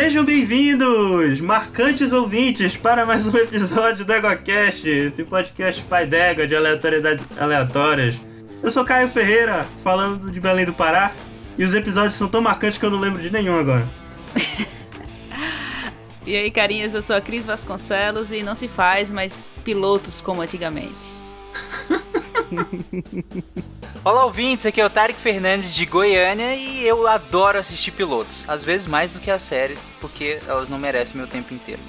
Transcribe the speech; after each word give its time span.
Sejam 0.00 0.24
bem-vindos, 0.24 1.40
marcantes 1.40 2.12
ouvintes, 2.12 2.76
para 2.76 3.04
mais 3.04 3.26
um 3.26 3.34
episódio 3.36 4.04
do 4.04 4.12
EgoCast, 4.12 4.88
esse 4.88 5.24
podcast 5.24 5.82
pai 5.82 6.06
d'égua 6.06 6.46
de 6.46 6.54
aleatoriedades 6.54 7.24
aleatórias. 7.36 8.20
Eu 8.62 8.70
sou 8.70 8.84
Caio 8.84 9.08
Ferreira, 9.08 9.66
falando 9.82 10.30
de 10.30 10.38
Belém 10.38 10.64
do 10.64 10.72
Pará, 10.72 11.10
e 11.58 11.64
os 11.64 11.74
episódios 11.74 12.14
são 12.14 12.28
tão 12.28 12.40
marcantes 12.40 12.78
que 12.78 12.86
eu 12.86 12.90
não 12.90 13.00
lembro 13.00 13.20
de 13.20 13.32
nenhum 13.32 13.58
agora. 13.58 13.88
e 16.24 16.36
aí, 16.36 16.48
carinhas, 16.48 16.94
eu 16.94 17.02
sou 17.02 17.16
a 17.16 17.20
Cris 17.20 17.44
Vasconcelos 17.44 18.30
e 18.30 18.40
não 18.44 18.54
se 18.54 18.68
faz 18.68 19.10
mais 19.10 19.50
pilotos 19.64 20.20
como 20.20 20.42
antigamente. 20.42 21.12
Olá, 24.04 24.24
ouvintes, 24.24 24.64
aqui 24.66 24.80
é 24.80 24.86
o 24.86 24.90
Tarek 24.90 25.18
Fernandes 25.18 25.74
de 25.74 25.84
Goiânia 25.84 26.54
e 26.54 26.86
eu 26.86 27.06
adoro 27.06 27.58
assistir 27.58 27.90
pilotos. 27.90 28.44
Às 28.48 28.64
vezes 28.64 28.86
mais 28.86 29.10
do 29.10 29.18
que 29.18 29.30
as 29.30 29.42
séries, 29.42 29.90
porque 30.00 30.38
elas 30.46 30.68
não 30.68 30.78
merecem 30.78 31.16
meu 31.16 31.26
tempo 31.26 31.52
inteiro. 31.52 31.80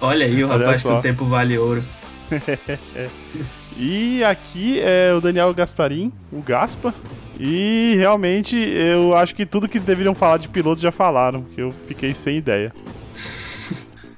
Olha 0.00 0.26
aí, 0.26 0.42
o 0.42 0.48
rapaz 0.48 0.82
que 0.82 0.88
o 0.88 1.00
tempo 1.00 1.24
vale 1.24 1.56
ouro. 1.56 1.84
e 3.76 4.22
aqui 4.24 4.80
é 4.80 5.12
o 5.14 5.20
Daniel 5.20 5.54
Gasparim, 5.54 6.12
o 6.32 6.42
Gaspa. 6.42 6.94
E 7.38 7.94
realmente 7.96 8.56
eu 8.56 9.14
acho 9.16 9.34
que 9.34 9.46
tudo 9.46 9.68
que 9.68 9.78
deveriam 9.78 10.14
falar 10.14 10.36
de 10.38 10.48
piloto 10.48 10.80
já 10.80 10.92
falaram, 10.92 11.42
porque 11.42 11.62
eu 11.62 11.70
fiquei 11.86 12.14
sem 12.14 12.36
ideia. 12.36 12.72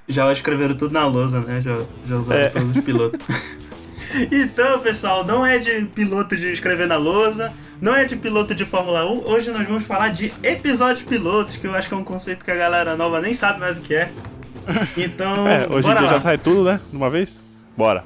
Já 0.09 0.31
escreveram 0.31 0.75
tudo 0.75 0.93
na 0.93 1.07
lousa, 1.07 1.41
né? 1.41 1.61
Já, 1.61 1.79
já 2.07 2.17
usaram 2.17 2.41
é. 2.43 2.49
todos 2.51 2.77
os 2.77 2.85
pilotos. 2.85 3.21
Então, 4.31 4.81
pessoal, 4.81 5.25
não 5.25 5.45
é 5.45 5.59
de 5.59 5.87
piloto 5.87 6.37
de 6.37 6.53
escrever 6.53 6.87
na 6.87 6.97
lousa, 6.97 7.53
não 7.81 7.95
é 7.95 8.05
de 8.05 8.17
piloto 8.17 8.55
de 8.55 8.65
Fórmula 8.65 9.11
1. 9.11 9.27
Hoje 9.27 9.51
nós 9.51 9.67
vamos 9.67 9.85
falar 9.85 10.11
de 10.11 10.33
episódios 10.43 11.03
pilotos, 11.03 11.57
que 11.57 11.67
eu 11.67 11.75
acho 11.75 11.89
que 11.89 11.95
é 11.95 11.97
um 11.97 12.05
conceito 12.05 12.45
que 12.45 12.51
a 12.51 12.57
galera 12.57 12.97
nova 12.97 13.21
nem 13.21 13.35
sabe 13.35 13.61
mais 13.61 13.79
o 13.79 13.83
que 13.83 13.95
é. 13.95 14.11
Então, 14.97 15.49
é, 15.49 15.67
hoje 15.69 15.89
em 15.89 15.93
dia 15.93 16.01
lá. 16.03 16.09
já 16.09 16.21
sai 16.21 16.39
tudo, 16.39 16.65
né? 16.65 16.81
De 16.91 16.97
uma 16.97 17.11
vez? 17.11 17.41
Bora. 17.77 18.05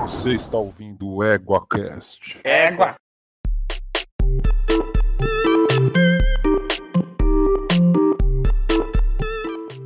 Você 0.00 0.34
está 0.34 0.56
ouvindo 0.56 1.08
o 1.08 1.24
EguaCast. 1.24 2.38
Égua! 2.44 2.94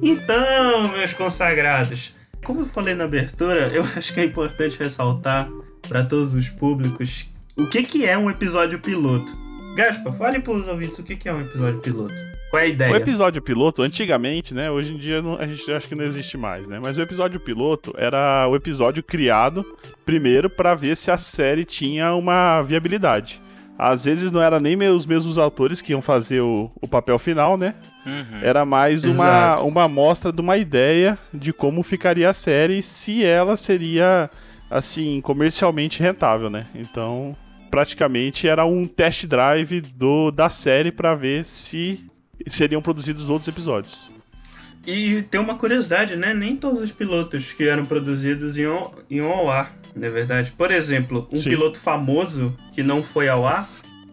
Então, 0.03 0.89
meus 0.89 1.13
consagrados, 1.15 2.15
como 2.51 2.63
eu 2.63 2.67
falei 2.67 2.95
na 2.95 3.05
abertura, 3.05 3.69
eu 3.69 3.85
acho 3.97 4.13
que 4.13 4.19
é 4.19 4.25
importante 4.25 4.77
ressaltar 4.77 5.49
para 5.89 6.03
todos 6.03 6.35
os 6.35 6.49
públicos 6.49 7.29
o 7.57 7.69
que, 7.69 7.85
que 7.85 8.05
é 8.05 8.19
um 8.19 8.29
episódio 8.29 8.81
piloto. 8.81 9.33
Gaspa, 9.77 10.13
fale 10.13 10.41
para 10.41 10.55
os 10.55 10.67
ouvintes 10.67 10.99
o 10.99 11.05
que, 11.05 11.15
que 11.15 11.29
é 11.29 11.33
um 11.33 11.43
episódio 11.43 11.79
piloto. 11.79 12.15
Qual 12.51 12.61
é 12.61 12.65
a 12.65 12.69
ideia? 12.69 12.93
O 12.93 12.97
episódio 12.97 13.41
piloto, 13.41 13.83
antigamente, 13.83 14.53
né? 14.53 14.69
Hoje 14.69 14.95
em 14.95 14.99
dia 14.99 15.23
não, 15.23 15.37
a 15.37 15.47
gente 15.47 15.71
acha 15.71 15.87
que 15.87 15.95
não 15.95 16.05
existe 16.05 16.37
mais, 16.37 16.67
né? 16.67 16.81
Mas 16.83 16.99
o 16.99 17.03
episódio 17.03 17.39
piloto 17.39 17.95
era 17.97 18.49
o 18.49 18.57
episódio 18.57 19.01
criado 19.01 19.65
primeiro 20.05 20.51
para 20.51 20.75
ver 20.75 20.97
se 20.97 21.09
a 21.13 21.19
série 21.19 21.65
tinha 21.65 22.13
uma 22.15 22.63
viabilidade. 22.63 23.41
Às 23.83 24.05
vezes 24.05 24.31
não 24.31 24.43
era 24.43 24.61
nem 24.61 24.77
os 24.91 25.07
mesmos 25.07 25.39
autores 25.39 25.81
que 25.81 25.93
iam 25.93 26.03
fazer 26.03 26.43
o, 26.43 26.71
o 26.83 26.87
papel 26.87 27.19
final, 27.19 27.57
né? 27.57 27.75
Uhum. 28.05 28.39
Era 28.43 28.63
mais 28.67 29.05
uma, 29.05 29.59
uma 29.63 29.85
amostra 29.85 30.31
de 30.31 30.39
uma 30.39 30.59
ideia 30.59 31.19
de 31.33 31.51
como 31.51 31.83
ficaria 31.83 32.29
a 32.29 32.35
série 32.35 32.83
se 32.83 33.25
ela 33.25 33.57
seria, 33.57 34.29
assim, 34.71 35.23
comercialmente 35.23 36.03
rentável, 36.03 36.51
né? 36.51 36.67
Então, 36.75 37.35
praticamente 37.71 38.47
era 38.47 38.67
um 38.67 38.87
test 38.87 39.25
drive 39.25 39.81
do, 39.81 40.31
da 40.31 40.51
série 40.51 40.93
para 40.93 41.15
ver 41.15 41.47
se 41.47 42.05
seriam 42.49 42.83
produzidos 42.83 43.31
outros 43.31 43.49
episódios. 43.49 44.13
E 44.87 45.23
tem 45.31 45.41
uma 45.41 45.55
curiosidade, 45.55 46.17
né? 46.17 46.35
Nem 46.35 46.55
todos 46.55 46.83
os 46.83 46.93
pilotos 46.93 47.53
que 47.53 47.67
eram 47.67 47.87
produzidos 47.87 48.59
iam, 48.59 48.93
iam 49.09 49.31
ao 49.31 49.51
ar 49.51 49.81
não 49.95 50.07
é 50.07 50.11
verdade? 50.11 50.53
Por 50.53 50.71
exemplo, 50.71 51.29
um 51.33 51.37
Sim. 51.37 51.51
piloto 51.51 51.79
famoso 51.79 52.57
que 52.73 52.83
não 52.83 53.03
foi 53.03 53.29
ao 53.29 53.47
ar 53.47 53.69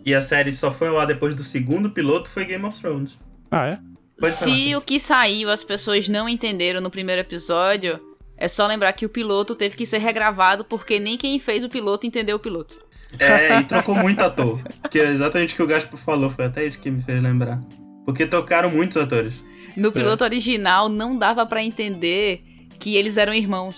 e 0.08 0.16
a 0.16 0.22
série 0.22 0.54
só 0.54 0.72
foi 0.72 0.88
ao 0.88 0.98
ar 0.98 1.06
depois 1.06 1.36
do 1.36 1.44
segundo 1.44 1.90
piloto 1.90 2.30
foi 2.30 2.46
Game 2.46 2.64
of 2.64 2.80
Thrones. 2.80 3.20
Ah, 3.52 3.68
é? 3.68 3.80
Pode 4.18 4.34
Se 4.34 4.46
falar. 4.46 4.78
o 4.78 4.82
que 4.82 5.02
saiu 5.02 5.52
as 5.52 5.66
pessoas 5.66 6.08
não 6.08 6.30
entenderam 6.30 6.80
no 6.80 6.90
primeiro 6.90 7.20
episódio, 7.20 8.00
é 8.38 8.48
só 8.48 8.66
lembrar 8.66 8.94
que 8.94 9.06
o 9.06 9.10
piloto 9.10 9.54
teve 9.54 9.76
que 9.76 9.86
ser 9.86 9.98
regravado 9.98 10.64
porque 10.64 10.98
nem 10.98 11.18
quem 11.18 11.38
fez 11.40 11.62
o 11.62 11.68
piloto 11.68 12.08
entendeu 12.08 12.38
o 12.38 12.40
piloto. 12.40 12.78
É, 13.20 13.60
e 13.60 13.66
trocou 13.66 13.96
muito 13.96 14.22
ator. 14.22 14.62
Que 14.90 15.02
é 15.02 15.12
exatamente 15.12 15.54
o 15.54 15.58
que 15.58 15.64
o 15.64 15.68
Gaspo 15.68 15.98
falou, 15.98 16.30
foi 16.30 16.46
até 16.46 16.66
isso 16.66 16.82
que 16.82 16.90
me 16.90 17.02
fez 17.02 17.22
lembrar. 17.22 17.62
Porque 18.06 18.26
trocaram 18.26 18.70
muitos 18.70 18.96
atores. 18.96 19.34
No 19.76 19.92
piloto 19.92 20.24
é. 20.24 20.28
original 20.28 20.88
não 20.88 21.18
dava 21.18 21.46
para 21.46 21.62
entender 21.62 22.46
que 22.80 22.96
eles 22.96 23.18
eram 23.18 23.34
irmãos. 23.34 23.78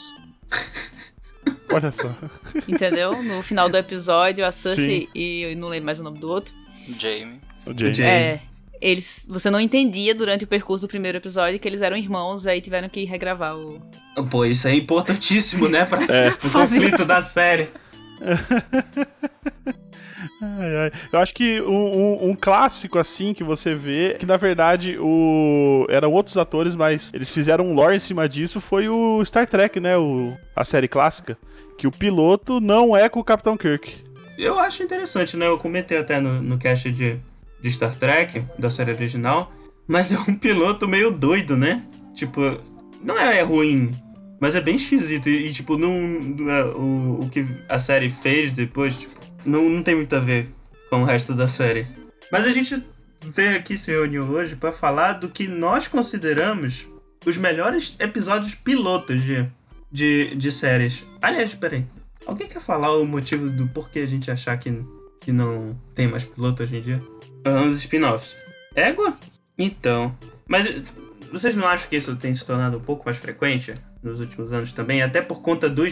Olha 1.71 1.91
só. 1.91 2.13
Entendeu? 2.67 3.21
No 3.23 3.41
final 3.41 3.69
do 3.69 3.77
episódio, 3.77 4.45
a 4.45 4.51
Cersei 4.51 5.01
Sim. 5.01 5.07
e 5.13 5.41
eu 5.43 5.57
não 5.57 5.67
lembro 5.67 5.85
mais 5.85 5.99
o 5.99 6.03
nome 6.03 6.19
do 6.19 6.29
outro. 6.29 6.53
Jamie. 6.97 7.39
O 7.65 7.77
Jamie. 7.77 8.01
É. 8.01 8.41
Eles, 8.81 9.25
você 9.29 9.51
não 9.51 9.59
entendia 9.59 10.15
durante 10.15 10.45
o 10.45 10.47
percurso 10.47 10.87
do 10.87 10.89
primeiro 10.89 11.17
episódio 11.17 11.59
que 11.59 11.67
eles 11.67 11.81
eram 11.81 11.97
irmãos, 11.97 12.47
aí 12.47 12.61
tiveram 12.61 12.87
que 12.87 13.03
regravar 13.03 13.57
o. 13.57 13.81
Pô, 14.31 14.45
isso 14.45 14.67
é 14.67 14.75
importantíssimo, 14.75 15.67
né? 15.67 15.85
Pra 15.85 16.03
é. 16.03 16.29
o 16.43 16.49
conflito 16.49 17.05
da 17.05 17.21
série. 17.21 17.67
Ai, 20.41 20.75
ai. 20.75 20.91
Eu 21.11 21.19
acho 21.19 21.33
que 21.33 21.61
um, 21.61 21.67
um, 21.73 22.29
um, 22.29 22.35
clássico 22.35 22.97
assim 22.97 23.33
que 23.33 23.43
você 23.43 23.75
vê, 23.75 24.15
que 24.17 24.25
na 24.25 24.37
verdade 24.37 24.97
o 24.97 25.85
eram 25.89 26.13
outros 26.13 26.37
atores, 26.37 26.75
mas 26.75 27.11
eles 27.13 27.29
fizeram 27.29 27.65
um 27.65 27.73
lore 27.73 27.97
em 27.97 27.99
cima 27.99 28.27
disso, 28.27 28.61
foi 28.61 28.87
o 28.87 29.23
Star 29.25 29.47
Trek, 29.47 29.79
né? 29.79 29.97
O, 29.97 30.33
a 30.55 30.63
série 30.63 30.87
clássica. 30.87 31.37
Que 31.79 31.87
o 31.87 31.91
piloto 31.91 32.59
não 32.59 32.95
é 32.95 33.07
com 33.07 33.21
o 33.21 33.23
Capitão 33.23 33.55
Kirk. 33.55 34.03
Eu 34.37 34.59
acho 34.59 34.83
interessante, 34.83 35.37
né? 35.37 35.47
Eu 35.47 35.57
comentei 35.57 35.97
até 35.97 36.19
no, 36.19 36.41
no 36.41 36.57
cast 36.57 36.91
de, 36.91 37.17
de 37.61 37.71
Star 37.71 37.95
Trek, 37.95 38.43
da 38.59 38.69
série 38.69 38.91
original, 38.91 39.49
mas 39.87 40.11
é 40.11 40.19
um 40.19 40.35
piloto 40.35 40.89
meio 40.89 41.09
doido, 41.09 41.55
né? 41.55 41.81
Tipo, 42.13 42.59
não 43.01 43.17
é 43.17 43.41
ruim, 43.43 43.91
mas 44.41 44.55
é 44.55 44.61
bem 44.61 44.75
esquisito. 44.75 45.29
E, 45.29 45.47
e 45.47 45.53
tipo, 45.53 45.77
não, 45.77 45.89
é, 46.51 46.65
o, 46.65 47.21
o 47.21 47.29
que 47.29 47.47
a 47.69 47.79
série 47.79 48.09
fez 48.09 48.51
depois, 48.51 48.97
tipo, 48.97 49.13
não, 49.45 49.69
não 49.69 49.81
tem 49.81 49.95
muito 49.95 50.13
a 50.17 50.19
ver 50.19 50.49
com 50.89 51.01
o 51.01 51.05
resto 51.05 51.33
da 51.33 51.47
série. 51.47 51.87
Mas 52.29 52.45
a 52.45 52.51
gente 52.51 52.83
veio 53.21 53.55
aqui 53.55 53.77
se 53.77 53.89
reuniu 53.89 54.25
hoje 54.25 54.53
para 54.53 54.73
falar 54.73 55.13
do 55.13 55.29
que 55.29 55.47
nós 55.47 55.87
consideramos 55.87 56.87
os 57.25 57.37
melhores 57.37 57.95
episódios 57.99 58.53
pilotos 58.53 59.23
de, 59.23 59.49
de, 59.91 60.35
de 60.35 60.51
séries. 60.51 61.05
Aliás, 61.21 61.55
peraí. 61.55 61.85
Alguém 62.25 62.47
quer 62.47 62.61
falar 62.61 62.95
o 62.97 63.05
motivo 63.05 63.49
do 63.49 63.67
porquê 63.67 63.99
a 63.99 64.05
gente 64.05 64.29
achar 64.29 64.57
que, 64.57 64.83
que 65.19 65.31
não 65.31 65.79
tem 65.95 66.07
mais 66.07 66.23
piloto 66.23 66.63
hoje 66.63 66.77
em 66.77 66.81
dia? 66.81 67.01
Os 67.67 67.77
spin-offs. 67.77 68.35
Égua? 68.75 69.17
Então. 69.57 70.15
Mas 70.47 70.67
vocês 71.31 71.55
não 71.55 71.67
acham 71.67 71.89
que 71.89 71.95
isso 71.95 72.15
tem 72.15 72.33
se 72.33 72.45
tornado 72.45 72.77
um 72.77 72.81
pouco 72.81 73.05
mais 73.05 73.17
frequente 73.17 73.73
nos 74.03 74.19
últimos 74.19 74.53
anos 74.53 74.73
também? 74.73 75.01
Até 75.01 75.21
por 75.21 75.41
conta 75.41 75.69
do, 75.69 75.83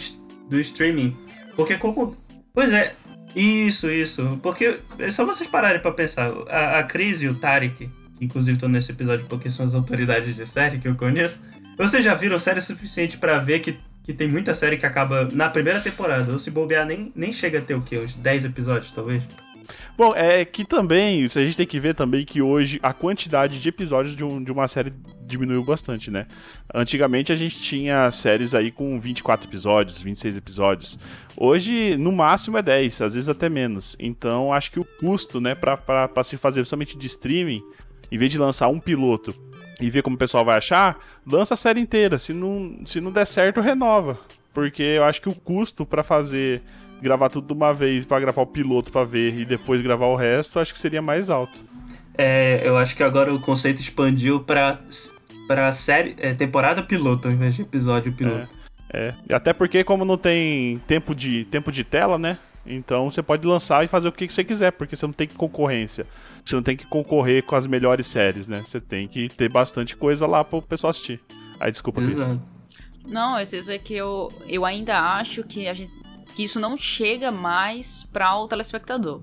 do 0.50 0.60
streaming. 0.60 1.16
Porque 1.56 1.76
como. 1.78 2.16
Pois 2.54 2.74
é, 2.74 2.96
isso, 3.36 3.90
isso. 3.90 4.40
Porque 4.42 4.80
é 4.98 5.12
só 5.12 5.26
vocês 5.26 5.50
pararem 5.50 5.82
pra 5.82 5.92
pensar. 5.92 6.32
A, 6.50 6.80
a 6.80 6.84
Cris 6.84 7.22
e 7.22 7.28
o 7.28 7.36
Tarek, 7.36 7.90
que 8.16 8.26
inclusive 8.26 8.56
estão 8.56 8.70
nesse 8.70 8.92
episódio 8.92 9.26
porque 9.28 9.50
são 9.50 9.66
as 9.66 9.76
autoridades 9.76 10.36
de 10.36 10.46
série 10.46 10.80
que 10.80 10.88
eu 10.88 10.96
conheço. 10.96 11.42
Vocês 11.78 12.04
já 12.04 12.16
viram 12.16 12.40
série 12.40 12.60
suficiente 12.62 13.18
para 13.18 13.38
ver 13.38 13.60
que, 13.60 13.78
que 14.08 14.14
tem 14.14 14.26
muita 14.26 14.56
série 14.56 14.78
que 14.78 14.86
acaba 14.86 15.28
na 15.34 15.50
primeira 15.50 15.82
temporada. 15.82 16.32
Ou 16.32 16.40
se 16.40 16.50
bobear, 16.50 16.86
nem, 16.86 17.12
nem 17.14 17.34
chega 17.34 17.60
a 17.60 17.62
ter 17.62 17.76
o 17.76 17.82
quê? 17.82 17.98
Uns 17.98 18.16
10 18.16 18.46
episódios, 18.46 18.90
talvez? 18.94 19.22
Bom, 19.98 20.16
é 20.16 20.46
que 20.46 20.64
também, 20.64 21.26
a 21.26 21.28
gente 21.28 21.58
tem 21.58 21.68
que 21.68 21.78
ver 21.78 21.94
também 21.94 22.24
que 22.24 22.42
hoje 22.42 22.80
a 22.82 22.94
quantidade 22.94 23.60
de 23.60 23.68
episódios 23.68 24.16
de, 24.16 24.24
um, 24.24 24.42
de 24.42 24.50
uma 24.50 24.66
série 24.70 24.94
diminuiu 25.26 25.62
bastante, 25.62 26.10
né? 26.10 26.26
Antigamente 26.74 27.34
a 27.34 27.36
gente 27.36 27.62
tinha 27.62 28.10
séries 28.10 28.54
aí 28.54 28.72
com 28.72 28.98
24 28.98 29.46
episódios, 29.46 30.02
26 30.02 30.38
episódios. 30.38 30.98
Hoje, 31.36 31.98
no 31.98 32.14
máximo, 32.14 32.58
é 32.58 32.62
10, 32.62 33.02
às 33.02 33.14
vezes 33.14 33.28
até 33.28 33.50
menos. 33.50 33.98
Então, 34.00 34.54
acho 34.54 34.72
que 34.72 34.80
o 34.80 34.86
custo, 34.86 35.42
né, 35.42 35.54
pra 35.54 36.24
se 36.24 36.38
fazer 36.38 36.66
somente 36.66 36.98
de 36.98 37.08
streaming, 37.08 37.62
em 38.10 38.18
vez 38.18 38.32
de 38.32 38.38
lançar 38.38 38.70
um 38.70 38.80
piloto 38.80 39.34
e 39.80 39.90
ver 39.90 40.02
como 40.02 40.16
o 40.16 40.20
pessoal 40.20 40.44
vai 40.44 40.58
achar, 40.58 40.98
lança 41.26 41.54
a 41.54 41.58
série 41.58 41.80
inteira. 41.80 42.18
Se 42.18 42.34
não, 42.34 42.80
se 42.86 43.00
não 43.00 43.12
der 43.12 43.28
certo, 43.28 43.62
renova. 43.62 44.20
Porque 44.54 44.82
eu 44.82 45.04
acho 45.04 45.22
que 45.22 45.30
o 45.30 45.36
custo 45.36 45.86
para 45.86 46.04
fazer 46.04 46.62
gravar 47.02 47.30
tudo 47.30 47.48
de 47.48 47.54
uma 47.54 47.74
vez 47.74 48.06
para 48.06 48.20
gravar 48.20 48.42
o 48.42 48.48
piloto 48.48 48.92
para 48.92 49.06
ver 49.06 49.38
e 49.38 49.46
depois 49.46 49.82
gravar 49.82 50.08
o 50.08 50.16
resto, 50.16 50.60
acho 50.60 50.74
que 50.74 50.80
seria 50.80 51.02
mais 51.02 51.30
alto. 51.30 51.60
É, 52.18 52.62
eu 52.66 52.76
acho 52.76 52.96
que 52.96 53.04
agora 53.04 53.34
o 53.34 53.40
conceito 53.40 53.80
expandiu 53.80 54.40
para 54.40 54.80
para 55.48 55.72
série 55.72 56.16
é, 56.18 56.34
temporada 56.34 56.84
piloto 56.84 57.28
ao 57.28 57.34
invés 57.34 57.56
de 57.56 57.62
episódio 57.62 58.12
piloto. 58.12 58.54
É, 58.92 59.14
é. 59.30 59.36
Até 59.36 59.54
porque 59.54 59.84
como 59.84 60.04
não 60.04 60.18
tem 60.18 60.80
tempo 60.88 61.14
de 61.14 61.46
tempo 61.46 61.72
de 61.72 61.84
tela, 61.84 62.18
né? 62.18 62.38
Então 62.68 63.10
você 63.10 63.24
pode 63.24 63.46
lançar 63.48 63.84
e 63.84 63.88
fazer 63.88 64.08
o 64.08 64.12
que 64.12 64.28
você 64.28 64.44
quiser, 64.44 64.72
porque 64.72 64.96
você 64.96 65.06
não 65.06 65.14
tem 65.14 65.28
concorrência. 65.28 66.06
Você 66.46 66.56
não 66.56 66.64
tem 66.64 66.76
que 66.76 66.86
concorrer 66.86 67.44
com 67.44 67.56
as 67.56 67.66
melhores 67.66 68.08
séries, 68.08 68.48
né? 68.48 68.64
Você 68.66 68.80
tem 68.80 69.08
que 69.08 69.30
ter 69.30 69.50
bastante 69.50 69.96
coisa 69.96 70.28
lá 70.28 70.44
pro 70.44 70.62
pessoal 70.62 70.92
assistir. 70.92 71.22
Aí, 71.60 71.72
desculpa, 71.72 72.02
Cris. 72.02 72.16
Exato. 72.16 72.42
Não, 73.06 73.36
às 73.36 73.52
vezes 73.52 73.70
é 73.70 73.78
que 73.78 73.94
eu, 73.94 74.32
eu 74.48 74.66
ainda 74.66 75.00
acho 75.00 75.44
que, 75.44 75.68
a 75.68 75.74
gente, 75.74 75.92
que 76.36 76.44
isso 76.44 76.60
não 76.60 76.76
chega 76.76 77.32
mais 77.32 78.04
para 78.12 78.38
o 78.38 78.48
telespectador. 78.48 79.22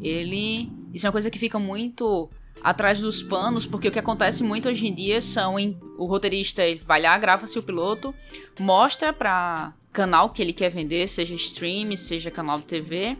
Ele. 0.00 0.70
Isso 0.92 1.06
é 1.06 1.08
uma 1.08 1.12
coisa 1.12 1.30
que 1.30 1.38
fica 1.38 1.58
muito 1.58 2.30
atrás 2.62 3.00
dos 3.00 3.22
panos, 3.22 3.66
porque 3.66 3.88
o 3.88 3.92
que 3.92 3.98
acontece 3.98 4.42
muito 4.42 4.68
hoje 4.68 4.86
em 4.86 4.94
dia 4.94 5.20
são 5.20 5.58
em, 5.58 5.76
o 5.98 6.06
roteirista 6.06 6.62
ele 6.62 6.80
vai 6.86 7.02
lá, 7.02 7.16
grava 7.18 7.46
seu 7.46 7.62
piloto, 7.62 8.14
mostra 8.58 9.12
pra 9.12 9.74
canal 9.94 10.28
que 10.30 10.42
ele 10.42 10.52
quer 10.52 10.68
vender, 10.70 11.06
seja 11.08 11.34
stream, 11.34 11.96
seja 11.96 12.30
canal 12.30 12.58
de 12.58 12.66
TV. 12.66 13.16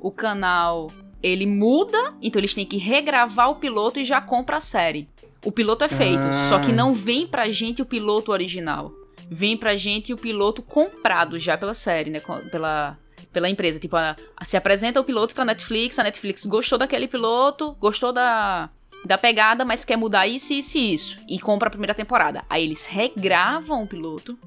O 0.00 0.10
canal 0.10 0.90
ele 1.22 1.46
muda, 1.46 2.14
então 2.20 2.38
eles 2.40 2.52
têm 2.52 2.66
que 2.66 2.76
regravar 2.76 3.50
o 3.50 3.54
piloto 3.56 3.98
e 3.98 4.04
já 4.04 4.20
compra 4.20 4.56
a 4.58 4.60
série. 4.60 5.08
O 5.44 5.50
piloto 5.52 5.84
é 5.84 5.88
feito, 5.88 6.26
Ah. 6.26 6.32
só 6.48 6.58
que 6.58 6.72
não 6.72 6.92
vem 6.92 7.26
pra 7.26 7.48
gente 7.48 7.80
o 7.80 7.86
piloto 7.86 8.32
original. 8.32 8.92
Vem 9.30 9.56
pra 9.56 9.74
gente 9.76 10.12
o 10.12 10.16
piloto 10.18 10.60
comprado 10.62 11.38
já 11.38 11.56
pela 11.56 11.74
série, 11.74 12.10
né? 12.10 12.20
Pela, 12.50 12.98
pela 13.32 13.48
empresa. 13.48 13.78
Tipo, 13.78 13.96
a- 13.96 14.16
se 14.44 14.56
apresenta 14.56 15.00
o 15.00 15.04
piloto 15.04 15.34
pra 15.34 15.44
Netflix, 15.44 15.98
a 15.98 16.02
Netflix 16.04 16.44
gostou 16.46 16.78
daquele 16.78 17.08
piloto, 17.08 17.76
gostou 17.80 18.12
da, 18.12 18.68
da 19.04 19.16
pegada, 19.18 19.64
mas 19.64 19.84
quer 19.84 19.96
mudar 19.96 20.26
isso, 20.26 20.52
isso 20.52 20.76
e 20.78 20.94
isso. 20.94 21.18
E 21.28 21.38
compra 21.38 21.68
a 21.68 21.70
primeira 21.70 21.94
temporada. 21.94 22.44
Aí 22.50 22.62
eles 22.64 22.86
regravam 22.86 23.82
o 23.82 23.86
piloto, 23.86 24.38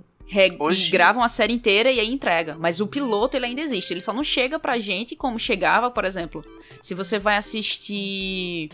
Hoje- 0.59 0.91
gravam 0.91 1.23
a 1.23 1.27
série 1.29 1.53
inteira 1.53 1.91
e 1.91 1.99
aí 1.99 2.11
entrega. 2.11 2.55
Mas 2.59 2.79
o 2.79 2.87
piloto, 2.87 3.35
ele 3.35 3.47
ainda 3.47 3.61
existe. 3.61 3.91
Ele 3.93 4.01
só 4.01 4.13
não 4.13 4.23
chega 4.23 4.59
pra 4.59 4.77
gente 4.79 5.15
como 5.15 5.39
chegava, 5.39 5.89
por 5.89 6.05
exemplo. 6.05 6.43
Se 6.81 6.93
você 6.93 7.17
vai 7.19 7.35
assistir 7.37 8.69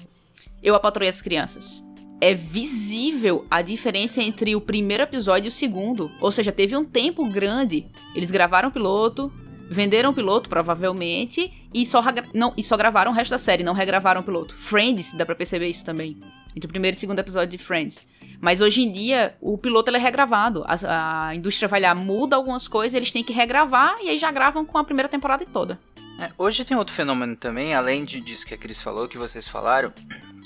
Eu, 0.62 0.76
a 0.76 0.80
Patroa 0.80 1.06
e 1.06 1.10
as 1.10 1.22
Crianças. 1.22 1.84
É 2.20 2.34
visível 2.34 3.46
a 3.52 3.62
diferença 3.62 4.22
entre 4.24 4.56
o 4.56 4.62
primeiro 4.62 5.04
episódio 5.04 5.48
e 5.48 5.50
o 5.50 5.52
segundo. 5.52 6.12
Ou 6.20 6.32
seja, 6.32 6.52
teve 6.52 6.76
um 6.76 6.84
tempo 6.86 7.26
grande. 7.30 7.86
Eles 8.16 8.32
gravaram 8.32 8.70
o 8.70 8.72
piloto, 8.72 9.32
venderam 9.70 10.12
o 10.12 10.14
piloto, 10.14 10.50
provavelmente, 10.50 11.52
e 11.74 11.86
só, 11.86 12.02
não, 12.34 12.54
e 12.58 12.64
só 12.64 12.78
gravaram 12.78 13.12
o 13.12 13.14
resto 13.14 13.32
da 13.32 13.38
série, 13.38 13.64
não 13.64 13.74
regravaram 13.74 14.22
o 14.22 14.24
piloto. 14.24 14.56
Friends, 14.56 15.12
dá 15.14 15.26
pra 15.26 15.36
perceber 15.36 15.68
isso 15.68 15.84
também. 15.86 16.18
Entre 16.56 16.66
o 16.66 16.70
primeiro 16.70 16.96
e 16.96 16.98
o 16.98 17.00
segundo 17.00 17.20
episódio 17.20 17.58
de 17.58 17.64
Friends. 17.64 18.08
Mas 18.40 18.62
hoje 18.62 18.82
em 18.82 18.92
dia, 18.92 19.36
o 19.42 19.58
piloto 19.58 19.92
é 19.92 19.98
regravado. 19.98 20.64
A, 20.68 21.28
a 21.28 21.36
indústria 21.36 21.68
vai 21.68 21.80
lá, 21.80 21.94
muda 21.96 22.36
algumas 22.36 22.68
coisas, 22.68 22.94
eles 22.94 23.12
têm 23.12 23.24
que 23.24 23.34
regravar 23.34 23.96
e 24.02 24.10
aí 24.10 24.18
já 24.18 24.32
gravam 24.32 24.66
com 24.66 24.78
a 24.78 24.84
primeira 24.84 25.10
temporada 25.10 25.46
toda. 25.52 25.80
É, 26.20 26.32
hoje 26.38 26.64
tem 26.64 26.78
outro 26.78 26.96
fenômeno 26.96 27.36
também, 27.36 27.74
além 27.74 28.06
de, 28.06 28.22
disso 28.22 28.46
que 28.46 28.54
a 28.54 28.58
Cris 28.58 28.82
falou, 28.82 29.08
que 29.08 29.18
vocês 29.18 29.48
falaram, 29.48 29.92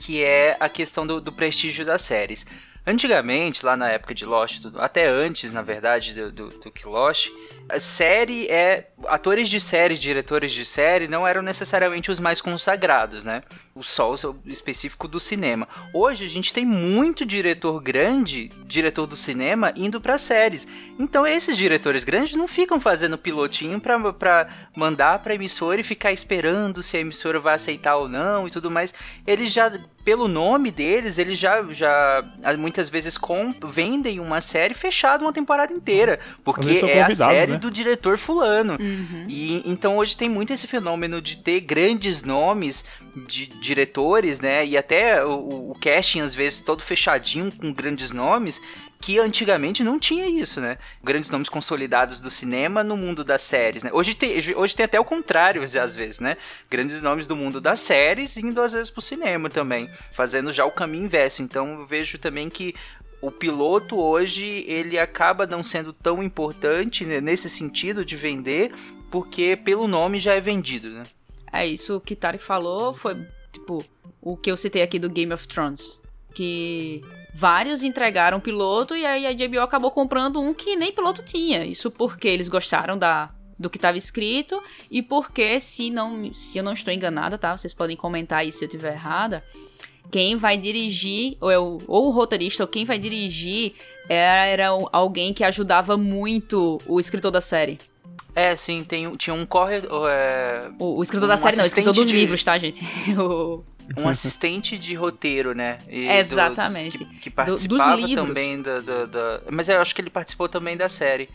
que 0.03 0.23
é 0.23 0.57
a 0.59 0.67
questão 0.67 1.05
do, 1.05 1.21
do 1.21 1.31
prestígio 1.31 1.85
das 1.85 2.01
séries. 2.01 2.45
Antigamente, 2.87 3.63
lá 3.63 3.77
na 3.77 3.89
época 3.89 4.15
de 4.15 4.25
Lost, 4.25 4.65
até 4.77 5.07
antes, 5.07 5.53
na 5.53 5.61
verdade, 5.61 6.15
do, 6.15 6.31
do, 6.31 6.49
do 6.49 6.71
que 6.71 6.87
Lost, 6.87 7.29
a 7.69 7.79
série 7.79 8.47
é. 8.47 8.89
Atores 9.07 9.47
de 9.47 9.59
série, 9.59 9.95
diretores 9.95 10.51
de 10.51 10.65
série 10.65 11.07
não 11.07 11.27
eram 11.27 11.41
necessariamente 11.43 12.09
os 12.09 12.19
mais 12.19 12.41
consagrados, 12.41 13.23
né? 13.23 13.43
O 13.79 13.83
sol 13.83 14.13
específico 14.45 15.07
do 15.07 15.21
cinema. 15.21 15.65
Hoje 15.93 16.25
a 16.25 16.27
gente 16.27 16.53
tem 16.53 16.65
muito 16.65 17.25
diretor 17.25 17.81
grande, 17.81 18.51
diretor 18.65 19.07
do 19.07 19.15
cinema, 19.15 19.71
indo 19.73 20.01
pra 20.01 20.17
séries. 20.17 20.67
Então 20.99 21.25
esses 21.25 21.55
diretores 21.55 22.03
grandes 22.03 22.35
não 22.35 22.45
ficam 22.45 22.77
fazendo 22.81 23.17
pilotinho 23.17 23.79
pra, 23.79 24.11
pra 24.11 24.49
mandar 24.75 25.19
pra 25.19 25.33
emissora 25.33 25.79
e 25.79 25.83
ficar 25.83 26.11
esperando 26.11 26.83
se 26.83 26.97
a 26.97 26.99
emissora 26.99 27.39
vai 27.39 27.55
aceitar 27.55 27.95
ou 27.95 28.09
não 28.09 28.45
e 28.45 28.51
tudo 28.51 28.69
mais. 28.69 28.93
Eles 29.25 29.53
já, 29.53 29.71
pelo 30.03 30.27
nome 30.27 30.71
deles, 30.71 31.17
eles 31.17 31.39
já, 31.39 31.63
já 31.71 32.21
muitas 32.57 32.89
vezes 32.89 33.17
com, 33.17 33.55
vendem 33.65 34.19
uma 34.19 34.41
série 34.41 34.73
fechada 34.73 35.23
uma 35.23 35.31
temporada 35.31 35.71
inteira. 35.71 36.19
Porque 36.43 36.69
é 36.85 37.01
a 37.01 37.11
série 37.11 37.53
né? 37.53 37.57
do 37.57 37.71
diretor 37.71 38.17
fulano. 38.17 38.73
Uhum. 38.73 39.25
E 39.29 39.63
então 39.65 39.95
hoje 39.95 40.17
tem 40.17 40.27
muito 40.27 40.51
esse 40.51 40.67
fenômeno 40.67 41.21
de 41.21 41.37
ter 41.37 41.61
grandes 41.61 42.23
nomes 42.23 42.83
de 43.27 43.47
diretores, 43.69 44.39
né? 44.39 44.65
E 44.65 44.75
até 44.75 45.23
o, 45.23 45.71
o 45.71 45.75
casting, 45.79 46.21
às 46.21 46.33
vezes, 46.33 46.61
todo 46.61 46.81
fechadinho 46.81 47.51
com 47.51 47.71
grandes 47.71 48.11
nomes, 48.11 48.59
que 48.99 49.19
antigamente 49.19 49.83
não 49.83 49.99
tinha 49.99 50.27
isso, 50.27 50.59
né? 50.59 50.77
Grandes 51.03 51.29
nomes 51.29 51.47
consolidados 51.47 52.19
do 52.19 52.29
cinema 52.29 52.83
no 52.83 52.97
mundo 52.97 53.23
das 53.23 53.41
séries, 53.41 53.83
né? 53.83 53.91
Hoje 53.93 54.15
tem, 54.15 54.31
hoje 54.55 54.75
tem 54.75 54.83
até 54.83 54.99
o 54.99 55.05
contrário, 55.05 55.63
às 55.63 55.95
vezes, 55.95 56.19
né? 56.19 56.35
Grandes 56.69 57.01
nomes 57.01 57.27
do 57.27 57.35
mundo 57.35 57.61
das 57.61 57.79
séries 57.79 58.35
indo 58.37 58.61
às 58.61 58.73
vezes 58.73 58.89
pro 58.89 59.01
cinema 59.01 59.49
também, 59.49 59.89
fazendo 60.11 60.51
já 60.51 60.65
o 60.65 60.71
caminho 60.71 61.05
inverso. 61.05 61.41
Então 61.41 61.75
eu 61.75 61.85
vejo 61.85 62.17
também 62.17 62.49
que 62.49 62.75
o 63.21 63.31
piloto 63.31 63.97
hoje 63.97 64.65
ele 64.67 64.97
acaba 64.97 65.45
não 65.45 65.61
sendo 65.61 65.93
tão 65.93 66.23
importante 66.23 67.05
né, 67.05 67.21
nesse 67.21 67.49
sentido 67.49 68.03
de 68.03 68.15
vender, 68.15 68.73
porque 69.11 69.55
pelo 69.55 69.87
nome 69.87 70.19
já 70.19 70.33
é 70.33 70.41
vendido, 70.41 70.89
né? 70.89 71.03
É, 71.51 71.65
isso 71.65 71.99
que 71.99 72.15
Tarek 72.15 72.43
falou 72.43 72.93
foi, 72.93 73.15
tipo, 73.69 73.85
o 74.19 74.35
que 74.35 74.49
eu 74.51 74.57
citei 74.57 74.81
aqui 74.81 74.97
do 74.97 75.09
Game 75.09 75.31
of 75.31 75.47
Thrones. 75.47 76.01
Que 76.33 77.01
vários 77.33 77.83
entregaram 77.83 78.39
piloto 78.39 78.95
e 78.95 79.05
aí 79.05 79.27
a 79.27 79.47
HBO 79.47 79.61
acabou 79.61 79.91
comprando 79.91 80.41
um 80.41 80.53
que 80.53 80.75
nem 80.75 80.91
piloto 80.91 81.23
tinha. 81.23 81.63
Isso 81.63 81.91
porque 81.91 82.27
eles 82.27 82.49
gostaram 82.49 82.97
da, 82.97 83.31
do 83.57 83.69
que 83.69 83.77
estava 83.77 83.97
escrito 83.97 84.61
e 84.89 85.01
porque, 85.01 85.59
se, 85.59 85.89
não, 85.89 86.33
se 86.33 86.57
eu 86.57 86.63
não 86.63 86.73
estou 86.73 86.93
enganada, 86.93 87.37
tá? 87.37 87.55
Vocês 87.55 87.73
podem 87.73 87.95
comentar 87.95 88.39
aí 88.39 88.51
se 88.51 88.63
eu 88.63 88.67
estiver 88.67 88.93
errada. 88.93 89.43
Quem 90.11 90.35
vai 90.35 90.57
dirigir, 90.57 91.37
ou, 91.39 91.51
é 91.51 91.59
o, 91.59 91.77
ou 91.87 92.07
o 92.07 92.11
roteirista, 92.11 92.63
ou 92.63 92.67
quem 92.67 92.83
vai 92.83 92.97
dirigir, 92.97 93.73
era, 94.07 94.45
era 94.45 94.67
alguém 94.91 95.33
que 95.35 95.43
ajudava 95.43 95.95
muito 95.97 96.79
o 96.87 96.99
escritor 96.99 97.29
da 97.29 97.41
série. 97.41 97.77
É, 98.35 98.55
sim, 98.55 98.83
tem, 98.83 99.15
tinha 99.15 99.33
um 99.33 99.45
corredor. 99.45 100.09
É, 100.09 100.69
O, 100.79 100.97
o 100.99 101.03
escritor 101.03 101.25
Um 101.25 101.29
da 101.29 101.37
série 101.37 101.55
não, 101.57 101.63
o 101.63 101.67
escritor 101.67 101.89
assistente 101.91 102.03
dos 102.05 102.11
de- 102.11 102.17
livros, 102.19 102.43
tá, 102.43 102.57
gente? 102.57 102.83
O- 103.17 103.63
um 103.97 104.07
assistente 104.07 104.77
de 104.77 104.93
roteiro, 104.93 105.55
né? 105.55 105.79
E 105.89 106.05
do- 106.05 106.11
Exatamente. 106.13 106.97
que, 106.99 107.05
que 107.05 107.29
dos 107.31 107.33
participava 107.35 107.95
livros. 107.95 108.27
também 108.27 108.61
da, 108.61 108.79
da, 108.79 109.05
da- 109.05 109.41
Mas 109.51 109.67
eu 109.67 109.81
acho 109.81 109.95
que 109.95 110.01
ele 110.01 110.11
participou 110.11 110.47
também 110.47 110.77
da 110.77 110.87
série. 110.87 111.27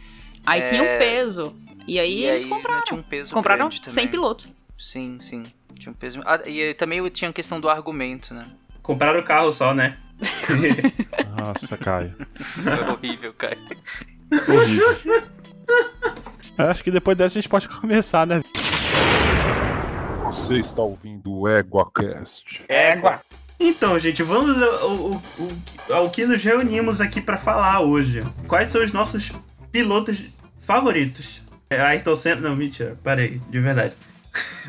Aí 0.47 0.61
É. 0.61 0.69
tinha 0.69 0.83
um 0.83 0.99
peso. 0.99 1.57
E 1.87 1.99
aí 1.99 2.21
E 2.21 2.25
eles 2.27 2.45
aí 2.45 2.49
compraram. 2.49 2.85
tinha 2.85 3.01
um 3.01 3.03
peso 3.03 3.35
compraram 3.35 3.69
sem 3.89 4.07
piloto. 4.09 4.47
Sim, 4.79 5.19
sim. 5.21 5.43
Tinha 5.79 5.91
um 5.91 5.95
peso. 5.95 6.21
Ah, 6.25 6.41
e 6.47 6.63
aí 6.63 6.75
também 6.75 7.07
tinha 7.11 7.29
a 7.29 7.33
questão 7.33 7.59
do 7.61 7.69
argumento, 7.69 8.33
né? 8.33 8.45
Compraram 8.83 9.19
o 9.19 9.25
carro 9.25 9.53
só, 9.53 9.75
né? 9.75 9.99
Nossa, 11.37 11.77
Caio. 11.77 12.15
Foi 12.37 12.89
horrível, 12.89 13.33
cara. 13.35 13.59
Horrível. 14.49 15.25
Eu 16.57 16.67
Acho 16.71 16.85
que 16.85 16.91
depois 16.91 17.17
dessa 17.17 17.39
a 17.39 17.41
gente 17.41 17.49
pode 17.49 17.69
começar, 17.81 18.27
né? 18.27 18.41
Você 20.27 20.57
está 20.59 20.83
ouvindo 20.83 21.33
o 21.33 21.49
EguaCast. 21.49 22.65
Égua. 22.69 23.21
Então, 23.59 23.99
gente, 23.99 24.23
vamos 24.23 24.61
ao, 24.61 24.71
ao- 24.71 25.21
ao- 25.99 26.11
que 26.11 26.27
nos 26.27 26.43
reunimos 26.43 27.01
aqui 27.01 27.21
pra 27.21 27.37
falar 27.37 27.81
hoje. 27.81 28.23
Quais 28.49 28.69
são 28.69 28.83
os 28.83 28.93
nossos 28.93 29.33
pilotos 29.71 30.27
favoritos? 30.59 31.43
É, 31.71 31.81
Ayrton 31.81 32.17
Senna... 32.17 32.41
Não, 32.49 32.57
mentira. 32.57 32.99
Parei, 33.03 33.41
de 33.49 33.61
verdade. 33.61 33.95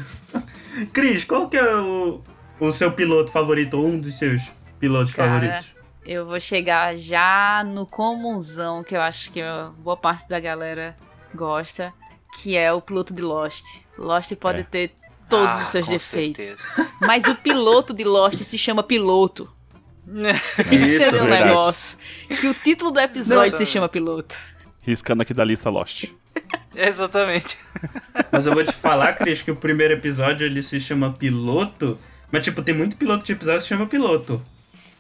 Cris, 0.94 1.24
qual 1.24 1.50
que 1.50 1.58
é 1.58 1.76
o, 1.76 2.22
o 2.60 2.72
seu 2.72 2.92
piloto 2.92 3.32
favorito 3.32 3.76
ou 3.80 3.88
um 3.88 4.00
dos 4.00 4.18
seus 4.18 4.52
pilotos 4.80 5.14
Cara, 5.14 5.32
favoritos? 5.32 5.76
Eu 6.06 6.26
vou 6.26 6.40
chegar 6.40 6.96
já 6.96 7.64
no 7.66 7.86
comunzão, 7.88 8.84
que 8.84 8.96
eu 8.96 9.02
acho 9.02 9.32
que 9.32 9.42
boa 9.80 9.98
parte 9.98 10.28
da 10.30 10.40
galera 10.40 10.96
gosta, 11.36 11.94
que 12.42 12.56
é 12.58 12.72
o 12.74 12.82
piloto 12.82 13.14
de 13.14 13.22
Lost. 13.22 13.64
Lost 13.98 14.34
pode 14.36 14.62
É. 14.62 14.64
ter 14.64 14.92
todos 15.30 15.54
Ah, 15.56 15.58
os 15.62 15.68
seus 15.68 15.88
defeitos. 15.88 16.44
certeza. 16.46 16.92
Mas 17.02 17.26
o 17.26 17.36
piloto 17.36 17.94
de 17.94 18.04
Lost 18.04 18.40
se 18.42 18.58
chama 18.58 18.82
piloto. 18.84 19.50
Isso, 20.08 20.62
Entendeu 20.62 21.08
o 21.08 21.12
verdade. 21.28 21.44
negócio? 21.46 21.98
Que 22.40 22.48
o 22.48 22.54
título 22.54 22.92
do 22.92 23.00
episódio 23.00 23.52
Não, 23.52 23.58
se 23.58 23.66
chama 23.66 23.90
piloto. 23.90 24.36
Riscando 24.82 25.24
aqui 25.24 25.34
da 25.34 25.44
lista 25.44 25.70
Lost. 25.70 26.06
Exatamente. 26.76 27.58
Mas 28.32 28.46
eu 28.46 28.54
vou 28.54 28.64
te 28.64 28.72
falar, 28.74 29.14
Cris, 29.14 29.42
que 29.42 29.50
o 29.50 29.56
primeiro 29.56 29.94
episódio 29.94 30.46
ele 30.46 30.62
se 30.62 30.80
chama 30.80 31.12
piloto. 31.12 31.98
Mas, 32.32 32.44
tipo, 32.44 32.62
tem 32.62 32.76
muito 32.76 32.98
piloto 32.98 33.26
de 33.26 33.32
episódio 33.32 33.60
que 33.60 33.64
se 33.64 33.70
chama 33.70 33.88
piloto. 33.88 34.42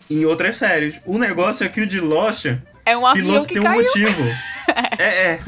Em 0.09 0.25
outras 0.25 0.57
séries. 0.57 0.99
O 1.05 1.17
negócio 1.19 1.65
é 1.65 1.69
que 1.69 1.81
o 1.81 1.87
de 1.87 1.99
Lost, 1.99 2.45
É 2.85 2.95
um 2.97 3.05
avião 3.05 3.25
piloto 3.43 3.47
que 3.47 3.53
tem 3.53 3.61
um 3.61 3.65
caiu. 3.65 3.81
motivo. 3.83 4.23
é, 4.99 5.31
é. 5.33 5.39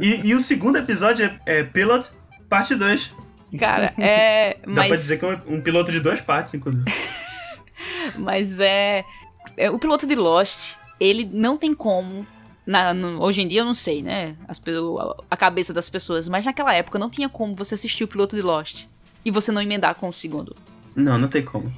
E, 0.00 0.28
e 0.28 0.34
o 0.34 0.40
segundo 0.40 0.76
episódio 0.78 1.24
é, 1.46 1.58
é 1.60 1.62
Pilot 1.64 2.10
Parte 2.48 2.74
2. 2.74 3.14
Cara, 3.58 3.94
é. 3.98 4.54
Dá 4.64 4.72
Mas... 4.72 4.88
pra 4.88 4.96
dizer 4.96 5.18
que 5.18 5.24
é 5.24 5.40
um, 5.46 5.60
piloto 5.60 5.90
de 5.92 6.00
duas 6.00 6.20
partes, 6.20 6.54
inclusive. 6.54 6.84
Mas 8.18 8.58
é, 8.60 9.04
é. 9.56 9.70
O 9.70 9.78
piloto 9.78 10.06
de 10.06 10.14
Lost, 10.14 10.74
ele 10.98 11.28
não 11.32 11.56
tem 11.56 11.74
como 11.74 12.26
Na, 12.66 12.92
no- 12.92 13.22
hoje 13.22 13.42
em 13.42 13.48
dia 13.48 13.60
eu 13.60 13.64
não 13.64 13.74
sei, 13.74 14.02
né? 14.02 14.36
As, 14.46 14.60
a 15.30 15.36
cabeça 15.36 15.72
das 15.72 15.88
pessoas. 15.88 16.28
Mas 16.28 16.44
naquela 16.44 16.74
época 16.74 16.98
não 16.98 17.08
tinha 17.10 17.28
como 17.28 17.54
você 17.54 17.74
assistir 17.74 18.04
o 18.04 18.08
piloto 18.08 18.36
de 18.36 18.42
Lost 18.42 18.86
e 19.24 19.30
você 19.30 19.50
não 19.52 19.62
emendar 19.62 19.94
com 19.94 20.08
o 20.08 20.12
segundo. 20.12 20.54
Não, 20.94 21.18
não 21.18 21.28
tem 21.28 21.42
como. 21.42 21.72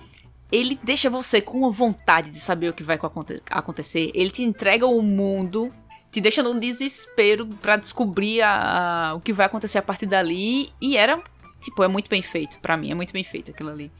Ele 0.50 0.78
deixa 0.82 1.08
você 1.08 1.40
com 1.40 1.64
a 1.66 1.70
vontade 1.70 2.30
de 2.30 2.40
saber 2.40 2.68
o 2.70 2.72
que 2.72 2.82
vai 2.82 2.96
aconte- 2.96 3.40
acontecer. 3.50 4.10
Ele 4.14 4.30
te 4.30 4.42
entrega 4.42 4.84
o 4.86 5.00
mundo, 5.00 5.72
te 6.10 6.20
deixa 6.20 6.42
num 6.42 6.58
desespero 6.58 7.46
pra 7.46 7.76
descobrir 7.76 8.42
a- 8.42 9.10
a- 9.10 9.14
o 9.14 9.20
que 9.20 9.32
vai 9.32 9.46
acontecer 9.46 9.78
a 9.78 9.82
partir 9.82 10.06
dali. 10.06 10.70
E 10.80 10.96
era, 10.96 11.20
tipo, 11.60 11.82
é 11.84 11.88
muito 11.88 12.08
bem 12.10 12.22
feito. 12.22 12.58
Pra 12.60 12.76
mim, 12.76 12.90
é 12.90 12.94
muito 12.94 13.12
bem 13.12 13.22
feito 13.24 13.50
aquilo 13.50 13.70
ali. 13.70 13.90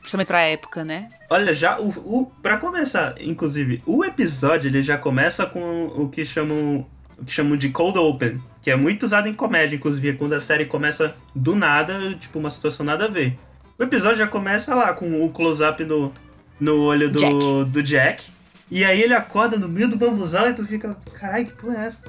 Principalmente 0.00 0.26
pra 0.28 0.42
época, 0.42 0.84
né? 0.84 1.08
Olha, 1.28 1.52
já 1.52 1.78
o, 1.78 1.88
o 1.88 2.26
para 2.42 2.56
começar, 2.56 3.14
inclusive, 3.20 3.82
o 3.86 4.04
episódio 4.04 4.68
ele 4.68 4.82
já 4.82 4.96
começa 4.96 5.44
com 5.46 5.86
o 5.86 6.08
que 6.08 6.24
chamam 6.24 6.86
o 7.18 7.24
que 7.24 7.30
chamam 7.32 7.54
de 7.54 7.68
cold 7.68 7.98
open, 7.98 8.42
que 8.62 8.70
é 8.70 8.76
muito 8.76 9.02
usado 9.04 9.28
em 9.28 9.34
comédia, 9.34 9.76
inclusive 9.76 10.08
é 10.08 10.12
quando 10.14 10.32
a 10.32 10.40
série 10.40 10.64
começa 10.64 11.14
do 11.34 11.54
nada, 11.54 12.14
tipo 12.14 12.38
uma 12.38 12.48
situação 12.48 12.84
nada 12.84 13.04
a 13.04 13.08
ver. 13.08 13.38
O 13.78 13.82
episódio 13.82 14.16
já 14.16 14.26
começa 14.26 14.74
lá 14.74 14.94
com 14.94 15.22
o 15.22 15.30
close 15.30 15.62
up 15.62 15.84
no, 15.84 16.10
no 16.58 16.80
olho 16.84 17.10
do 17.10 17.18
Jack. 17.18 17.70
do 17.70 17.82
Jack. 17.82 18.32
E 18.70 18.84
aí 18.84 19.02
ele 19.02 19.14
acorda 19.14 19.58
no 19.58 19.68
meio 19.68 19.88
do 19.88 19.96
bambuzal 19.96 20.48
e 20.48 20.54
tu 20.54 20.64
fica, 20.64 20.96
caralho, 21.14 21.46
que 21.46 21.52
porra 21.52 21.82
é 21.82 21.86
essa? 21.86 22.02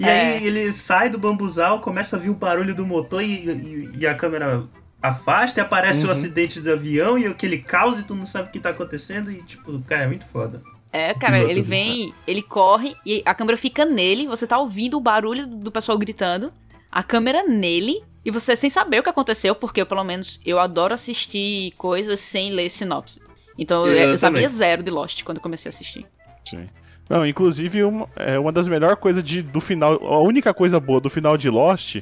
E 0.00 0.04
É. 0.04 0.36
aí 0.36 0.46
ele 0.46 0.72
sai 0.72 1.10
do 1.10 1.18
bambuzal, 1.18 1.80
começa 1.80 2.16
a 2.16 2.18
vir 2.18 2.30
o 2.30 2.34
barulho 2.34 2.74
do 2.74 2.86
motor 2.86 3.22
e, 3.22 3.48
e, 3.48 3.90
e 3.98 4.06
a 4.06 4.14
câmera 4.14 4.64
afasta 5.02 5.60
e 5.60 5.62
aparece 5.62 6.06
o 6.06 6.10
acidente 6.10 6.60
do 6.60 6.72
avião 6.72 7.18
e 7.18 7.26
aquele 7.26 7.58
caos 7.58 8.00
e 8.00 8.02
tu 8.02 8.14
não 8.14 8.26
sabe 8.26 8.48
o 8.48 8.52
que 8.52 8.58
tá 8.58 8.70
acontecendo 8.70 9.30
e 9.30 9.42
tipo, 9.42 9.78
cara, 9.82 10.04
é 10.04 10.06
muito 10.06 10.26
foda. 10.26 10.62
É, 10.92 11.12
cara, 11.14 11.38
ele 11.38 11.60
vem, 11.60 12.14
ele 12.26 12.42
corre 12.42 12.96
e 13.04 13.22
a 13.26 13.34
câmera 13.34 13.58
fica 13.58 13.84
nele, 13.84 14.26
você 14.26 14.46
tá 14.46 14.58
ouvindo 14.58 14.96
o 14.96 15.00
barulho 15.00 15.46
do 15.46 15.70
pessoal 15.70 15.98
gritando, 15.98 16.52
a 16.90 17.02
câmera 17.02 17.42
nele 17.42 18.02
e 18.24 18.30
você 18.30 18.56
sem 18.56 18.70
saber 18.70 19.00
o 19.00 19.02
que 19.02 19.10
aconteceu, 19.10 19.54
porque 19.54 19.84
pelo 19.84 20.02
menos 20.02 20.40
eu 20.44 20.58
adoro 20.58 20.94
assistir 20.94 21.72
coisas 21.76 22.18
sem 22.20 22.50
ler 22.52 22.70
sinopse. 22.70 23.20
Então 23.58 23.86
eu, 23.86 23.92
Eu 23.92 24.08
eu 24.10 24.18
sabia 24.18 24.48
zero 24.48 24.82
de 24.82 24.90
Lost 24.90 25.22
quando 25.24 25.40
comecei 25.40 25.68
a 25.68 25.70
assistir. 25.70 26.06
Sim. 26.44 26.68
Não, 27.08 27.24
inclusive, 27.26 27.84
uma, 27.84 28.06
é 28.16 28.38
uma 28.38 28.50
das 28.50 28.66
melhores 28.68 28.98
coisas 28.98 29.22
de, 29.22 29.40
do 29.40 29.60
final. 29.60 29.92
A 30.04 30.18
única 30.20 30.52
coisa 30.52 30.80
boa 30.80 31.00
do 31.00 31.08
final 31.08 31.36
de 31.38 31.48
Lost 31.48 31.98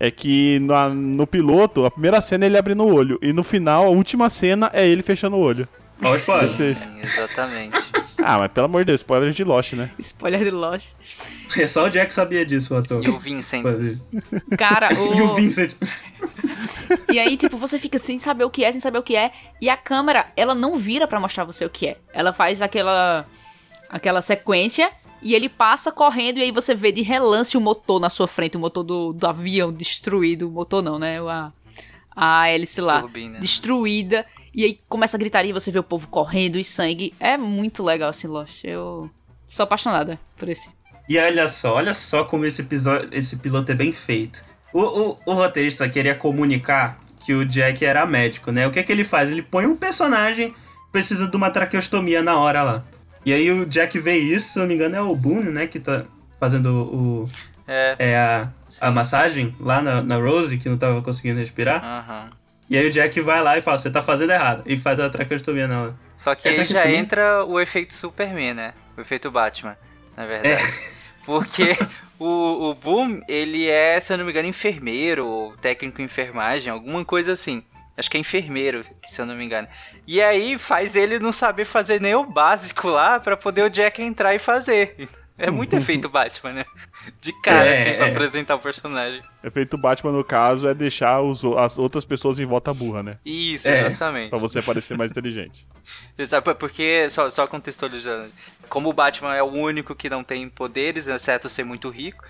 é 0.00 0.10
que 0.10 0.58
na- 0.60 0.88
no 0.88 1.26
piloto, 1.26 1.84
a 1.84 1.90
primeira 1.90 2.20
cena 2.20 2.44
é 2.44 2.46
ele 2.46 2.58
abrindo 2.58 2.82
o 2.82 2.92
olho. 2.92 3.18
E 3.22 3.32
no 3.32 3.44
final, 3.44 3.84
a 3.86 3.88
última 3.90 4.28
cena 4.28 4.68
é 4.72 4.86
ele 4.86 5.02
fechando 5.02 5.36
o 5.36 5.40
olho. 5.40 5.66
O 6.02 6.14
spoiler. 6.16 6.76
Sim, 6.76 7.00
exatamente. 7.00 7.76
Ah, 8.20 8.36
mas 8.36 8.50
pelo 8.50 8.66
amor 8.66 8.82
de 8.82 8.86
Deus, 8.86 9.00
spoiler 9.00 9.30
de 9.30 9.44
Lost, 9.44 9.74
né? 9.74 9.92
Spoiler 9.96 10.42
de 10.42 10.50
Lost. 10.50 10.94
É 11.56 11.68
só 11.68 11.84
o 11.84 11.88
Jack 11.88 12.12
sabia 12.12 12.44
disso, 12.44 12.74
o 12.74 12.76
ator. 12.76 13.02
E 13.02 13.08
o 13.08 13.16
Vincent. 13.16 13.64
Cara, 14.58 14.88
E 14.92 15.20
o 15.20 15.30
o... 15.30 15.34
Vincent. 15.34 15.74
E 17.10 17.18
aí, 17.18 17.36
tipo, 17.36 17.56
você 17.56 17.78
fica 17.78 17.96
sem 17.96 18.18
saber 18.18 18.42
o 18.42 18.50
que 18.50 18.64
é, 18.64 18.72
sem 18.72 18.80
saber 18.80 18.98
o 18.98 19.04
que 19.04 19.14
é. 19.14 19.30
E 19.60 19.70
a 19.70 19.76
câmera, 19.76 20.26
ela 20.36 20.52
não 20.52 20.74
vira 20.74 21.06
pra 21.06 21.20
mostrar 21.20 21.44
você 21.44 21.64
o 21.64 21.70
que 21.70 21.86
é. 21.86 21.96
Ela 22.12 22.32
faz 22.32 22.60
aquela 22.60 23.24
aquela 23.88 24.20
sequência 24.20 24.90
e 25.22 25.34
ele 25.34 25.48
passa 25.48 25.90
correndo 25.90 26.38
e 26.38 26.42
aí 26.42 26.50
você 26.50 26.74
vê 26.74 26.92
de 26.92 27.02
relance 27.02 27.56
o 27.56 27.60
motor 27.60 28.00
na 28.00 28.10
sua 28.10 28.28
frente, 28.28 28.56
o 28.56 28.60
motor 28.60 28.82
do, 28.82 29.12
do 29.12 29.26
avião 29.26 29.72
destruído. 29.72 30.48
O 30.48 30.50
motor 30.50 30.82
não, 30.82 30.98
né? 30.98 31.20
A, 31.20 31.52
a 32.14 32.48
hélice 32.48 32.80
lá. 32.80 33.00
Turbina. 33.00 33.38
Destruída. 33.38 34.26
E 34.58 34.64
aí 34.64 34.80
começa 34.88 35.16
a 35.16 35.20
gritaria, 35.20 35.54
você 35.54 35.70
vê 35.70 35.78
o 35.78 35.84
povo 35.84 36.08
correndo 36.08 36.58
e 36.58 36.64
sangue. 36.64 37.14
É 37.20 37.36
muito 37.36 37.80
legal 37.84 38.08
assim, 38.08 38.26
Lost. 38.26 38.64
Eu 38.64 39.08
sou 39.46 39.62
apaixonada 39.62 40.18
por 40.36 40.48
esse. 40.48 40.68
E 41.08 41.16
olha 41.16 41.46
só, 41.46 41.76
olha 41.76 41.94
só 41.94 42.24
como 42.24 42.44
esse 42.44 42.62
episódio, 42.62 43.08
esse 43.12 43.36
piloto 43.36 43.70
é 43.70 43.74
bem 43.76 43.92
feito. 43.92 44.44
O, 44.72 44.80
o, 44.80 45.18
o 45.26 45.32
roteirista 45.32 45.88
queria 45.88 46.12
comunicar 46.16 46.98
que 47.24 47.32
o 47.34 47.46
Jack 47.46 47.84
era 47.84 48.04
médico, 48.04 48.50
né? 48.50 48.66
O 48.66 48.72
que 48.72 48.80
é 48.80 48.82
que 48.82 48.90
ele 48.90 49.04
faz? 49.04 49.30
Ele 49.30 49.42
põe 49.42 49.64
um 49.64 49.76
personagem 49.76 50.50
que 50.50 50.56
precisa 50.90 51.28
de 51.28 51.36
uma 51.36 51.52
traqueostomia 51.52 52.20
na 52.20 52.36
hora 52.36 52.64
lá. 52.64 52.84
E 53.24 53.32
aí 53.32 53.52
o 53.52 53.64
Jack 53.64 53.96
vê 54.00 54.16
isso, 54.16 54.54
se 54.54 54.58
eu 54.58 54.62
não 54.62 54.68
me 54.70 54.74
engano 54.74 54.96
é 54.96 55.00
o 55.00 55.14
Boone, 55.14 55.52
né? 55.52 55.68
Que 55.68 55.78
tá 55.78 56.04
fazendo 56.40 56.66
o, 56.66 57.28
É. 57.64 57.94
é 57.96 58.16
a, 58.18 58.52
a 58.80 58.90
massagem 58.90 59.54
lá 59.60 59.80
na, 59.80 60.02
na 60.02 60.16
Rose, 60.16 60.58
que 60.58 60.68
não 60.68 60.76
tava 60.76 61.00
conseguindo 61.00 61.38
respirar. 61.38 61.80
aham. 61.84 62.37
E 62.70 62.76
aí 62.76 62.86
o 62.86 62.90
Jack 62.90 63.20
vai 63.20 63.42
lá 63.42 63.56
e 63.56 63.62
fala, 63.62 63.78
você 63.78 63.90
tá 63.90 64.02
fazendo 64.02 64.32
errado. 64.32 64.62
E 64.66 64.76
faz 64.76 65.00
a 65.00 65.08
traqueostomia 65.08 65.66
nela. 65.66 65.98
Só 66.16 66.34
que 66.34 66.48
É, 66.48 66.52
aí 66.52 66.66
já 66.66 66.90
entra 66.90 67.44
o 67.44 67.58
efeito 67.58 67.94
Superman, 67.94 68.54
né? 68.54 68.74
O 68.96 69.00
efeito 69.00 69.30
Batman, 69.30 69.76
na 70.16 70.26
verdade. 70.26 70.62
É. 70.62 70.98
Porque 71.24 71.76
o, 72.18 72.70
o 72.70 72.74
Boom, 72.74 73.20
ele 73.28 73.68
é, 73.68 74.00
se 74.00 74.12
eu 74.12 74.18
não 74.18 74.24
me 74.24 74.30
engano, 74.30 74.48
enfermeiro 74.48 75.26
ou 75.26 75.56
técnico 75.56 76.00
em 76.00 76.04
enfermagem, 76.04 76.72
alguma 76.72 77.04
coisa 77.04 77.32
assim. 77.32 77.62
Acho 77.96 78.10
que 78.10 78.16
é 78.16 78.20
enfermeiro, 78.20 78.84
se 79.06 79.20
eu 79.20 79.26
não 79.26 79.34
me 79.34 79.44
engano. 79.44 79.66
E 80.06 80.22
aí 80.22 80.56
faz 80.56 80.94
ele 80.94 81.18
não 81.18 81.32
saber 81.32 81.64
fazer 81.64 82.00
nem 82.00 82.14
o 82.14 82.24
básico 82.24 82.88
lá 82.88 83.18
pra 83.18 83.36
poder 83.36 83.62
o 83.62 83.70
Jack 83.70 84.00
entrar 84.00 84.34
e 84.34 84.38
fazer. 84.38 85.08
É 85.38 85.50
muito 85.50 85.74
efeito 85.76 86.08
Batman, 86.10 86.52
né? 86.52 86.64
De 87.20 87.32
cara, 87.40 87.64
É, 87.66 87.82
assim, 87.82 87.96
pra 87.98 88.06
é. 88.06 88.10
apresentar 88.10 88.54
o 88.56 88.58
personagem. 88.58 89.22
Efeito 89.42 89.78
Batman, 89.78 90.12
no 90.12 90.24
caso, 90.24 90.68
é 90.68 90.74
deixar 90.74 91.20
os 91.22 91.44
as 91.44 91.78
outras 91.78 92.04
pessoas 92.04 92.38
em 92.38 92.44
volta 92.44 92.74
burra, 92.74 93.02
né? 93.02 93.18
Isso, 93.24 93.68
É. 93.68 93.86
exatamente. 93.86 94.30
Pra 94.30 94.38
você 94.38 94.60
parecer 94.60 94.96
mais 94.96 95.10
inteligente. 95.12 95.66
Exato, 96.18 96.54
porque, 96.56 97.08
só, 97.08 97.30
só 97.30 97.46
contextualizando, 97.46 98.32
como 98.68 98.88
o 98.90 98.92
Batman 98.92 99.34
é 99.36 99.42
o 99.42 99.46
único 99.46 99.94
que 99.94 100.10
não 100.10 100.24
tem 100.24 100.48
poderes, 100.48 101.06
exceto 101.06 101.48
ser 101.48 101.64
muito 101.64 101.88
rico, 101.88 102.24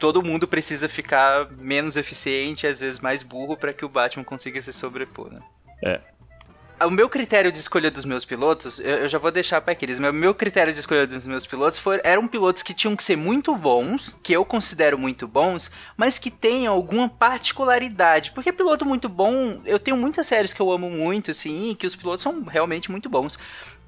todo 0.00 0.22
mundo 0.22 0.48
precisa 0.48 0.88
ficar 0.88 1.48
menos 1.58 1.96
eficiente, 1.96 2.66
às 2.66 2.80
vezes 2.80 2.98
mais 2.98 3.22
burro, 3.22 3.56
pra 3.56 3.72
que 3.72 3.84
o 3.84 3.88
Batman 3.88 4.24
consiga 4.24 4.60
se 4.60 4.72
sobrepor, 4.72 5.30
né? 5.32 5.40
É. 5.84 6.00
O 6.84 6.90
meu 6.90 7.08
critério 7.08 7.50
de 7.50 7.58
escolha 7.58 7.90
dos 7.90 8.04
meus 8.04 8.24
pilotos, 8.24 8.78
eu, 8.78 8.98
eu 8.98 9.08
já 9.08 9.18
vou 9.18 9.32
deixar 9.32 9.60
pra 9.60 9.72
aqueles, 9.72 9.98
mas 9.98 10.10
o 10.10 10.14
meu 10.14 10.32
critério 10.32 10.72
de 10.72 10.78
escolha 10.78 11.08
dos 11.08 11.26
meus 11.26 11.44
pilotos 11.44 11.76
foi, 11.76 12.00
eram 12.04 12.28
pilotos 12.28 12.62
que 12.62 12.72
tinham 12.72 12.94
que 12.94 13.02
ser 13.02 13.16
muito 13.16 13.56
bons, 13.56 14.16
que 14.22 14.32
eu 14.32 14.44
considero 14.44 14.96
muito 14.96 15.26
bons, 15.26 15.72
mas 15.96 16.20
que 16.20 16.30
tenham 16.30 16.72
alguma 16.72 17.08
particularidade. 17.08 18.30
Porque 18.30 18.52
piloto 18.52 18.84
muito 18.84 19.08
bom, 19.08 19.60
eu 19.64 19.80
tenho 19.80 19.96
muitas 19.96 20.28
séries 20.28 20.52
que 20.52 20.62
eu 20.62 20.70
amo 20.70 20.88
muito, 20.88 21.32
assim, 21.32 21.70
e 21.70 21.74
que 21.74 21.86
os 21.86 21.96
pilotos 21.96 22.22
são 22.22 22.44
realmente 22.44 22.92
muito 22.92 23.08
bons. 23.08 23.36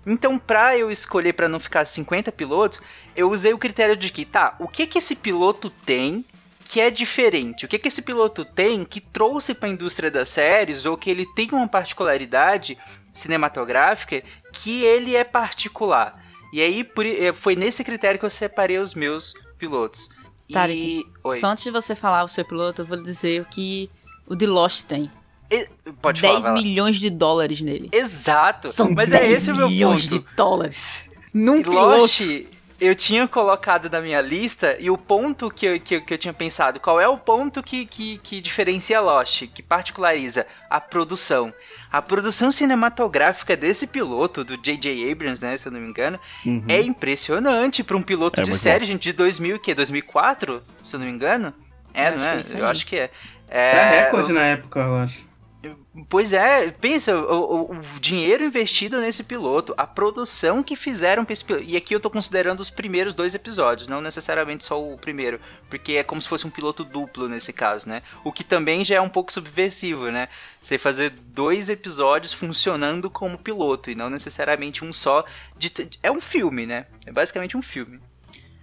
Então, 0.05 0.37
pra 0.37 0.77
eu 0.77 0.91
escolher 0.91 1.35
pra 1.35 1.49
não 1.49 1.61
ficar 1.61 1.85
50 1.85 2.33
pilotos, 2.33 2.81
eu 3.15 3.31
usei 3.31 3.53
o 3.53 3.59
critério 3.59 3.97
de 3.97 4.11
que, 4.11 4.25
tá, 4.25 4.57
o 4.59 4.67
que 4.67 4.87
que 4.87 4.99
esse 4.99 5.15
piloto 5.15 5.71
tem 5.71 6.25
que 6.71 6.81
é 6.81 6.91
diferente? 6.91 7.65
O 7.65 7.69
que 7.69 7.79
que 7.79 7.89
esse 7.89 8.03
piloto 8.03 8.45
tem 8.45 8.85
que 8.85 9.01
trouxe 9.01 9.55
pra 9.55 9.69
indústria 9.69 10.11
das 10.11 10.29
séries 10.29 10.87
ou 10.87 10.97
que 10.97 11.11
ele 11.11 11.27
tem 11.35 11.49
uma 11.53 11.67
particularidade 11.67 12.79
cinematográfica 13.13 14.23
que 14.53 14.83
ele 14.85 15.15
é 15.17 15.25
particular? 15.25 16.23
E 16.53 16.61
aí 16.61 16.89
eh, 17.19 17.33
foi 17.33 17.55
nesse 17.57 17.85
critério 17.85 18.19
que 18.19 18.27
eu 18.27 18.31
separei 18.31 18.79
os 18.79 18.95
meus 18.95 19.35
pilotos. 19.59 20.09
Tarek, 20.53 20.79
E 20.79 21.07
Oi. 21.23 21.37
Só 21.39 21.49
antes 21.49 21.63
de 21.65 21.71
você 21.71 21.95
falar 21.95 22.25
o 22.25 22.29
seu 22.29 22.45
piloto, 22.45 22.83
eu 22.83 22.87
vou 22.87 23.01
dizer 23.03 23.41
o 23.43 23.45
que 23.45 23.89
o 24.27 24.35
The 24.37 24.47
Lost 24.47 24.85
tem. 24.87 25.11
E- 25.51 25.69
Pode 26.03 26.21
10 26.21 26.45
falar. 26.45 26.55
milhões 26.61 26.97
de 26.97 27.09
dólares 27.11 27.61
nele. 27.61 27.89
Exato. 27.93 28.71
São 28.73 28.91
Mas 28.93 29.11
10 29.11 29.23
é 29.23 29.31
esse 29.33 29.51
o 29.53 29.57
meu 29.57 29.69
milhões 29.69 30.07
ponto. 30.07 30.19
de 30.21 30.35
dólares. 30.37 31.03
Num 31.33 31.63
piloto. 31.63 31.99
Lost, 32.01 32.21
eu 32.81 32.95
tinha 32.95 33.29
colocado 33.29 33.91
na 33.91 34.01
minha 34.01 34.21
lista 34.21 34.77
e 34.81 34.91
o 34.91 34.97
ponto 34.97 35.51
que 35.51 35.67
eu, 35.67 35.81
que, 35.81 35.97
eu- 35.97 36.01
que 36.03 36.15
eu 36.15 36.19
tinha 36.19 36.33
pensado, 36.33 36.81
qual 36.81 37.01
é 37.01 37.07
o 37.07 37.19
ponto 37.19 37.63
que, 37.63 37.85
que, 37.87 38.19
que 38.19 38.41
diferencia 38.41 39.01
Lost, 39.01 39.47
que 39.53 39.63
particulariza 39.63 40.47
a 40.69 40.81
produção. 40.81 41.53
A 41.93 42.01
produção 42.01 42.51
cinematográfica 42.51 43.57
desse 43.57 43.87
piloto, 43.87 44.43
do 44.45 44.57
J.J. 44.57 45.13
Abrams, 45.13 45.43
né, 45.43 45.59
se 45.59 45.67
eu 45.67 45.73
não 45.73 45.81
me 45.81 45.89
engano, 45.89 46.19
Uhum. 46.47 46.65
é 46.69 46.81
impressionante 46.81 47.83
para 47.85 47.97
um 47.97 48.03
piloto 48.03 48.41
É 48.41 48.45
de 48.45 48.53
série, 48.55 48.85
gente, 48.87 49.03
de 49.03 49.13
2000, 49.13 49.59
que 49.59 49.75
2004, 49.75 50.63
se 50.83 50.97
eu 50.97 51.01
não 51.01 51.07
me 51.07 51.13
engano. 51.13 51.53
É, 51.93 52.09
Eu 52.09 52.13
não 52.13 52.19
acho 52.19 52.27
que 52.31 52.57
é? 52.57 52.59
é 52.59 52.61
eu 52.61 52.67
acho 52.67 52.87
que 52.87 52.97
é. 52.97 53.11
É, 53.49 54.01
recorde 54.05 54.33
na 54.33 54.43
época, 54.47 54.81
eu 54.81 54.97
acho. 54.97 55.30
Pois 56.09 56.33
é, 56.33 56.71
pensa, 56.71 57.15
o, 57.19 57.73
o- 57.73 57.81
dinheiro 58.01 58.43
investido 58.45 58.99
nesse 59.01 59.23
piloto, 59.23 59.75
a 59.77 59.87
produção 59.87 60.63
que 60.63 60.75
fizeram 60.75 61.25
pra 61.25 61.33
esse 61.35 61.45
piloto. 61.45 61.65
E 61.67 61.77
aqui 61.77 61.95
eu 61.95 62.01
tô 62.01 62.09
considerando 62.09 62.61
os 62.61 62.71
primeiros 62.71 63.15
dois 63.15 63.35
episódios, 63.35 63.87
não 63.87 64.01
necessariamente 64.01 64.65
só 64.65 64.83
o 64.83 64.97
primeiro, 64.97 65.39
porque 65.69 65.93
é 65.93 66.03
como 66.03 66.21
se 66.23 66.29
fosse 66.29 66.47
um 66.47 66.51
piloto 66.51 66.83
duplo 66.83 67.29
nesse 67.29 67.53
caso, 67.53 67.89
né? 67.89 68.03
O 68.25 68.33
que 68.33 68.43
também 68.43 68.85
já 68.85 68.95
é 68.97 69.01
um 69.01 69.09
pouco 69.09 69.31
subversivo, 69.33 70.11
né? 70.11 70.29
Você 70.61 70.79
fazer 70.79 71.11
dois 71.11 71.69
episódios 71.69 72.33
funcionando 72.33 73.11
como 73.11 73.37
piloto 73.37 73.91
e 73.91 73.95
não 73.95 74.09
necessariamente 74.09 74.83
um 74.85 74.93
só. 74.93 75.25
De, 75.59 75.71
é 76.03 76.11
um 76.11 76.21
filme, 76.21 76.65
né? 76.65 76.87
É 77.05 77.13
basicamente 77.13 77.57
um 77.57 77.63
filme. 77.63 78.01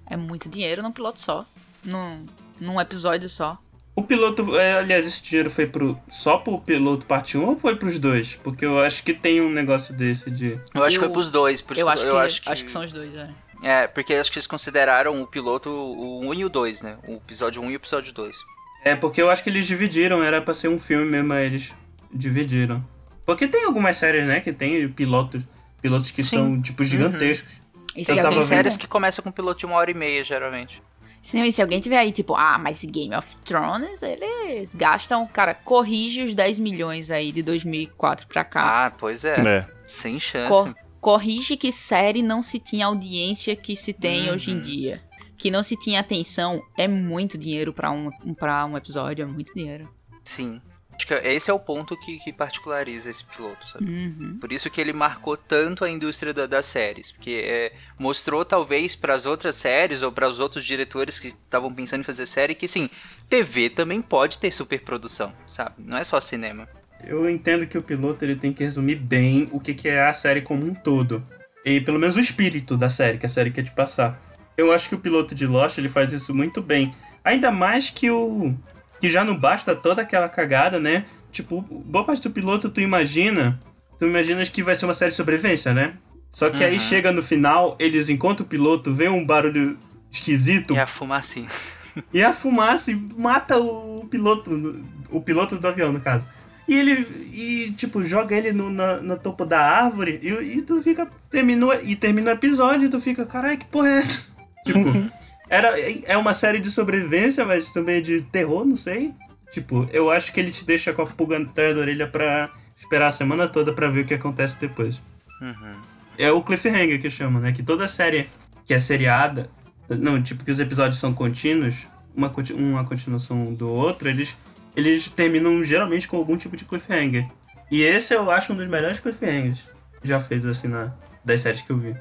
É 0.06 0.18
muito 0.18 0.50
dinheiro 0.50 0.82
num 0.82 0.92
piloto 0.92 1.20
só. 1.20 1.46
Num, 1.84 2.26
num 2.60 2.82
episódio 2.82 3.30
só. 3.30 3.58
O 3.98 4.04
piloto, 4.04 4.56
é, 4.60 4.74
aliás, 4.78 5.08
esse 5.08 5.24
dinheiro 5.24 5.50
foi 5.50 5.66
pro, 5.66 5.98
só 6.08 6.38
pro 6.38 6.60
piloto 6.60 7.04
parte 7.08 7.36
1 7.36 7.44
ou 7.44 7.58
foi 7.60 7.76
pros 7.76 7.98
dois? 7.98 8.36
Porque 8.36 8.64
eu 8.64 8.80
acho 8.80 9.02
que 9.02 9.12
tem 9.12 9.42
um 9.42 9.50
negócio 9.50 9.92
desse 9.92 10.30
de. 10.30 10.62
Eu 10.76 10.84
acho 10.84 11.00
que 11.00 11.04
Eu- 11.04 11.08
foi 11.10 11.14
pros 11.14 11.32
dois, 11.32 11.62
por 11.62 11.74
isso 11.74 11.82
Eu, 11.82 11.88
que 11.88 11.92
acho, 11.94 12.04
que, 12.04 12.10
eu 12.10 12.20
acho, 12.20 12.42
acho 12.46 12.66
que... 12.66 12.70
são 12.72 12.86
os 12.86 12.94
dois, 12.94 13.16
é. 13.16 13.28
É, 13.64 13.88
porque 13.88 14.14
acho 14.14 14.32
que 14.32 14.38
eles 14.38 14.46
consideraram 14.46 15.20
o 15.20 15.26
piloto 15.26 15.72
o 15.72 16.20
1 16.30 16.34
e 16.36 16.46
o 16.46 16.50
2, 16.50 16.84
né? 16.84 16.98
O 17.08 17.14
episódio 17.16 17.60
1 17.60 17.72
e 17.72 17.74
o 17.74 17.76
episódio 17.78 18.14
2. 18.14 18.38
É, 18.86 18.96
porque 18.96 19.20
eu 19.20 19.32
acho 19.32 19.44
que 19.44 19.50
eles 19.50 19.66
dividiram, 19.66 20.22
era 20.24 20.40
pra 20.44 20.54
ser 20.54 20.68
um 20.68 20.78
filme 20.78 21.04
mesmo, 21.10 21.34
aí 21.34 21.48
eles 21.48 21.74
dividiram. 22.14 22.86
Porque 23.26 23.48
tem 23.48 23.66
algumas 23.66 23.98
séries, 23.98 24.28
né, 24.28 24.40
que 24.42 24.54
tem 24.54 24.88
pilotos, 24.90 25.42
pilotos 25.82 26.12
que 26.12 26.22
Sim. 26.24 26.38
são, 26.38 26.62
tipo, 26.62 26.84
gigantescos. 26.84 27.52
E 27.96 28.02
Eu 28.02 28.06
se, 28.06 28.16
tava 28.16 28.22
Tem 28.30 28.38
vendo. 28.38 28.44
séries 28.44 28.78
que 28.78 28.86
começam 28.86 29.24
com 29.24 29.32
piloto 29.32 29.58
de 29.58 29.66
uma 29.66 29.76
hora 29.76 29.90
e 29.90 29.96
meia, 29.96 30.24
geralmente. 30.24 30.80
E 31.22 31.52
se 31.52 31.62
alguém 31.62 31.80
tiver 31.80 31.98
aí, 31.98 32.12
tipo, 32.12 32.36
ah, 32.36 32.58
mas 32.58 32.84
Game 32.86 33.14
of 33.16 33.36
Thrones, 33.38 34.02
eles 34.02 34.74
gastam, 34.74 35.28
cara, 35.28 35.54
corrige 35.54 36.24
os 36.24 36.34
10 36.34 36.60
milhões 36.60 37.12
aí 37.12 37.32
de 37.32 37.42
2004 37.42 38.28
pra 38.28 38.44
cá. 38.46 38.86
Ah, 38.86 38.92
pois 38.92 39.26
é. 39.26 39.36
É. 39.40 39.68
Sem 39.88 40.20
chance. 40.20 40.48
Cor- 40.50 40.76
corrige 41.02 41.58
que 41.58 41.72
série 41.72 42.22
não 42.22 42.42
se 42.42 42.60
tinha 42.60 42.86
audiência 42.86 43.56
que 43.56 43.76
se 43.76 43.94
tem 43.94 44.28
Uhum. 44.30 44.36
hoje 44.36 44.52
em 44.52 44.60
dia. 44.62 45.02
Que 45.38 45.52
não 45.52 45.62
se 45.64 45.78
tinha 45.78 46.00
atenção. 46.00 46.62
É 46.78 46.88
muito 46.88 47.38
dinheiro 47.38 47.72
pra 47.74 47.92
um, 47.92 48.10
pra 48.36 48.66
um 48.66 48.76
episódio, 48.78 49.24
é 49.24 49.26
muito 49.26 49.54
dinheiro. 49.54 49.88
Sim. 50.24 50.62
Acho 50.98 51.06
que 51.08 51.14
esse 51.14 51.50
é 51.50 51.54
o 51.54 51.60
ponto 51.60 51.96
que, 51.96 52.18
que 52.18 52.34
particulariza 52.34 53.10
esse 53.10 53.24
piloto, 53.24 53.68
sabe? 53.70 53.86
Uhum. 53.86 54.38
Por 54.42 54.52
isso 54.52 54.68
que 54.70 54.82
ele 54.82 54.92
marcou 54.92 55.38
tanto 55.38 55.86
a 55.86 55.90
indústria 55.90 56.34
da- 56.34 56.48
das 56.48 56.66
séries, 56.66 57.12
porque 57.12 57.42
é, 57.46 57.72
mostrou 58.00 58.44
talvez 58.44 58.96
para 58.96 59.14
as 59.14 59.26
outras 59.28 59.54
séries 59.56 60.02
ou 60.02 60.12
para 60.12 60.28
os 60.28 60.40
outros 60.40 60.66
diretores 60.66 61.20
que 61.20 61.28
estavam 61.28 61.72
pensando 61.72 62.02
em 62.02 62.04
fazer 62.04 62.26
série 62.26 62.56
que 62.56 62.68
sim, 62.68 62.90
TV 63.30 63.70
também 63.70 64.02
pode 64.02 64.40
ter 64.40 64.52
superprodução, 64.52 65.32
sabe? 65.46 65.76
Não 65.78 65.98
é 65.98 66.04
só 66.04 66.20
cinema. 66.20 66.68
Eu 67.06 67.30
entendo 67.30 67.68
que 67.68 67.78
o 67.78 67.82
piloto 67.84 68.26
ele 68.26 68.36
tem 68.36 68.52
que 68.52 68.64
resumir 68.64 68.96
bem 68.96 69.48
o 69.52 69.60
que, 69.60 69.76
que 69.76 69.88
é 69.88 70.02
a 70.04 70.14
série 70.14 70.42
como 70.42 70.66
um 70.66 70.74
todo. 70.74 71.24
E 71.64 71.80
pelo 71.80 72.00
menos 72.00 72.16
o 72.16 72.20
espírito 72.20 72.76
da 72.76 72.90
série, 72.90 73.20
que 73.20 73.26
a 73.26 73.30
série 73.30 73.52
quer 73.52 73.64
te 73.64 73.72
passar. 73.72 74.20
Eu 74.58 74.72
acho 74.72 74.90
que 74.90 74.96
o 74.96 75.00
piloto 75.00 75.36
de 75.36 75.46
Lost 75.46 75.78
ele 75.78 75.90
faz 75.90 76.12
isso 76.12 76.34
muito 76.34 76.60
bem. 76.60 76.92
Ainda 77.24 77.52
mais 77.52 77.90
que 77.92 78.10
o. 78.10 78.56
Que 79.00 79.10
já 79.10 79.24
não 79.24 79.38
basta 79.38 79.76
toda 79.76 80.02
aquela 80.02 80.28
cagada, 80.30 80.80
né? 80.80 81.06
Tipo, 81.32 81.62
boa 81.62 82.04
parte 82.04 82.22
do 82.24 82.32
piloto 82.32 82.70
tu 82.70 82.82
imagina. 82.82 83.60
Tu 84.00 84.06
imaginas 84.06 84.50
que 84.50 84.64
vai 84.64 84.76
ser 84.76 84.86
uma 84.86 84.94
série 84.94 85.12
de 85.12 85.18
sobrevivência, 85.18 85.74
né? 85.74 85.94
Só 86.32 86.50
que 86.50 86.64
aí 86.64 86.74
Uhum. 86.76 86.80
chega 86.80 87.12
no 87.12 87.24
final, 87.24 87.76
eles 87.80 88.10
encontram 88.10 88.46
o 88.46 88.50
piloto, 88.50 88.94
vê 88.94 89.08
um 89.10 89.26
barulho 89.26 89.78
esquisito 90.12 90.74
E 90.76 90.80
a 90.80 90.86
fumacinha. 90.88 91.48
e 92.14 92.24
a 92.24 92.32
fumaça 92.34 92.92
mata 93.18 93.58
o 93.58 94.06
piloto, 94.10 94.84
o 95.10 95.22
piloto 95.22 95.58
do 95.58 95.68
avião, 95.68 95.92
no 95.92 96.00
caso. 96.00 96.28
E 96.68 96.76
ele, 96.76 97.08
e, 97.34 97.72
tipo, 97.78 98.04
joga 98.04 98.36
ele 98.36 98.52
no, 98.52 98.70
na, 98.70 98.98
no 98.98 99.18
topo 99.18 99.46
da 99.46 99.60
árvore 99.60 100.20
e, 100.22 100.58
e 100.58 100.62
tu 100.62 100.82
fica, 100.82 101.08
terminou, 101.30 101.74
e 101.82 101.96
termina 101.96 102.32
o 102.32 102.34
episódio 102.34 102.88
e 102.88 102.90
tu 102.90 103.00
fica, 103.00 103.26
caralho, 103.26 103.58
que 103.58 103.66
porra 103.66 103.88
é 103.90 103.98
essa? 104.00 104.28
Tipo, 104.66 104.80
era, 105.50 105.80
é 105.80 106.18
uma 106.18 106.34
série 106.34 106.60
de 106.60 106.70
sobrevivência, 106.70 107.46
mas 107.46 107.70
também 107.72 108.02
de 108.02 108.22
terror, 108.22 108.66
não 108.66 108.76
sei. 108.76 109.14
Tipo, 109.52 109.88
eu 109.94 110.12
acho 110.12 110.34
que 110.34 110.40
ele 110.40 110.52
te 110.52 110.66
deixa 110.66 110.94
com 110.94 111.02
a 111.02 111.08
pulga 111.08 111.38
atrás 111.38 111.76
da 111.76 111.82
orelha 111.82 112.08
pra 112.08 112.52
esperar 112.78 113.08
a 113.08 113.12
semana 113.12 113.48
toda 113.48 113.74
pra 113.74 113.90
ver 113.90 114.02
o 114.02 114.06
que 114.06 114.14
acontece 114.14 114.58
depois. 114.60 115.02
Uhum. 115.42 115.74
É 116.18 116.32
o 116.32 116.42
cliffhanger 116.42 117.00
que 117.00 117.10
chama, 117.10 117.40
né? 117.40 117.52
Que 117.52 117.64
toda 117.64 117.88
série 117.88 118.30
que 118.66 118.74
é 118.74 118.80
seriada, 118.80 119.50
não, 119.90 120.22
tipo 120.22 120.44
que 120.44 120.52
os 120.52 120.60
episódios 120.60 121.00
são 121.00 121.14
contínuos, 121.14 121.88
uma, 122.14 122.32
uma 122.54 122.84
continuação 122.84 123.54
do 123.54 123.70
outro, 123.70 124.10
eles, 124.10 124.36
eles 124.76 125.08
terminam 125.08 125.64
geralmente 125.64 126.08
com 126.08 126.18
algum 126.18 126.36
tipo 126.36 126.58
de 126.58 126.66
cliffhanger. 126.66 127.26
E 127.72 127.84
esse 127.84 128.14
eu 128.14 128.30
acho 128.30 128.52
um 128.52 128.56
dos 128.56 128.68
melhores 128.68 129.00
cliffhangers 129.00 129.64
já 130.04 130.20
feitos 130.20 130.46
assim 130.46 130.68
na, 130.68 130.94
das 131.24 131.42
séries 131.42 131.62
que 131.62 131.72
eu 131.72 131.78
vi. 131.78 131.96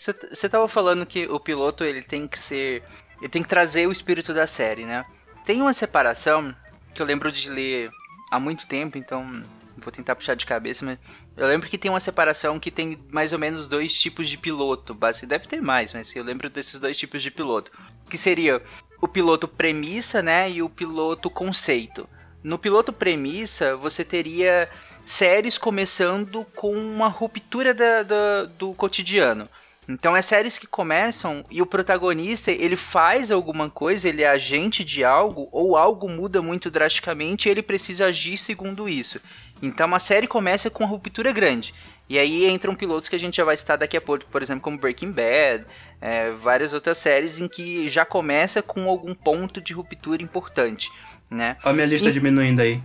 Você 0.00 0.48
tava 0.48 0.66
falando 0.66 1.04
que 1.04 1.26
o 1.26 1.38
piloto 1.38 1.84
ele 1.84 2.00
tem 2.02 2.26
que 2.26 2.38
ser. 2.38 2.82
Ele 3.18 3.28
tem 3.28 3.42
que 3.42 3.48
trazer 3.48 3.86
o 3.86 3.92
espírito 3.92 4.32
da 4.32 4.46
série, 4.46 4.86
né? 4.86 5.04
Tem 5.44 5.60
uma 5.60 5.74
separação 5.74 6.56
que 6.94 7.02
eu 7.02 7.06
lembro 7.06 7.30
de 7.30 7.50
ler 7.50 7.90
há 8.30 8.40
muito 8.40 8.66
tempo, 8.66 8.96
então 8.96 9.42
vou 9.76 9.92
tentar 9.92 10.14
puxar 10.16 10.34
de 10.34 10.46
cabeça, 10.46 10.84
mas 10.86 10.98
eu 11.36 11.46
lembro 11.46 11.68
que 11.68 11.76
tem 11.76 11.90
uma 11.90 12.00
separação 12.00 12.58
que 12.58 12.70
tem 12.70 12.98
mais 13.10 13.32
ou 13.34 13.38
menos 13.38 13.68
dois 13.68 13.92
tipos 13.98 14.26
de 14.28 14.38
piloto. 14.38 14.94
Basic, 14.94 15.26
deve 15.26 15.46
ter 15.46 15.60
mais, 15.60 15.92
mas 15.92 16.16
eu 16.16 16.24
lembro 16.24 16.48
desses 16.48 16.80
dois 16.80 16.96
tipos 16.96 17.22
de 17.22 17.30
piloto. 17.30 17.70
Que 18.08 18.16
seria 18.16 18.62
o 19.02 19.06
piloto 19.06 19.46
premissa, 19.46 20.22
né? 20.22 20.50
E 20.50 20.62
o 20.62 20.68
piloto 20.70 21.28
conceito. 21.28 22.08
No 22.42 22.58
piloto 22.58 22.90
premissa, 22.90 23.76
você 23.76 24.02
teria 24.02 24.66
séries 25.04 25.58
começando 25.58 26.42
com 26.54 26.72
uma 26.72 27.08
ruptura 27.08 27.74
da- 27.74 28.02
da- 28.02 28.44
do 28.44 28.72
cotidiano. 28.72 29.46
Então 29.92 30.16
é 30.16 30.22
séries 30.22 30.56
que 30.56 30.68
começam 30.68 31.44
e 31.50 31.60
o 31.60 31.66
protagonista 31.66 32.52
ele 32.52 32.76
faz 32.76 33.32
alguma 33.32 33.68
coisa, 33.68 34.08
ele 34.08 34.22
é 34.22 34.28
agente 34.28 34.84
de 34.84 35.02
algo 35.02 35.48
ou 35.50 35.76
algo 35.76 36.08
muda 36.08 36.40
muito 36.40 36.70
drasticamente 36.70 37.48
e 37.48 37.50
ele 37.50 37.60
precisa 37.60 38.06
agir 38.06 38.38
segundo 38.38 38.88
isso. 38.88 39.20
Então 39.60 39.92
a 39.92 39.98
série 39.98 40.28
começa 40.28 40.70
com 40.70 40.84
uma 40.84 40.90
ruptura 40.90 41.32
grande. 41.32 41.74
E 42.08 42.18
aí 42.18 42.48
entram 42.48 42.74
pilotos 42.74 43.08
que 43.08 43.16
a 43.16 43.18
gente 43.18 43.36
já 43.36 43.44
vai 43.44 43.56
citar 43.56 43.78
daqui 43.78 43.96
a 43.96 44.00
pouco, 44.00 44.26
por 44.26 44.40
exemplo, 44.40 44.62
como 44.62 44.78
Breaking 44.78 45.10
Bad, 45.10 45.64
é, 46.00 46.30
várias 46.30 46.72
outras 46.72 46.98
séries 46.98 47.40
em 47.40 47.48
que 47.48 47.88
já 47.88 48.04
começa 48.04 48.62
com 48.62 48.88
algum 48.88 49.14
ponto 49.14 49.60
de 49.60 49.72
ruptura 49.72 50.22
importante, 50.22 50.88
né? 51.28 51.56
Olha 51.64 51.70
a 51.70 51.72
minha 51.72 51.86
lista 51.86 52.08
E- 52.08 52.12
diminuindo 52.12 52.60
aí. 52.62 52.80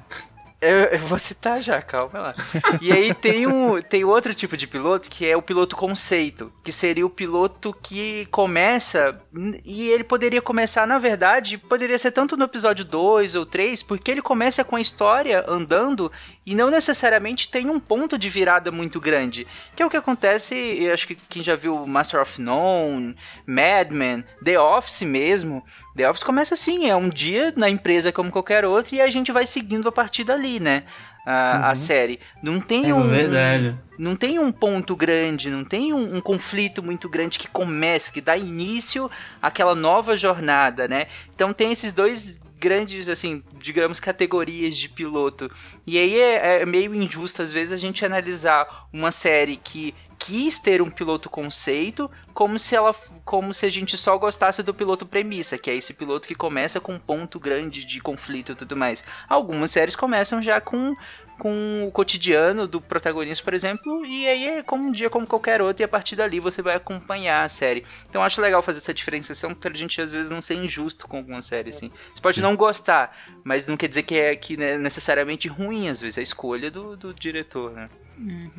Eu, 0.65 0.79
eu 0.85 0.99
vou 0.99 1.19
citar 1.19 1.61
já, 1.61 1.81
calma 1.81 2.19
lá. 2.19 2.35
E 2.81 2.91
aí 2.91 3.13
tem, 3.13 3.47
um, 3.47 3.81
tem 3.81 4.03
outro 4.03 4.33
tipo 4.33 4.57
de 4.57 4.67
piloto 4.67 5.09
que 5.09 5.27
é 5.27 5.35
o 5.35 5.41
piloto 5.41 5.75
conceito, 5.75 6.51
que 6.63 6.71
seria 6.71 7.05
o 7.05 7.09
piloto 7.09 7.75
que 7.81 8.25
começa 8.27 9.19
e 9.63 9.89
ele 9.89 10.03
poderia 10.03 10.41
começar, 10.41 10.87
na 10.87 10.97
verdade, 10.97 11.57
poderia 11.57 11.97
ser 11.99 12.11
tanto 12.11 12.37
no 12.37 12.45
episódio 12.45 12.85
2 12.85 13.35
ou 13.35 13.45
3, 13.45 13.83
porque 13.83 14.11
ele 14.11 14.21
começa 14.21 14.63
com 14.63 14.75
a 14.75 14.81
história 14.81 15.43
andando 15.47 16.11
e 16.45 16.53
não 16.53 16.69
necessariamente 16.69 17.49
tem 17.49 17.69
um 17.69 17.79
ponto 17.79 18.17
de 18.17 18.29
virada 18.29 18.71
muito 18.71 18.99
grande. 19.01 19.47
Que 19.75 19.81
é 19.81 19.85
o 19.85 19.89
que 19.89 19.97
acontece, 19.97 20.53
eu 20.55 20.93
acho 20.93 21.07
que 21.07 21.15
quem 21.15 21.41
já 21.41 21.55
viu 21.55 21.85
Master 21.87 22.21
of 22.21 22.41
None, 22.41 23.15
Mad 23.47 23.89
Men, 23.91 24.23
The 24.43 24.59
Office 24.59 25.01
mesmo, 25.01 25.63
The 25.95 26.09
Office 26.09 26.23
começa 26.23 26.53
assim, 26.53 26.87
é 26.89 26.95
um 26.95 27.09
dia 27.09 27.53
na 27.55 27.69
empresa 27.69 28.11
como 28.11 28.31
qualquer 28.31 28.63
outro 28.65 28.95
e 28.95 29.01
a 29.01 29.09
gente 29.09 29.31
vai 29.31 29.45
seguindo 29.45 29.87
a 29.89 29.91
partir 29.91 30.23
dali, 30.23 30.59
né? 30.59 30.83
A, 31.27 31.71
a 31.71 31.75
série. 31.75 32.19
Não 32.43 32.61
tem 32.61 32.91
É 32.91 32.93
um. 32.93 33.07
verdade. 33.09 33.75
Não 33.97 34.15
tem 34.15 34.37
um 34.37 34.51
ponto 34.51 34.95
grande, 34.95 35.49
não 35.49 35.63
tem 35.63 35.91
um, 35.91 36.17
um 36.17 36.21
conflito 36.21 36.83
muito 36.83 37.09
grande 37.09 37.39
que 37.39 37.47
começa, 37.47 38.11
que 38.11 38.21
dá 38.21 38.37
início 38.37 39.09
àquela 39.41 39.73
nova 39.73 40.15
jornada, 40.15 40.87
né? 40.87 41.07
Então 41.33 41.51
tem 41.51 41.71
esses 41.71 41.93
dois 41.93 42.39
grandes, 42.59 43.07
assim, 43.09 43.43
digamos, 43.59 43.99
categorias 43.99 44.77
de 44.77 44.89
piloto. 44.89 45.49
E 45.85 45.97
aí 45.97 46.19
é, 46.19 46.61
é 46.61 46.65
meio 46.65 46.93
injusto, 46.95 47.41
às 47.41 47.51
vezes, 47.51 47.71
a 47.71 47.77
gente 47.77 48.05
analisar 48.05 48.87
uma 48.91 49.11
série 49.11 49.57
que 49.57 49.93
quis 50.17 50.57
ter 50.57 50.81
um 50.81 50.89
piloto 50.89 51.29
conceito 51.29 52.09
como 52.33 52.57
se 52.57 52.75
ela 52.75 52.95
como 53.23 53.53
se 53.53 53.65
a 53.65 53.69
gente 53.69 53.97
só 53.97 54.17
gostasse 54.17 54.63
do 54.63 54.73
piloto 54.73 55.05
premissa, 55.05 55.57
que 55.57 55.69
é 55.69 55.75
esse 55.75 55.93
piloto 55.93 56.27
que 56.27 56.35
começa 56.35 56.79
com 56.79 56.93
um 56.93 56.99
ponto 56.99 57.39
grande 57.39 57.83
de 57.83 57.99
conflito 57.99 58.51
e 58.51 58.55
tudo 58.55 58.75
mais. 58.75 59.03
Algumas 59.27 59.71
séries 59.71 59.95
começam 59.95 60.41
já 60.41 60.59
com 60.61 60.95
com 61.37 61.85
o 61.87 61.91
cotidiano 61.91 62.67
do 62.67 62.79
protagonista, 62.79 63.43
por 63.43 63.53
exemplo, 63.53 64.05
e 64.05 64.27
aí 64.27 64.47
é 64.47 64.63
como 64.63 64.87
um 64.87 64.91
dia 64.91 65.09
como 65.09 65.27
qualquer 65.27 65.61
outro, 65.61 65.83
e 65.83 65.85
a 65.85 65.87
partir 65.87 66.15
dali 66.15 66.39
você 66.39 66.61
vai 66.61 66.75
acompanhar 66.75 67.43
a 67.43 67.49
série. 67.49 67.85
Então 68.09 68.21
eu 68.21 68.25
acho 68.25 68.41
legal 68.41 68.61
fazer 68.61 68.79
essa 68.79 68.93
diferenciação 68.93 69.53
pra 69.53 69.73
gente 69.73 70.01
às 70.01 70.13
vezes 70.13 70.29
não 70.31 70.41
ser 70.41 70.55
injusto 70.55 71.07
com 71.07 71.17
alguma 71.17 71.41
série, 71.41 71.69
assim. 71.69 71.91
Você 72.13 72.21
pode 72.21 72.41
não 72.41 72.55
gostar, 72.55 73.15
mas 73.43 73.67
não 73.67 73.75
quer 73.77 73.87
dizer 73.89 74.03
que 74.03 74.15
é 74.17 74.35
que 74.35 74.61
é 74.61 74.77
necessariamente 74.77 75.47
ruim, 75.47 75.89
às 75.89 76.01
vezes, 76.01 76.17
é 76.17 76.21
a 76.21 76.23
escolha 76.23 76.71
do, 76.71 76.95
do 76.95 77.13
diretor, 77.13 77.71
né? 77.71 77.89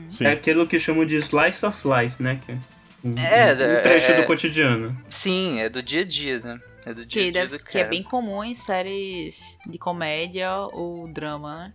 Sim. 0.09 0.27
É 0.27 0.33
aquilo 0.33 0.67
que 0.67 0.79
chamam 0.79 1.07
de 1.07 1.17
slice 1.17 1.65
of 1.65 1.83
life, 1.89 2.23
né? 2.23 2.39
Que 2.45 2.53
é 2.53 2.59
um, 3.03 3.13
É, 3.19 3.79
um 3.79 3.83
trecho 3.83 4.13
é- 4.13 4.21
do 4.21 4.25
cotidiano. 4.27 4.97
Sim, 5.09 5.61
é 5.61 5.69
do 5.69 5.83
dia 5.83 6.03
a 6.03 6.05
dia, 6.05 6.41
né? 6.41 6.61
É 6.85 6.93
do 6.93 7.05
dia 7.07 7.23
a 7.23 7.25
Que, 7.25 7.33
dia 7.33 7.43
deve, 7.43 7.57
do 7.59 7.65
que 7.65 7.79
é 7.79 7.85
bem 7.85 8.03
comum 8.03 8.45
em 8.45 8.55
séries 8.55 9.59
de 9.67 9.79
comédia 9.79 10.53
ou 10.73 11.09
drama, 11.09 11.57
né? 11.59 11.73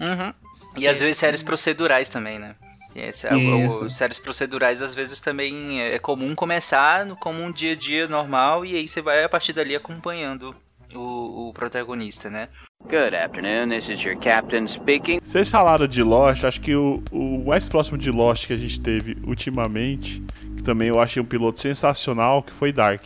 Uhum. 0.00 0.32
E 0.76 0.86
às 0.88 0.98
vezes 1.00 1.16
séries 1.16 1.42
procedurais 1.42 2.08
também, 2.08 2.38
né? 2.38 2.54
Esse 2.94 3.26
é 3.26 3.34
o- 3.34 3.66
o- 3.86 3.90
séries 3.90 4.18
procedurais 4.18 4.82
às 4.82 4.94
vezes 4.94 5.20
também 5.20 5.80
é 5.80 5.98
comum 5.98 6.34
começar 6.34 7.06
no- 7.06 7.16
como 7.16 7.42
um 7.42 7.50
dia 7.50 7.72
a 7.72 7.76
dia 7.76 8.06
normal 8.06 8.66
e 8.66 8.76
aí 8.76 8.86
você 8.86 9.00
vai 9.00 9.24
a 9.24 9.28
partir 9.28 9.52
dali 9.54 9.74
acompanhando 9.74 10.54
o, 10.94 11.48
o 11.48 11.52
protagonista, 11.54 12.28
né? 12.28 12.48
Good 12.84 13.14
afternoon, 13.16 13.70
this 13.70 13.88
is 13.88 14.02
your 14.02 14.18
captain 14.18 14.66
speaking. 14.68 15.20
Vocês 15.24 15.48
falaram 15.50 15.86
de 15.86 16.02
Lost, 16.02 16.44
acho 16.44 16.60
que 16.60 16.74
o, 16.74 17.02
o 17.10 17.44
mais 17.46 17.66
próximo 17.66 17.96
de 17.96 18.10
Lost 18.10 18.46
que 18.46 18.52
a 18.52 18.58
gente 18.58 18.78
teve 18.78 19.16
ultimamente, 19.24 20.22
que 20.56 20.62
também 20.62 20.88
eu 20.88 21.00
achei 21.00 21.22
um 21.22 21.24
piloto 21.24 21.60
sensacional, 21.60 22.42
que 22.42 22.52
foi 22.52 22.72
Dark. 22.72 23.02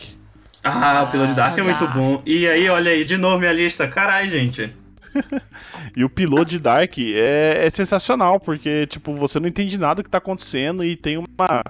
Ah, 0.64 1.04
o 1.06 1.12
piloto 1.12 1.30
de 1.30 1.36
Dark 1.36 1.56
é 1.58 1.62
muito 1.62 1.86
bom. 1.88 2.20
E 2.26 2.48
aí, 2.48 2.68
olha 2.68 2.90
aí, 2.90 3.04
de 3.04 3.16
novo 3.16 3.38
minha 3.38 3.52
lista. 3.52 3.86
Caralho, 3.86 4.28
gente. 4.28 4.74
e 5.96 6.04
o 6.04 6.08
piloto 6.10 6.46
de 6.50 6.58
Dark 6.58 6.96
é, 6.98 7.66
é 7.66 7.70
sensacional, 7.70 8.38
porque, 8.40 8.86
tipo, 8.86 9.14
você 9.14 9.38
não 9.40 9.48
entende 9.48 9.78
nada 9.78 9.96
do 9.96 10.04
que 10.04 10.10
tá 10.10 10.18
acontecendo 10.18 10.84
e 10.84 10.96
tem 10.96 11.16
uma. 11.16 11.62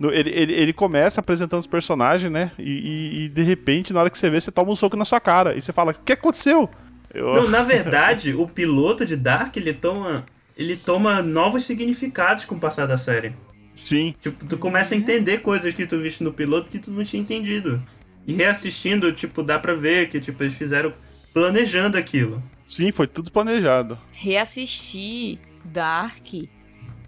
Ele, 0.00 0.30
ele, 0.30 0.52
ele 0.52 0.72
começa 0.72 1.20
apresentando 1.20 1.60
os 1.60 1.66
personagens, 1.66 2.30
né? 2.30 2.50
E, 2.58 2.62
e- 2.62 3.24
e, 3.24 3.28
de 3.28 3.42
repente, 3.42 3.92
na 3.92 4.00
hora 4.00 4.10
que 4.10 4.18
você 4.18 4.28
vê, 4.28 4.40
você 4.40 4.50
toma 4.50 4.72
um 4.72 4.76
soco 4.76 4.96
na 4.96 5.04
sua 5.04 5.20
cara. 5.20 5.54
E 5.56 5.62
você 5.62 5.72
fala: 5.72 5.92
O 5.92 5.94
que 5.94 6.12
aconteceu? 6.12 6.68
Eu- 7.12 7.34
Não, 7.34 7.48
na 7.48 7.62
verdade, 7.62 8.34
o 8.34 8.46
piloto 8.48 9.06
de 9.06 9.16
Dark, 9.16 9.56
ele 9.56 9.72
toma. 9.72 10.24
Ele 10.56 10.76
toma 10.76 11.20
novos 11.22 11.64
significados 11.64 12.44
com 12.44 12.54
o 12.54 12.58
passar 12.60 12.86
da 12.86 12.96
série. 12.96 13.32
Sim, 13.74 14.14
Tipo, 14.20 14.44
tu 14.46 14.56
começa 14.56 14.94
a 14.94 14.96
entender 14.98 15.38
coisas 15.38 15.74
que 15.74 15.84
tu 15.84 15.98
viste 15.98 16.22
no 16.22 16.32
piloto 16.32 16.70
que 16.70 16.78
tu 16.78 16.92
não 16.92 17.02
tinha 17.02 17.20
entendido. 17.20 17.82
E 18.26 18.32
reassistindo, 18.32 19.12
tipo, 19.12 19.42
dá 19.42 19.58
pra 19.58 19.74
ver 19.74 20.08
que, 20.08 20.20
tipo, 20.20 20.40
eles 20.44 20.54
fizeram 20.54 20.92
planejando 21.32 21.98
aquilo. 21.98 22.40
Sim, 22.66 22.92
foi 22.92 23.06
tudo 23.06 23.30
planejado. 23.30 23.98
Reassistir 24.12 25.38
Dark 25.64 26.26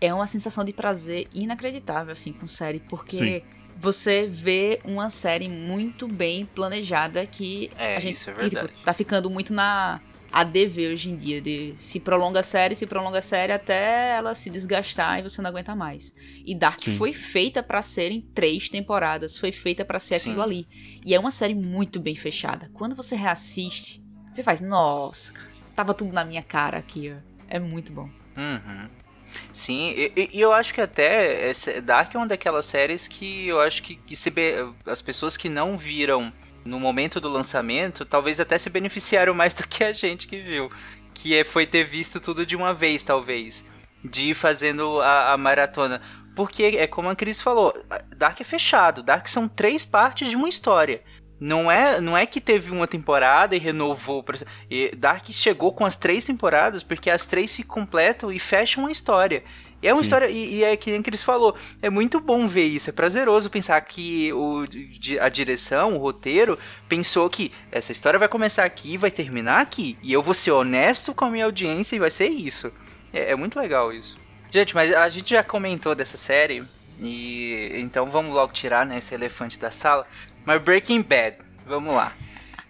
é 0.00 0.12
uma 0.12 0.26
sensação 0.26 0.64
de 0.64 0.72
prazer 0.72 1.28
inacreditável, 1.32 2.12
assim, 2.12 2.32
com 2.32 2.48
série, 2.48 2.80
porque 2.80 3.16
Sim. 3.16 3.42
você 3.78 4.26
vê 4.26 4.80
uma 4.84 5.08
série 5.10 5.48
muito 5.48 6.06
bem 6.06 6.46
planejada 6.46 7.24
que 7.26 7.70
É, 7.78 7.96
a 7.96 8.00
gente 8.00 8.14
isso 8.14 8.30
é 8.30 8.32
que, 8.34 8.40
tipo, 8.48 8.54
verdade. 8.62 8.82
tá 8.84 8.92
ficando 8.92 9.30
muito 9.30 9.52
na 9.54 10.00
ADV 10.32 10.88
hoje 10.92 11.10
em 11.10 11.16
dia, 11.16 11.40
de 11.40 11.74
se 11.78 11.98
prolonga 11.98 12.40
a 12.40 12.42
série, 12.42 12.74
se 12.74 12.86
prolonga 12.86 13.20
a 13.20 13.22
série 13.22 13.52
até 13.52 14.16
ela 14.16 14.34
se 14.34 14.50
desgastar 14.50 15.18
e 15.18 15.22
você 15.22 15.40
não 15.40 15.48
aguenta 15.48 15.74
mais. 15.74 16.14
E 16.44 16.54
Dark 16.54 16.82
Sim. 16.82 16.96
foi 16.98 17.14
feita 17.14 17.62
pra 17.62 17.80
ser 17.80 18.10
em 18.12 18.20
três 18.20 18.68
temporadas, 18.68 19.38
foi 19.38 19.50
feita 19.50 19.82
pra 19.84 19.98
ser 19.98 20.18
Sim. 20.18 20.30
aquilo 20.30 20.42
ali. 20.42 20.68
E 21.06 21.14
é 21.14 21.18
uma 21.18 21.30
série 21.30 21.54
muito 21.54 21.98
bem 21.98 22.14
fechada. 22.14 22.70
Quando 22.74 22.94
você 22.94 23.16
reassiste, 23.16 24.02
você 24.36 24.42
faz, 24.42 24.60
nossa, 24.60 25.32
tava 25.74 25.94
tudo 25.94 26.12
na 26.12 26.24
minha 26.24 26.42
cara 26.42 26.78
aqui, 26.78 27.12
ó. 27.12 27.36
É 27.48 27.58
muito 27.58 27.92
bom. 27.92 28.08
Uhum. 28.36 28.88
Sim, 29.52 29.92
e, 29.96 30.12
e- 30.32 30.40
eu 30.40 30.52
acho 30.52 30.72
que 30.72 30.80
até 30.80 31.52
Dark 31.82 32.14
é 32.14 32.18
uma 32.18 32.26
daquelas 32.26 32.66
séries 32.66 33.06
que 33.08 33.48
eu 33.48 33.60
acho 33.60 33.82
que, 33.82 33.96
que 33.96 34.16
se 34.16 34.32
as 34.86 35.02
pessoas 35.02 35.36
que 35.36 35.48
não 35.48 35.76
viram 35.76 36.32
no 36.64 36.80
momento 36.80 37.20
do 37.20 37.28
lançamento, 37.28 38.04
talvez 38.04 38.40
até 38.40 38.58
se 38.58 38.68
beneficiaram 38.68 39.32
mais 39.34 39.54
do 39.54 39.66
que 39.66 39.84
a 39.84 39.92
gente 39.92 40.26
que 40.26 40.40
viu. 40.40 40.70
Que 41.14 41.34
é, 41.36 41.44
foi 41.44 41.66
ter 41.66 41.84
visto 41.84 42.20
tudo 42.20 42.44
de 42.44 42.56
uma 42.56 42.74
vez, 42.74 43.02
talvez. 43.02 43.64
De 44.04 44.30
ir 44.30 44.34
fazendo 44.34 45.00
a, 45.00 45.32
a 45.32 45.36
maratona. 45.38 46.02
Porque 46.34 46.62
é 46.64 46.86
como 46.86 47.08
a 47.08 47.16
Cris 47.16 47.40
falou, 47.40 47.72
Dark 48.14 48.38
é 48.40 48.44
fechado. 48.44 49.02
Dark 49.02 49.26
são 49.26 49.48
três 49.48 49.84
partes 49.84 50.28
de 50.28 50.36
uma 50.36 50.48
história. 50.48 51.02
Não 51.38 51.70
é, 51.70 52.00
não 52.00 52.16
é 52.16 52.24
que 52.24 52.40
teve 52.40 52.70
uma 52.70 52.86
temporada 52.86 53.54
e 53.54 53.58
renovou. 53.58 54.24
E 54.70 54.94
Dark 54.96 55.24
chegou 55.30 55.72
com 55.72 55.84
as 55.84 55.94
três 55.94 56.24
temporadas 56.24 56.82
porque 56.82 57.10
as 57.10 57.26
três 57.26 57.50
se 57.50 57.62
completam 57.62 58.32
e 58.32 58.38
fecham 58.38 58.84
uma 58.84 58.92
história. 58.92 59.44
E 59.82 59.88
é 59.88 59.92
uma 59.92 59.98
Sim. 59.98 60.04
história, 60.04 60.26
e, 60.28 60.54
e 60.54 60.64
é 60.64 60.76
que 60.76 60.90
nem 60.90 61.02
que 61.02 61.10
eles 61.10 61.22
falou, 61.22 61.54
é 61.82 61.90
muito 61.90 62.18
bom 62.18 62.46
ver 62.48 62.64
isso, 62.64 62.88
é 62.88 62.92
prazeroso 62.92 63.50
pensar 63.50 63.78
que 63.82 64.32
o, 64.32 64.66
a 65.20 65.28
direção, 65.28 65.94
o 65.94 65.98
roteiro, 65.98 66.58
pensou 66.88 67.28
que 67.28 67.52
essa 67.70 67.92
história 67.92 68.18
vai 68.18 68.28
começar 68.28 68.64
aqui 68.64 68.94
e 68.94 68.96
vai 68.96 69.10
terminar 69.10 69.60
aqui. 69.60 69.98
E 70.02 70.12
eu 70.12 70.22
vou 70.22 70.32
ser 70.32 70.52
honesto 70.52 71.12
com 71.12 71.26
a 71.26 71.30
minha 71.30 71.44
audiência 71.44 71.94
e 71.94 71.98
vai 71.98 72.10
ser 72.10 72.28
isso. 72.28 72.72
É, 73.12 73.32
é 73.32 73.36
muito 73.36 73.60
legal 73.60 73.92
isso. 73.92 74.16
Gente, 74.50 74.74
mas 74.74 74.94
a 74.94 75.08
gente 75.10 75.30
já 75.30 75.44
comentou 75.44 75.94
dessa 75.94 76.16
série, 76.16 76.64
e 76.98 77.70
então 77.74 78.10
vamos 78.10 78.34
logo 78.34 78.54
tirar 78.54 78.86
né, 78.86 78.96
esse 78.96 79.14
elefante 79.14 79.58
da 79.58 79.70
sala. 79.70 80.06
Mas 80.46 80.62
Breaking 80.62 81.02
Bad, 81.02 81.38
vamos 81.66 81.94
lá. 81.94 82.12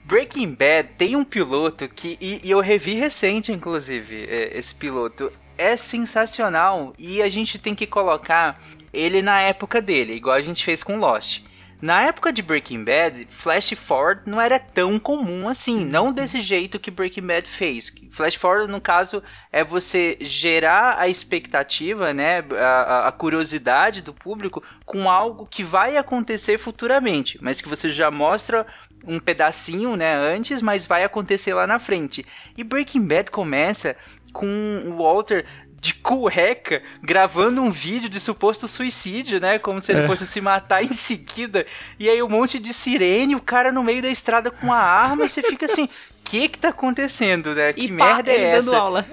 Breaking 0.03 0.55
Bad 0.55 0.89
tem 0.97 1.15
um 1.15 1.25
piloto 1.25 1.87
que. 1.89 2.17
E, 2.21 2.41
e 2.43 2.51
eu 2.51 2.61
revi 2.61 2.95
recente, 2.95 3.53
inclusive, 3.53 4.25
é, 4.25 4.57
esse 4.57 4.75
piloto. 4.75 5.31
É 5.59 5.77
sensacional. 5.77 6.95
E 6.99 7.21
a 7.21 7.29
gente 7.29 7.59
tem 7.59 7.75
que 7.75 7.87
colocar 7.87 8.61
ele 8.93 9.21
na 9.21 9.43
época 9.43 9.81
dele, 9.83 10.15
igual 10.15 10.37
a 10.37 10.41
gente 10.41 10.65
fez 10.65 10.83
com 10.83 10.99
Lost. 10.99 11.43
Na 11.81 12.03
época 12.03 12.33
de 12.33 12.41
Breaking 12.43 12.85
Bad, 12.85 13.27
Flash 13.29 13.71
Forward 13.75 14.23
não 14.25 14.41
era 14.41 14.59
tão 14.59 14.99
comum 14.99 15.47
assim, 15.47 15.85
não 15.85 16.11
desse 16.11 16.41
jeito 16.41 16.79
que 16.81 16.91
Breaking 16.91 17.27
Bad 17.27 17.47
fez. 17.47 17.93
Flash 18.11 18.35
Forward, 18.37 18.71
no 18.73 18.81
caso, 18.81 19.23
é 19.53 19.63
você 19.63 20.17
gerar 20.23 20.97
a 20.99 21.07
expectativa, 21.07 22.15
né, 22.15 22.43
a, 22.59 22.65
a- 22.65 23.09
a 23.09 23.13
curiosidade 23.13 24.03
do 24.03 24.15
público 24.15 24.63
com 24.87 25.11
algo 25.11 25.47
que 25.47 25.63
vai 25.63 25.99
acontecer 25.99 26.57
futuramente, 26.57 27.39
mas 27.43 27.61
que 27.61 27.69
você 27.69 27.91
já 27.91 28.11
mostra 28.11 28.67
um 29.07 29.19
pedacinho, 29.21 29.97
né, 29.97 30.15
antes, 30.17 30.63
mas 30.63 30.87
vai 30.87 31.05
acontecer 31.05 31.53
lá 31.53 31.67
na 31.67 31.79
frente. 31.79 32.25
E 32.57 32.65
Breaking 32.65 33.07
Bad 33.07 33.31
começa 33.31 33.95
com 34.33 34.83
o 34.87 34.97
Walter 34.97 35.47
de 35.81 35.95
cueca 35.95 36.83
gravando 37.03 37.63
um 37.63 37.71
vídeo 37.71 38.09
de 38.09 38.19
suposto 38.19 38.67
suicídio, 38.67 39.41
né? 39.41 39.59
Como 39.59 39.81
se 39.81 39.93
ele 39.93 40.01
É. 40.01 40.07
fosse 40.07 40.27
se 40.27 40.41
matar 40.41 40.83
em 40.83 40.93
seguida. 40.93 41.65
E 41.99 42.09
aí 42.09 42.23
um 42.23 42.29
monte 42.29 42.59
de 42.59 42.73
sirene, 42.73 43.37
o 43.37 43.41
cara 43.41 43.71
no 43.71 43.83
meio 43.83 44.03
da 44.03 44.09
estrada 44.09 44.51
com 44.51 44.73
a 44.73 44.79
arma, 44.79 45.25
e 45.25 45.29
você 45.29 45.43
fica 45.43 45.67
assim, 45.67 45.85
o 45.85 45.89
que 46.25 46.49
que 46.49 46.59
tá 46.59 46.71
acontecendo, 46.71 47.55
né? 47.55 47.73
Que 47.73 47.85
e 47.85 47.89
pá, 47.89 48.15
merda 48.15 48.31
é 48.31 48.35
ele 48.35 48.45
essa? 48.45 48.71
dando 48.71 48.81
aula. 48.81 49.07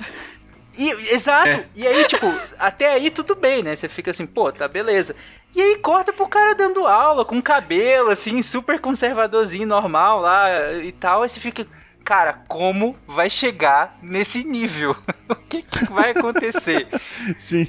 E, 0.75 0.89
exato. 1.13 1.49
É. 1.49 1.65
E 1.75 1.85
aí, 1.87 2.03
tipo, 2.05 2.25
até 2.57 2.91
aí 2.93 3.11
tudo 3.11 3.35
bem, 3.35 3.61
né? 3.61 3.75
Você 3.75 3.87
fica 3.87 4.09
assim, 4.09 4.25
pô, 4.25 4.51
tá 4.51 4.67
beleza. 4.67 5.15
E 5.55 5.61
aí 5.61 5.75
corta 5.77 6.11
pro 6.11 6.27
cara 6.27 6.55
dando 6.55 6.87
aula, 6.87 7.23
com 7.23 7.39
cabelo, 7.39 8.09
assim, 8.09 8.41
super 8.41 8.79
conservadorzinho, 8.79 9.67
normal 9.67 10.19
lá 10.19 10.73
e 10.81 10.91
tal. 10.91 11.21
Aí 11.21 11.29
você 11.29 11.39
fica, 11.39 11.67
cara, 12.03 12.33
como 12.47 12.95
vai 13.07 13.29
chegar 13.29 13.97
nesse 14.01 14.43
nível? 14.43 14.95
o 15.29 15.35
que, 15.35 15.61
que 15.61 15.91
vai 15.91 16.11
acontecer? 16.11 16.87
Sim. 17.37 17.67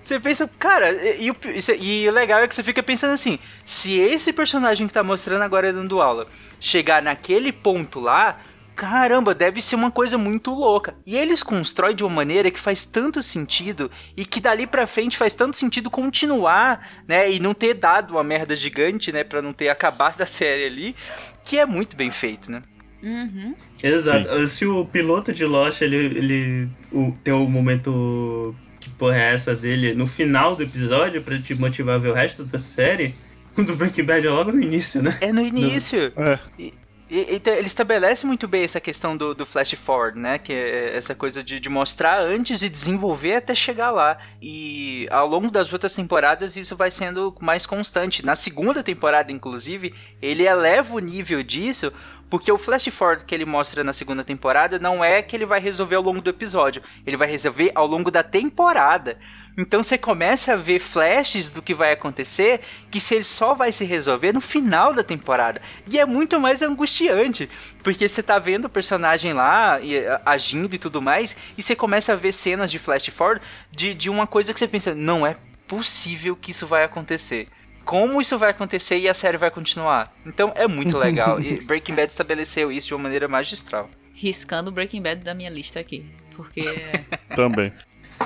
Você 0.00 0.18
pensa, 0.18 0.50
cara, 0.58 0.90
e, 0.92 1.28
e 1.28 2.02
e 2.02 2.08
o 2.08 2.12
legal 2.12 2.40
é 2.40 2.48
que 2.48 2.54
você 2.54 2.62
fica 2.62 2.82
pensando 2.82 3.12
assim: 3.12 3.38
se 3.64 3.96
esse 3.98 4.32
personagem 4.32 4.88
que 4.88 4.92
tá 4.92 5.02
mostrando 5.02 5.42
agora 5.42 5.72
dando 5.72 6.02
aula 6.02 6.26
chegar 6.58 7.00
naquele 7.00 7.52
ponto 7.52 8.00
lá, 8.00 8.40
caramba, 8.74 9.32
deve 9.32 9.62
ser 9.62 9.76
uma 9.76 9.92
coisa 9.92 10.18
muito 10.18 10.52
louca. 10.52 10.96
E 11.06 11.16
eles 11.16 11.42
constroem 11.42 11.94
de 11.94 12.02
uma 12.02 12.14
maneira 12.14 12.50
que 12.50 12.58
faz 12.58 12.82
tanto 12.84 13.22
sentido 13.22 13.88
e 14.16 14.24
que 14.24 14.40
dali 14.40 14.66
pra 14.66 14.88
frente 14.88 15.16
faz 15.16 15.34
tanto 15.34 15.56
sentido 15.56 15.88
continuar, 15.88 17.04
né? 17.06 17.30
E 17.30 17.38
não 17.38 17.54
ter 17.54 17.74
dado 17.74 18.12
uma 18.12 18.24
merda 18.24 18.56
gigante, 18.56 19.12
né? 19.12 19.22
Pra 19.22 19.40
não 19.40 19.52
ter 19.52 19.68
acabado 19.68 20.20
a 20.20 20.26
série 20.26 20.64
ali, 20.64 20.96
que 21.44 21.58
é 21.58 21.64
muito 21.64 21.94
bem 21.96 22.10
feito, 22.10 22.50
né? 22.50 22.62
Uhum. 23.02 23.54
Exato. 23.82 24.46
Se 24.46 24.64
o 24.66 24.84
piloto 24.84 25.32
de 25.32 25.44
Lost, 25.44 25.80
ele, 25.82 25.96
ele 25.96 26.68
o, 26.92 27.12
tem 27.24 27.34
o 27.34 27.48
momento 27.48 28.54
que 28.80 28.90
porra 28.90 29.16
é 29.18 29.34
essa 29.34 29.54
dele 29.54 29.94
no 29.94 30.06
final 30.06 30.54
do 30.56 30.62
episódio 30.62 31.22
pra 31.22 31.38
te 31.38 31.54
motivar 31.54 31.96
a 31.96 31.98
ver 31.98 32.10
o 32.10 32.14
resto 32.14 32.44
da 32.44 32.58
série, 32.58 33.14
o 33.56 33.62
do 33.64 33.74
Breaking 33.76 34.04
Bad 34.04 34.26
é 34.26 34.30
logo 34.30 34.52
no 34.52 34.60
início, 34.62 35.02
né? 35.02 35.16
É 35.20 35.32
no 35.32 35.40
início. 35.42 36.12
É. 36.16 36.38
E, 36.58 36.66
e- 36.66 36.72
e 37.34 37.42
ele 37.50 37.66
estabelece 37.66 38.24
muito 38.24 38.48
bem 38.48 38.64
essa 38.64 38.80
questão 38.80 39.14
do, 39.14 39.34
do 39.34 39.44
flash 39.44 39.72
forward, 39.74 40.18
né? 40.18 40.38
Que 40.38 40.52
é 40.54 40.96
essa 40.96 41.14
coisa 41.14 41.44
de, 41.44 41.60
de 41.60 41.68
mostrar 41.68 42.20
antes 42.22 42.62
e 42.62 42.68
desenvolver 42.70 43.34
até 43.36 43.54
chegar 43.54 43.90
lá. 43.90 44.16
E 44.40 45.06
ao 45.10 45.28
longo 45.28 45.50
das 45.50 45.70
outras 45.72 45.94
temporadas 45.94 46.56
isso 46.56 46.74
vai 46.74 46.90
sendo 46.90 47.34
mais 47.38 47.66
constante. 47.66 48.24
Na 48.24 48.34
segunda 48.34 48.82
temporada, 48.82 49.30
inclusive, 49.30 49.92
ele 50.22 50.46
eleva 50.46 50.94
o 50.94 50.98
nível 51.00 51.42
disso. 51.42 51.92
Porque 52.32 52.50
o 52.50 52.56
flash 52.56 52.88
forward 52.88 53.26
que 53.26 53.34
ele 53.34 53.44
mostra 53.44 53.84
na 53.84 53.92
segunda 53.92 54.24
temporada 54.24 54.78
não 54.78 55.04
é 55.04 55.20
que 55.20 55.36
ele 55.36 55.44
vai 55.44 55.60
resolver 55.60 55.96
ao 55.96 56.02
longo 56.02 56.22
do 56.22 56.30
episódio, 56.30 56.82
ele 57.06 57.14
vai 57.14 57.28
resolver 57.28 57.70
ao 57.74 57.86
longo 57.86 58.10
da 58.10 58.22
temporada. 58.22 59.18
Então 59.58 59.82
você 59.82 59.98
começa 59.98 60.54
a 60.54 60.56
ver 60.56 60.78
flashes 60.78 61.50
do 61.50 61.60
que 61.60 61.74
vai 61.74 61.92
acontecer, 61.92 62.62
que 62.90 62.98
se 62.98 63.16
ele 63.16 63.24
só 63.24 63.54
vai 63.54 63.70
se 63.70 63.84
resolver 63.84 64.32
no 64.32 64.40
final 64.40 64.94
da 64.94 65.02
temporada. 65.02 65.60
E 65.86 65.98
é 65.98 66.06
muito 66.06 66.40
mais 66.40 66.62
angustiante, 66.62 67.50
porque 67.82 68.08
você 68.08 68.22
tá 68.22 68.38
vendo 68.38 68.64
o 68.64 68.70
personagem 68.70 69.34
lá 69.34 69.78
e, 69.82 69.98
a- 69.98 70.22
agindo 70.24 70.74
e 70.74 70.78
tudo 70.78 71.02
mais, 71.02 71.36
e 71.58 71.62
você 71.62 71.76
começa 71.76 72.14
a 72.14 72.16
ver 72.16 72.32
cenas 72.32 72.70
de 72.70 72.78
flash 72.78 73.08
forward 73.08 73.44
de, 73.70 73.92
de 73.92 74.08
uma 74.08 74.26
coisa 74.26 74.54
que 74.54 74.58
você 74.58 74.66
pensa, 74.66 74.94
não 74.94 75.26
é 75.26 75.36
possível 75.68 76.34
que 76.34 76.52
isso 76.52 76.66
vai 76.66 76.82
acontecer. 76.82 77.46
Como 77.84 78.20
isso 78.20 78.38
vai 78.38 78.50
acontecer 78.50 78.96
e 78.98 79.08
a 79.08 79.14
série 79.14 79.36
vai 79.36 79.50
continuar? 79.50 80.14
Então 80.24 80.52
é 80.56 80.66
muito 80.68 80.96
legal. 80.98 81.40
E 81.40 81.62
Breaking 81.64 81.94
Bad 81.94 82.08
estabeleceu 82.10 82.70
isso 82.70 82.88
de 82.88 82.94
uma 82.94 83.02
maneira 83.04 83.26
magistral. 83.28 83.90
Riscando 84.14 84.70
Breaking 84.70 85.02
Bad 85.02 85.22
da 85.22 85.34
minha 85.34 85.50
lista 85.50 85.80
aqui. 85.80 86.04
Porque. 86.36 86.62
Também. 87.34 87.72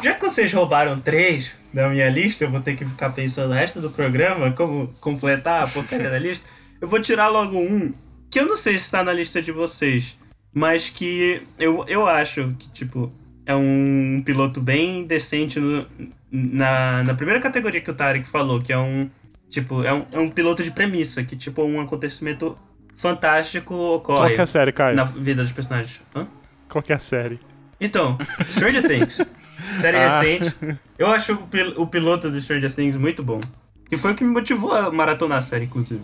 Já 0.02 0.14
que 0.14 0.20
vocês 0.20 0.52
roubaram 0.52 1.00
três 1.00 1.52
da 1.72 1.88
minha 1.88 2.08
lista, 2.10 2.44
eu 2.44 2.50
vou 2.50 2.60
ter 2.60 2.76
que 2.76 2.84
ficar 2.84 3.10
pensando 3.10 3.50
o 3.50 3.54
resto 3.54 3.80
do 3.80 3.90
programa, 3.90 4.52
como 4.52 4.88
completar 5.00 5.62
a 5.64 5.66
porcaria 5.68 6.10
da 6.10 6.18
lista. 6.18 6.46
Eu 6.80 6.88
vou 6.88 7.00
tirar 7.00 7.28
logo 7.28 7.58
um, 7.58 7.94
que 8.30 8.38
eu 8.38 8.46
não 8.46 8.56
sei 8.56 8.76
se 8.76 8.84
está 8.84 9.02
na 9.02 9.12
lista 9.12 9.40
de 9.40 9.52
vocês, 9.52 10.18
mas 10.52 10.90
que 10.90 11.40
eu, 11.58 11.84
eu 11.88 12.06
acho 12.06 12.54
que, 12.58 12.68
tipo, 12.70 13.10
é 13.46 13.54
um 13.54 14.22
piloto 14.26 14.60
bem 14.60 15.04
decente 15.06 15.58
no- 15.58 15.86
na, 16.30 17.02
na 17.04 17.14
primeira 17.14 17.40
categoria 17.40 17.80
que 17.80 17.90
o 17.90 17.94
Tarek 17.94 18.28
falou, 18.28 18.60
que 18.60 18.72
é 18.72 18.78
um, 18.78 19.08
tipo, 19.48 19.82
é 19.82 19.92
um, 19.92 20.06
é 20.12 20.18
um 20.18 20.28
piloto 20.30 20.62
de 20.62 20.70
premissa, 20.70 21.22
que, 21.24 21.36
tipo, 21.36 21.62
um 21.62 21.80
acontecimento 21.80 22.56
fantástico 22.96 23.74
Qual 23.74 23.94
ocorre 23.96 24.34
que 24.34 24.40
é 24.40 24.44
a 24.44 24.46
série, 24.46 24.72
Caio? 24.72 24.96
na 24.96 25.04
vida 25.04 25.42
dos 25.42 25.52
personagens. 25.52 26.02
Hã? 26.14 26.26
Qual 26.68 26.82
que 26.82 26.92
é 26.92 26.96
a 26.96 26.98
série? 26.98 27.38
Então, 27.80 28.18
Stranger 28.50 28.86
Things. 28.86 29.20
Série 29.80 29.96
Ah. 29.96 30.20
recente. 30.20 30.54
Eu 30.98 31.06
acho 31.08 31.32
o, 31.32 31.46
pil- 31.46 31.74
o 31.80 31.86
piloto 31.86 32.30
do 32.30 32.40
Stranger 32.40 32.72
Things 32.74 32.96
muito 32.96 33.22
bom. 33.22 33.40
Que 33.88 33.96
foi 33.96 34.12
o 34.12 34.14
que 34.14 34.22
me 34.24 34.30
motivou 34.30 34.72
a 34.72 34.90
maratonar 34.90 35.38
a 35.38 35.42
série, 35.42 35.64
inclusive. 35.64 36.02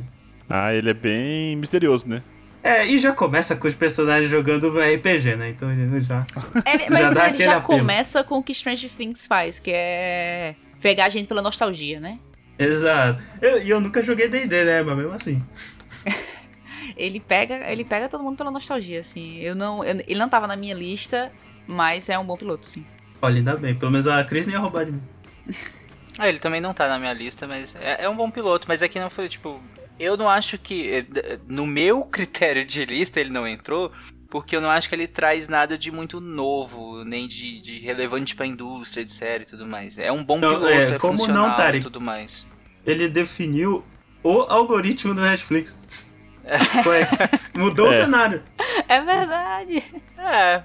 Ah, 0.48 0.72
ele 0.74 0.88
é 0.90 0.94
bem 0.94 1.56
misterioso, 1.56 2.08
né? 2.08 2.22
É, 2.62 2.86
e 2.86 2.98
já 2.98 3.12
começa 3.12 3.54
com 3.56 3.66
os 3.68 3.74
personagens 3.74 4.30
jogando 4.30 4.68
RPG, 4.78 5.36
né? 5.36 5.50
Então 5.50 5.70
ele 5.70 6.00
já. 6.00 6.24
Ele, 6.64 6.84
Já 6.84 6.90
mas 6.90 7.10
dá 7.14 7.28
ele 7.28 7.38
já 7.38 7.56
apelo. 7.56 7.78
começa 7.80 8.22
com 8.24 8.38
o 8.38 8.42
que 8.42 8.54
Stranger 8.54 8.90
Things 8.90 9.26
faz, 9.26 9.58
que 9.58 9.70
é 9.72 10.54
pegar 10.80 11.06
a 11.06 11.08
gente 11.08 11.26
pela 11.28 11.42
nostalgia, 11.42 11.98
né? 12.00 12.18
Exato. 12.58 13.22
Eu- 13.40 13.62
E 13.62 13.70
eu, 13.70 13.80
nunca 13.80 14.02
joguei 14.02 14.28
DD, 14.28 14.64
né? 14.64 14.82
Mas 14.82 14.96
mesmo 14.96 15.12
assim. 15.12 15.42
Ele 16.96 17.20
pega, 17.20 17.70
ele 17.70 17.84
pega 17.84 18.06
todo 18.08 18.22
mundo 18.22 18.36
pela 18.36 18.50
nostalgia, 18.50 19.00
assim. 19.00 19.38
Eu 19.38 19.54
não, 19.54 19.82
eu- 19.82 20.04
ele 20.06 20.18
não 20.18 20.28
tava 20.28 20.46
na 20.46 20.56
minha 20.56 20.74
lista, 20.74 21.32
mas 21.66 22.08
é 22.10 22.18
um 22.18 22.24
bom 22.24 22.36
piloto, 22.36 22.66
sim. 22.66 22.84
Olha, 23.22 23.36
ainda 23.36 23.56
bem. 23.56 23.74
Pelo 23.74 23.90
menos 23.90 24.06
a 24.06 24.22
Cris 24.24 24.46
nem 24.46 24.54
ia 24.54 24.60
roubar 24.60 24.84
de 24.86 24.92
mim. 24.92 25.02
Ah, 26.18 26.28
ele 26.28 26.38
também 26.38 26.60
não 26.60 26.74
tá 26.74 26.86
na 26.90 26.98
minha 26.98 27.12
lista, 27.14 27.46
mas 27.46 27.74
é, 27.74 28.04
é 28.04 28.08
um 28.08 28.14
bom 28.14 28.30
piloto. 28.30 28.66
Mas 28.68 28.82
aqui 28.82 29.00
não 29.00 29.08
foi, 29.08 29.30
tipo. 29.30 29.58
Eu 29.98 30.14
não 30.14 30.28
acho 30.28 30.58
que. 30.58 30.90
eh, 30.90 31.38
No 31.48 31.66
meu 31.66 32.04
critério 32.12 32.66
de 32.66 32.84
lista 32.84 33.18
ele 33.18 33.30
não 33.30 33.48
entrou, 33.48 33.90
porque 34.32 34.56
eu 34.56 34.62
não 34.62 34.70
acho 34.70 34.88
que 34.88 34.94
ele 34.94 35.06
traz 35.06 35.46
nada 35.46 35.76
de 35.76 35.90
muito 35.92 36.18
novo, 36.18 37.04
nem 37.04 37.28
de, 37.28 37.60
de 37.60 37.78
relevante 37.80 38.34
pra 38.34 38.46
indústria 38.46 39.04
de 39.04 39.12
série 39.12 39.42
e 39.42 39.46
tudo 39.46 39.66
mais. 39.66 39.98
É 39.98 40.10
um 40.10 40.24
bom 40.24 40.38
Não, 40.38 40.54
piloto, 40.54 40.68
é, 40.68 40.92
é, 40.92 40.98
como 40.98 41.12
não, 41.12 41.18
funcional 41.18 41.50
e 41.50 41.56
Tarek? 41.56 41.84
tudo 41.84 42.00
mais. 42.00 42.46
Ele 42.86 43.08
definiu 43.08 43.84
o 44.24 44.38
algoritmo 44.40 45.14
da 45.14 45.20
Netflix. 45.20 45.76
Mudou 47.54 47.92
É. 47.92 48.00
o 48.00 48.04
cenário. 48.04 48.42
É 48.88 49.00
verdade. 49.02 49.84
É. 50.16 50.62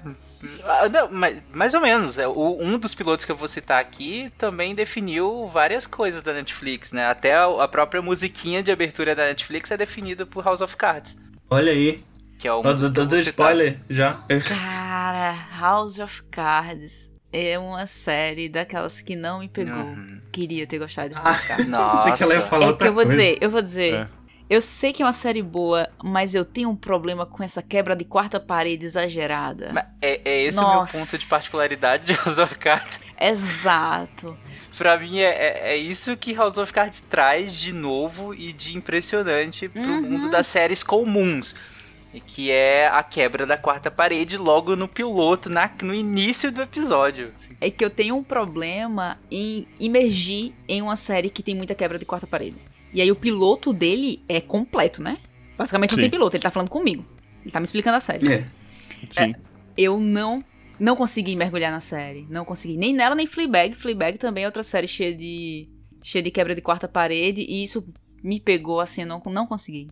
ah, 0.64 0.88
Não, 0.88 1.10
mas, 1.12 1.42
mais 1.52 1.74
ou 1.74 1.80
menos. 1.82 2.16
É, 2.16 2.26
o- 2.26 2.56
um 2.58 2.78
dos 2.78 2.94
pilotos 2.94 3.26
que 3.26 3.32
eu 3.32 3.36
vou 3.36 3.48
citar 3.48 3.78
aqui 3.80 4.32
também 4.38 4.74
definiu 4.74 5.46
várias 5.48 5.86
coisas 5.86 6.22
da 6.22 6.32
Netflix, 6.32 6.90
né? 6.92 7.06
Até 7.06 7.34
a, 7.34 7.44
a 7.44 7.68
própria 7.68 8.00
musiquinha 8.00 8.62
de 8.62 8.72
abertura 8.72 9.14
da 9.14 9.26
Netflix 9.26 9.70
é 9.70 9.76
definida 9.76 10.24
por 10.24 10.42
House 10.42 10.62
of 10.62 10.74
Cards. 10.74 11.16
Olha 11.50 11.70
aí. 11.72 12.02
Que 12.38 12.46
é 12.48 12.54
um 12.54 12.62
Dando 12.62 13.16
citar. 13.16 13.18
spoiler 13.20 13.80
já. 13.90 14.22
Cara, 14.46 15.36
House 15.58 15.98
of 15.98 16.22
Cards 16.30 17.10
é 17.32 17.58
uma 17.58 17.86
série 17.86 18.48
daquelas 18.48 19.00
que 19.00 19.16
não 19.16 19.40
me 19.40 19.48
pegou. 19.48 19.74
Uhum. 19.74 20.20
Queria 20.32 20.66
ter 20.66 20.78
gostado 20.78 21.08
de 21.10 21.14
Ah, 21.16 21.24
House 21.24 21.40
of 21.40 21.48
Cards. 21.48 21.66
Nossa. 21.68 22.12
Que 22.12 22.22
ela 22.22 22.34
ia 22.34 22.42
falar 22.42 22.66
É 22.66 22.68
outra 22.68 22.84
que 22.86 22.88
eu 22.90 22.94
vou 22.94 23.04
coisa. 23.04 23.20
dizer, 23.20 23.38
eu 23.40 23.50
vou 23.50 23.60
dizer. 23.62 23.94
É. 23.94 24.08
Eu 24.50 24.62
sei 24.62 24.94
que 24.94 25.02
é 25.02 25.04
uma 25.04 25.12
série 25.12 25.42
boa, 25.42 25.86
mas 26.02 26.34
eu 26.34 26.42
tenho 26.42 26.70
um 26.70 26.76
problema 26.76 27.26
com 27.26 27.42
essa 27.42 27.60
quebra 27.60 27.94
de 27.94 28.04
quarta 28.06 28.40
parede 28.40 28.86
exagerada. 28.86 29.72
Mas 29.74 29.84
É, 30.00 30.20
é 30.24 30.42
esse 30.44 30.58
o 30.58 30.62
meu 30.62 30.70
Nossa. 30.76 30.96
ponto 30.96 31.18
de 31.18 31.26
particularidade 31.26 32.06
de 32.06 32.12
House 32.14 32.38
of 32.38 32.54
Cards. 32.56 32.98
Exato. 33.20 34.38
Pra 34.78 34.96
mim, 34.98 35.18
é, 35.18 35.24
é, 35.28 35.72
é 35.72 35.76
isso 35.76 36.16
que 36.16 36.32
House 36.32 36.56
of 36.56 36.72
Cards 36.72 37.00
traz 37.10 37.52
de 37.60 37.74
novo 37.74 38.32
e 38.32 38.52
de 38.52 38.74
impressionante 38.76 39.68
pro 39.68 39.82
Uhum. 39.82 40.02
mundo 40.02 40.30
das 40.30 40.46
séries 40.46 40.82
comuns. 40.82 41.54
E 42.12 42.20
Que 42.20 42.50
é 42.50 42.88
a 42.88 43.02
quebra 43.02 43.44
da 43.46 43.58
quarta 43.58 43.90
parede 43.90 44.36
logo 44.38 44.74
no 44.74 44.88
piloto, 44.88 45.50
na, 45.50 45.70
no 45.82 45.94
início 45.94 46.50
do 46.50 46.62
episódio. 46.62 47.30
assim. 47.34 47.54
É 47.60 47.70
que 47.70 47.84
eu 47.84 47.90
tenho 47.90 48.16
um 48.16 48.22
problema 48.22 49.18
em 49.30 49.66
imergir 49.78 50.52
em 50.66 50.80
uma 50.80 50.96
série 50.96 51.28
que 51.28 51.42
tem 51.42 51.54
muita 51.54 51.74
quebra 51.74 51.98
de 51.98 52.04
quarta 52.04 52.26
parede. 52.26 52.56
E 52.92 53.02
aí 53.02 53.10
o 53.10 53.16
piloto 53.16 53.72
dele 53.72 54.22
é 54.28 54.40
completo, 54.40 55.02
né? 55.02 55.18
Basicamente 55.56 55.90
não 55.90 55.96
Sim. 55.96 56.02
tem 56.02 56.10
piloto, 56.10 56.36
ele 56.36 56.42
tá 56.42 56.50
falando 56.50 56.70
comigo. 56.70 57.04
Ele 57.42 57.50
tá 57.50 57.60
me 57.60 57.64
explicando 57.64 57.96
a 57.96 58.00
série. 58.00 58.32
É. 58.32 58.46
Sim. 59.10 59.34
Eu 59.76 60.00
não 60.00 60.42
não 60.78 60.94
consegui 60.94 61.34
mergulhar 61.34 61.72
na 61.72 61.80
série. 61.80 62.26
Não 62.30 62.44
consegui. 62.44 62.76
Nem 62.76 62.94
nela, 62.94 63.14
nem 63.14 63.26
Fleabag. 63.26 63.74
Fleabag 63.74 64.16
também 64.16 64.44
é 64.44 64.46
outra 64.46 64.62
série 64.62 64.86
cheia 64.86 65.14
de 65.14 65.68
cheia 66.02 66.22
de 66.22 66.30
quebra 66.30 66.54
de 66.54 66.60
quarta 66.60 66.86
parede. 66.86 67.42
E 67.42 67.64
isso 67.64 67.86
me 68.22 68.40
pegou 68.40 68.80
assim, 68.80 69.02
eu 69.02 69.06
não, 69.06 69.20
não 69.26 69.46
consegui. 69.46 69.88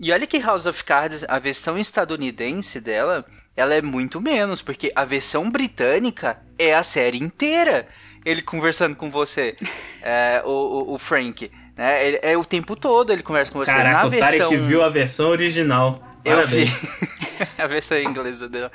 E 0.00 0.10
olha 0.12 0.26
que 0.26 0.38
House 0.38 0.64
of 0.64 0.82
Cards, 0.82 1.24
a 1.28 1.38
versão 1.38 1.76
estadunidense 1.76 2.80
dela, 2.80 3.22
ela 3.54 3.74
é 3.74 3.82
muito 3.82 4.18
menos, 4.18 4.62
porque 4.62 4.90
a 4.96 5.04
versão 5.04 5.50
britânica 5.50 6.40
é 6.58 6.74
a 6.74 6.82
série 6.82 7.18
inteira. 7.18 7.86
Ele 8.24 8.40
conversando 8.40 8.96
com 8.96 9.10
você, 9.10 9.54
é, 10.02 10.42
o, 10.44 10.48
o, 10.48 10.94
o 10.94 10.98
Frank. 10.98 11.50
Né? 11.76 12.06
Ele- 12.06 12.20
é 12.22 12.36
o 12.36 12.44
tempo 12.46 12.74
todo 12.74 13.12
ele 13.12 13.22
conversa 13.22 13.52
com 13.52 13.58
você. 13.58 13.70
Caraca, 13.72 13.98
Na 13.98 14.06
o 14.06 14.10
versão... 14.10 14.50
viu 14.50 14.82
a 14.82 14.88
versão 14.88 15.28
original. 15.28 16.02
Eu 16.24 16.46
vi 16.46 16.64
a 17.58 17.66
versão 17.66 17.98
inglesa 17.98 18.48
dela. 18.48 18.72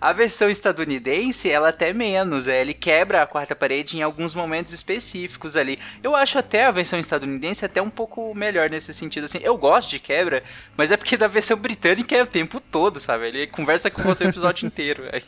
A 0.00 0.12
versão 0.12 0.48
estadunidense, 0.48 1.50
ela 1.50 1.70
até 1.70 1.92
menos, 1.92 2.48
é, 2.48 2.60
ele 2.60 2.74
quebra 2.74 3.22
a 3.22 3.26
quarta 3.26 3.54
parede 3.56 3.96
em 3.96 4.02
alguns 4.02 4.34
momentos 4.34 4.72
específicos 4.72 5.56
ali. 5.56 5.78
Eu 6.02 6.14
acho 6.14 6.38
até 6.38 6.66
a 6.66 6.70
versão 6.70 6.98
estadunidense 6.98 7.64
até 7.64 7.80
um 7.80 7.90
pouco 7.90 8.34
melhor 8.34 8.68
nesse 8.68 8.92
sentido, 8.92 9.24
assim. 9.24 9.38
Eu 9.42 9.56
gosto 9.56 9.90
de 9.90 9.98
quebra, 9.98 10.42
mas 10.76 10.92
é 10.92 10.96
porque 10.96 11.16
da 11.16 11.28
versão 11.28 11.56
britânica 11.56 12.14
é 12.14 12.22
o 12.22 12.26
tempo 12.26 12.60
todo, 12.60 13.00
sabe? 13.00 13.28
Ele 13.28 13.46
conversa 13.46 13.90
com 13.90 14.02
você 14.02 14.24
o 14.24 14.28
episódio 14.28 14.66
inteiro. 14.68 15.04
aí. 15.12 15.22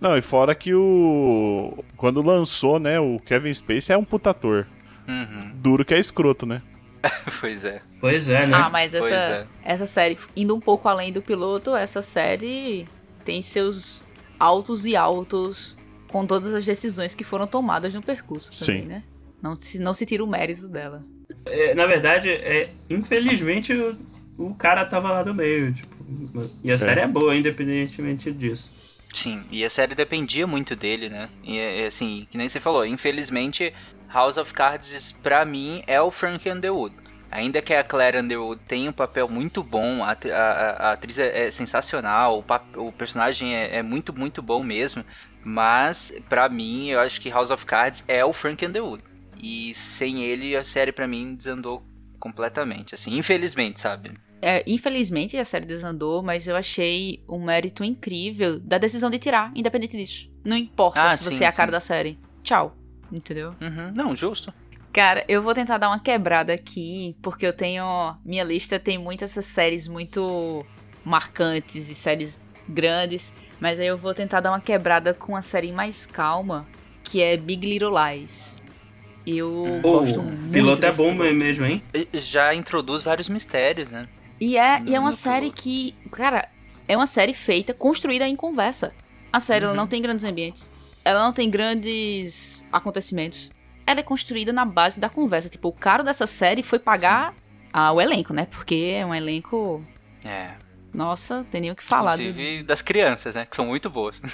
Não, 0.00 0.16
e 0.16 0.22
fora 0.22 0.54
que 0.54 0.74
o. 0.74 1.84
Quando 1.96 2.20
lançou, 2.22 2.80
né, 2.80 2.98
o 2.98 3.20
Kevin 3.20 3.54
Spacey 3.54 3.94
é 3.94 3.96
um 3.98 4.04
putator. 4.04 4.66
Uhum, 5.06 5.52
Duro 5.54 5.84
que 5.84 5.94
é 5.94 5.98
escroto, 5.98 6.44
né? 6.46 6.60
pois 7.40 7.64
é. 7.64 7.82
Pois 8.00 8.28
é, 8.28 8.46
né? 8.46 8.56
Ah, 8.56 8.70
mas 8.70 8.92
Pois 8.92 9.12
essa, 9.12 9.32
é. 9.32 9.46
essa 9.62 9.86
série, 9.86 10.18
indo 10.36 10.54
um 10.54 10.60
pouco 10.60 10.88
além 10.88 11.12
do 11.12 11.20
piloto, 11.22 11.74
essa 11.76 12.02
série 12.02 12.86
tem 13.24 13.40
seus 13.42 14.02
altos 14.38 14.84
e 14.86 14.96
altos 14.96 15.76
com 16.08 16.26
todas 16.26 16.52
as 16.52 16.64
decisões 16.64 17.14
que 17.14 17.24
foram 17.24 17.46
tomadas 17.46 17.94
no 17.94 18.02
percurso 18.02 18.50
também, 18.58 18.82
Sim. 18.82 18.88
né? 18.88 19.02
Não 19.40 19.58
se, 19.58 19.78
não 19.78 19.94
se 19.94 20.04
tira 20.06 20.22
o 20.22 20.26
mérito 20.26 20.68
dela. 20.68 21.04
É, 21.46 21.74
na 21.74 21.86
verdade, 21.86 22.28
é, 22.28 22.68
infelizmente, 22.90 23.72
o, 23.72 23.96
o 24.38 24.54
cara 24.54 24.84
tava 24.84 25.10
lá 25.10 25.22
do 25.22 25.34
meio. 25.34 25.72
Tipo, 25.72 25.92
e 26.62 26.70
a 26.70 26.78
série 26.78 27.00
é 27.00 27.06
boa, 27.06 27.34
independentemente 27.34 28.30
disso. 28.32 28.70
Sim, 29.12 29.42
e 29.50 29.64
a 29.64 29.70
série 29.70 29.94
dependia 29.94 30.46
muito 30.46 30.74
dele, 30.74 31.08
né? 31.08 31.28
E 31.42 31.58
é, 31.58 31.82
é, 31.82 31.86
assim, 31.86 32.26
que 32.30 32.38
nem 32.38 32.48
você 32.48 32.58
falou, 32.58 32.86
infelizmente 32.86 33.72
House 34.12 34.36
of 34.36 34.52
Cards 34.54 35.12
pra 35.12 35.44
mim 35.44 35.82
é 35.86 36.00
o 36.00 36.10
Frank 36.10 36.48
Underwood. 36.48 36.94
Ainda 37.32 37.62
que 37.62 37.72
a 37.72 37.82
Claire 37.82 38.18
Underwood 38.18 38.60
tenha 38.68 38.90
um 38.90 38.92
papel 38.92 39.26
muito 39.28 39.62
bom, 39.62 40.04
a, 40.04 40.10
a- 40.12 40.36
a- 40.88 40.92
atriz 40.92 41.18
é, 41.18 41.46
é 41.46 41.50
sensacional, 41.50 42.38
o, 42.38 42.42
pap- 42.42 42.76
o 42.76 42.92
personagem 42.92 43.54
é, 43.56 43.76
é 43.78 43.82
muito, 43.82 44.12
muito 44.16 44.42
bom 44.42 44.62
mesmo. 44.62 45.04
Mas, 45.44 46.12
pra 46.28 46.48
mim, 46.48 46.88
eu 46.90 47.00
acho 47.00 47.20
que 47.20 47.30
House 47.30 47.50
of 47.50 47.64
Cards 47.66 48.04
é 48.06 48.24
o 48.24 48.32
Frank 48.32 48.64
Underwood. 48.64 49.02
E 49.42 49.74
sem 49.74 50.22
ele, 50.22 50.54
a 50.54 50.62
série 50.62 50.92
pra 50.92 51.08
mim 51.08 51.34
desandou 51.34 51.82
completamente, 52.20 52.94
assim, 52.94 53.16
infelizmente, 53.16 53.80
sabe? 53.80 54.12
É, 54.40 54.62
infelizmente 54.66 55.36
a 55.38 55.44
série 55.44 55.64
desandou, 55.64 56.22
mas 56.22 56.46
eu 56.46 56.54
achei 56.56 57.22
um 57.28 57.44
mérito 57.44 57.82
incrível 57.82 58.58
da 58.60 58.76
decisão 58.78 59.08
de 59.10 59.18
tirar, 59.18 59.50
independente 59.54 59.96
disso. 59.96 60.28
Não 60.44 60.56
importa 60.56 61.00
Ah, 61.00 61.16
se 61.16 61.24
sim, 61.24 61.30
você 61.30 61.44
é 61.44 61.46
a 61.48 61.52
cara 61.52 61.68
sim. 61.70 61.72
da 61.72 61.80
série. 61.80 62.18
Tchau. 62.42 62.76
Entendeu? 63.10 63.54
Uhum, 63.60 63.92
não, 63.94 64.14
justo. 64.16 64.52
Cara, 64.92 65.24
eu 65.26 65.42
vou 65.42 65.54
tentar 65.54 65.78
dar 65.78 65.88
uma 65.88 65.98
quebrada 65.98 66.52
aqui, 66.52 67.16
porque 67.22 67.46
eu 67.46 67.52
tenho. 67.52 68.14
Minha 68.24 68.44
lista 68.44 68.78
tem 68.78 68.98
muitas 68.98 69.30
essas 69.30 69.46
séries 69.46 69.88
muito 69.88 70.66
marcantes 71.04 71.88
e 71.88 71.94
séries 71.94 72.38
grandes, 72.68 73.32
mas 73.58 73.80
aí 73.80 73.86
eu 73.86 73.96
vou 73.96 74.12
tentar 74.14 74.40
dar 74.40 74.50
uma 74.50 74.60
quebrada 74.60 75.14
com 75.14 75.32
uma 75.32 75.42
série 75.42 75.72
mais 75.72 76.04
calma, 76.04 76.66
que 77.02 77.22
é 77.22 77.36
Big 77.36 77.66
Little 77.66 77.90
Lies. 77.90 78.56
Eu 79.26 79.80
Pô, 79.80 80.00
gosto 80.00 80.20
o 80.20 80.22
muito. 80.24 80.50
piloto 80.50 80.84
é 80.84 80.92
bom 80.92 81.16
piloto. 81.16 81.34
mesmo, 81.34 81.64
hein? 81.64 81.82
Já 82.12 82.54
introduz 82.54 83.02
vários 83.02 83.28
mistérios, 83.28 83.88
né? 83.88 84.08
E 84.40 84.58
é, 84.58 84.82
e 84.84 84.94
é 84.94 85.00
uma 85.00 85.12
série 85.12 85.46
piloto. 85.46 85.62
que, 85.62 85.94
cara, 86.10 86.48
é 86.86 86.96
uma 86.96 87.06
série 87.06 87.32
feita, 87.32 87.72
construída 87.72 88.26
em 88.26 88.36
conversa. 88.36 88.92
A 89.32 89.40
série 89.40 89.64
ela 89.64 89.74
não 89.74 89.86
tem 89.86 90.02
grandes 90.02 90.24
ambientes, 90.24 90.70
ela 91.04 91.22
não 91.24 91.32
tem 91.32 91.48
grandes 91.48 92.64
acontecimentos. 92.72 93.50
Ela 93.86 94.00
é 94.00 94.02
construída 94.02 94.52
na 94.52 94.64
base 94.64 95.00
da 95.00 95.08
conversa. 95.08 95.48
Tipo, 95.48 95.68
o 95.68 95.72
cara 95.72 96.02
dessa 96.02 96.26
série 96.26 96.62
foi 96.62 96.78
pagar 96.78 97.34
ah, 97.72 97.92
o 97.92 98.00
elenco, 98.00 98.32
né? 98.32 98.46
Porque 98.50 98.94
é 98.96 99.04
um 99.04 99.14
elenco. 99.14 99.82
É. 100.24 100.50
Nossa, 100.94 101.44
tem 101.50 101.60
nem 101.62 101.70
o 101.70 101.74
que 101.76 101.82
falar. 101.82 102.16
do- 102.16 102.22
Inclusive 102.22 102.62
das 102.64 102.82
crianças, 102.82 103.34
né? 103.34 103.46
Que 103.46 103.56
são 103.56 103.66
muito 103.66 103.88
boas. 103.90 104.20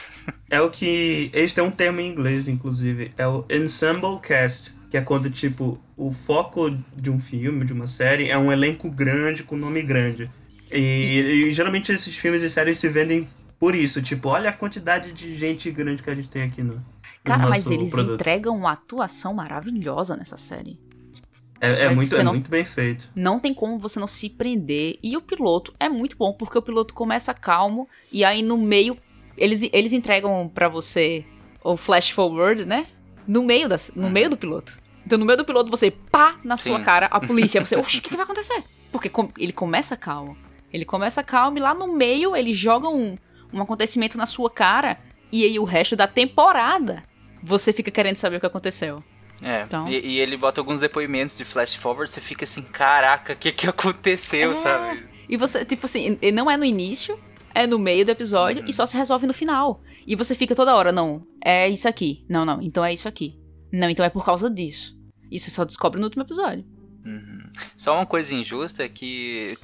É 0.50 0.62
o 0.62 0.70
que. 0.70 1.30
Eles 1.34 1.52
têm 1.52 1.62
um 1.62 1.70
termo 1.70 2.00
em 2.00 2.08
inglês, 2.08 2.48
inclusive. 2.48 3.10
É 3.18 3.26
o 3.28 3.44
ensemble 3.50 4.18
cast. 4.22 4.72
Que 4.90 4.96
é 4.96 5.02
quando, 5.02 5.28
tipo, 5.28 5.78
o 5.94 6.10
foco 6.10 6.70
de 6.96 7.10
um 7.10 7.20
filme, 7.20 7.66
de 7.66 7.74
uma 7.74 7.86
série, 7.86 8.30
é 8.30 8.38
um 8.38 8.50
elenco 8.50 8.90
grande 8.90 9.42
com 9.42 9.54
nome 9.58 9.82
grande. 9.82 10.30
E, 10.72 11.44
e 11.48 11.52
geralmente 11.52 11.92
esses 11.92 12.16
filmes 12.16 12.42
e 12.42 12.48
séries 12.48 12.78
se 12.78 12.88
vendem 12.88 13.28
por 13.60 13.74
isso. 13.74 14.00
Tipo, 14.00 14.30
olha 14.30 14.48
a 14.48 14.52
quantidade 14.54 15.12
de 15.12 15.36
gente 15.36 15.70
grande 15.70 16.02
que 16.02 16.08
a 16.08 16.14
gente 16.14 16.30
tem 16.30 16.42
aqui 16.42 16.62
no. 16.62 16.82
Cara, 17.24 17.48
mas 17.48 17.68
eles 17.70 17.90
produto. 17.90 18.14
entregam 18.14 18.56
uma 18.56 18.72
atuação 18.72 19.34
maravilhosa 19.34 20.16
nessa 20.16 20.36
série. 20.36 20.78
É, 21.60 21.86
é 21.86 21.94
muito, 21.94 22.14
é 22.14 22.22
não- 22.22 22.32
muito 22.32 22.50
bem 22.50 22.64
feito. 22.64 23.10
Não 23.16 23.40
tem 23.40 23.52
como 23.52 23.78
você 23.78 23.98
não 23.98 24.06
se 24.06 24.30
prender. 24.30 24.98
E 25.02 25.16
o 25.16 25.20
piloto 25.20 25.74
é 25.80 25.88
muito 25.88 26.16
bom, 26.16 26.32
porque 26.32 26.56
o 26.56 26.62
piloto 26.62 26.94
começa 26.94 27.34
calmo 27.34 27.88
e 28.12 28.24
aí 28.24 28.42
no 28.42 28.56
meio 28.56 28.96
Eles, 29.36 29.68
eles 29.72 29.92
entregam 29.92 30.50
pra 30.52 30.68
você 30.68 31.24
o 31.62 31.76
flash 31.76 32.10
forward, 32.10 32.64
né? 32.64 32.86
No 33.26 33.42
meio, 33.44 33.68
das, 33.68 33.92
no 33.94 34.10
meio 34.10 34.28
do 34.30 34.36
piloto. 34.36 34.76
Então, 35.06 35.16
no 35.18 35.24
meio 35.24 35.36
do 35.38 35.44
piloto, 35.44 35.70
você 35.70 35.90
pá 35.92 36.36
na 36.44 36.56
sua 36.56 36.78
Sim. 36.78 36.84
cara, 36.84 37.06
a 37.06 37.20
polícia. 37.20 37.64
Você, 37.64 37.76
oxe, 37.78 37.98
o 37.98 38.02
que, 38.02 38.08
que 38.10 38.16
vai 38.16 38.24
acontecer? 38.24 38.62
Porque 38.90 39.08
com- 39.08 39.30
ele 39.38 39.52
começa 39.52 39.96
calmo. 39.96 40.36
Ele 40.72 40.84
começa 40.84 41.22
calmo 41.22 41.56
e 41.56 41.60
lá 41.60 41.72
no 41.72 41.86
meio 41.92 42.34
ele 42.34 42.52
joga 42.52 42.88
um, 42.88 43.16
um 43.52 43.62
acontecimento 43.62 44.18
na 44.18 44.26
sua 44.26 44.50
cara. 44.50 44.98
E 45.30 45.44
aí 45.44 45.58
o 45.58 45.64
resto 45.64 45.94
da 45.96 46.06
temporada 46.06 47.04
você 47.42 47.72
fica 47.72 47.90
querendo 47.90 48.16
saber 48.16 48.36
o 48.36 48.40
que 48.40 48.46
aconteceu. 48.46 49.02
É, 49.40 49.62
Então. 49.62 49.88
e, 49.88 49.94
e 49.94 50.18
ele 50.20 50.36
bota 50.36 50.60
alguns 50.60 50.80
depoimentos 50.80 51.36
de 51.36 51.44
flash 51.44 51.74
forward, 51.74 52.10
você 52.10 52.20
fica 52.20 52.44
assim, 52.44 52.62
caraca, 52.62 53.34
o 53.34 53.36
que 53.36 53.52
que 53.52 53.68
aconteceu, 53.68 54.50
É. 54.52 54.54
sabe? 54.56 55.06
E 55.28 55.36
você, 55.36 55.64
tipo 55.64 55.86
assim, 55.86 56.18
não 56.32 56.50
é 56.50 56.56
no 56.56 56.64
início, 56.64 57.18
é 57.54 57.66
no 57.66 57.78
meio 57.78 58.04
do 58.04 58.10
episódio 58.10 58.64
e 58.66 58.72
só 58.72 58.84
se 58.86 58.96
resolve 58.96 59.26
no 59.26 59.34
final. 59.34 59.80
E 60.06 60.16
você 60.16 60.34
fica 60.34 60.54
toda 60.54 60.74
hora, 60.74 60.90
não, 60.90 61.22
é 61.44 61.68
isso 61.68 61.86
aqui. 61.88 62.24
Não, 62.28 62.44
não, 62.44 62.60
então 62.62 62.84
é 62.84 62.92
isso 62.92 63.06
aqui. 63.06 63.38
Não, 63.72 63.88
então 63.90 64.04
é 64.04 64.08
por 64.10 64.24
causa 64.24 64.50
disso. 64.50 64.96
E 65.30 65.38
você 65.38 65.50
só 65.50 65.64
descobre 65.64 66.00
no 66.00 66.06
último 66.06 66.22
episódio. 66.24 66.64
Uhum. 67.08 67.38
Só 67.76 67.94
uma 67.94 68.04
coisa 68.04 68.34
injusta 68.34 68.84
é 68.84 68.88
que 68.88 69.56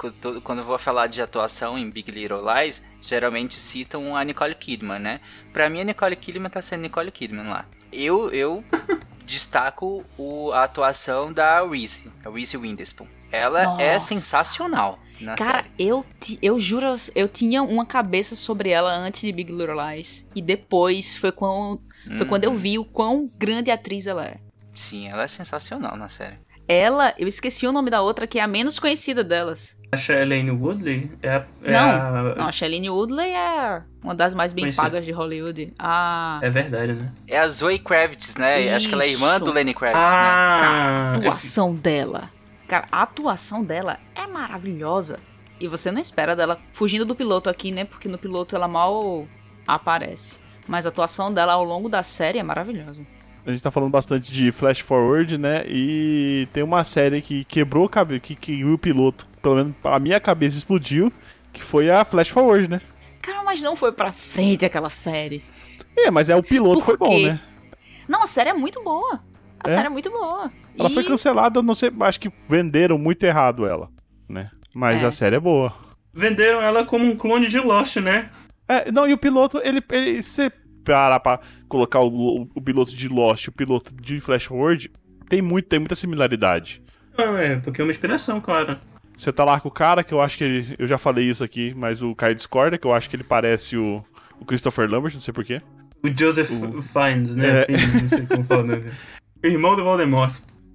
quando 0.43 0.61
eu 0.61 0.65
vou 0.65 0.79
falar 0.79 1.07
de 1.09 1.21
atuação 1.21 1.77
em 1.79 1.91
Big 1.91 2.11
Little 2.11 2.41
Lies, 2.43 2.83
geralmente 3.03 3.55
citam 3.55 4.17
a 4.17 4.25
Nicole 4.25 4.55
Kidman, 4.55 4.99
né? 4.99 5.21
Pra 5.53 5.69
mim 5.69 5.81
a 5.81 5.85
Nicole 5.85 6.17
Kidman 6.17 6.49
tá 6.51 6.63
sendo 6.63 6.81
Nicole 6.83 7.11
Kidman 7.11 7.47
lá. 7.49 7.67
Eu, 7.93 8.31
eu 8.33 8.65
destaco 9.27 10.05
o, 10.19 10.53
a 10.53 10.65
atuação 10.65 11.33
da 11.33 11.67
Reese, 11.67 12.11
a 12.25 12.31
Reese 12.31 12.57
Witherspoon. 12.57 13.07
Ela 13.31 13.81
é 13.81 13.95
Nossa. 13.95 14.09
sensacional 14.15 14.99
na 15.21 15.35
Cara, 15.35 15.63
série. 15.65 15.71
eu, 15.79 16.05
eu 16.41 16.59
juro, 16.59 16.87
eu 17.15 17.29
tinha 17.29 17.63
uma 17.63 17.85
cabeça 17.85 18.35
sobre 18.37 18.71
ela 18.71 18.93
antes 18.95 19.23
de 19.23 19.33
Big 19.33 19.51
Little 19.53 19.75
Lies. 19.91 20.25
E 20.35 20.41
depois 20.43 21.17
foi, 21.17 21.33
quando 21.33 21.81
foi 22.17 22.27
quando 22.27 22.45
eu 22.45 22.51
Uhum. 22.51 22.57
vi 22.57 22.79
o 22.79 22.85
quão 22.85 23.29
grande 23.39 23.71
atriz 23.71 24.07
ela 24.07 24.25
é. 24.25 24.37
Sim, 24.75 25.09
ela 25.09 25.23
é 25.25 25.27
sensacional 25.27 25.97
na 25.97 26.09
série. 26.09 26.37
Ela, 26.67 27.13
eu 27.19 27.29
esqueci 27.29 27.67
o 27.67 27.73
nome 27.73 27.91
da 27.91 28.01
outra, 28.01 28.27
que 28.27 28.39
é 28.39 28.43
a 28.43 28.47
menos 28.47 28.79
conhecida 28.79 29.23
delas. 29.23 29.77
A 29.93 29.97
Shailene 29.97 30.51
Woodley 30.51 31.11
é, 31.23 31.29
a- 31.31 31.47
é 31.63 31.71
Não, 31.73 31.91
a- 31.91 32.35
Não, 32.37 32.47
a 32.49 32.53
Shailene 32.53 32.91
Woodley 32.91 33.31
é 33.33 33.83
uma 34.03 34.15
das 34.15 34.35
mais 34.35 34.53
bem 34.53 34.65
Conhecida. 34.65 34.83
pagas 34.83 35.05
de 35.07 35.13
Hollywood. 35.13 35.73
Ah, 35.79 36.41
É 36.43 36.51
verdade, 36.51 36.95
né? 36.95 37.13
É 37.29 37.39
a 37.39 37.47
Zoe 37.49 37.79
Kravitz, 37.79 38.35
né? 38.37 38.75
Acho 38.75 38.89
que 38.89 38.95
ela 38.95 39.05
é 39.05 39.11
irmã 39.11 39.37
Isso. 39.37 39.45
do 39.45 39.53
Lenny 39.53 39.73
Kravitz, 39.75 40.01
né? 40.01 40.05
Ah, 40.07 41.13
a 41.15 41.17
atuação 41.19 41.75
dela. 41.75 42.31
Cara, 42.67 42.89
a 42.91 43.03
atuação 43.03 43.63
dela 43.63 43.99
é 44.15 44.27
maravilhosa. 44.27 45.21
E 45.61 45.69
você 45.69 45.93
não 45.93 46.01
espera 46.01 46.35
dela 46.35 46.59
fugindo 46.73 47.05
do 47.05 47.15
piloto 47.15 47.49
aqui, 47.49 47.71
né? 47.71 47.85
Porque 47.85 48.09
no 48.09 48.19
piloto 48.19 48.57
ela 48.57 48.67
mal 48.67 49.29
aparece. 49.67 50.41
Mas 50.67 50.87
a 50.87 50.89
atuação 50.89 51.33
dela 51.33 51.53
ao 51.53 51.63
longo 51.63 51.89
da 51.89 52.03
série 52.03 52.39
é 52.39 52.43
maravilhosa. 52.43 53.07
A 53.47 53.51
gente 53.51 53.63
tá 53.63 53.71
falando 53.71 53.91
bastante 53.91 54.33
de 54.33 54.51
Flash 54.51 54.81
Forward, 54.81 55.37
né? 55.37 55.65
E 55.69 56.49
tem 56.53 56.63
uma 56.63 56.83
série 56.83 57.21
que 57.21 57.45
quebrou 57.45 57.85
o 57.85 57.89
cabelo, 57.89 58.21
que, 58.21 58.35
que 58.35 58.65
o 58.65 58.79
piloto, 58.79 59.27
pelo 59.43 59.57
menos 59.57 59.73
a 59.85 59.99
minha 59.99 60.19
cabeça 60.19 60.57
explodiu, 60.57 61.13
que 61.53 61.63
foi 61.63 61.91
a 61.91 62.05
Flash 62.07 62.29
Forward, 62.31 62.69
né? 62.71 62.81
Cara, 63.21 63.43
mas 63.43 63.61
não 63.61 63.77
foi 63.77 63.93
pra 63.93 64.13
frente 64.13 64.65
aquela 64.65 64.89
série. 64.89 65.45
É, 65.97 66.11
mas 66.11 66.29
é 66.31 66.37
o 66.37 66.43
piloto 66.43 66.79
Por 66.81 66.85
foi 66.87 66.97
bom, 66.97 67.09
quê? 67.17 67.27
né? 67.29 67.41
Não, 68.09 68.23
a 68.23 68.27
série 68.27 68.49
é 68.51 68.55
muito 68.55 68.83
boa. 68.83 69.21
A 69.63 69.71
É? 69.71 69.75
série 69.75 69.87
é 69.87 69.91
muito 69.91 70.11
boa. 70.11 70.51
Ela 70.79 70.91
E- 70.91 70.95
foi 70.95 71.05
cancelada, 71.05 71.59
eu 71.59 71.63
não 71.63 71.75
sei, 71.75 71.91
acho 72.01 72.21
que 72.21 72.33
venderam 72.49 72.97
muito 72.99 73.23
errado 73.25 73.67
ela, 73.67 73.91
né? 74.29 74.49
Mas 74.75 75.03
É. 75.03 75.07
a 75.07 75.11
série 75.11 75.37
é 75.37 75.41
boa. 75.41 75.73
Venderam 76.13 76.63
ela 76.63 76.85
como 76.85 77.05
um 77.05 77.17
clone 77.17 77.47
de 77.47 77.61
Lost, 77.61 77.97
né? 77.99 78.31
É, 78.69 78.91
não, 78.91 79.07
e 79.07 79.13
o 79.13 79.19
piloto, 79.19 79.61
ele, 79.63 79.83
ele 79.91 80.23
você 80.23 80.51
parar 80.85 81.19
pra 81.21 81.41
colocar 81.69 82.01
o, 82.01 82.09
o, 82.43 82.49
o 82.55 82.61
piloto 82.61 82.95
de 82.95 83.09
Lost 83.09 83.45
e 83.45 83.49
o 83.49 83.53
piloto 83.53 83.93
de 83.95 84.21
Flash 84.21 84.45
Forward, 84.45 84.91
tem 85.29 85.41
muito, 85.43 85.67
tem 85.67 85.79
muita 85.79 85.95
similaridade. 85.95 86.83
Não, 87.17 87.37
é, 87.39 87.57
porque 87.57 87.81
é 87.81 87.85
uma 87.85 87.91
inspiração, 87.91 88.41
claro. 88.41 88.77
Você 89.17 89.33
tá 89.33 89.45
lá 89.45 89.61
com 89.61 89.69
o 89.69 89.73
cara, 89.73 90.03
que 90.03 90.13
eu 90.13 90.21
acho 90.21 90.37
que 90.37 90.45
ele. 90.45 90.75
Eu 90.79 90.87
já 90.87 90.99
falei 90.99 91.31
isso 91.31 91.45
aqui, 91.45 91.73
mas 91.77 92.03
o 92.03 92.15
Caio 92.15 92.35
discorda, 92.35 92.77
que 92.77 92.87
eu 92.87 92.93
acho 92.93 93.09
que 93.09 93.15
ele 93.17 93.23
parece 93.25 93.77
o, 93.77 94.05
o 94.41 94.45
Christopher 94.45 94.91
Lambert, 94.91 95.15
não 95.15 95.21
sei 95.21 95.33
porquê. 95.33 95.63
O 96.03 96.09
Joseph 96.09 96.51
Fiennes, 96.93 97.37
né? 97.37 97.63
É. 97.63 97.67
Não 98.01 98.09
sei 98.09 98.27
como 98.27 98.45
fala 98.45 98.65
o. 98.77 98.83
O 99.43 99.47
irmão 99.47 99.77
do 99.77 99.85
Voldemort. 99.85 100.33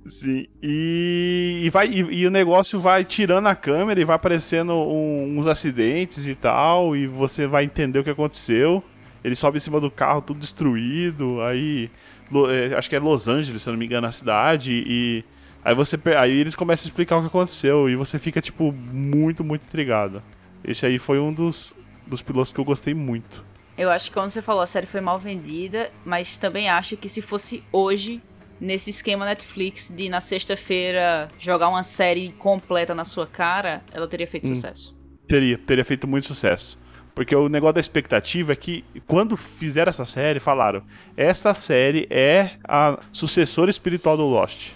Sim. 0.07 0.47
E, 0.63 1.61
e 1.65 1.69
vai, 1.69 1.87
e, 1.87 1.99
e 1.99 2.25
o 2.25 2.31
negócio 2.31 2.79
vai 2.79 3.03
tirando 3.03 3.47
a 3.47 3.55
câmera 3.55 3.99
e 3.99 4.05
vai 4.05 4.15
aparecendo 4.15 4.73
um- 4.73 5.37
uns 5.37 5.45
acidentes 5.45 6.25
e 6.25 6.33
tal, 6.33 6.95
e 6.95 7.05
você 7.05 7.45
vai 7.45 7.65
entender 7.65 7.99
o 7.99 8.03
que 8.03 8.09
aconteceu. 8.09 8.83
Ele 9.23 9.35
sobe 9.35 9.57
em 9.57 9.61
cima 9.61 9.79
do 9.79 9.91
carro, 9.91 10.21
tudo 10.21 10.39
destruído, 10.39 11.41
aí. 11.41 11.89
Lo- 12.31 12.49
é, 12.49 12.75
acho 12.75 12.89
que 12.89 12.95
é 12.95 12.99
Los 12.99 13.27
Angeles, 13.27 13.61
se 13.61 13.69
eu 13.69 13.73
não 13.73 13.79
me 13.79 13.85
engano, 13.85 14.07
a 14.07 14.11
cidade, 14.11 14.83
e. 14.85 15.23
Aí 15.63 15.75
você 15.75 15.99
aí 16.17 16.31
eles 16.39 16.55
começam 16.55 16.85
a 16.85 16.87
explicar 16.87 17.17
o 17.17 17.21
que 17.21 17.27
aconteceu 17.27 17.89
e 17.89 17.95
você 17.95 18.17
fica, 18.17 18.39
tipo, 18.41 18.71
muito, 18.71 19.43
muito 19.43 19.63
intrigado. 19.63 20.21
Esse 20.63 20.85
aí 20.85 20.97
foi 20.97 21.19
um 21.19 21.33
dos, 21.33 21.73
dos 22.07 22.21
pilotos 22.21 22.53
que 22.53 22.59
eu 22.59 22.63
gostei 22.63 22.93
muito. 22.93 23.43
Eu 23.77 23.89
acho 23.91 24.05
que 24.09 24.13
quando 24.13 24.29
você 24.29 24.41
falou 24.41 24.61
a 24.61 24.67
série 24.67 24.87
foi 24.87 25.01
mal 25.01 25.19
vendida, 25.19 25.91
mas 26.05 26.37
também 26.37 26.69
acho 26.69 26.95
que 26.95 27.09
se 27.09 27.21
fosse 27.21 27.61
hoje, 27.73 28.21
nesse 28.59 28.89
esquema 28.89 29.25
Netflix 29.25 29.89
de 29.93 30.07
na 30.07 30.21
sexta-feira 30.21 31.27
jogar 31.37 31.67
uma 31.69 31.83
série 31.83 32.31
completa 32.33 32.95
na 32.95 33.03
sua 33.05 33.27
cara, 33.27 33.81
ela 33.91 34.07
teria 34.07 34.27
feito 34.27 34.47
Hum. 34.47 34.55
sucesso. 34.55 34.95
Teria, 35.27 35.57
teria 35.57 35.83
feito 35.85 36.07
muito 36.07 36.25
sucesso. 36.25 36.77
Porque 37.15 37.35
o 37.35 37.49
negócio 37.49 37.73
da 37.73 37.79
expectativa 37.81 38.53
é 38.53 38.55
que 38.55 38.83
quando 39.05 39.35
fizeram 39.35 39.89
essa 39.89 40.05
série, 40.05 40.39
falaram: 40.39 40.81
essa 41.17 41.53
série 41.53 42.07
é 42.09 42.51
a 42.63 42.97
sucessora 43.11 43.69
espiritual 43.69 44.15
do 44.15 44.23
Lost. 44.25 44.71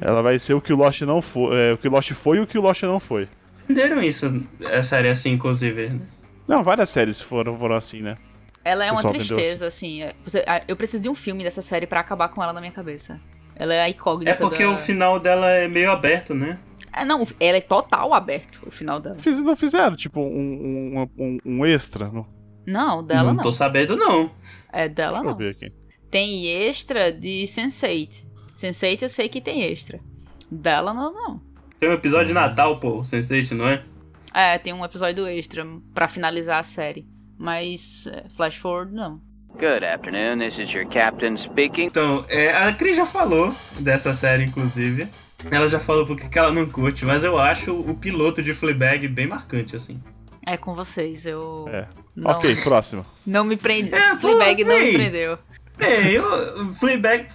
Ela 0.00 0.20
vai 0.20 0.38
ser 0.38 0.54
o 0.54 0.60
que 0.60 0.72
o 0.72 0.76
Lost 0.76 1.00
não 1.02 1.22
foi, 1.22 1.56
é, 1.56 1.72
o 1.72 1.78
que 1.78 1.86
o 1.88 1.90
Lost 1.90 2.10
foi 2.12 2.38
e 2.38 2.40
o 2.40 2.46
que 2.46 2.58
o 2.58 2.60
Lost 2.60 2.82
não 2.82 2.98
foi. 3.00 3.28
Venderam 3.68 4.02
isso, 4.02 4.42
a 4.76 4.82
série 4.82 5.08
assim, 5.08 5.30
inclusive. 5.30 5.90
né? 5.90 6.00
Não, 6.48 6.64
várias 6.64 6.90
séries 6.90 7.20
foram, 7.20 7.56
foram 7.56 7.76
assim, 7.76 8.00
né? 8.02 8.16
Ela 8.64 8.84
é 8.84 8.90
uma 8.92 9.00
tristeza, 9.08 9.66
assim. 9.68 10.02
é- 10.02 10.12
você- 10.24 10.44
ah, 10.46 10.60
eu 10.66 10.76
preciso 10.76 11.04
de 11.04 11.08
um 11.08 11.14
filme 11.14 11.44
dessa 11.44 11.62
série 11.62 11.86
pra 11.86 12.00
acabar 12.00 12.28
com 12.28 12.42
ela 12.42 12.52
na 12.52 12.60
minha 12.60 12.72
cabeça. 12.72 13.20
Ela 13.54 13.72
é 13.74 13.82
a 13.82 13.88
incógnita 13.88 14.32
É 14.32 14.34
porque 14.34 14.64
da... 14.64 14.70
o 14.70 14.76
final 14.76 15.20
dela 15.20 15.48
é 15.50 15.68
meio 15.68 15.90
aberto, 15.92 16.34
né? 16.34 16.58
É, 16.92 17.04
não, 17.04 17.26
ela 17.38 17.56
é 17.58 17.60
total 17.60 18.12
aberto, 18.14 18.60
o 18.66 18.70
final 18.70 18.98
dela. 19.00 19.14
Fiz- 19.16 19.40
não 19.40 19.56
fizeram, 19.56 19.96
tipo, 19.96 20.20
um, 20.20 20.24
um, 20.98 21.08
um, 21.18 21.38
um 21.44 21.66
extra? 21.66 22.10
Não, 22.10 22.26
Não, 22.66 23.02
dela 23.04 23.28
não, 23.28 23.34
não. 23.34 23.42
tô 23.42 23.52
sabendo, 23.52 23.96
não. 23.96 24.30
É 24.72 24.88
dela 24.88 25.18
deixa 25.18 25.24
eu 25.26 25.30
não. 25.30 25.36
ver 25.36 25.50
aqui. 25.52 25.72
Tem 26.10 26.46
extra 26.66 27.12
de 27.12 27.44
Sense8. 27.44 28.26
Sense8 28.54 29.02
eu 29.02 29.08
sei 29.08 29.28
que 29.28 29.40
tem 29.40 29.62
extra. 29.62 30.00
Dela 30.50 30.92
não, 30.92 31.12
não. 31.12 31.40
Tem 31.78 31.88
um 31.88 31.92
episódio 31.92 32.26
de 32.28 32.32
Natal, 32.34 32.78
pô, 32.80 32.98
Sense8, 33.02 33.52
não 33.52 33.68
é? 33.68 33.84
É, 34.34 34.58
tem 34.58 34.72
um 34.72 34.84
episódio 34.84 35.26
extra 35.26 35.64
pra 35.94 36.06
finalizar 36.08 36.58
a 36.58 36.64
série. 36.64 37.06
Mas 37.38 38.06
é, 38.08 38.28
Flash 38.28 38.56
Forward 38.56 38.92
não. 38.92 39.20
Good 39.54 39.84
afternoon, 39.84 40.38
this 40.38 40.58
is 40.58 40.70
your 40.72 40.86
captain 40.88 41.36
speaking. 41.36 41.86
Então, 41.86 42.24
é, 42.28 42.50
a 42.54 42.72
Cris 42.72 42.96
já 42.96 43.06
falou 43.06 43.52
dessa 43.80 44.12
série, 44.14 44.44
inclusive. 44.44 45.08
Ela 45.50 45.68
já 45.68 45.78
falou 45.80 46.04
porque 46.06 46.28
que 46.28 46.38
ela 46.38 46.52
não 46.52 46.66
curte, 46.66 47.04
mas 47.04 47.22
eu 47.24 47.38
acho 47.38 47.72
o 47.74 47.94
piloto 47.94 48.42
de 48.42 48.52
Fleabag 48.54 49.06
bem 49.08 49.26
marcante, 49.26 49.76
assim. 49.76 50.02
É 50.46 50.56
com 50.56 50.74
vocês, 50.74 51.26
eu. 51.26 51.66
É. 51.72 51.86
Não, 52.16 52.30
Ok, 52.32 52.54
próximo. 52.64 53.02
não 53.26 53.44
me 53.44 53.56
prende. 53.56 53.94
É, 53.94 54.10
pô, 54.16 54.20
Fleabag 54.22 54.64
não 54.64 54.78
me 54.78 54.92
prendeu. 54.92 55.38
É, 55.78 56.10
eu. 56.12 56.74
Fleabag, 56.74 57.26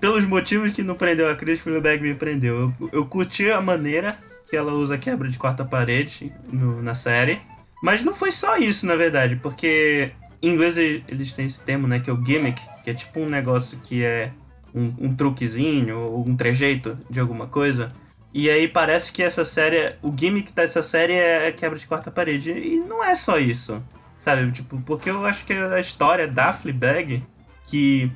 pelos 0.00 0.24
motivos 0.24 0.72
que 0.72 0.82
não 0.82 0.94
prendeu 0.94 1.28
a 1.30 1.34
Cris, 1.36 1.60
Fleabag 1.60 2.02
me 2.02 2.14
prendeu. 2.14 2.72
Eu, 2.80 2.90
eu 2.92 3.06
curti 3.06 3.50
a 3.50 3.60
maneira 3.60 4.18
que 4.48 4.56
ela 4.56 4.72
usa 4.72 4.96
quebra 4.98 5.28
de 5.28 5.36
quarta 5.38 5.64
parede 5.64 6.32
no- 6.50 6.82
na 6.82 6.94
série. 6.94 7.38
Mas 7.82 8.02
não 8.02 8.14
foi 8.14 8.32
só 8.32 8.56
isso, 8.56 8.86
na 8.86 8.96
verdade, 8.96 9.36
porque 9.36 10.10
em 10.42 10.50
inglês 10.54 10.76
eles 10.76 11.32
têm 11.32 11.46
esse 11.46 11.60
termo, 11.62 11.86
né, 11.86 12.00
que 12.00 12.10
é 12.10 12.12
o 12.12 12.24
gimmick, 12.24 12.60
que 12.82 12.90
é 12.90 12.94
tipo 12.94 13.20
um 13.20 13.28
negócio 13.28 13.78
que 13.84 14.04
é 14.04 14.32
um, 14.74 14.92
um 14.98 15.14
truquezinho 15.14 15.98
ou 15.98 16.28
um 16.28 16.36
trejeito 16.36 16.98
de 17.08 17.20
alguma 17.20 17.46
coisa. 17.46 17.92
E 18.32 18.50
aí 18.50 18.68
parece 18.68 19.12
que 19.12 19.22
essa 19.22 19.44
série, 19.44 19.94
o 20.02 20.14
gimmick 20.14 20.52
dessa 20.52 20.82
série 20.82 21.14
é 21.14 21.50
quebra 21.50 21.78
de 21.78 21.86
quarta 21.86 22.10
parede. 22.10 22.50
E 22.50 22.76
não 22.78 23.02
é 23.02 23.14
só 23.14 23.38
isso, 23.38 23.82
sabe? 24.18 24.50
Tipo, 24.52 24.80
porque 24.82 25.10
eu 25.10 25.24
acho 25.24 25.44
que 25.44 25.52
a 25.52 25.80
história 25.80 26.28
da 26.28 26.52
Fleabag, 26.52 27.24
que 27.64 28.10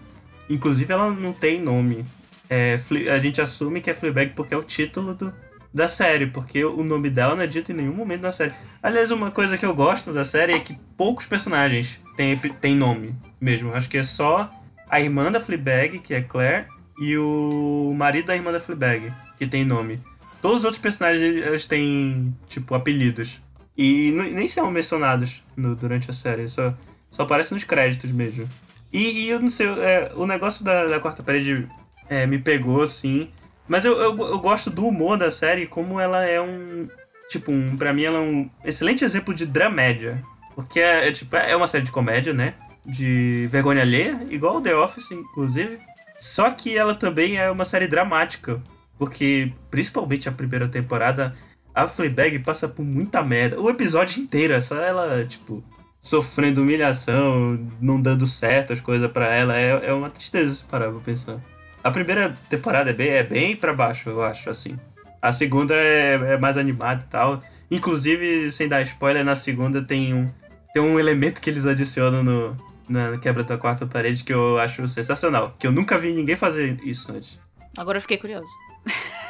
inclusive 0.49 0.93
ela 0.93 1.11
não 1.11 1.33
tem 1.33 1.61
nome. 1.61 2.05
É, 2.49 2.79
a 3.11 3.19
gente 3.19 3.41
assume 3.41 3.81
que 3.81 3.91
é 3.91 3.95
Fleabag 3.95 4.33
porque 4.35 4.53
é 4.53 4.57
o 4.57 4.63
título 4.63 5.15
do, 5.15 5.33
da 5.73 5.89
série, 5.89 6.27
porque 6.27 6.63
o 6.63 6.85
nome 6.85 7.09
dela 7.09 7.35
não 7.35 7.43
é 7.43 7.47
dito 7.47 7.73
em 7.73 7.75
nenhum 7.75 7.95
momento 7.95 8.21
da 8.21 8.33
série. 8.33 8.53
Aliás, 8.83 9.11
uma 9.11 9.31
coisa 9.31 9.57
que 9.57 9.65
eu 9.65 9.75
gosto 9.75 10.13
da 10.13 10.25
série 10.25 10.53
é 10.53 10.61
que 10.61 10.79
poucos 10.97 11.25
personagens 11.25 11.99
têm, 12.15 12.37
têm 12.37 12.77
nome 12.77 13.15
mesmo. 13.41 13.73
Acho 13.73 13.89
que 13.89 13.97
é 13.97 14.03
só 14.03 14.51
a 14.93 15.01
irmã 15.01 15.33
da 15.33 15.41
Fleabag, 15.41 15.99
que 15.99 16.15
é 16.15 16.21
Claire, 16.21 16.67
e 17.01 17.17
o 17.19 17.95
marido 17.97 18.27
da 18.27 18.37
irmã 18.37 18.53
da 18.53 18.61
Fleabag, 18.61 19.13
que 19.39 19.47
tem 19.47 19.65
nome. 19.65 19.99
Todos 20.41 20.59
os 20.59 20.65
outros 20.65 20.83
personagens 20.83 21.23
eles 21.45 21.65
têm, 21.67 22.37
tipo, 22.49 22.75
apelidos. 22.75 23.41
E 23.77 24.11
nem 24.35 24.47
são 24.47 24.71
mencionados 24.71 25.43
no- 25.57 25.75
durante 25.75 26.11
a 26.11 26.15
série. 26.15 26.47
Só, 26.49 26.75
Só 27.11 27.23
aparece 27.23 27.55
nos 27.55 27.65
créditos 27.65 28.11
mesmo. 28.13 28.49
E, 28.93 29.23
e 29.23 29.31
eu 29.31 29.41
não 29.41 29.49
sei, 29.51 29.67
é, 29.69 30.13
o 30.15 30.27
negócio 30.27 30.65
da, 30.65 30.85
da 30.87 31.01
quarta 31.01 31.23
parede 31.23 31.67
é, 32.09 32.27
me 32.27 32.39
pegou, 32.39 32.83
assim. 32.83 33.31
Mas 33.69 33.85
eu, 33.85 33.97
eu, 33.99 34.11
eu 34.19 34.39
gosto 34.39 34.69
do 34.71 34.87
humor 34.87 35.17
da 35.17 35.31
série, 35.31 35.67
como 35.67 35.99
ela 35.99 36.23
é 36.25 36.41
um. 36.41 36.87
Tipo, 37.31 37.51
um, 37.51 37.77
pra 37.77 37.93
mim 37.95 38.03
ela 38.05 38.19
é 38.19 38.21
um 38.21 38.51
excelente 38.65 39.05
exemplo 39.05 39.33
de 39.35 39.47
dramédia. 39.47 40.23
Porque 40.55 40.81
é, 40.81 41.09
é, 41.09 41.13
tipo, 41.13 41.35
é 41.35 41.57
uma 41.57 41.67
série 41.67 41.85
de 41.85 41.93
comédia, 41.93 42.35
né? 42.35 42.55
De 42.85 43.49
vergonha 43.51 43.83
alheia, 43.83 44.27
igual 44.29 44.61
The 44.61 44.75
Office, 44.75 45.11
inclusive. 45.13 45.79
Só 46.19 46.51
que 46.51 46.77
ela 46.77 46.95
também 46.95 47.37
é 47.37 47.51
uma 47.51 47.65
série 47.65 47.87
dramática. 47.87 48.61
Porque, 48.99 49.53
principalmente 49.71 50.29
a 50.29 50.33
primeira 50.33 50.69
temporada, 50.69 51.35
a 51.75 51.87
Fleabag 51.87 52.39
passa 52.41 52.69
por 52.69 52.85
muita 52.85 53.23
merda. 53.23 53.61
O 53.61 53.71
episódio 53.71 54.23
inteiro 54.23 54.53
é 54.53 54.61
só 54.61 54.77
ela, 54.77 55.25
tipo, 55.25 55.65
sofrendo 56.01 56.63
humilhação, 56.63 57.59
não 57.81 58.01
dando 58.01 58.27
certo 58.27 58.73
as 58.73 58.81
coisas 58.81 59.11
para 59.11 59.33
ela. 59.33 59.57
É, 59.57 59.89
é 59.89 59.93
uma 59.93 60.11
tristeza 60.11 60.55
se 60.55 60.65
parar 60.65 60.91
pra 60.91 61.01
pensar. 61.01 61.41
A 61.83 61.91
primeira 61.91 62.37
temporada 62.49 62.91
é 62.91 62.93
bem, 62.93 63.09
é 63.09 63.23
bem 63.23 63.57
pra 63.57 63.73
baixo, 63.73 64.11
eu 64.11 64.23
acho, 64.23 64.51
assim. 64.51 64.79
A 65.21 65.33
segunda 65.33 65.75
é, 65.75 66.35
é 66.35 66.39
mais 66.39 66.57
animada 66.57 67.05
e 67.05 67.09
tal. 67.09 67.43
Inclusive, 67.71 68.51
sem 68.53 68.69
dar 68.69 68.83
spoiler, 68.83 69.25
na 69.25 69.35
segunda 69.35 69.83
tem 69.83 70.13
um, 70.13 70.31
tem 70.75 70.83
um 70.83 70.99
elemento 70.99 71.41
que 71.41 71.49
eles 71.49 71.67
adicionam 71.67 72.23
no, 72.23 72.57
na 72.89 73.17
quebra 73.19 73.43
da 73.45 73.57
quarta 73.57 73.87
parede 73.87 74.25
que 74.25 74.33
eu 74.33 74.59
acho 74.59 74.87
sensacional. 74.89 75.55
Que 75.59 75.67
eu 75.67 75.73
nunca 75.73 75.99
vi 75.99 76.13
ninguém 76.13 76.37
fazer 76.37 76.79
isso 76.85 77.13
antes. 77.13 77.41
Agora 77.79 77.99
eu 77.99 78.03
fiquei 78.03 78.19
curioso. 78.19 78.51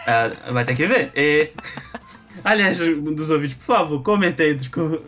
Ah, 0.07 0.51
vai 0.53 0.65
ter 0.65 0.75
que 0.75 0.87
ver. 0.87 1.13
E... 1.15 1.51
Aliás, 2.45 2.79
dos 2.79 3.31
ouvintes, 3.31 3.55
por 3.57 3.65
favor, 3.65 4.03
comentem 4.03 4.47
aí. 4.47 4.55
Dos 4.55 4.69
com... 4.69 5.01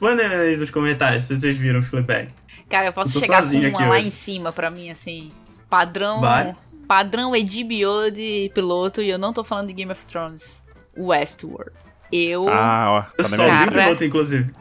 Aí 0.00 0.56
nos 0.56 0.70
comentários 0.70 1.24
se 1.24 1.38
vocês 1.38 1.58
viram 1.58 1.80
o 1.80 1.82
Fleabag. 1.82 2.28
Cara, 2.70 2.86
eu 2.86 2.92
posso 2.92 3.16
Eu 3.18 3.20
chegar 3.22 3.42
com 3.42 3.56
uma 3.56 3.68
aqui 3.68 3.82
lá 3.82 3.96
hoje. 3.96 4.06
em 4.06 4.10
cima 4.10 4.52
pra 4.52 4.70
mim, 4.70 4.90
assim. 4.90 5.32
Padrão. 5.68 6.20
Vai. 6.20 6.54
Padrão 6.86 7.32
HBO 7.32 8.10
de 8.10 8.50
piloto, 8.54 9.02
e 9.02 9.10
eu 9.10 9.18
não 9.18 9.32
tô 9.32 9.44
falando 9.44 9.66
de 9.68 9.74
Game 9.74 9.90
of 9.92 10.06
Thrones. 10.06 10.62
Westworld. 10.96 11.72
Eu. 12.10 12.48
Ah, 12.48 12.86
ó. 12.90 12.98
Eu 13.18 13.24
Tá 13.24 13.30
na 13.30 13.36
só 13.36 13.42
minha 13.44 13.56
vi 13.58 13.62
o 13.68 13.72
Cara. 13.72 13.84
piloto, 13.84 14.04
inclusive. 14.04 14.54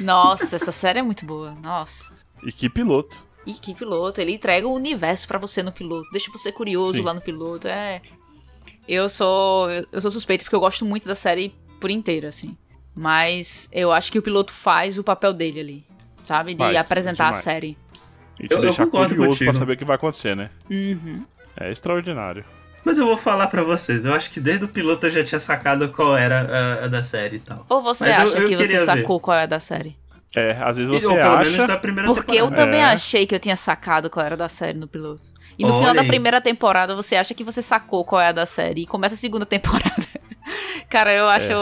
Nossa, 0.00 0.56
essa 0.56 0.72
série 0.72 1.00
é 1.00 1.02
muito 1.02 1.26
boa. 1.26 1.54
Nossa. 1.62 2.04
E 2.44 2.52
que 2.52 2.68
piloto. 2.68 3.16
E 3.46 3.54
que 3.54 3.74
piloto, 3.74 4.20
ele 4.20 4.32
entrega 4.32 4.66
o 4.66 4.74
universo 4.74 5.26
pra 5.26 5.38
você 5.38 5.62
no 5.62 5.72
piloto, 5.72 6.08
deixa 6.12 6.30
você 6.30 6.52
curioso 6.52 6.94
Sim. 6.94 7.02
lá 7.02 7.14
no 7.14 7.20
piloto. 7.20 7.66
É. 7.68 8.00
Eu 8.86 9.08
sou 9.08 9.68
eu 9.70 10.00
sou 10.00 10.10
suspeito 10.10 10.44
porque 10.44 10.56
eu 10.56 10.60
gosto 10.60 10.84
muito 10.84 11.06
da 11.06 11.14
série 11.14 11.54
por 11.80 11.90
inteira, 11.90 12.28
assim. 12.28 12.56
Mas 12.94 13.68
eu 13.72 13.92
acho 13.92 14.10
que 14.10 14.18
o 14.18 14.22
piloto 14.22 14.52
faz 14.52 14.98
o 14.98 15.04
papel 15.04 15.32
dele 15.32 15.60
ali, 15.60 15.84
sabe? 16.24 16.52
De 16.54 16.58
Faz, 16.58 16.76
apresentar 16.76 17.24
demais. 17.26 17.36
a 17.38 17.40
série. 17.40 17.78
E 18.40 18.48
te 18.48 18.52
Eu- 18.52 18.58
eu 18.58 18.62
deixar 18.64 18.84
concordo 18.86 19.14
curioso 19.14 19.30
contigo. 19.30 19.50
pra 19.50 19.58
saber 19.60 19.72
o 19.74 19.76
que 19.76 19.84
vai 19.84 19.96
acontecer, 19.96 20.34
né? 20.36 20.50
Uhum. 20.70 21.24
É 21.56 21.70
extraordinário. 21.70 22.44
Mas 22.84 22.96
eu 22.98 23.04
vou 23.06 23.16
falar 23.16 23.46
pra 23.48 23.62
vocês. 23.62 24.04
Eu 24.04 24.14
acho 24.14 24.30
que 24.30 24.40
desde 24.40 24.64
o 24.64 24.68
piloto 24.68 25.06
eu 25.06 25.10
já 25.10 25.24
tinha 25.24 25.38
sacado 25.38 25.88
qual 25.90 26.16
era 26.16 26.40
a, 26.80 26.84
a 26.84 26.88
da 26.88 27.02
série 27.02 27.36
e 27.36 27.40
tal. 27.40 27.64
Ou 27.68 27.82
você 27.82 28.08
Mas 28.08 28.18
eu- 28.18 28.24
acha 28.24 28.38
eu 28.38 28.48
que 28.48 28.56
você 28.56 28.62
queria 28.64 28.78
ver. 28.80 28.84
sacou 28.84 29.20
qual 29.20 29.36
é 29.36 29.42
a 29.42 29.46
da 29.46 29.60
série? 29.60 29.96
É, 30.38 30.58
às 30.62 30.76
vezes 30.78 30.92
Ou 30.92 31.00
você 31.00 31.08
pelo 31.08 31.34
acha. 31.36 31.50
menos 31.50 31.66
da 31.66 31.76
primeira 31.76 32.08
Porque 32.08 32.32
eu 32.32 32.46
temporada. 32.46 32.56
também 32.64 32.80
É. 32.80 32.84
achei 32.84 33.26
que 33.26 33.34
eu 33.34 33.40
tinha 33.40 33.56
sacado 33.56 34.08
qual 34.10 34.24
era 34.24 34.36
da 34.36 34.48
série 34.48 34.78
no 34.78 34.86
piloto. 34.86 35.32
E 35.58 35.64
no 35.64 35.70
Olha 35.70 35.78
final 35.80 35.94
da 35.94 36.04
primeira 36.04 36.40
temporada, 36.40 36.94
você 36.94 37.16
acha 37.16 37.34
que 37.34 37.42
você 37.42 37.60
sacou 37.60 38.04
qual 38.04 38.20
é 38.20 38.28
a 38.28 38.32
da 38.32 38.46
série. 38.46 38.82
E 38.82 38.86
começa 38.86 39.14
a 39.14 39.18
segunda 39.18 39.44
temporada. 39.46 40.06
Cara, 40.88 41.12
eu 41.12 41.26
acho. 41.28 41.52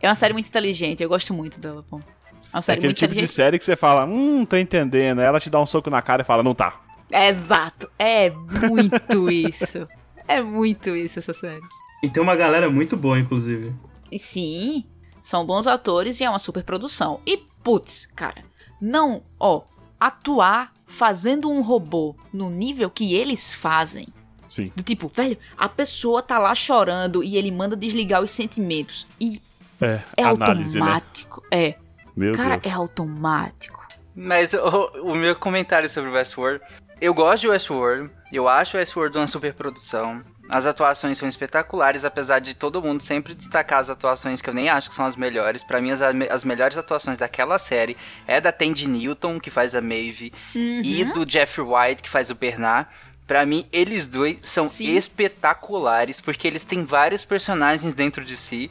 É. 0.00 0.08
uma 0.08 0.14
série 0.14 0.32
muito 0.32 0.48
inteligente. 0.48 1.02
Eu 1.02 1.08
gosto 1.08 1.32
muito 1.32 1.58
dela, 1.58 1.82
pô. 1.88 1.96
É 1.98 2.56
uma 2.56 2.58
É 2.58 2.62
série 2.62 2.78
aquele 2.78 2.88
muito 2.88 2.98
tipo 2.98 3.08
de 3.12 3.18
inteligente. 3.20 3.34
série 3.34 3.58
que 3.58 3.64
você 3.64 3.76
fala, 3.76 4.04
hum, 4.04 4.44
tô 4.44 4.56
entendendo. 4.56 5.20
Aí 5.20 5.24
ela 5.26 5.40
te 5.40 5.48
dá 5.48 5.58
um 5.60 5.64
soco 5.66 5.88
na 5.88 6.02
cara 6.02 6.22
e 6.22 6.24
fala, 6.24 6.42
não 6.42 6.54
tá. 6.54 6.78
Exato. 7.10 7.88
É 7.98 8.30
muito 8.30 9.30
isso. 9.32 9.88
É 10.28 10.40
muito 10.42 10.94
isso 10.94 11.18
essa 11.18 11.32
série. 11.32 11.62
E 12.02 12.10
tem 12.10 12.22
uma 12.22 12.36
galera 12.36 12.68
muito 12.70 12.96
boa, 12.96 13.18
inclusive. 13.18 13.72
E 14.10 14.18
sim, 14.18 14.84
são 15.22 15.46
bons 15.46 15.66
atores 15.66 16.20
e 16.20 16.24
é 16.24 16.28
uma 16.28 16.38
super 16.38 16.62
produção. 16.64 17.20
E 17.26 17.42
putz, 17.62 18.08
cara, 18.14 18.42
não, 18.80 19.22
ó, 19.38 19.62
atuar 19.98 20.72
fazendo 20.86 21.50
um 21.50 21.62
robô 21.62 22.14
no 22.32 22.50
nível 22.50 22.90
que 22.90 23.14
eles 23.14 23.54
fazem. 23.54 24.06
Sim. 24.46 24.70
Do 24.76 24.82
tipo, 24.82 25.08
velho, 25.08 25.38
a 25.56 25.68
pessoa 25.68 26.22
tá 26.22 26.38
lá 26.38 26.54
chorando 26.54 27.24
e 27.24 27.36
ele 27.36 27.50
manda 27.50 27.74
desligar 27.74 28.20
os 28.22 28.30
sentimentos. 28.30 29.06
E 29.18 29.40
É, 29.80 30.00
é 30.16 30.24
análise, 30.24 30.78
né? 30.78 30.82
automático. 30.84 31.42
É, 31.50 31.74
Meu 32.14 32.34
cara, 32.34 32.56
Deus. 32.58 32.72
é 32.72 32.76
automático. 32.76 33.80
Mas 34.14 34.52
o, 34.52 34.90
o 35.04 35.14
meu 35.14 35.34
comentário 35.36 35.88
sobre 35.88 36.10
Westworld, 36.10 36.62
eu 37.00 37.14
gosto 37.14 37.42
de 37.42 37.48
Westworld, 37.48 38.10
eu 38.30 38.46
acho 38.46 38.76
Westworld 38.76 39.16
uma 39.16 39.26
super 39.26 39.54
produção. 39.54 40.22
As 40.52 40.66
atuações 40.66 41.16
são 41.16 41.26
espetaculares, 41.28 42.04
apesar 42.04 42.38
de 42.38 42.54
todo 42.54 42.82
mundo 42.82 43.02
sempre 43.02 43.32
destacar 43.34 43.78
as 43.78 43.88
atuações 43.88 44.42
que 44.42 44.50
eu 44.50 44.54
nem 44.54 44.68
acho 44.68 44.90
que 44.90 44.94
são 44.94 45.06
as 45.06 45.16
melhores. 45.16 45.64
Pra 45.64 45.80
mim, 45.80 45.90
as, 45.90 46.00
as 46.02 46.44
melhores 46.44 46.76
atuações 46.76 47.16
daquela 47.16 47.58
série 47.58 47.96
é 48.26 48.38
da 48.40 48.52
Tandy 48.52 48.86
Newton, 48.86 49.40
que 49.40 49.48
faz 49.50 49.74
a 49.74 49.80
Maeve, 49.80 50.30
e 50.54 51.02
Uhum. 51.04 51.12
do 51.12 51.30
Jeffrey 51.30 51.66
White, 51.66 52.02
que 52.02 52.08
faz 52.10 52.28
o 52.30 52.34
Bernard. 52.34 52.86
Pra 53.32 53.46
mim, 53.46 53.64
eles 53.72 54.06
dois 54.06 54.40
são 54.42 54.64
Sim. 54.64 54.94
espetaculares, 54.94 56.20
porque 56.20 56.46
eles 56.46 56.64
têm 56.64 56.84
vários 56.84 57.24
personagens 57.24 57.94
dentro 57.94 58.22
de 58.22 58.36
si. 58.36 58.68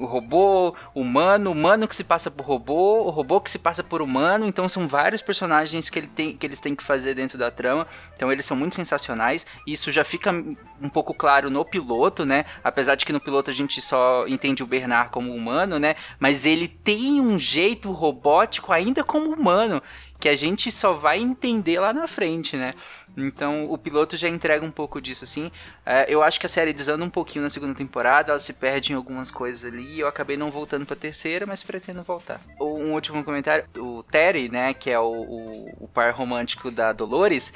O 0.00 0.06
robô, 0.06 0.74
humano, 0.94 1.52
humano 1.52 1.86
que 1.86 1.94
se 1.94 2.02
passa 2.02 2.30
por 2.30 2.46
robô, 2.46 3.02
o 3.02 3.10
robô 3.10 3.42
que 3.42 3.50
se 3.50 3.58
passa 3.58 3.84
por 3.84 4.00
humano. 4.00 4.46
Então 4.46 4.66
são 4.70 4.88
vários 4.88 5.20
personagens 5.20 5.90
que, 5.90 5.98
ele 5.98 6.06
tem, 6.06 6.34
que 6.34 6.46
eles 6.46 6.58
têm 6.58 6.74
que 6.74 6.82
fazer 6.82 7.12
dentro 7.12 7.36
da 7.36 7.50
trama. 7.50 7.86
Então 8.16 8.32
eles 8.32 8.46
são 8.46 8.56
muito 8.56 8.74
sensacionais. 8.74 9.46
Isso 9.66 9.92
já 9.92 10.02
fica 10.02 10.32
um 10.80 10.88
pouco 10.88 11.12
claro 11.12 11.50
no 11.50 11.62
piloto, 11.62 12.24
né? 12.24 12.46
Apesar 12.64 12.94
de 12.94 13.04
que 13.04 13.12
no 13.12 13.20
piloto 13.20 13.50
a 13.50 13.52
gente 13.52 13.82
só 13.82 14.26
entende 14.26 14.62
o 14.62 14.66
Bernard 14.66 15.10
como 15.10 15.34
humano, 15.34 15.78
né? 15.78 15.94
Mas 16.18 16.46
ele 16.46 16.68
tem 16.68 17.20
um 17.20 17.38
jeito 17.38 17.92
robótico 17.92 18.72
ainda 18.72 19.04
como 19.04 19.30
humano. 19.30 19.82
Que 20.18 20.28
a 20.28 20.36
gente 20.36 20.70
só 20.70 20.92
vai 20.92 21.18
entender 21.18 21.80
lá 21.80 21.94
na 21.94 22.06
frente, 22.06 22.54
né? 22.54 22.74
Então 23.16 23.70
o 23.70 23.76
piloto 23.76 24.16
já 24.16 24.28
entrega 24.28 24.64
um 24.64 24.70
pouco 24.70 25.00
disso, 25.00 25.24
assim. 25.24 25.50
É, 25.84 26.06
eu 26.08 26.22
acho 26.22 26.38
que 26.38 26.46
a 26.46 26.48
série 26.48 26.72
desanda 26.72 27.04
um 27.04 27.10
pouquinho 27.10 27.42
na 27.42 27.50
segunda 27.50 27.74
temporada, 27.74 28.32
ela 28.32 28.40
se 28.40 28.52
perde 28.52 28.92
em 28.92 28.96
algumas 28.96 29.30
coisas 29.30 29.64
ali. 29.64 29.96
e 29.96 30.00
Eu 30.00 30.08
acabei 30.08 30.36
não 30.36 30.50
voltando 30.50 30.86
pra 30.86 30.96
terceira, 30.96 31.46
mas 31.46 31.62
pretendo 31.62 32.02
voltar. 32.02 32.40
Um 32.60 32.92
último 32.92 33.22
comentário: 33.24 33.64
o 33.76 34.02
Terry, 34.02 34.48
né, 34.48 34.74
que 34.74 34.90
é 34.90 34.98
o, 34.98 35.10
o, 35.10 35.84
o 35.84 35.88
par 35.88 36.12
romântico 36.12 36.70
da 36.70 36.92
Dolores. 36.92 37.52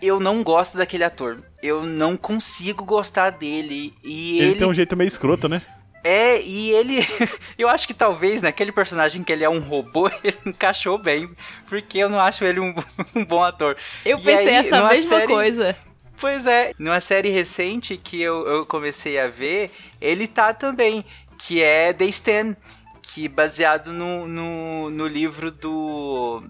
Eu 0.00 0.18
não 0.18 0.42
gosto 0.42 0.78
daquele 0.78 1.04
ator. 1.04 1.42
Eu 1.62 1.84
não 1.84 2.16
consigo 2.16 2.84
gostar 2.86 3.28
dele. 3.30 3.92
E 4.02 4.38
Ele, 4.38 4.50
ele, 4.50 4.58
tem 4.58 4.68
um 4.68 4.72
jeito 4.72 4.96
meio 4.96 5.08
escroto, 5.08 5.46
né? 5.46 5.60
É, 6.04 6.40
e 6.42 6.70
ele. 6.70 6.98
eu 7.58 7.68
acho 7.68 7.86
que 7.88 7.94
talvez 7.94 8.42
naquele 8.42 8.70
personagem 8.70 9.24
que 9.24 9.32
ele 9.32 9.42
é 9.42 9.48
um 9.48 9.58
robô, 9.60 10.08
ele 10.22 10.36
encaixou 10.46 10.98
bem. 10.98 11.28
Porque 11.66 11.98
eu 11.98 12.08
não 12.08 12.20
acho 12.20 12.44
ele 12.44 12.60
um, 12.60 12.74
um 13.16 13.24
bom 13.24 13.42
ator. 13.42 13.76
Eu 14.04 14.18
E 14.18 14.22
pensei 14.22 14.48
aí, 14.50 14.66
essa 14.66 14.86
mesma 14.86 15.18
série- 15.18 15.32
coisa. 15.32 15.76
Pois 16.16 16.46
é, 16.46 16.72
numa 16.78 17.00
série 17.00 17.30
recente 17.30 17.96
que 17.96 18.22
eu, 18.22 18.46
eu 18.46 18.64
comecei 18.66 19.18
a 19.18 19.26
ver, 19.26 19.72
ele 20.00 20.28
tá 20.28 20.54
também, 20.54 21.04
que 21.36 21.60
é 21.60 21.92
The 21.92 22.04
Stand, 22.04 22.56
que 23.02 23.26
baseado 23.28 23.92
no, 23.92 24.26
no, 24.28 24.90
no 24.90 25.06
livro 25.08 25.50
do, 25.50 26.44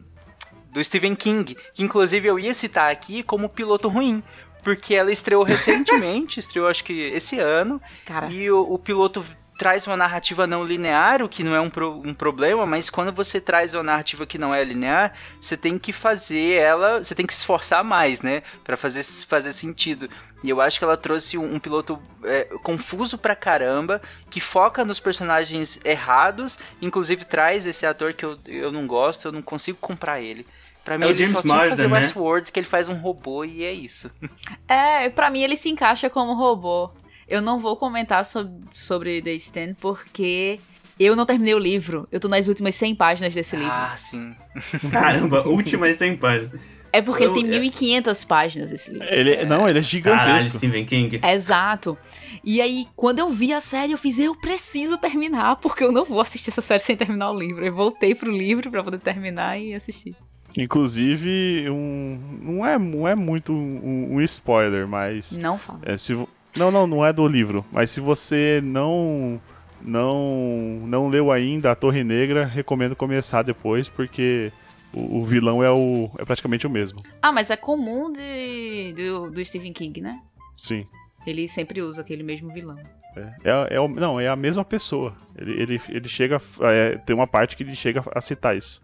do 0.70 0.84
Stephen 0.84 1.14
King, 1.14 1.56
que 1.72 1.82
inclusive 1.82 2.28
eu 2.28 2.38
ia 2.38 2.52
citar 2.52 2.92
aqui 2.92 3.22
como 3.22 3.48
piloto 3.48 3.88
ruim, 3.88 4.22
porque 4.62 4.94
ela 4.94 5.10
estreou 5.10 5.42
recentemente, 5.42 6.40
estreou 6.40 6.68
acho 6.68 6.84
que 6.84 7.00
esse 7.08 7.38
ano, 7.38 7.80
Cara, 8.04 8.30
e 8.30 8.50
o, 8.50 8.60
o 8.70 8.78
piloto 8.78 9.24
traz 9.64 9.86
uma 9.86 9.96
narrativa 9.96 10.46
não 10.46 10.62
linear, 10.62 11.22
o 11.22 11.28
que 11.28 11.42
não 11.42 11.56
é 11.56 11.60
um, 11.60 11.70
pro- 11.70 12.02
um 12.04 12.12
problema, 12.12 12.66
mas 12.66 12.90
quando 12.90 13.10
você 13.10 13.40
traz 13.40 13.72
uma 13.72 13.82
narrativa 13.82 14.26
que 14.26 14.36
não 14.36 14.54
é 14.54 14.62
linear, 14.62 15.14
você 15.40 15.56
tem 15.56 15.78
que 15.78 15.90
fazer 15.90 16.56
ela, 16.60 17.02
você 17.02 17.14
tem 17.14 17.24
que 17.24 17.32
se 17.32 17.38
esforçar 17.40 17.82
mais, 17.82 18.20
né, 18.20 18.42
Pra 18.62 18.76
fazer 18.76 19.02
fazer 19.26 19.52
sentido. 19.54 20.06
E 20.42 20.50
eu 20.50 20.60
acho 20.60 20.78
que 20.78 20.84
ela 20.84 20.98
trouxe 20.98 21.38
um, 21.38 21.54
um 21.54 21.58
piloto 21.58 21.98
é, 22.24 22.44
confuso 22.62 23.16
pra 23.16 23.34
caramba, 23.34 24.02
que 24.28 24.38
foca 24.38 24.84
nos 24.84 25.00
personagens 25.00 25.80
errados, 25.82 26.58
inclusive 26.82 27.24
traz 27.24 27.66
esse 27.66 27.86
ator 27.86 28.12
que 28.12 28.26
eu, 28.26 28.36
eu 28.44 28.70
não 28.70 28.86
gosto, 28.86 29.28
eu 29.28 29.32
não 29.32 29.40
consigo 29.40 29.78
comprar 29.80 30.20
ele. 30.20 30.44
Pra 30.84 30.98
mim 30.98 31.04
É 31.04 31.08
o 31.08 31.10
ele 31.12 31.26
só 31.26 31.40
tinha 31.40 31.62
que 31.62 31.70
fazer 31.70 31.88
né? 31.88 31.96
Westworld, 31.96 32.52
que 32.52 32.60
ele 32.60 32.66
faz 32.66 32.86
um 32.88 32.96
robô 33.00 33.42
e 33.46 33.64
é 33.64 33.72
isso. 33.72 34.10
É, 34.68 35.08
pra 35.08 35.30
mim 35.30 35.42
ele 35.42 35.56
se 35.56 35.70
encaixa 35.70 36.10
como 36.10 36.34
robô. 36.34 36.90
Eu 37.28 37.40
não 37.42 37.58
vou 37.58 37.76
comentar 37.76 38.24
sob- 38.24 38.52
sobre 38.72 39.20
The 39.22 39.32
Stand 39.34 39.74
porque 39.80 40.60
eu 40.98 41.16
não 41.16 41.24
terminei 41.26 41.54
o 41.54 41.58
livro. 41.58 42.06
Eu 42.12 42.20
tô 42.20 42.28
nas 42.28 42.46
últimas 42.48 42.74
100 42.74 42.94
páginas 42.94 43.34
desse 43.34 43.56
livro. 43.56 43.72
Ah, 43.72 43.94
sim. 43.96 44.34
Caramba, 44.90 45.46
últimas 45.48 45.96
100 45.96 46.16
páginas. 46.16 46.60
É 46.92 47.02
porque 47.02 47.24
ele 47.24 47.30
eu- 47.30 47.34
tem 47.34 47.44
1500 47.60 48.22
páginas 48.22 48.70
esse 48.70 48.92
livro. 48.92 49.08
Ele, 49.10 49.44
Não, 49.44 49.68
ele 49.68 49.80
é 49.80 49.82
Caralho, 49.82 49.82
gigantesco. 49.82 50.58
Stephen 50.58 50.84
King. 50.86 51.18
Exato. 51.24 51.98
E 52.44 52.60
aí, 52.60 52.86
quando 52.94 53.18
eu 53.18 53.28
vi 53.30 53.52
a 53.52 53.60
série, 53.60 53.90
eu 53.92 53.98
fiz, 53.98 54.18
eu 54.20 54.34
preciso 54.36 54.96
terminar, 54.98 55.56
porque 55.56 55.82
eu 55.82 55.90
não 55.90 56.04
vou 56.04 56.20
assistir 56.20 56.50
essa 56.50 56.60
série 56.60 56.80
sem 56.82 56.96
terminar 56.96 57.32
o 57.32 57.38
livro. 57.38 57.66
Eu 57.66 57.74
voltei 57.74 58.14
pro 58.14 58.30
livro 58.30 58.70
pra 58.70 58.84
poder 58.84 58.98
terminar 59.00 59.58
e 59.58 59.74
assistir. 59.74 60.14
Inclusive, 60.56 61.68
um, 61.70 62.18
não, 62.42 62.66
é, 62.66 62.78
não 62.78 63.08
é 63.08 63.14
muito 63.14 63.52
um, 63.52 64.14
um 64.14 64.20
spoiler, 64.20 64.86
mas. 64.86 65.32
Não 65.32 65.58
fala. 65.58 65.80
É, 65.82 65.96
se, 65.96 66.16
não, 66.56 66.70
não, 66.70 66.86
não 66.86 67.04
é 67.06 67.12
do 67.12 67.26
livro. 67.26 67.64
Mas 67.72 67.90
se 67.90 68.00
você 68.00 68.60
não 68.62 69.40
não 69.82 70.80
não 70.86 71.08
leu 71.08 71.30
ainda 71.30 71.70
a 71.70 71.74
Torre 71.74 72.02
Negra, 72.02 72.44
recomendo 72.46 72.96
começar 72.96 73.42
depois, 73.42 73.88
porque 73.88 74.50
o, 74.92 75.18
o 75.18 75.24
vilão 75.24 75.62
é, 75.62 75.70
o, 75.70 76.10
é 76.18 76.24
praticamente 76.24 76.66
o 76.66 76.70
mesmo. 76.70 77.00
Ah, 77.20 77.32
mas 77.32 77.50
é 77.50 77.56
comum 77.56 78.12
de, 78.12 78.92
do, 78.96 79.30
do 79.30 79.44
Stephen 79.44 79.72
King, 79.72 80.00
né? 80.00 80.20
Sim. 80.54 80.86
Ele 81.26 81.48
sempre 81.48 81.80
usa 81.82 82.02
aquele 82.02 82.22
mesmo 82.22 82.52
vilão. 82.52 82.78
É, 83.16 83.20
é, 83.44 83.74
é 83.76 83.80
o- 83.80 83.88
não, 83.88 84.18
é 84.20 84.28
a 84.28 84.36
mesma 84.36 84.64
pessoa. 84.64 85.14
Ele, 85.36 85.60
ele, 85.62 85.80
ele 85.88 86.08
chega. 86.08 86.36
a- 86.60 86.72
é, 86.72 86.98
tem 86.98 87.14
uma 87.14 87.26
parte 87.26 87.56
que 87.56 87.62
ele 87.62 87.74
chega 87.76 88.02
a 88.14 88.20
citar 88.20 88.56
isso. 88.56 88.82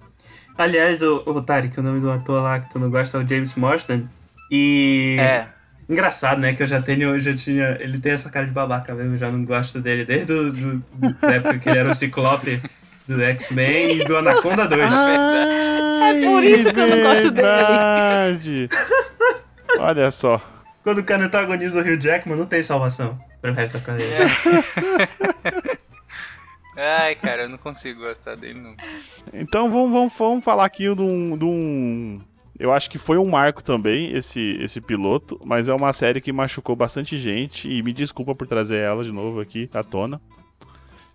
Aliás, 0.56 1.00
o, 1.02 1.16
o 1.26 1.40
Tarek, 1.42 1.78
o 1.78 1.82
nome 1.82 2.00
do 2.00 2.10
ator 2.10 2.42
lá 2.42 2.60
que 2.60 2.70
tu 2.70 2.78
não 2.78 2.90
gosta 2.90 3.18
é 3.18 3.24
o 3.24 3.28
James 3.28 3.54
Marsden. 3.54 4.08
E. 4.50 5.16
É. 5.18 5.48
Engraçado, 5.90 6.40
né? 6.40 6.54
Que 6.54 6.62
eu 6.62 6.66
já 6.66 6.80
tenho. 6.80 7.10
Eu 7.16 7.20
já 7.20 7.34
tinha. 7.34 7.76
Ele 7.80 7.98
tem 7.98 8.12
essa 8.12 8.30
cara 8.30 8.46
de 8.46 8.52
babaca 8.52 8.94
mesmo, 8.94 9.14
eu 9.14 9.18
já 9.18 9.30
não 9.30 9.44
gosto 9.44 9.80
dele 9.80 10.04
desde 10.04 10.26
do, 10.26 10.52
do- 10.52 10.84
da 11.20 11.32
época 11.32 11.58
que 11.58 11.68
ele 11.68 11.78
era 11.80 11.90
o 11.90 11.94
Ciclope 11.94 12.62
do 13.08 13.20
X-Men 13.22 13.96
e 14.00 14.04
do 14.04 14.16
Anaconda 14.16 14.68
2. 14.68 14.92
É 14.92 16.20
por 16.24 16.44
isso 16.44 16.72
que 16.72 16.78
eu 16.80 16.86
não 16.88 17.02
gosto 17.02 17.30
dele. 17.32 17.46
Verdade. 17.48 18.68
Olha 19.80 20.10
só. 20.12 20.40
Quando 20.84 20.98
o 20.98 21.04
cara 21.04 21.24
antagoniza 21.24 21.78
o 21.78 21.82
Hugh 21.82 22.00
Jackman, 22.00 22.38
não 22.38 22.46
tem 22.46 22.62
salvação 22.62 23.18
pro 23.42 23.52
resto 23.52 23.74
da 23.78 23.80
carreira. 23.84 24.26
Ai, 26.76 27.14
cara, 27.16 27.42
eu 27.42 27.48
não 27.48 27.58
consigo 27.58 28.00
gostar 28.00 28.36
dele, 28.36 28.58
não. 28.60 28.74
Então 29.34 29.70
vamos, 29.70 29.90
vamos, 29.90 30.12
vamos 30.16 30.44
falar 30.44 30.64
aqui 30.64 30.92
de 30.94 31.02
um, 31.02 31.36
de 31.36 31.44
um- 31.44 32.20
Eu 32.60 32.72
acho 32.72 32.90
que 32.90 32.98
foi 32.98 33.16
um 33.16 33.24
marco 33.28 33.62
também 33.62 34.12
esse, 34.14 34.58
esse 34.60 34.80
piloto, 34.82 35.40
mas 35.44 35.68
é 35.68 35.74
uma 35.74 35.92
série 35.94 36.20
que 36.20 36.30
machucou 36.32 36.76
bastante 36.76 37.16
gente 37.16 37.66
e 37.68 37.82
me 37.82 37.90
desculpa 37.92 38.34
por 38.34 38.46
trazer 38.46 38.76
ela 38.80 39.02
de 39.02 39.10
novo 39.10 39.40
aqui 39.40 39.68
à 39.72 39.82
tona. 39.82 40.20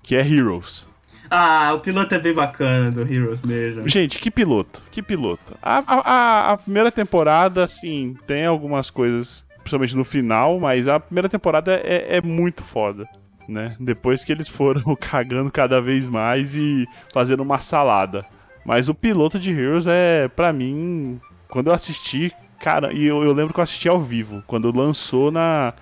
Que 0.02 0.16
é 0.16 0.28
Heroes. 0.28 0.88
Ah, 1.30 1.72
o 1.76 1.80
piloto 1.80 2.14
é 2.16 2.20
bem 2.20 2.34
bacana 2.34 2.92
do 2.92 3.02
Heroes 3.02 3.42
mesmo. 3.44 3.88
Gente, 3.88 4.20
que 4.20 4.30
piloto, 4.32 4.82
que 4.92 5.02
piloto. 5.02 5.56
A, 5.62 5.84
a, 5.86 6.54
a- 6.54 6.58
primeira 6.58 6.92
temporada, 6.92 7.64
assim, 7.64 8.16
tem 8.28 8.46
algumas 8.46 8.90
coisas, 8.90 9.46
principalmente 9.58 9.96
no 9.96 10.04
final, 10.04 10.60
mas 10.60 10.88
a 10.88 11.00
primeira 11.00 11.30
temporada 11.30 11.74
é, 11.84 12.18
é 12.18 12.22
muito 12.22 12.64
foda, 12.64 13.08
né? 13.48 13.76
Depois 13.80 14.24
que 14.24 14.32
eles 14.32 14.48
foram 14.50 14.94
cagando 15.00 15.52
cada 15.52 15.80
vez 15.82 16.08
mais 16.08 16.56
e 16.56 16.88
fazendo 17.14 17.42
uma 17.44 17.60
salada. 17.60 18.26
Mas 18.64 18.90
o 18.90 18.96
piloto 18.96 19.38
de 19.40 19.52
Heroes 19.52 19.86
é, 19.88 20.28
pra 20.28 20.52
mim, 20.54 21.20
quando 21.50 21.68
eu 21.68 21.74
assisti, 21.74 22.34
cara, 22.60 22.94
e 22.94 23.06
eu, 23.06 23.24
eu 23.24 23.34
lembro 23.34 23.54
que 23.54 23.60
eu 23.60 23.64
assisti 23.64 23.88
ao 23.88 24.00
vivo, 24.00 24.44
quando 24.48 24.76
lançou 24.76 25.32
na, 25.32 25.74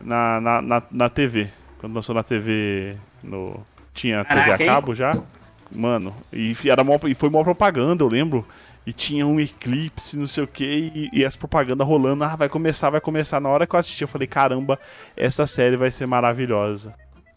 na, 0.00 0.40
na, 0.40 0.62
na, 0.62 0.82
na 0.90 1.08
TV. 1.08 1.48
Quando 1.78 1.94
lançou 1.94 2.14
na 2.14 2.22
TV, 2.22 2.96
no, 3.22 3.64
tinha 3.94 4.24
TV 4.24 4.40
a 4.40 4.56
hein? 4.56 4.66
cabo 4.66 4.94
já. 4.94 5.16
Mano, 5.70 6.14
e, 6.32 6.56
era 6.64 6.82
mó, 6.82 6.98
e 7.04 7.14
foi 7.14 7.28
uma 7.28 7.44
propaganda, 7.44 8.02
eu 8.02 8.08
lembro. 8.08 8.46
E 8.86 8.92
tinha 8.92 9.26
um 9.26 9.38
eclipse, 9.38 10.16
não 10.16 10.26
sei 10.26 10.42
o 10.42 10.46
que, 10.46 10.64
e, 10.64 11.10
e 11.12 11.22
essa 11.24 11.36
propaganda 11.38 11.84
rolando. 11.84 12.24
Ah, 12.24 12.34
vai 12.34 12.48
começar, 12.48 12.90
vai 12.90 13.00
começar. 13.00 13.38
Na 13.38 13.48
hora 13.48 13.66
que 13.66 13.74
eu 13.74 13.78
assisti, 13.78 14.02
eu 14.02 14.08
falei: 14.08 14.26
caramba, 14.26 14.78
essa 15.16 15.46
série 15.46 15.76
vai 15.76 15.90
ser 15.90 16.06
maravilhosa. 16.06 16.94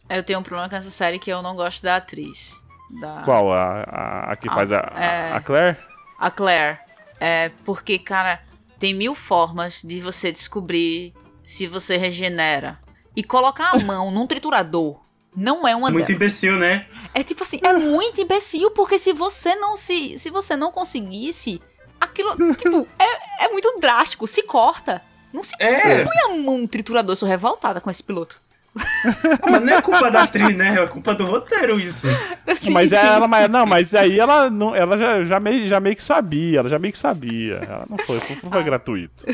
Eu 0.10 0.24
tenho 0.24 0.40
um 0.40 0.44
problema 0.44 0.70
com 0.70 0.76
essa 0.76 0.90
série 0.90 1.20
que 1.20 1.30
eu 1.32 1.42
não 1.42 1.56
gosto 1.56 1.84
da 1.84 1.98
atriz. 1.98 2.56
Da... 3.02 3.22
Qual? 3.24 3.52
A, 3.52 3.84
a, 3.84 4.32
a 4.32 4.36
que 4.36 4.48
Ah, 4.50 4.54
faz 4.54 4.72
a, 4.72 4.78
é. 4.96 5.32
a, 5.32 5.36
a 5.36 5.42
Claire? 5.42 5.78
A 6.18 6.32
Claire. 6.32 6.80
É 7.26 7.52
porque, 7.64 7.98
cara, 7.98 8.44
tem 8.78 8.94
mil 8.94 9.16
formas 9.16 9.82
de 9.82 10.02
você 10.02 10.30
descobrir 10.30 11.14
se 11.42 11.66
você 11.68 11.96
regenera. 11.96 12.78
E 13.16 13.24
colocar 13.24 13.70
a 13.74 13.80
mão 13.80 14.12
num 14.12 14.28
triturador 14.28 15.00
não 15.34 15.66
é 15.66 15.74
uma 15.74 15.90
Muito 15.90 16.08
delas. 16.08 16.22
imbecil, 16.22 16.60
né? 16.60 16.86
É 17.14 17.24
tipo 17.24 17.44
assim, 17.44 17.62
é 17.64 17.72
muito 17.72 18.20
imbecil, 18.20 18.72
porque 18.72 19.00
se 19.00 19.14
você 19.14 19.56
não 19.56 19.78
se. 19.78 20.18
Se 20.18 20.30
você 20.30 20.58
não 20.58 20.70
conseguisse, 20.70 21.62
aquilo, 21.98 22.36
tipo, 22.56 22.86
é, 23.00 23.46
é 23.46 23.48
muito 23.50 23.74
drástico. 23.80 24.28
Se 24.28 24.44
corta. 24.44 25.02
Não 25.32 25.46
se 25.46 25.54
É, 25.60 26.04
põe 26.04 26.18
a 26.26 26.28
mão 26.38 26.58
no 26.60 26.68
triturador, 26.68 27.14
eu 27.14 27.16
sou 27.16 27.28
revoltada 27.30 27.80
com 27.80 27.90
esse 27.90 28.04
piloto. 28.04 28.40
mas 29.50 29.62
não 29.62 29.74
é 29.74 29.82
culpa 29.82 30.10
da 30.10 30.24
atriz, 30.24 30.56
né? 30.56 30.76
É 30.82 30.88
culpa 30.88 31.14
do 31.14 31.26
roteiro 31.26 31.80
isso. 31.80 32.08
Assim, 32.48 32.72
mas 32.72 32.90
sim. 32.90 32.96
ela, 32.96 33.28
mas, 33.28 33.50
não, 33.50 33.66
mas 33.66 33.94
aí 33.94 34.20
ela, 34.20 34.50
não, 34.50 34.76
ela 34.76 34.98
já, 34.98 35.24
já, 35.24 35.40
meio, 35.40 35.68
já 35.68 35.80
meio 35.80 35.96
que 35.96 36.04
sabia, 36.04 36.60
ela 36.60 36.70
já 36.70 36.80
meio 36.80 36.92
que 36.92 37.00
sabia. 37.00 37.56
Ela 37.56 37.86
não 37.90 37.98
foi, 38.00 38.20
não 38.42 38.52
foi 38.52 38.64
gratuito. 38.64 39.26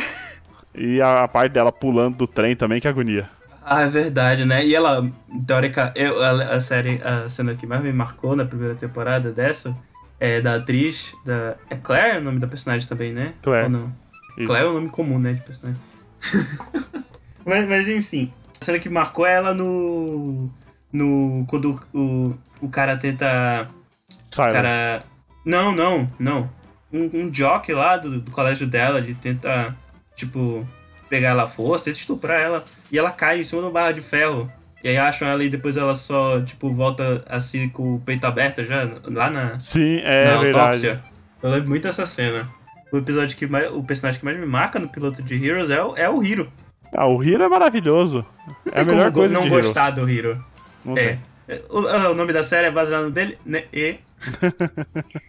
E 0.75 1.01
a, 1.01 1.23
a 1.23 1.27
parte 1.27 1.53
dela 1.53 1.71
pulando 1.71 2.17
do 2.17 2.27
trem 2.27 2.55
também, 2.55 2.81
que 2.81 2.87
agonia. 2.87 3.29
Ah, 3.63 3.81
é 3.81 3.87
verdade, 3.87 4.45
né? 4.45 4.65
E 4.65 4.75
ela, 4.75 5.09
teórica, 5.45 5.93
eu, 5.95 6.21
a, 6.21 6.31
a 6.55 6.59
série, 6.59 7.01
a 7.03 7.29
cena 7.29 7.55
que 7.55 7.67
mais 7.67 7.81
me 7.81 7.93
marcou 7.93 8.35
na 8.35 8.43
primeira 8.43 8.75
temporada 8.75 9.31
dessa 9.31 9.75
é 10.19 10.41
da 10.41 10.55
atriz, 10.55 11.13
da. 11.25 11.55
É 11.69 11.75
Claire 11.75 12.17
o 12.17 12.21
nome 12.21 12.39
da 12.39 12.47
personagem 12.47 12.87
também, 12.87 13.13
né? 13.13 13.33
Claire. 13.41 13.65
Ou 13.65 13.69
não? 13.69 13.93
Isso. 14.37 14.47
Claire 14.47 14.65
é 14.65 14.69
o 14.69 14.73
nome 14.73 14.89
comum, 14.89 15.19
né, 15.19 15.33
de 15.33 15.41
personagem. 15.41 15.79
mas, 17.45 17.67
mas 17.67 17.87
enfim, 17.87 18.33
cena 18.65 18.79
que 18.79 18.89
marcou 18.89 19.25
é 19.25 19.33
ela 19.33 19.53
no. 19.53 20.49
No. 20.91 21.45
Quando 21.47 21.79
o, 21.93 22.35
o 22.61 22.69
cara 22.69 22.97
tenta. 22.97 23.69
O 24.09 24.35
Silent. 24.35 24.51
cara. 24.51 25.03
Não, 25.45 25.71
não, 25.71 26.07
não. 26.19 26.49
Um, 26.91 27.09
um 27.13 27.29
jock 27.29 27.71
lá 27.73 27.97
do, 27.97 28.19
do 28.19 28.31
colégio 28.31 28.67
dela, 28.67 28.97
ele 28.97 29.15
tenta, 29.15 29.75
tipo, 30.15 30.67
pegar 31.09 31.29
ela 31.29 31.43
à 31.43 31.47
força, 31.47 31.85
tenta 31.85 31.97
estuprar 31.99 32.39
ela. 32.39 32.65
E 32.91 32.97
ela 32.97 33.11
cai 33.11 33.39
em 33.39 33.43
cima 33.43 33.61
de 33.63 33.71
barra 33.71 33.91
de 33.91 34.01
ferro. 34.01 34.51
E 34.83 34.89
aí 34.89 34.97
acham 34.97 35.27
ela 35.27 35.43
e 35.43 35.49
depois 35.49 35.75
ela 35.75 35.93
só, 35.93 36.39
tipo, 36.41 36.71
volta 36.73 37.23
assim 37.27 37.67
com 37.67 37.95
o 37.95 37.99
peito 37.99 38.25
aberto 38.25 38.63
já, 38.63 38.89
lá 39.05 39.29
na, 39.29 39.59
Sim, 39.59 39.99
é 40.03 40.25
na 40.25 40.37
verdade. 40.37 40.57
autópsia. 40.57 41.03
Eu 41.43 41.49
lembro 41.51 41.69
muito 41.69 41.83
dessa 41.83 42.05
cena. 42.05 42.49
O 42.91 42.97
episódio 42.97 43.35
que 43.37 43.45
mais. 43.45 43.71
O 43.71 43.83
personagem 43.83 44.19
que 44.19 44.25
mais 44.25 44.39
me 44.39 44.45
marca 44.45 44.79
no 44.79 44.89
piloto 44.89 45.21
de 45.21 45.35
Heroes 45.35 45.69
é 45.69 45.83
o, 45.83 45.95
é 45.95 46.09
o 46.09 46.23
Hiro. 46.23 46.51
Ah, 46.93 47.07
o 47.07 47.23
Hiro 47.23 47.43
é 47.43 47.47
maravilhoso. 47.49 48.25
Não 48.47 48.55
É 48.73 48.81
a 48.81 48.83
melhor 48.85 49.11
coisa 49.11 49.33
não 49.33 49.47
gostar 49.47 49.91
do 49.91 50.09
Hiro. 50.09 50.43
Não 50.83 50.97
É. 50.97 51.19
tem. 51.47 51.59
O, 51.69 51.79
o 52.11 52.13
nome 52.15 52.31
da 52.33 52.43
série 52.43 52.67
é 52.67 52.71
baseado 52.71 53.03
no 53.05 53.11
dele, 53.11 53.37
né? 53.45 53.65
E. 53.73 53.97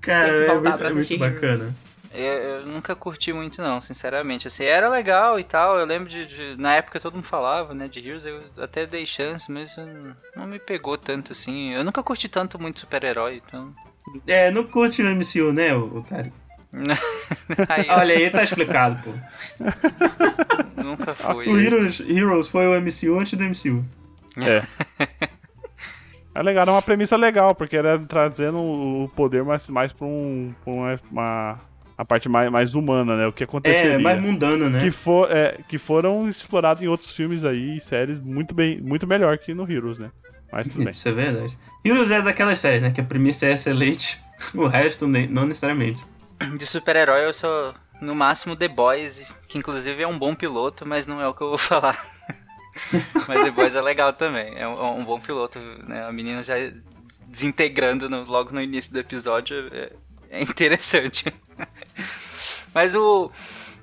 Cara, 0.00 0.32
é 0.32 0.46
voltar 0.46 0.70
muito, 0.70 0.84
é 0.86 0.92
muito 0.92 1.18
bacana. 1.18 1.74
Eu, 2.12 2.24
eu 2.24 2.66
nunca 2.66 2.96
curti 2.96 3.32
muito, 3.32 3.62
não, 3.62 3.80
sinceramente. 3.80 4.48
Assim, 4.48 4.64
era 4.64 4.88
legal 4.88 5.38
e 5.38 5.44
tal. 5.44 5.78
Eu 5.78 5.86
lembro 5.86 6.08
de, 6.08 6.26
de- 6.26 6.56
Na 6.60 6.74
época 6.74 6.98
todo 6.98 7.14
mundo 7.14 7.26
falava, 7.26 7.72
né, 7.74 7.86
de 7.86 8.00
Heroes. 8.00 8.24
Eu 8.26 8.40
até 8.58 8.84
dei 8.86 9.06
chance, 9.06 9.50
mas 9.50 9.76
não, 10.34 10.46
me 10.46 10.58
pegou 10.58 10.96
tanto 10.98 11.30
assim. 11.32 11.72
Eu 11.72 11.84
nunca 11.84 12.02
curti 12.02 12.28
tanto 12.28 12.60
muito 12.60 12.80
super-herói, 12.80 13.40
então. 13.46 13.72
É, 14.26 14.50
não 14.50 14.64
curte 14.64 15.02
o 15.02 15.06
MCU, 15.14 15.52
né, 15.52 15.72
o 15.74 16.04
Olha 17.88 18.14
aí, 18.16 18.30
tá 18.30 18.42
explicado, 18.44 19.00
pô. 19.02 19.10
nunca 20.82 21.14
fui. 21.34 21.48
O 21.48 21.58
Heroes, 21.58 22.00
Heroes 22.00 22.48
foi 22.48 22.66
o 22.66 22.80
MCU 22.80 23.18
antes 23.18 23.34
do 23.34 23.44
MCU. 23.44 23.84
É. 24.36 24.62
É 26.32 26.42
legal, 26.44 26.62
era 26.62 26.70
uma 26.70 26.80
premissa 26.80 27.16
legal, 27.16 27.56
porque 27.56 27.76
era 27.76 27.98
trazendo 27.98 28.58
o 28.58 29.10
poder 29.16 29.42
mais, 29.42 29.68
mais 29.68 29.92
pra, 29.92 30.06
um, 30.06 30.54
pra 30.62 30.72
uma, 30.72 31.00
uma- 31.10 31.60
a 31.98 32.04
parte 32.04 32.28
mais, 32.28 32.48
mais 32.52 32.74
humana, 32.76 33.16
né? 33.16 33.26
O 33.26 33.32
que 33.32 33.42
aconteceria. 33.42 33.94
É, 33.94 33.98
mais 33.98 34.22
mundano, 34.22 34.70
né? 34.70 34.78
que, 34.80 34.92
for, 34.92 35.28
é, 35.30 35.58
que 35.68 35.76
foram 35.76 36.28
explorados 36.28 36.84
em 36.84 36.86
outros 36.86 37.10
filmes 37.10 37.44
aí 37.44 37.76
e 37.76 37.80
séries 37.80 38.20
muito, 38.20 38.54
bem, 38.54 38.80
muito 38.80 39.08
melhor 39.08 39.36
que 39.38 39.52
no 39.52 39.70
Heroes, 39.70 39.98
né? 39.98 40.12
Mas 40.52 40.68
tudo 40.68 40.84
bem. 40.84 40.92
Isso 40.92 41.08
é 41.08 41.12
verdade. 41.12 41.58
Heroes 41.84 42.10
é 42.12 42.22
daquelas 42.22 42.60
séries, 42.60 42.80
né? 42.80 42.92
Que 42.92 43.00
a 43.00 43.04
premissa 43.04 43.46
é 43.46 43.52
excelente, 43.52 44.20
o 44.54 44.68
resto 44.68 45.08
nem- 45.08 45.26
não 45.26 45.46
necessariamente. 45.46 45.98
De 46.56 46.66
super-herói 46.66 47.24
eu 47.24 47.32
sou 47.32 47.74
no 48.00 48.14
máximo 48.14 48.56
The 48.56 48.68
Boys, 48.68 49.22
que 49.46 49.58
inclusive 49.58 50.02
é 50.02 50.06
um 50.08 50.18
bom 50.18 50.34
piloto, 50.34 50.86
mas 50.86 51.06
não 51.06 51.20
é 51.20 51.28
o 51.28 51.34
que 51.34 51.42
eu 51.42 51.48
vou 51.50 51.58
falar. 51.58 51.98
mas 53.28 53.42
The 53.44 53.50
Boys 53.50 53.74
é 53.74 53.80
legal 53.80 54.12
também, 54.12 54.56
é 54.58 54.66
um, 54.66 55.00
um 55.00 55.04
bom 55.04 55.20
piloto, 55.20 55.58
né? 55.86 56.04
A 56.06 56.12
menina 56.12 56.42
já 56.42 56.54
desintegrando 57.26 58.08
no- 58.08 58.24
logo 58.24 58.52
no 58.52 58.60
início 58.62 58.92
do 58.92 58.98
episódio 58.98 59.68
é, 59.72 59.92
é 60.30 60.42
interessante. 60.42 61.32
mas 62.72 62.94
o 62.94 63.30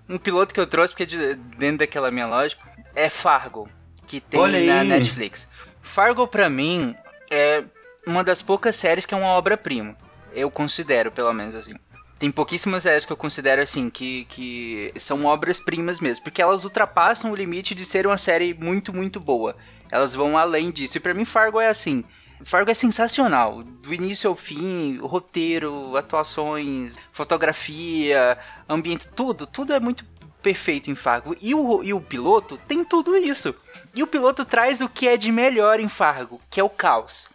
um 0.10 0.18
piloto 0.18 0.54
que 0.54 0.60
eu 0.60 0.66
trouxe, 0.68 0.94
porque 0.94 1.06
de- 1.06 1.36
dentro 1.36 1.80
daquela 1.80 2.10
minha 2.10 2.26
lógica, 2.26 2.64
é 2.96 3.10
Fargo, 3.10 3.70
que 4.08 4.20
tem 4.20 4.40
Olha 4.40 4.60
na. 4.66 4.84
Netflix. 4.84 5.48
Fargo 5.82 6.28
pra 6.28 6.50
mim 6.50 6.96
é 7.30 7.64
uma 8.06 8.24
das 8.24 8.42
poucas 8.42 8.76
séries 8.76 9.06
que 9.06 9.14
é 9.14 9.18
uma 9.18 9.28
obra-prima. 9.28 9.96
Eu 10.34 10.50
considero, 10.50 11.12
pelo 11.12 11.34
menos 11.34 11.54
assim. 11.56 11.74
Tem 12.20 12.32
pouquíssimas 12.32 12.84
séries 12.84 13.06
que 13.06 13.14
eu 13.14 13.18
considero 13.18 13.62
assim, 13.62 13.90
que, 13.90 14.26
que 14.26 14.92
são 14.98 15.26
obras-primas 15.26 16.00
mesmo, 16.00 16.24
porque 16.24 16.42
elas 16.42 16.64
ultrapassam 16.64 17.32
o 17.32 17.36
limite 17.36 17.76
de 17.76 17.86
ser 17.86 18.08
uma 18.08 18.18
série 18.18 18.56
muito, 18.56 18.92
muito 18.92 19.20
boa. 19.20 19.56
Elas 19.92 20.16
vão 20.16 20.38
além 20.38 20.72
disso. 20.72 20.98
E 20.98 21.00
pra 21.00 21.14
mim, 21.14 21.26
Fargo 21.26 21.60
é 21.60 21.68
assim: 21.68 22.04
Fargo 22.44 22.72
é 22.72 22.74
sensacional, 22.74 23.62
do 23.62 23.94
início 23.94 24.30
ao 24.30 24.36
fim, 24.36 24.98
roteiro, 24.98 25.96
atuações, 25.96 26.96
fotografia, 27.12 28.38
ambiente, 28.68 29.08
tudo, 29.16 29.46
tudo 29.46 29.74
é 29.74 29.80
muito 29.80 30.04
perfeito 30.42 30.90
em 30.90 30.96
Fargo. 30.96 31.36
E 31.42 31.54
o, 31.54 31.84
e 31.84 31.94
o 31.94 32.02
piloto 32.02 32.58
tem 32.68 32.84
tudo 32.84 33.16
isso. 33.16 33.54
E 33.94 34.02
o 34.02 34.08
piloto 34.08 34.44
traz 34.44 34.82
o 34.82 34.90
que 34.90 35.08
é 35.08 35.18
de 35.18 35.32
melhor 35.32 35.80
em 35.80 35.88
Fargo, 35.88 36.40
que 36.50 36.60
é 36.60 36.64
o 36.64 36.70
caos. 36.70 37.28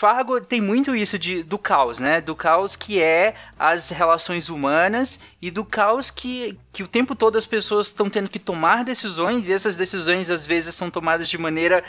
Fargo 0.00 0.40
tem 0.40 0.62
muito 0.62 0.96
isso 0.96 1.18
de, 1.18 1.42
do 1.42 1.58
caos, 1.58 1.98
né? 1.98 2.22
Do 2.22 2.34
caos 2.34 2.74
que 2.74 3.02
é 3.02 3.34
as 3.58 3.90
relações 3.90 4.48
humanas 4.48 5.20
e 5.42 5.50
do 5.50 5.62
caos 5.62 6.10
que, 6.10 6.58
que 6.72 6.82
o 6.82 6.88
tempo 6.88 7.14
todo 7.14 7.36
as 7.36 7.44
pessoas 7.44 7.88
estão 7.88 8.08
tendo 8.08 8.30
que 8.30 8.38
tomar 8.38 8.82
decisões 8.82 9.46
e 9.46 9.52
essas 9.52 9.76
decisões 9.76 10.30
às 10.30 10.46
vezes 10.46 10.74
são 10.74 10.88
tomadas 10.88 11.28
de 11.28 11.36
maneira 11.36 11.84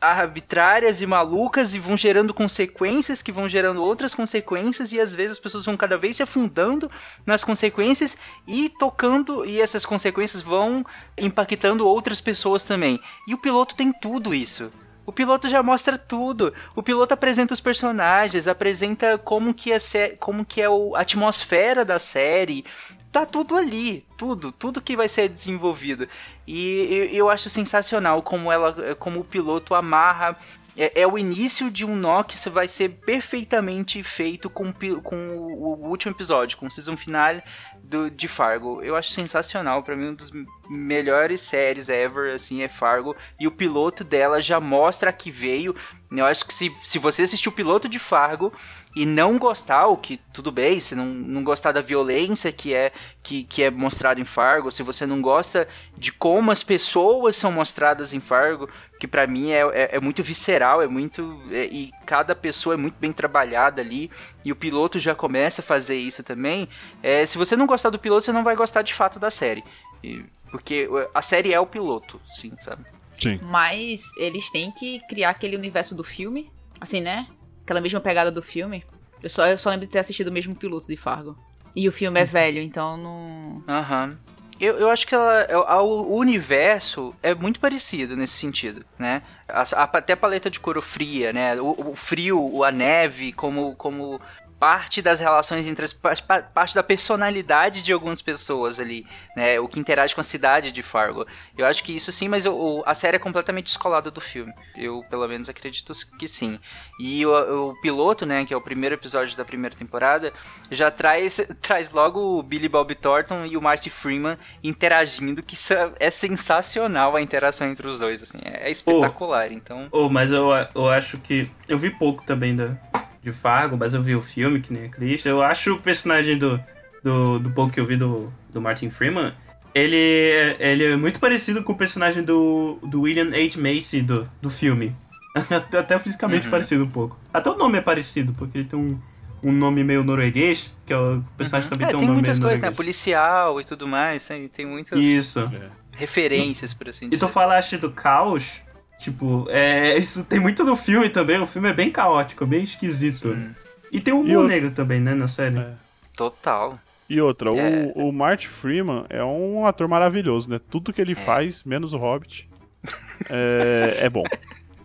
arbitrárias 0.00 1.00
e 1.00 1.06
malucas 1.06 1.76
e 1.76 1.78
vão 1.78 1.96
gerando 1.96 2.34
consequências 2.34 3.22
que 3.22 3.30
vão 3.30 3.48
gerando 3.48 3.80
outras 3.80 4.16
consequências 4.16 4.90
e 4.90 4.98
às 4.98 5.14
vezes 5.14 5.34
as 5.34 5.38
pessoas 5.38 5.64
vão 5.64 5.76
cada 5.76 5.96
vez 5.96 6.16
se 6.16 6.24
afundando 6.24 6.90
nas 7.24 7.44
consequências 7.44 8.18
e 8.48 8.68
tocando 8.68 9.46
e 9.46 9.60
essas 9.60 9.86
consequências 9.86 10.42
vão 10.42 10.84
impactando 11.16 11.86
outras 11.86 12.20
pessoas 12.20 12.64
também. 12.64 12.98
E 13.28 13.32
o 13.32 13.38
piloto 13.38 13.76
tem 13.76 13.92
tudo 13.92 14.34
isso. 14.34 14.72
O 15.06 15.12
piloto 15.12 15.48
já 15.48 15.62
mostra 15.62 15.98
tudo. 15.98 16.52
O 16.74 16.82
piloto 16.82 17.14
apresenta 17.14 17.54
os 17.54 17.60
personagens, 17.60 18.46
apresenta 18.46 19.18
como 19.18 19.52
que 19.52 19.72
é, 19.72 20.08
como 20.18 20.44
que 20.44 20.60
é 20.60 20.66
a 20.66 21.00
atmosfera 21.00 21.84
da 21.84 21.98
série. 21.98 22.64
Tá 23.12 23.24
tudo 23.24 23.56
ali, 23.56 24.04
tudo, 24.16 24.50
tudo 24.50 24.80
que 24.80 24.96
vai 24.96 25.08
ser 25.08 25.28
desenvolvido. 25.28 26.08
E 26.46 27.08
eu, 27.12 27.30
acho 27.30 27.48
sensacional 27.48 28.22
como 28.22 28.50
ela, 28.50 28.94
como 28.96 29.20
o 29.20 29.24
piloto 29.24 29.74
amarra 29.74 30.36
é, 30.76 31.02
é, 31.02 31.06
o 31.06 31.16
início 31.16 31.70
de 31.70 31.84
um 31.84 31.94
nó 31.94 32.22
que 32.22 32.36
vai 32.48 32.66
ser 32.66 32.88
perfeitamente 32.88 34.02
feito 34.02 34.50
com, 34.50 34.72
com 35.02 35.36
o, 35.36 35.84
o 35.84 35.88
último 35.88 36.12
episódio, 36.12 36.58
com 36.58 36.66
o 36.66 36.70
season 36.70 36.96
finale 36.96 37.42
do, 37.84 38.10
de 38.10 38.26
Fargo. 38.26 38.82
Eu 38.82 38.96
acho 38.96 39.10
sensacional, 39.10 39.82
para 39.82 39.94
mim 39.94 40.08
um 40.08 40.14
dos 40.14 40.30
melhores 40.68 41.40
séries 41.40 41.88
ever, 41.88 42.34
assim, 42.34 42.62
é 42.62 42.68
Fargo. 42.68 43.14
E 43.38 43.46
o 43.46 43.50
piloto 43.50 44.02
dela 44.02 44.40
já 44.40 44.58
mostra 44.58 45.12
que 45.12 45.30
veio. 45.30 45.74
Eu 46.10 46.24
acho 46.24 46.44
que 46.44 46.54
se, 46.54 46.72
se 46.82 46.98
você 46.98 47.22
assistir 47.22 47.48
o 47.48 47.52
piloto 47.52 47.88
de 47.88 47.98
Fargo 47.98 48.52
e 48.94 49.04
não 49.04 49.38
gostar, 49.38 49.88
o 49.88 49.96
que 49.96 50.16
tudo 50.32 50.52
bem, 50.52 50.78
se 50.80 50.94
não, 50.94 51.06
não 51.06 51.42
gostar 51.42 51.72
da 51.72 51.82
violência 51.82 52.52
que 52.52 52.72
é 52.72 52.92
que, 53.22 53.42
que 53.44 53.62
é 53.62 53.70
mostrado 53.70 54.20
em 54.20 54.24
Fargo, 54.24 54.70
se 54.70 54.82
você 54.82 55.04
não 55.04 55.20
gosta 55.20 55.66
de 55.96 56.12
como 56.12 56.50
as 56.50 56.62
pessoas 56.62 57.36
são 57.36 57.50
mostradas 57.50 58.12
em 58.12 58.20
Fargo, 58.20 58.68
que 58.98 59.08
para 59.08 59.26
mim 59.26 59.50
é, 59.50 59.60
é, 59.72 59.96
é, 59.96 60.00
muito 60.00 60.22
visceral, 60.22 60.80
é 60.80 60.86
muito. 60.86 61.42
É, 61.50 61.64
e 61.66 61.90
cada 62.06 62.34
pessoa 62.34 62.74
é 62.74 62.78
muito 62.78 62.94
bem 62.98 63.12
trabalhada 63.12 63.82
ali, 63.82 64.10
e 64.44 64.52
o 64.52 64.56
piloto 64.56 64.98
já 64.98 65.14
começa 65.14 65.62
a 65.62 65.64
fazer 65.64 65.96
isso 65.96 66.22
também. 66.22 66.68
É, 67.02 67.24
se 67.24 67.38
você 67.38 67.56
não 67.56 67.66
gostar 67.66 67.90
do 67.90 67.98
piloto, 67.98 68.24
você 68.24 68.32
não 68.32 68.44
vai 68.44 68.54
gostar 68.54 68.82
de 68.82 68.92
fato 68.92 69.18
da 69.18 69.30
série. 69.30 69.64
E, 70.02 70.24
porque 70.50 70.88
a 71.14 71.22
série 71.22 71.52
é 71.52 71.58
o 71.58 71.66
piloto, 71.66 72.20
sim, 72.32 72.52
sabe? 72.60 72.84
Sim. 73.20 73.40
Mas 73.42 74.10
eles 74.16 74.50
têm 74.50 74.70
que 74.70 75.00
criar 75.08 75.30
aquele 75.30 75.56
universo 75.56 75.94
do 75.94 76.04
filme, 76.04 76.50
assim, 76.80 77.00
né? 77.00 77.26
Aquela 77.62 77.80
mesma 77.80 78.00
pegada 78.00 78.30
do 78.30 78.42
filme. 78.42 78.84
Eu 79.22 79.30
só, 79.30 79.46
eu 79.46 79.56
só 79.56 79.70
lembro 79.70 79.86
de 79.86 79.92
ter 79.92 80.00
assistido 80.00 80.28
o 80.28 80.32
mesmo 80.32 80.54
piloto 80.54 80.86
de 80.86 80.96
Fargo. 80.96 81.36
E 81.74 81.88
o 81.88 81.92
filme 81.92 82.20
é 82.20 82.24
velho, 82.24 82.60
então 82.60 82.96
não. 82.96 83.64
Aham. 83.66 84.10
Uhum. 84.10 84.33
Eu, 84.60 84.78
eu 84.78 84.90
acho 84.90 85.06
que 85.06 85.14
ela, 85.14 85.46
a, 85.66 85.82
o 85.82 86.16
universo 86.16 87.14
é 87.22 87.34
muito 87.34 87.58
parecido 87.58 88.16
nesse 88.16 88.34
sentido, 88.34 88.84
né? 88.98 89.22
A, 89.48 89.62
a, 89.62 89.82
até 89.84 90.12
a 90.12 90.16
paleta 90.16 90.48
de 90.48 90.60
cor 90.60 90.80
fria, 90.80 91.32
né? 91.32 91.60
O, 91.60 91.90
o, 91.92 91.96
frio, 91.96 92.62
a 92.62 92.70
neve, 92.70 93.32
como, 93.32 93.74
como 93.74 94.20
parte 94.58 95.02
das 95.02 95.20
relações 95.20 95.66
entre 95.66 95.84
as 95.84 95.92
parte 95.92 96.74
da 96.74 96.82
personalidade 96.82 97.82
de 97.82 97.92
algumas 97.92 98.22
pessoas 98.22 98.80
ali, 98.80 99.06
né? 99.36 99.58
O 99.60 99.68
que 99.68 99.78
interage 99.78 100.14
com 100.14 100.20
a 100.20 100.24
cidade 100.24 100.72
de 100.72 100.82
Fargo. 100.82 101.26
Eu 101.56 101.66
acho 101.66 101.82
que 101.82 101.94
isso 101.94 102.10
sim, 102.10 102.28
mas 102.28 102.44
eu, 102.44 102.82
a 102.86 102.94
série 102.94 103.16
é 103.16 103.18
completamente 103.20 103.66
descolada 103.66 104.10
do 104.10 104.20
filme. 104.20 104.52
Eu, 104.76 105.04
pelo 105.10 105.26
menos, 105.28 105.48
acredito 105.48 105.92
que 106.18 106.26
sim. 106.26 106.58
E 106.98 107.24
o, 107.26 107.70
o, 107.70 107.80
piloto, 107.80 108.24
né, 108.24 108.44
que 108.44 108.54
é 108.54 108.56
o 108.56 108.60
primeiro 108.60 108.94
episódio 108.94 109.36
da 109.36 109.44
primeira 109.44 109.74
temporada, 109.74 110.32
já 110.70 110.90
traz, 110.90 111.40
traz 111.60 111.90
logo 111.90 112.38
o 112.38 112.42
Billy 112.42 112.68
Bob 112.68 112.94
Thornton 112.94 113.44
e 113.44 113.56
o 113.56 113.62
Marty 113.62 113.90
Freeman 113.90 114.38
interagindo, 114.62 115.42
que 115.42 115.56
é 116.00 116.10
sensacional 116.10 117.16
a 117.16 117.20
interação 117.20 117.68
entre 117.68 117.86
os 117.86 117.98
dois, 117.98 118.22
assim, 118.22 118.38
é, 118.44 118.70
espetacular, 118.70 119.48
oh, 119.50 119.54
então... 119.54 119.88
Oh, 119.90 120.08
mas 120.08 120.30
eu, 120.30 120.48
eu 120.74 120.88
acho 120.88 121.18
que... 121.18 121.50
Eu 121.68 121.78
vi 121.78 121.90
pouco 121.90 122.24
também 122.24 122.54
da, 122.54 122.76
de 123.24 123.32
Fargo, 123.32 123.76
mas 123.76 123.94
eu 123.94 124.02
vi 124.02 124.14
o 124.14 124.22
filme, 124.22 124.60
que 124.60 124.72
nem 124.72 124.84
a 124.84 124.88
Cristo. 124.88 125.26
Eu 125.26 125.42
acho 125.42 125.72
o 125.72 125.80
personagem 125.80 126.38
do, 126.38 126.60
do, 127.02 127.38
do 127.38 127.50
pouco 127.50 127.72
que 127.72 127.80
eu 127.80 127.86
vi 127.86 127.96
do, 127.96 128.30
do 128.52 128.60
Martin 128.60 128.90
Freeman, 128.90 129.32
ele, 129.74 129.96
é, 129.96 130.56
ele 130.60 130.84
é 130.84 130.96
muito 130.96 131.18
parecido 131.18 131.64
com 131.64 131.72
o 131.72 131.76
personagem 131.76 132.22
do, 132.22 132.78
do 132.82 133.00
William 133.00 133.28
H. 133.28 133.58
Macy 133.58 134.02
do, 134.02 134.30
do 134.40 134.50
filme. 134.50 134.94
Até 135.76 135.98
fisicamente 135.98 136.44
uhum. 136.44 136.50
parecido 136.50 136.84
um 136.84 136.90
pouco. 136.90 137.18
Até 137.32 137.50
o 137.50 137.56
nome 137.56 137.78
é 137.78 137.80
parecido, 137.80 138.32
porque 138.34 138.58
ele 138.58 138.66
tem 138.66 138.78
um, 138.78 138.98
um 139.42 139.50
nome 139.50 139.82
meio 139.82 140.04
norueguês, 140.04 140.76
que 140.86 140.92
é 140.92 140.96
o 140.96 141.24
personagem 141.36 141.66
uhum. 141.66 141.70
também 141.70 141.86
é, 141.86 141.90
tem 141.90 141.96
um 141.96 142.00
tem 142.00 142.08
nome 142.08 142.20
muitas 142.20 142.38
meio 142.38 142.48
coisas, 142.48 142.60
né? 142.60 142.70
Policial 142.70 143.60
e 143.60 143.64
tudo 143.64 143.88
mais, 143.88 144.24
tem, 144.26 144.46
tem 144.48 144.66
muitas 144.66 144.98
Isso. 144.98 145.50
referências, 145.92 146.72
por 146.72 146.88
assim 146.88 147.08
dizer. 147.08 147.16
E 147.16 147.18
tu 147.18 147.26
falaste 147.26 147.76
do 147.76 147.90
caos, 147.90 148.60
Tipo, 148.98 149.46
é, 149.50 149.96
isso 149.98 150.24
tem 150.24 150.40
muito 150.40 150.64
no 150.64 150.76
filme 150.76 151.08
também. 151.08 151.38
O 151.38 151.46
filme 151.46 151.68
é 151.68 151.74
bem 151.74 151.90
caótico, 151.90 152.46
bem 152.46 152.62
esquisito. 152.62 153.34
Sim. 153.34 153.54
E 153.92 154.00
tem 154.00 154.12
um 154.12 154.20
humor 154.20 154.48
negro 154.48 154.70
também, 154.70 155.00
né, 155.00 155.14
na 155.14 155.28
série. 155.28 155.58
É. 155.58 155.72
Total. 156.16 156.78
E 157.08 157.20
outra, 157.20 157.50
é... 157.50 157.92
o, 157.94 158.08
o 158.08 158.12
Marty 158.12 158.48
Freeman 158.48 159.04
é 159.10 159.22
um 159.22 159.66
ator 159.66 159.86
maravilhoso, 159.88 160.48
né? 160.48 160.60
Tudo 160.70 160.92
que 160.92 161.00
ele 161.00 161.12
é. 161.12 161.16
faz, 161.16 161.62
menos 161.64 161.92
o 161.92 161.98
Hobbit, 161.98 162.48
é, 163.28 163.98
é 164.00 164.10
bom. 164.10 164.24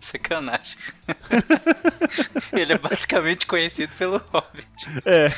Sacanagem. 0.00 0.78
ele 2.52 2.72
é 2.72 2.78
basicamente 2.78 3.46
conhecido 3.46 3.92
pelo 3.96 4.20
Hobbit. 4.32 4.66
É, 5.04 5.30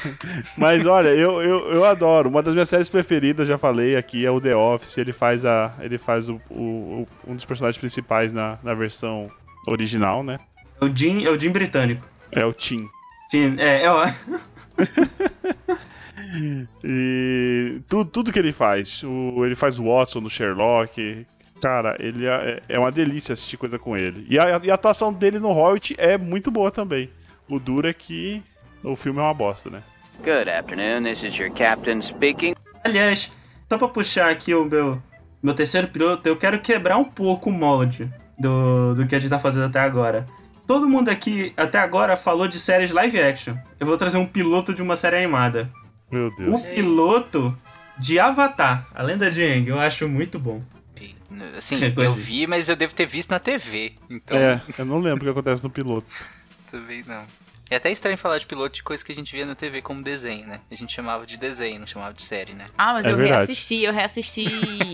mas 0.56 0.86
olha, 0.86 1.08
eu, 1.08 1.42
eu, 1.42 1.72
eu 1.72 1.84
adoro. 1.84 2.28
Uma 2.28 2.42
das 2.42 2.54
minhas 2.54 2.68
séries 2.68 2.88
preferidas, 2.88 3.48
já 3.48 3.58
falei 3.58 3.96
aqui, 3.96 4.24
é 4.24 4.30
o 4.30 4.40
The 4.40 4.54
Office. 4.54 4.96
Ele 4.98 5.12
faz, 5.12 5.44
a, 5.44 5.74
ele 5.80 5.98
faz 5.98 6.28
o, 6.28 6.40
o, 6.50 7.06
um 7.26 7.34
dos 7.34 7.44
personagens 7.44 7.78
principais 7.78 8.32
na, 8.32 8.58
na 8.62 8.74
versão 8.74 9.30
original, 9.66 10.22
né? 10.22 10.38
É 10.80 10.84
o 10.84 10.96
Jim, 10.96 11.24
é 11.24 11.30
o 11.30 11.38
Jim 11.38 11.50
britânico. 11.50 12.06
É 12.30 12.44
o 12.44 12.52
Tim. 12.52 12.88
Tim, 13.30 13.56
é, 13.58 13.84
é 13.84 13.90
o... 13.90 14.02
e 16.84 17.80
tudo, 17.88 18.10
tudo 18.10 18.32
que 18.32 18.38
ele 18.38 18.52
faz. 18.52 19.02
O, 19.02 19.44
ele 19.44 19.54
faz 19.54 19.78
o 19.78 19.84
Watson 19.84 20.20
no 20.20 20.30
Sherlock. 20.30 21.26
Cara, 21.62 21.96
ele 22.00 22.26
é, 22.26 22.60
é 22.68 22.76
uma 22.76 22.90
delícia 22.90 23.34
assistir 23.34 23.56
coisa 23.56 23.78
com 23.78 23.96
ele. 23.96 24.26
E 24.28 24.36
a, 24.36 24.60
e 24.64 24.68
a 24.68 24.74
atuação 24.74 25.12
dele 25.12 25.38
no 25.38 25.52
Hobbit 25.52 25.94
é 25.96 26.18
muito 26.18 26.50
boa 26.50 26.72
também. 26.72 27.08
O 27.48 27.60
duro 27.60 27.86
é 27.86 27.92
que 27.92 28.42
o 28.82 28.96
filme 28.96 29.20
é 29.20 29.22
uma 29.22 29.32
bosta, 29.32 29.70
né? 29.70 29.80
Good 30.24 30.50
afternoon, 30.50 31.08
this 31.08 31.22
is 31.22 31.38
your 31.38 31.52
captain 31.52 32.02
speaking. 32.02 32.54
Aliás, 32.82 33.30
só 33.70 33.78
pra 33.78 33.86
puxar 33.86 34.28
aqui 34.28 34.52
o 34.52 34.64
meu, 34.64 35.00
meu 35.40 35.54
terceiro 35.54 35.86
piloto, 35.86 36.28
eu 36.28 36.36
quero 36.36 36.58
quebrar 36.58 36.96
um 36.96 37.04
pouco 37.04 37.48
o 37.48 37.52
molde 37.52 38.10
do, 38.36 38.94
do 38.94 39.06
que 39.06 39.14
a 39.14 39.20
gente 39.20 39.30
tá 39.30 39.38
fazendo 39.38 39.66
até 39.66 39.78
agora. 39.78 40.26
Todo 40.66 40.88
mundo 40.88 41.10
aqui 41.10 41.52
até 41.56 41.78
agora 41.78 42.16
falou 42.16 42.48
de 42.48 42.58
séries 42.58 42.90
live 42.90 43.20
action. 43.20 43.54
Eu 43.78 43.86
vou 43.86 43.96
trazer 43.96 44.16
um 44.16 44.26
piloto 44.26 44.74
de 44.74 44.82
uma 44.82 44.96
série 44.96 45.16
animada. 45.16 45.70
Meu 46.10 46.28
Deus. 46.34 46.66
O 46.66 46.70
piloto 46.74 47.56
de 47.96 48.18
Avatar, 48.18 48.84
a 48.92 49.02
lenda 49.02 49.30
de 49.30 49.44
Aang, 49.44 49.68
eu 49.68 49.78
acho 49.78 50.08
muito 50.08 50.40
bom. 50.40 50.60
Assim, 51.56 51.76
eu 51.96 52.14
vi, 52.14 52.46
mas 52.46 52.68
eu 52.68 52.76
devo 52.76 52.94
ter 52.94 53.06
visto 53.06 53.30
na 53.30 53.38
TV. 53.38 53.94
Então... 54.10 54.36
É, 54.36 54.60
eu 54.78 54.84
não 54.84 54.98
lembro 54.98 55.20
o 55.20 55.24
que 55.24 55.30
acontece 55.30 55.62
no 55.62 55.70
piloto. 55.70 56.06
Também 56.70 57.04
não. 57.06 57.24
É 57.70 57.76
até 57.76 57.90
estranho 57.90 58.18
falar 58.18 58.38
de 58.38 58.46
piloto 58.46 58.74
de 58.74 58.82
coisa 58.82 59.02
que 59.02 59.12
a 59.12 59.14
gente 59.14 59.32
via 59.32 59.46
na 59.46 59.54
TV 59.54 59.80
como 59.80 60.02
desenho, 60.02 60.46
né? 60.46 60.60
A 60.70 60.74
gente 60.74 60.92
chamava 60.92 61.26
de 61.26 61.38
desenho, 61.38 61.80
não 61.80 61.86
chamava 61.86 62.12
de 62.12 62.22
série, 62.22 62.52
né? 62.52 62.66
Ah, 62.76 62.92
mas 62.92 63.06
é 63.06 63.12
eu 63.12 63.16
verdade. 63.16 63.38
reassisti, 63.38 63.82
eu 63.82 63.92
reassisti 63.92 64.46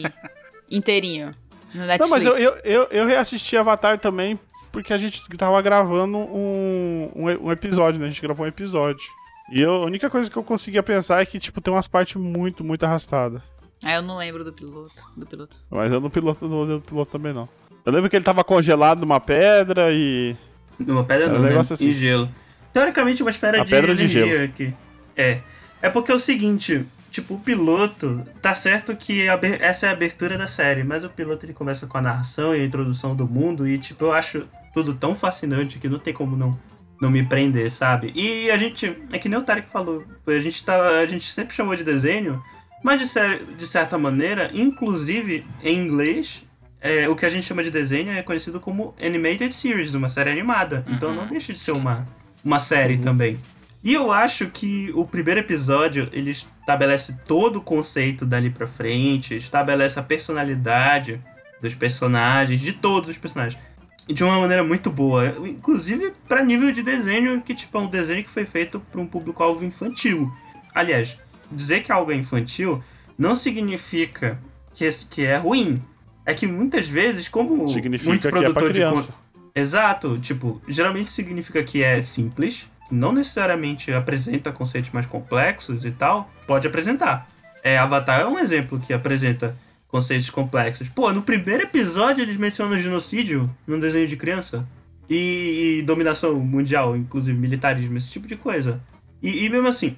inteirinho 0.71 1.33
no 1.75 1.87
Netflix. 1.87 2.01
Não, 2.01 2.09
mas 2.09 2.25
eu, 2.25 2.37
eu, 2.37 2.59
eu, 2.63 2.83
eu 2.91 3.07
reassisti 3.07 3.57
Avatar 3.57 3.99
também 3.99 4.39
porque 4.71 4.93
a 4.93 4.99
gente 4.99 5.27
tava 5.37 5.61
gravando 5.61 6.19
um, 6.19 7.11
um, 7.15 7.47
um, 7.47 7.53
episódio, 7.53 8.01
né? 8.01 8.07
A 8.07 8.11
gente 8.11 8.23
gravou 8.23 8.47
um 8.47 8.49
episódio. 8.49 9.05
E 9.51 9.61
eu, 9.61 9.73
a 9.73 9.87
única 9.87 10.11
coisa 10.11 10.31
que 10.31 10.37
eu 10.37 10.45
conseguia 10.45 10.83
pensar 10.83 11.21
é 11.21 11.27
que, 11.27 11.39
tipo, 11.39 11.61
tem 11.61 11.73
umas 11.73 11.89
partes 11.89 12.17
muito, 12.17 12.63
muito 12.63 12.85
arrastadas. 12.85 13.43
Ah, 13.85 13.95
eu 13.95 14.03
não 14.03 14.19
lembro 14.19 14.45
do 14.45 14.53
piloto. 14.53 15.03
Do 15.17 15.27
piloto. 15.27 15.59
Mas 15.71 15.93
eu 15.93 16.01
não 16.01 16.11
piloto, 16.11 16.49
não 16.49 16.63
lembro 16.63 16.79
do 16.79 16.89
piloto 16.89 17.13
também, 17.13 17.33
não. 17.33 17.49
Eu 17.85 17.93
lembro 17.93 18.11
que 18.11 18.17
ele 18.17 18.25
tava 18.25 18.43
congelado 18.43 19.01
numa 19.01 19.21
pedra 19.21 19.93
e. 19.93 20.37
Numa 20.79 21.05
pedra 21.05 21.29
não, 21.29 21.41
um 21.41 21.43
né? 21.43 21.59
Assim. 21.59 21.89
Em 21.89 21.93
gelo. 21.93 22.29
Teoricamente, 22.73 23.23
uma 23.23 23.31
esfera 23.31 23.61
a 23.61 23.65
de 23.65 23.71
pedra 23.71 23.93
energia 23.93 24.25
de 24.25 24.31
gelo. 24.31 24.45
aqui. 24.45 24.75
É. 25.17 25.41
É 25.81 25.89
porque 25.89 26.11
é 26.11 26.15
o 26.15 26.19
seguinte, 26.19 26.85
tipo, 27.11 27.35
o 27.35 27.39
piloto, 27.39 28.23
tá 28.43 28.53
certo 28.53 28.97
que 28.97 29.27
essa 29.61 29.87
é 29.87 29.89
a 29.91 29.93
abertura 29.93 30.37
da 30.37 30.47
série, 30.47 30.83
mas 30.83 31.05
o 31.05 31.09
piloto 31.09 31.47
ele 31.47 31.53
começa 31.53 31.87
com 31.87 31.99
a 31.99 32.03
narração 32.03 32.55
e 32.55 32.61
a 32.61 32.65
introdução 32.65 33.15
do 33.15 33.27
mundo 33.29 33.67
e, 33.67 33.79
tipo, 33.79 34.07
eu 34.07 34.13
acho 34.13 34.45
tudo 34.75 34.93
tão 34.93 35.15
fascinante 35.15 35.79
que 35.79 35.89
não 35.89 35.99
tem 35.99 36.13
como 36.13 36.37
não 36.37 36.59
não 37.01 37.11
me 37.11 37.23
prender, 37.23 37.71
sabe? 37.71 38.13
E 38.15 38.51
a 38.51 38.59
gente, 38.59 38.97
é 39.13 39.19
que 39.19 39.29
nem 39.29 39.39
o 39.39 39.43
Tarek 39.43 39.71
falou, 39.71 40.05
a 40.27 40.39
gente, 40.41 40.65
tá, 40.65 40.99
a 40.99 41.07
gente 41.07 41.31
sempre 41.31 41.55
chamou 41.55 41.77
de 41.77 41.85
desenho, 41.85 42.43
mas 42.83 43.01
de, 43.01 43.07
cer- 43.07 43.43
de 43.57 43.67
certa 43.67 43.97
maneira, 43.99 44.51
inclusive 44.55 45.45
em 45.63 45.79
inglês, 45.79 46.45
é, 46.81 47.09
o 47.09 47.17
que 47.17 47.27
a 47.27 47.31
gente 47.31 47.45
chama 47.47 47.63
de 47.65 47.71
desenho 47.71 48.13
é 48.13 48.23
conhecido 48.23 48.61
como 48.61 48.95
Animated 49.05 49.53
Series, 49.55 49.95
uma 49.95 50.09
série 50.09 50.31
animada. 50.31 50.85
Então 50.89 51.15
não 51.15 51.27
deixa 51.27 51.53
de 51.53 51.59
ser 51.59 51.73
uma, 51.73 52.07
uma 52.45 52.59
série 52.61 52.99
também. 52.99 53.39
E 53.83 53.95
eu 53.95 54.11
acho 54.13 54.47
que 54.49 54.91
o 54.95 55.05
primeiro 55.07 55.41
episódio, 55.41 56.09
ele 56.13 56.31
estabelece 56.31 57.17
todo 57.27 57.57
o 57.57 57.63
conceito 57.63 58.27
dali 58.27 58.51
pra 58.51 58.67
frente, 58.67 59.37
estabelece 59.37 59.99
a 59.99 60.03
personalidade 60.03 61.21
dos 61.61 61.75
personagens, 61.75 62.61
de 62.61 62.73
todos 62.73 63.09
os 63.09 63.19
personagens, 63.19 63.61
de 64.07 64.23
uma 64.25 64.41
maneira 64.41 64.63
muito 64.65 64.91
boa. 64.91 65.35
Inclusive 65.47 66.13
pra 66.29 66.43
nível 66.45 66.71
de 66.73 66.83
desenho, 66.83 67.41
que 67.41 67.55
tipo, 67.55 67.77
é 67.79 67.81
um 67.81 67.87
desenho 67.89 68.23
que 68.23 68.31
foi 68.31 68.45
feito 68.45 68.81
pra 68.81 69.01
um 69.01 69.07
público-alvo 69.07 69.65
infantil. 69.65 70.31
Aliás, 70.75 71.19
dizer 71.51 71.83
que 71.83 71.91
algo 71.93 72.11
é 72.13 72.15
infantil 72.17 72.83
não 73.17 73.35
significa 73.35 74.39
que, 74.75 74.89
que 75.11 75.25
é 75.25 75.37
ruim. 75.37 75.83
É 76.25 76.35
que 76.35 76.47
muitas 76.47 76.89
vezes, 76.89 77.27
como 77.29 77.67
Significa 77.69 78.11
muito 78.11 78.29
é 78.29 78.31
produtor 78.31 78.69
de 78.69 78.75
criança. 78.75 79.13
con- 79.13 79.19
Exato, 79.55 80.19
tipo, 80.19 80.61
geralmente 80.69 81.09
significa 81.09 81.65
que 81.65 81.83
é 81.83 82.03
simples, 82.03 82.71
não 82.91 83.13
necessariamente 83.13 83.93
apresenta 83.93 84.53
conceitos 84.53 84.91
mais 84.93 85.07
complexos 85.07 85.85
e 85.85 85.91
tal, 85.91 86.31
pode 86.47 86.67
apresentar. 86.69 87.29
É, 87.65 87.77
Avatar 87.79 88.21
é 88.21 88.27
um 88.27 88.39
exemplo 88.39 88.79
que 88.79 88.93
apresenta 88.93 89.57
conceitos 89.89 90.31
complexos. 90.31 90.89
Pô, 90.89 91.13
no 91.13 91.23
primeiro 91.23 91.63
episódio 91.65 92.23
eles 92.23 92.37
mencionam 92.37 92.79
genocídio 92.79 93.51
num 93.67 93.81
desenho 93.81 94.07
de 94.07 94.17
criança. 94.17 94.69
E, 95.11 95.79
e 95.79 95.83
dominação 95.83 96.39
mundial, 96.39 96.95
inclusive 96.95 97.37
militarismo, 97.37 97.97
esse 97.97 98.11
tipo 98.11 98.29
de 98.29 98.37
coisa. 98.37 98.79
E, 99.23 99.47
e 99.47 99.49
mesmo 99.49 99.67
assim, 99.67 99.97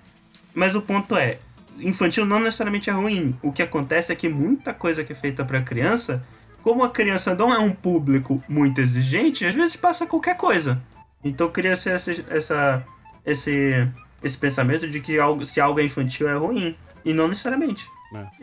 mas 0.54 0.74
o 0.74 0.82
ponto 0.82 1.16
é, 1.16 1.38
infantil 1.78 2.24
não 2.24 2.40
necessariamente 2.40 2.90
é 2.90 2.92
ruim. 2.92 3.36
O 3.42 3.52
que 3.52 3.62
acontece 3.62 4.12
é 4.12 4.16
que 4.16 4.28
muita 4.28 4.74
coisa 4.74 5.04
que 5.04 5.12
é 5.12 5.16
feita 5.16 5.44
pra 5.44 5.62
criança, 5.62 6.24
como 6.62 6.84
a 6.84 6.90
criança 6.90 7.34
não 7.34 7.52
é 7.52 7.58
um 7.58 7.72
público 7.72 8.42
muito 8.48 8.80
exigente, 8.80 9.46
às 9.46 9.54
vezes 9.54 9.76
passa 9.76 10.06
qualquer 10.06 10.36
coisa. 10.36 10.80
Então 11.24 11.50
cria-se 11.50 11.88
essa, 11.90 12.12
essa, 12.28 12.84
esse, 13.24 13.88
esse 14.22 14.38
pensamento 14.38 14.88
de 14.88 15.00
que 15.00 15.18
algo, 15.18 15.46
se 15.46 15.60
algo 15.60 15.80
é 15.80 15.84
infantil 15.84 16.28
é 16.28 16.34
ruim. 16.34 16.76
E 17.02 17.14
não 17.14 17.28
necessariamente. 17.28 17.88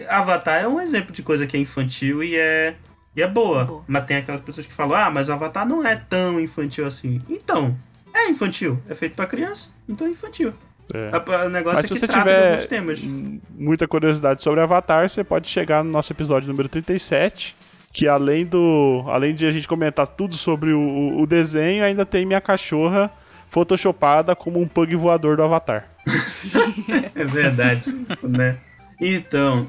Avatar 0.10 0.64
é 0.64 0.68
um 0.68 0.82
exemplo 0.82 1.12
de 1.12 1.22
coisa 1.22 1.46
que 1.46 1.56
é 1.56 1.60
infantil 1.60 2.24
e 2.24 2.36
é, 2.36 2.76
e 3.16 3.22
é 3.22 3.28
boa. 3.28 3.66
Boa. 3.66 3.84
Mas 3.88 4.06
tem 4.06 4.18
aquelas 4.18 4.42
pessoas 4.42 4.66
que 4.66 4.74
falam, 4.74 4.98
ah, 4.98 5.10
mas 5.12 5.30
Avatar 5.30 5.68
não 5.68 5.86
é 5.86 5.96
tão 5.96 6.40
infantil 6.40 6.88
assim. 6.88 7.22
Então, 7.30 7.78
é 8.14 8.30
infantil. 8.30 8.82
É 8.88 8.96
feito 8.96 9.16
pra 9.16 9.28
criança, 9.28 9.72
então 9.88 10.08
é 10.08 10.10
infantil. 10.10 10.54
É. 10.94 11.10
A- 11.12 11.46
O 11.46 11.50
negócio 11.50 11.76
Mas 11.78 11.84
é 11.86 11.88
se 11.88 11.94
que 11.94 12.00
você 12.00 12.08
trata 12.08 12.30
de 12.30 12.36
tiver 12.36 12.48
alguns 12.52 12.66
temas. 12.66 13.02
muita 13.50 13.88
curiosidade 13.88 14.42
sobre 14.42 14.62
Avatar, 14.62 15.10
você 15.10 15.24
pode 15.24 15.48
chegar 15.50 15.84
no 15.84 15.92
nosso 15.92 16.12
episódio 16.14 16.48
número 16.48 16.70
37, 16.70 17.56
que 17.92 18.08
além 18.08 18.46
do. 18.46 19.04
Além 19.08 19.34
de 19.36 19.46
a 19.46 19.52
gente 19.52 19.68
comentar 19.68 20.08
tudo 20.08 20.36
sobre 20.36 20.72
o, 20.74 20.80
o- 20.80 21.22
o 21.22 21.28
desenho, 21.28 21.84
ainda 21.84 22.06
tem 22.06 22.26
minha 22.26 22.40
cachorra 22.42 23.12
photoshopada 23.50 24.36
como 24.36 24.60
um 24.62 24.68
pug 24.68 24.96
voador 24.96 25.38
do 25.38 25.44
Avatar. 25.44 25.90
É 27.16 27.26
verdade 27.26 27.90
isso, 28.10 28.28
né? 28.30 28.58
Então, 29.02 29.68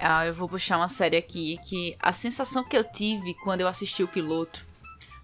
Ah, 0.00 0.26
eu 0.26 0.32
vou 0.32 0.48
puxar 0.48 0.76
uma 0.76 0.88
série 0.88 1.16
aqui 1.16 1.58
que 1.66 1.96
a 2.00 2.12
sensação 2.12 2.64
que 2.64 2.76
eu 2.76 2.84
tive 2.84 3.34
quando 3.42 3.60
eu 3.62 3.68
assisti 3.68 4.02
o 4.02 4.08
piloto 4.08 4.64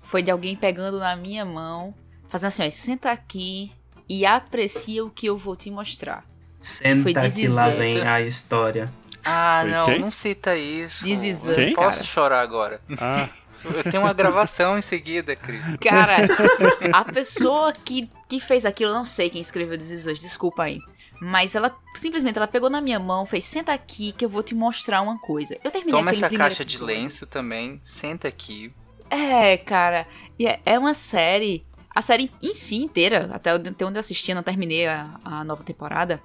foi 0.03 0.23
de 0.23 0.31
alguém 0.31 0.57
pegando 0.57 0.99
na 0.99 1.15
minha 1.17 1.45
mão, 1.45 1.95
fazendo 2.29 2.49
assim, 2.49 2.67
ó, 2.67 2.71
senta 2.71 3.11
aqui 3.11 3.71
e 4.11 4.27
aprecia 4.27 5.05
o 5.05 5.09
que 5.09 5.27
eu 5.27 5.37
vou 5.37 5.55
te 5.55 5.71
mostrar. 5.71 6.25
senta 6.59 7.03
Foi 7.05 7.31
que 7.31 7.47
lá 7.47 7.69
vem 7.71 8.03
a 8.09 8.21
história. 8.21 8.93
Ah, 9.25 9.61
Foi 9.63 9.71
não, 9.71 9.85
quem? 9.87 10.01
não 10.01 10.11
cita 10.11 10.57
isso. 10.57 11.05
This 11.05 11.23
Is 11.23 11.47
Eu 11.47 11.55
posso 11.77 11.99
cara. 11.99 12.05
chorar 12.05 12.41
agora. 12.41 12.81
Ah, 12.99 13.29
Eu 13.63 13.85
tenho 13.85 14.03
uma 14.03 14.13
gravação 14.13 14.77
em 14.77 14.83
seguida, 14.83 15.37
Cris. 15.37 15.61
Cara, 15.81 16.17
a 16.93 17.05
pessoa 17.05 17.73
que, 17.73 18.11
que 18.29 18.41
fez 18.41 18.67
aquilo, 18.67 18.91
eu 18.91 18.95
não 18.95 19.05
sei 19.05 19.31
quem 19.31 19.41
escreveu 19.41 19.79
This 19.79 20.07
Us, 20.07 20.19
desculpa 20.19 20.65
aí. 20.65 20.81
Mas 21.21 21.55
ela 21.55 21.73
simplesmente 21.95 22.37
ela 22.39 22.49
pegou 22.49 22.69
na 22.71 22.81
minha 22.81 22.99
mão, 22.99 23.27
fez 23.27 23.45
senta 23.45 23.73
aqui 23.73 24.11
que 24.13 24.25
eu 24.25 24.29
vou 24.29 24.43
te 24.43 24.55
mostrar 24.55 25.03
uma 25.03 25.19
coisa. 25.19 25.57
Eu 25.63 25.71
terminei 25.71 25.97
Toma 26.01 26.11
essa 26.11 26.31
caixa 26.31 26.65
de 26.65 26.75
episódio. 26.77 26.97
lenço 26.97 27.27
também, 27.27 27.79
senta 27.85 28.27
aqui. 28.27 28.73
É, 29.11 29.57
cara. 29.59 30.07
E 30.39 30.47
é, 30.47 30.61
é 30.65 30.79
uma 30.79 30.95
série. 30.95 31.65
A 31.95 32.01
série 32.03 32.31
em 32.41 32.55
si 32.55 32.77
inteira, 32.77 33.29
até 33.33 33.51
até 33.51 33.85
onde 33.85 33.97
eu 33.97 34.01
assisti, 34.01 34.31
eu 34.31 34.37
não 34.37 34.43
terminei 34.43 34.87
a, 34.87 35.19
a 35.25 35.45
nova 35.45 35.63
temporada. 35.63 36.23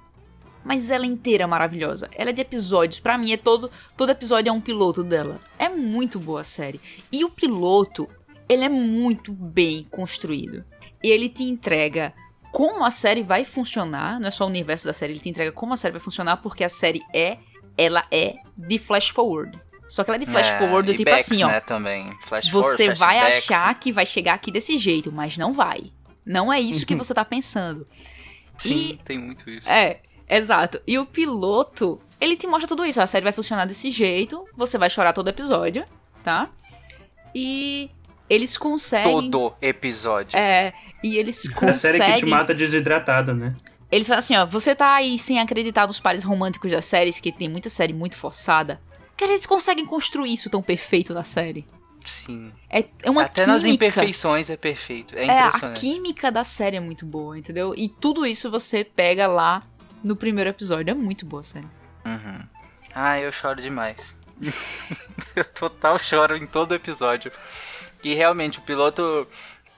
Mas 0.64 0.90
ela 0.90 1.06
inteira 1.06 1.44
é 1.44 1.46
maravilhosa. 1.46 2.08
Ela 2.12 2.30
é 2.30 2.32
de 2.32 2.40
episódios. 2.40 2.98
Pra 2.98 3.16
mim, 3.16 3.32
é 3.32 3.36
todo, 3.36 3.70
todo 3.96 4.10
episódio 4.10 4.50
é 4.50 4.52
um 4.52 4.60
piloto 4.60 5.04
dela. 5.04 5.40
É 5.56 5.68
muito 5.68 6.18
boa 6.18 6.40
a 6.40 6.44
série. 6.44 6.80
E 7.12 7.24
o 7.24 7.30
piloto, 7.30 8.08
ele 8.48 8.64
é 8.64 8.68
muito 8.68 9.32
bem 9.32 9.86
construído. 9.90 10.64
Ele 11.00 11.28
te 11.28 11.44
entrega 11.44 12.12
como 12.50 12.84
a 12.84 12.90
série 12.90 13.22
vai 13.22 13.44
funcionar. 13.44 14.18
Não 14.18 14.26
é 14.26 14.30
só 14.30 14.44
o 14.44 14.48
universo 14.48 14.86
da 14.86 14.92
série, 14.92 15.12
ele 15.12 15.20
te 15.20 15.28
entrega 15.28 15.52
como 15.52 15.74
a 15.74 15.76
série 15.76 15.92
vai 15.92 16.00
funcionar, 16.00 16.38
porque 16.38 16.64
a 16.64 16.68
série 16.68 17.02
é. 17.14 17.38
Ela 17.78 18.06
é 18.10 18.36
de 18.56 18.78
flash 18.78 19.10
forward. 19.10 19.60
Só 19.88 20.02
que 20.02 20.10
ela 20.10 20.16
é 20.16 20.24
de 20.24 20.26
flash 20.30 20.48
É, 20.48 20.58
forward 20.58 20.90
do 20.92 20.96
tipo 20.96 21.10
backs, 21.10 21.30
assim, 21.32 21.42
ó. 21.44 21.48
né, 21.48 21.60
também. 21.60 22.10
Flash 22.26 22.48
forward, 22.48 22.76
Você 22.76 22.86
vai 22.94 23.18
flashbacks. 23.20 23.50
achar 23.50 23.74
que 23.78 23.92
vai 23.92 24.04
chegar 24.06 24.34
aqui 24.34 24.50
desse 24.50 24.76
jeito, 24.78 25.12
mas 25.12 25.36
não 25.38 25.52
vai. 25.52 25.92
Não 26.24 26.52
é 26.52 26.58
isso 26.60 26.84
que 26.84 26.94
você 26.96 27.14
tá 27.14 27.24
pensando. 27.24 27.86
Sim, 28.58 28.92
e- 28.92 28.96
tem 29.04 29.18
muito 29.18 29.48
isso. 29.48 29.68
É, 29.68 30.00
exato. 30.28 30.80
E 30.86 30.98
o 30.98 31.06
piloto, 31.06 32.00
ele 32.20 32.36
te 32.36 32.46
mostra 32.46 32.66
tudo 32.66 32.84
isso. 32.84 33.00
A 33.00 33.06
série 33.06 33.22
vai 33.24 33.32
funcionar 33.32 33.64
desse 33.64 33.90
jeito, 33.90 34.44
você 34.56 34.76
vai 34.76 34.90
chorar 34.90 35.12
todo 35.12 35.28
episódio, 35.28 35.84
tá? 36.24 36.50
E 37.34 37.90
eles 38.28 38.56
conseguem. 38.56 39.12
Todo 39.12 39.54
episódio. 39.62 40.36
É, 40.38 40.72
e 41.02 41.16
eles 41.18 41.46
A 41.62 41.72
série 41.72 41.98
que 41.98 42.04
te 42.06 42.10
conseguem. 42.12 42.30
mata 42.30 42.54
desidratada, 42.54 43.32
né? 43.34 43.54
Eles 43.92 44.06
falam 44.08 44.18
assim, 44.18 44.34
ó, 44.36 44.44
você 44.44 44.74
tá 44.74 44.94
aí 44.96 45.16
sem 45.16 45.38
acreditar 45.38 45.86
nos 45.86 46.00
pares 46.00 46.24
românticos 46.24 46.72
das 46.72 46.84
séries, 46.86 47.20
que 47.20 47.30
tem 47.30 47.48
muita 47.48 47.70
série 47.70 47.92
muito 47.92 48.16
forçada. 48.16 48.80
Cara, 49.16 49.32
eles 49.32 49.46
conseguem 49.46 49.86
construir 49.86 50.32
isso 50.32 50.50
tão 50.50 50.62
perfeito 50.62 51.14
na 51.14 51.24
série. 51.24 51.66
Sim. 52.04 52.52
É, 52.70 52.84
é 53.02 53.10
uma 53.10 53.22
Até 53.22 53.46
nas 53.46 53.62
química. 53.62 53.86
imperfeições 53.86 54.48
é 54.50 54.56
perfeito. 54.56 55.16
É 55.16 55.26
É, 55.26 55.40
a 55.40 55.72
química 55.72 56.30
da 56.30 56.44
série 56.44 56.76
é 56.76 56.80
muito 56.80 57.04
boa, 57.04 57.36
entendeu? 57.38 57.74
E 57.76 57.88
tudo 57.88 58.24
isso 58.26 58.50
você 58.50 58.84
pega 58.84 59.26
lá 59.26 59.62
no 60.04 60.14
primeiro 60.14 60.50
episódio. 60.50 60.90
É 60.92 60.94
muito 60.94 61.26
boa 61.26 61.40
a 61.40 61.44
série. 61.44 61.66
Uhum. 62.04 62.46
Ah, 62.94 63.18
eu 63.18 63.32
choro 63.32 63.60
demais. 63.60 64.16
eu 65.34 65.44
total 65.46 65.98
choro 65.98 66.36
em 66.36 66.46
todo 66.46 66.74
episódio. 66.74 67.32
E 68.04 68.14
realmente, 68.14 68.58
o 68.58 68.62
piloto. 68.62 69.26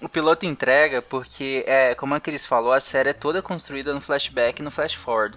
O 0.00 0.08
piloto 0.08 0.46
entrega 0.46 1.02
porque, 1.02 1.64
é, 1.66 1.92
como 1.94 2.14
a 2.14 2.20
Cris 2.20 2.46
falou, 2.46 2.72
a 2.72 2.78
série 2.78 3.08
é 3.08 3.12
toda 3.12 3.42
construída 3.42 3.92
no 3.92 4.00
flashback 4.00 4.60
e 4.60 4.64
no 4.64 4.70
flash 4.70 4.94
forward. 4.94 5.36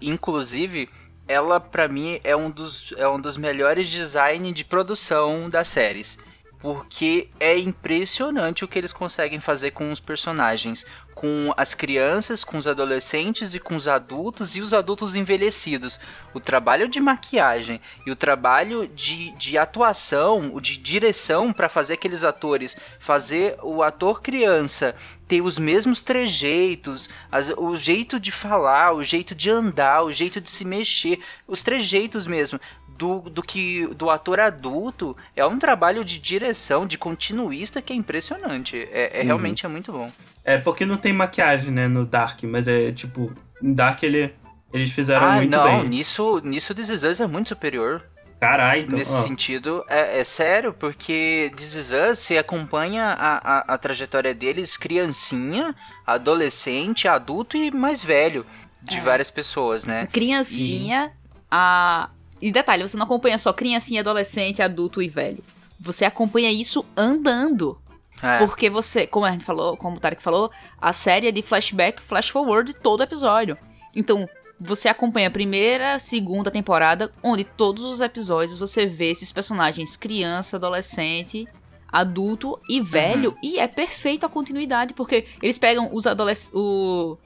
Inclusive, 0.00 0.88
ela 1.28 1.60
pra 1.60 1.86
mim 1.86 2.18
é 2.24 2.34
um 2.34 2.50
dos, 2.50 2.92
é 2.96 3.06
um 3.06 3.20
dos 3.20 3.36
melhores 3.36 3.88
design 3.88 4.50
de 4.50 4.64
produção 4.64 5.48
das 5.48 5.68
séries. 5.68 6.18
Porque 6.60 7.28
é 7.38 7.56
impressionante 7.56 8.64
o 8.64 8.68
que 8.68 8.78
eles 8.78 8.92
conseguem 8.92 9.38
fazer 9.40 9.70
com 9.70 9.92
os 9.92 10.00
personagens. 10.00 10.84
Com 11.14 11.52
as 11.56 11.74
crianças, 11.74 12.44
com 12.44 12.56
os 12.58 12.66
adolescentes 12.66 13.52
e 13.54 13.58
com 13.58 13.74
os 13.74 13.88
adultos 13.88 14.54
e 14.56 14.60
os 14.60 14.72
adultos 14.72 15.16
envelhecidos. 15.16 15.98
O 16.32 16.38
trabalho 16.38 16.88
de 16.88 17.00
maquiagem 17.00 17.80
e 18.06 18.10
o 18.10 18.16
trabalho 18.16 18.86
de, 18.88 19.32
de 19.32 19.58
atuação, 19.58 20.50
o 20.54 20.60
de 20.60 20.76
direção 20.76 21.52
para 21.52 21.68
fazer 21.68 21.94
aqueles 21.94 22.22
atores, 22.22 22.76
fazer 23.00 23.56
o 23.62 23.82
ator 23.82 24.20
criança 24.22 24.94
ter 25.28 25.42
os 25.42 25.58
mesmos 25.58 26.00
trejeitos, 26.02 27.10
as- 27.30 27.52
o 27.54 27.76
jeito 27.76 28.18
de 28.18 28.32
falar, 28.32 28.94
o 28.94 29.04
jeito 29.04 29.34
de 29.34 29.50
andar, 29.50 30.02
o 30.02 30.10
jeito 30.10 30.40
de 30.40 30.48
se 30.50 30.64
mexer, 30.64 31.20
os 31.46 31.62
trejeitos 31.62 32.26
mesmo 32.26 32.58
do, 32.98 33.20
do 33.20 33.42
que 33.42 33.86
do 33.94 34.10
ator 34.10 34.40
adulto 34.40 35.16
é 35.36 35.46
um 35.46 35.58
trabalho 35.58 36.04
de 36.04 36.18
direção, 36.18 36.84
de 36.84 36.98
continuista 36.98 37.80
que 37.80 37.92
é 37.92 37.96
impressionante. 37.96 38.76
É, 38.90 39.20
é 39.20 39.22
realmente 39.22 39.64
é 39.64 39.68
muito 39.68 39.92
bom. 39.92 40.10
É 40.44 40.58
porque 40.58 40.84
não 40.84 40.96
tem 40.96 41.12
maquiagem, 41.12 41.70
né, 41.70 41.86
no 41.86 42.04
Dark, 42.04 42.42
mas 42.42 42.66
é 42.66 42.90
tipo, 42.90 43.32
em 43.62 43.72
Dark 43.72 44.02
ele, 44.02 44.34
eles 44.72 44.90
fizeram 44.90 45.28
ah, 45.28 45.36
muito 45.36 45.56
não, 45.56 45.82
bem. 45.82 45.88
nisso, 45.88 46.40
nisso 46.42 46.74
This 46.74 46.88
Is 46.88 47.02
Us 47.04 47.20
é 47.20 47.26
muito 47.28 47.50
superior. 47.50 48.02
Caralho, 48.40 48.82
então. 48.82 48.98
Nesse 48.98 49.14
ó, 49.14 49.20
sentido, 49.20 49.84
é, 49.88 50.20
é 50.20 50.24
sério, 50.24 50.72
porque 50.72 51.52
This 51.56 51.74
Is 51.74 51.92
Us, 51.92 52.18
você 52.18 52.38
acompanha 52.38 53.04
a, 53.06 53.58
a, 53.58 53.74
a 53.74 53.78
trajetória 53.78 54.34
deles, 54.34 54.76
criancinha, 54.76 55.74
adolescente, 56.06 57.06
adulto 57.08 57.56
e 57.56 57.70
mais 57.70 58.02
velho, 58.02 58.46
de 58.82 59.00
várias 59.00 59.30
pessoas, 59.30 59.84
né? 59.84 60.06
Criancinha, 60.06 61.12
a. 61.50 62.10
E 62.40 62.52
detalhe, 62.52 62.82
você 62.82 62.96
não 62.96 63.04
acompanha 63.04 63.38
só 63.38 63.52
criancinha, 63.52 64.00
adolescente, 64.00 64.62
adulto 64.62 65.02
e 65.02 65.08
velho. 65.08 65.42
Você 65.80 66.04
acompanha 66.04 66.50
isso 66.50 66.84
andando. 66.96 67.78
É. 68.22 68.38
Porque 68.38 68.68
você, 68.68 69.06
como 69.06 69.26
a 69.26 69.30
gente 69.30 69.44
falou, 69.44 69.76
como 69.76 69.96
o 69.96 70.00
Tarek 70.00 70.22
falou, 70.22 70.50
a 70.80 70.92
série 70.92 71.28
é 71.28 71.32
de 71.32 71.42
flashback, 71.42 72.02
flash 72.02 72.28
forward 72.28 72.74
todo 72.74 73.02
episódio. 73.02 73.56
Então, 73.94 74.28
você 74.60 74.88
acompanha 74.88 75.28
a 75.28 75.30
primeira, 75.30 75.98
segunda 75.98 76.50
temporada, 76.50 77.12
onde 77.22 77.44
todos 77.44 77.84
os 77.84 78.00
episódios 78.00 78.58
você 78.58 78.86
vê 78.86 79.10
esses 79.10 79.30
personagens 79.30 79.96
criança, 79.96 80.56
adolescente, 80.56 81.46
adulto 81.90 82.58
e 82.68 82.80
velho, 82.80 83.36
e 83.42 83.58
é 83.58 83.68
perfeito 83.68 84.26
a 84.26 84.28
continuidade, 84.28 84.94
porque 84.94 85.26
eles 85.40 85.58
pegam 85.58 85.88
os 85.92 86.06
adolescentes. 86.06 86.52
O, 86.54 87.16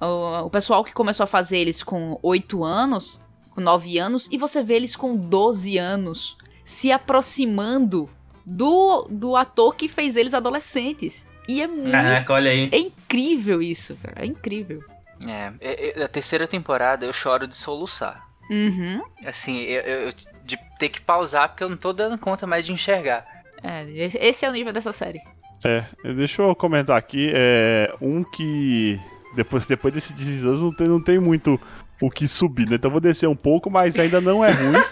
o, 0.00 0.46
o 0.46 0.50
pessoal 0.50 0.84
que 0.84 0.92
começou 0.92 1.24
a 1.24 1.28
fazer 1.28 1.58
eles 1.58 1.82
com 1.82 2.18
8 2.22 2.64
anos, 2.64 3.20
com 3.56 3.60
9 3.62 3.98
anos, 3.98 4.28
e 4.30 4.36
você 4.38 4.62
vê 4.62 4.74
eles 4.74 4.94
com 4.94 5.16
12 5.16 5.78
anos 5.78 6.36
se 6.62 6.92
aproximando 6.92 8.08
do, 8.44 9.08
do 9.10 9.34
ator 9.34 9.74
que 9.74 9.88
fez 9.88 10.14
eles 10.14 10.34
adolescentes. 10.34 11.26
E 11.48 11.62
é 11.62 11.66
muito. 11.66 11.90
Caraca, 11.90 12.32
olha 12.32 12.50
aí. 12.50 12.68
É 12.70 12.78
incrível 12.78 13.62
isso, 13.62 13.96
cara. 14.02 14.22
É 14.22 14.26
incrível. 14.26 14.82
É, 15.26 15.52
é, 15.60 16.00
é, 16.00 16.04
a 16.04 16.08
terceira 16.08 16.46
temporada 16.46 17.06
eu 17.06 17.12
choro 17.12 17.46
de 17.48 17.54
soluçar. 17.54 18.26
Uhum. 18.50 19.02
Assim, 19.24 19.60
eu, 19.62 19.82
eu- 19.82 20.12
de 20.44 20.56
ter 20.78 20.88
que 20.90 21.00
pausar 21.00 21.48
porque 21.48 21.64
eu 21.64 21.68
não 21.70 21.76
tô 21.76 21.92
dando 21.92 22.16
conta 22.18 22.46
mais 22.46 22.64
de 22.64 22.72
enxergar. 22.72 23.26
É, 23.62 23.84
esse 24.20 24.44
é 24.44 24.48
o 24.48 24.52
nível 24.52 24.72
dessa 24.72 24.92
série. 24.92 25.20
É, 25.64 25.84
deixa 26.14 26.42
eu 26.42 26.54
comentar 26.54 26.96
aqui. 26.96 27.32
É, 27.34 27.92
um 28.00 28.22
que. 28.22 29.00
Depois, 29.34 29.66
depois 29.66 29.92
desses 29.92 30.12
16 30.12 30.44
anos 30.44 30.60
não 30.62 30.72
tem, 30.72 30.88
não 30.88 31.00
tem 31.02 31.18
muito 31.18 31.60
o 32.00 32.10
que 32.10 32.28
subir, 32.28 32.68
né? 32.68 32.76
Então 32.76 32.90
vou 32.90 33.00
descer 33.00 33.28
um 33.28 33.36
pouco, 33.36 33.70
mas 33.70 33.98
ainda 33.98 34.20
não 34.20 34.44
é 34.44 34.50
ruim. 34.50 34.82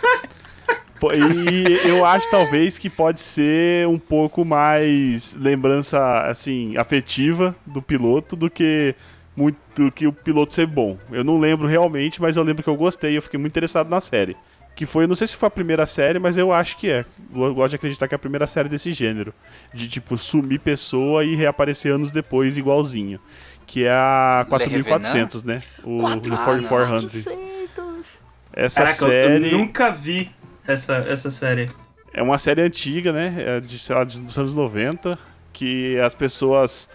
E 1.13 1.87
eu 1.87 2.05
acho 2.05 2.31
talvez 2.31 2.79
que 2.79 2.89
pode 2.89 3.21
ser 3.21 3.87
um 3.87 3.99
pouco 3.99 4.45
mais 4.45 5.35
lembrança 5.35 6.21
assim 6.23 6.77
afetiva 6.79 7.55
do 7.67 7.83
piloto 7.83 8.35
do 8.35 8.49
que 8.49 8.95
muito 9.37 9.59
do 9.75 9.91
que 9.91 10.07
o 10.07 10.13
piloto 10.13 10.55
ser 10.55 10.67
bom. 10.67 10.97
Eu 11.11 11.25
não 11.25 11.39
lembro 11.39 11.67
realmente, 11.67 12.23
mas 12.23 12.37
eu 12.37 12.43
lembro 12.43 12.63
que 12.63 12.71
eu 12.71 12.77
gostei, 12.77 13.17
eu 13.17 13.23
fiquei 13.23 13.39
muito 13.39 13.53
interessado 13.53 13.91
na 13.91 14.01
série. 14.01 14.37
Que 14.77 14.87
foi, 14.87 15.05
eu 15.05 15.09
não 15.09 15.15
sei 15.15 15.29
se 15.29 15.37
foi 15.37 15.47
a 15.47 15.51
primeira 15.51 15.87
série, 15.87 16.19
mas 16.19 16.37
eu 16.37 16.51
acho 16.51 16.77
que 16.77 16.91
é. 16.91 17.05
Eu 17.33 17.55
gosto 17.55 17.71
de 17.71 17.77
acreditar 17.77 18.09
que 18.09 18.15
é 18.15 18.17
a 18.17 18.19
primeira 18.19 18.47
série 18.47 18.69
desse 18.69 18.93
gênero. 18.93 19.33
De, 19.73 19.87
tipo, 19.87 20.19
sumir 20.19 20.59
pessoa 20.59 21.25
e 21.25 21.37
reaparecer 21.37 21.93
anos 21.93 22.11
depois 22.11 22.59
igualzinho. 22.59 23.21
Que 23.67 23.85
é 23.85 23.91
a 23.91 24.47
4400, 24.49 25.43
né? 25.43 25.61
O, 25.83 25.97
o 25.97 26.01
Quatro- 26.01 26.37
4400. 26.37 27.25
400. 27.25 28.19
Essa 28.53 28.83
Caraca, 28.85 29.05
eu- 29.05 29.09
série 29.11 29.53
eu 29.53 29.59
nunca 29.59 29.91
vi 29.91 30.31
essa, 30.67 30.97
essa 31.09 31.31
série. 31.31 31.71
é 32.13 32.23
uma 32.23 32.39
série 32.39 32.61
antiga, 32.63 33.13
né? 33.13 33.35
É 33.39 33.61
de, 33.61 33.79
sei 33.79 33.95
lá, 33.97 34.05
dos 34.05 34.39
anos 34.39 34.55
90. 34.55 35.19
Que 35.53 35.99
as 36.01 36.15
pessoas. 36.15 36.89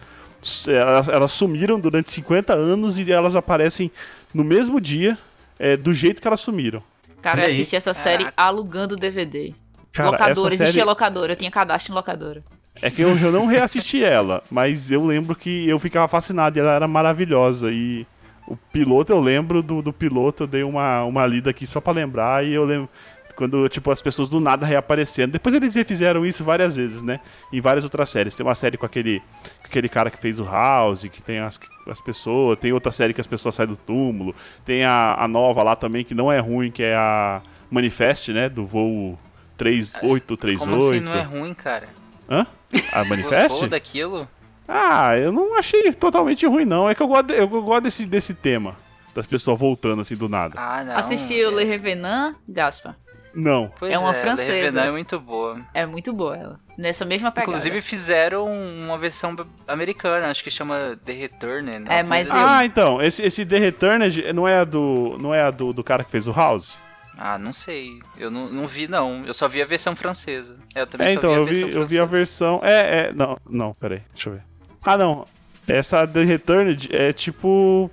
Elas, 0.67 1.07
elas 1.09 1.31
sumiram 1.31 1.77
durante 1.79 2.11
50 2.11 2.53
anos 2.53 2.97
e 2.97 3.11
elas 3.11 3.35
aparecem 3.35 3.91
no 4.33 4.43
mesmo 4.43 4.79
dia, 4.79 5.17
é, 5.57 5.75
do 5.75 5.93
jeito 5.93 6.21
que 6.21 6.27
elas 6.27 6.39
sumiram. 6.39 6.81
Cara, 7.21 7.41
eu 7.41 7.47
assisti 7.47 7.75
essa 7.75 7.93
série 7.93 8.23
Caraca. 8.23 8.41
alugando 8.41 8.95
DVD. 8.95 9.53
Cara, 9.91 10.11
locadora, 10.11 10.53
essa 10.53 10.63
existia 10.63 10.81
série- 10.81 10.89
locadora, 10.89 11.33
eu 11.33 11.35
tinha 11.35 11.51
cadastro 11.51 11.91
em 11.91 11.95
locadora. 11.95 12.41
É 12.81 12.89
que 12.89 13.01
eu, 13.01 13.17
eu 13.17 13.31
não 13.31 13.45
reassisti 13.45 14.03
ela, 14.03 14.43
mas 14.49 14.89
eu 14.89 15.05
lembro 15.05 15.35
que 15.35 15.67
eu 15.67 15.79
ficava 15.79 16.07
fascinado 16.07 16.57
e 16.57 16.61
ela 16.61 16.73
era 16.73 16.87
maravilhosa. 16.87 17.71
E 17.71 18.05
o 18.47 18.55
piloto, 18.55 19.11
eu 19.11 19.19
lembro 19.19 19.61
do, 19.61 19.81
do 19.81 19.93
piloto, 19.93 20.43
eu 20.43 20.47
dei 20.47 20.63
uma, 20.63 21.03
uma 21.03 21.25
lida 21.25 21.49
aqui 21.49 21.67
só 21.67 21.81
pra 21.81 21.93
lembrar. 21.93 22.45
E 22.45 22.53
eu 22.53 22.65
lembro 22.65 22.89
quando, 23.35 23.69
tipo, 23.69 23.89
as 23.89 24.01
pessoas 24.01 24.27
do 24.27 24.39
nada 24.41 24.65
reaparecendo. 24.65 25.31
Depois 25.31 25.55
eles 25.55 25.73
refizeram 25.73 26.25
isso 26.25 26.43
várias 26.43 26.75
vezes, 26.75 27.01
né? 27.01 27.21
Em 27.53 27.61
várias 27.61 27.85
outras 27.85 28.09
séries. 28.09 28.35
Tem 28.35 28.45
uma 28.45 28.55
série 28.55 28.77
com 28.77 28.85
aquele, 28.85 29.19
com 29.61 29.67
aquele 29.67 29.87
cara 29.87 30.11
que 30.11 30.17
fez 30.17 30.41
o 30.41 30.43
House, 30.43 31.03
que 31.03 31.21
tem 31.21 31.39
as, 31.39 31.57
as 31.87 32.01
pessoas. 32.01 32.59
Tem 32.59 32.73
outra 32.73 32.91
série 32.91 33.13
que 33.13 33.21
as 33.21 33.27
pessoas 33.27 33.55
saem 33.55 33.69
do 33.69 33.77
túmulo. 33.77 34.35
Tem 34.65 34.83
a, 34.83 35.15
a 35.17 35.25
nova 35.25 35.63
lá 35.63 35.73
também, 35.75 36.03
que 36.03 36.13
não 36.13 36.29
é 36.29 36.39
ruim, 36.39 36.69
que 36.69 36.83
é 36.83 36.95
a 36.95 37.41
Manifest, 37.71 38.33
né? 38.33 38.49
Do 38.49 38.65
voo 38.65 39.17
3838. 39.57 40.59
Como 40.59 40.75
assim 40.75 40.99
não 40.99 41.13
é 41.13 41.21
ruim, 41.21 41.53
cara? 41.53 41.87
Hã? 42.29 42.45
A 42.93 43.03
Manifest? 43.05 43.49
Gostou 43.49 43.67
daquilo? 43.67 44.27
Ah, 44.67 45.17
eu 45.17 45.31
não 45.31 45.57
achei 45.57 45.91
totalmente 45.93 46.45
ruim, 46.45 46.65
não. 46.65 46.89
É 46.89 46.93
que 46.93 47.01
eu 47.01 47.07
gosto, 47.07 47.31
eu 47.31 47.47
gosto 47.47 47.83
desse, 47.83 48.05
desse 48.05 48.33
tema. 48.33 48.75
Das 49.15 49.25
pessoas 49.25 49.59
voltando 49.59 50.01
assim 50.01 50.15
do 50.15 50.29
nada. 50.29 50.53
Ah, 50.57 50.83
não. 50.83 50.95
Assistiu 50.95 51.49
é- 51.51 51.55
Le 51.55 51.63
Revenant, 51.65 52.35
Gaspa. 52.47 52.95
Não. 53.33 53.71
Pois 53.77 53.91
É 53.91 53.97
uma 53.97 54.11
Le 54.11 54.17
francesa. 54.21 54.53
Revenant 54.53 54.87
é 54.87 54.91
muito 54.91 55.19
boa. 55.19 55.59
É 55.73 55.85
muito 55.85 56.13
boa 56.13 56.37
ela. 56.37 56.59
Nessa 56.77 57.03
mesma 57.05 57.31
pegada. 57.31 57.49
Inclusive 57.51 57.81
fizeram 57.81 58.47
uma 58.47 58.97
versão 58.97 59.35
americana, 59.67 60.27
acho 60.27 60.43
que 60.43 60.51
chama 60.51 60.97
The 61.03 61.13
Return. 61.13 61.71
É, 61.87 62.03
mas 62.03 62.29
Ah, 62.31 62.63
então, 62.65 63.01
esse, 63.01 63.21
esse 63.23 63.45
The 63.45 63.57
Returned 63.57 64.33
não 64.33 64.47
é 64.47 64.59
a 64.59 64.63
do. 64.63 65.17
não 65.19 65.33
é 65.33 65.41
a 65.41 65.51
do, 65.51 65.73
do 65.73 65.83
cara 65.83 66.03
que 66.03 66.11
fez 66.11 66.27
o 66.27 66.31
House? 66.31 66.77
Ah, 67.21 67.37
não 67.37 67.51
sei. 67.51 67.99
Eu 68.17 68.31
não, 68.31 68.47
não 68.49 68.65
vi, 68.65 68.87
não. 68.87 69.25
Eu 69.25 69.33
só 69.33 69.47
vi 69.49 69.61
a 69.61 69.65
versão 69.65 69.93
francesa. 69.93 70.57
Eu 70.73 70.87
também 70.87 71.07
É, 71.07 71.09
só 71.09 71.17
então, 71.17 71.31
vi 71.31 71.35
a 71.35 71.39
eu 71.39 71.45
vi, 71.45 71.51
versão 71.51 71.81
eu 71.81 71.87
vi 71.87 71.99
a 71.99 72.05
versão. 72.05 72.59
É, 72.63 73.07
é. 73.09 73.13
Não, 73.13 73.37
não, 73.49 73.73
peraí, 73.73 74.01
deixa 74.13 74.29
eu 74.29 74.33
ver. 74.35 74.43
Ah, 74.85 74.97
não. 74.97 75.27
Essa 75.67 76.07
The 76.07 76.23
Returned 76.23 76.89
é 76.95 77.11
tipo. 77.11 77.91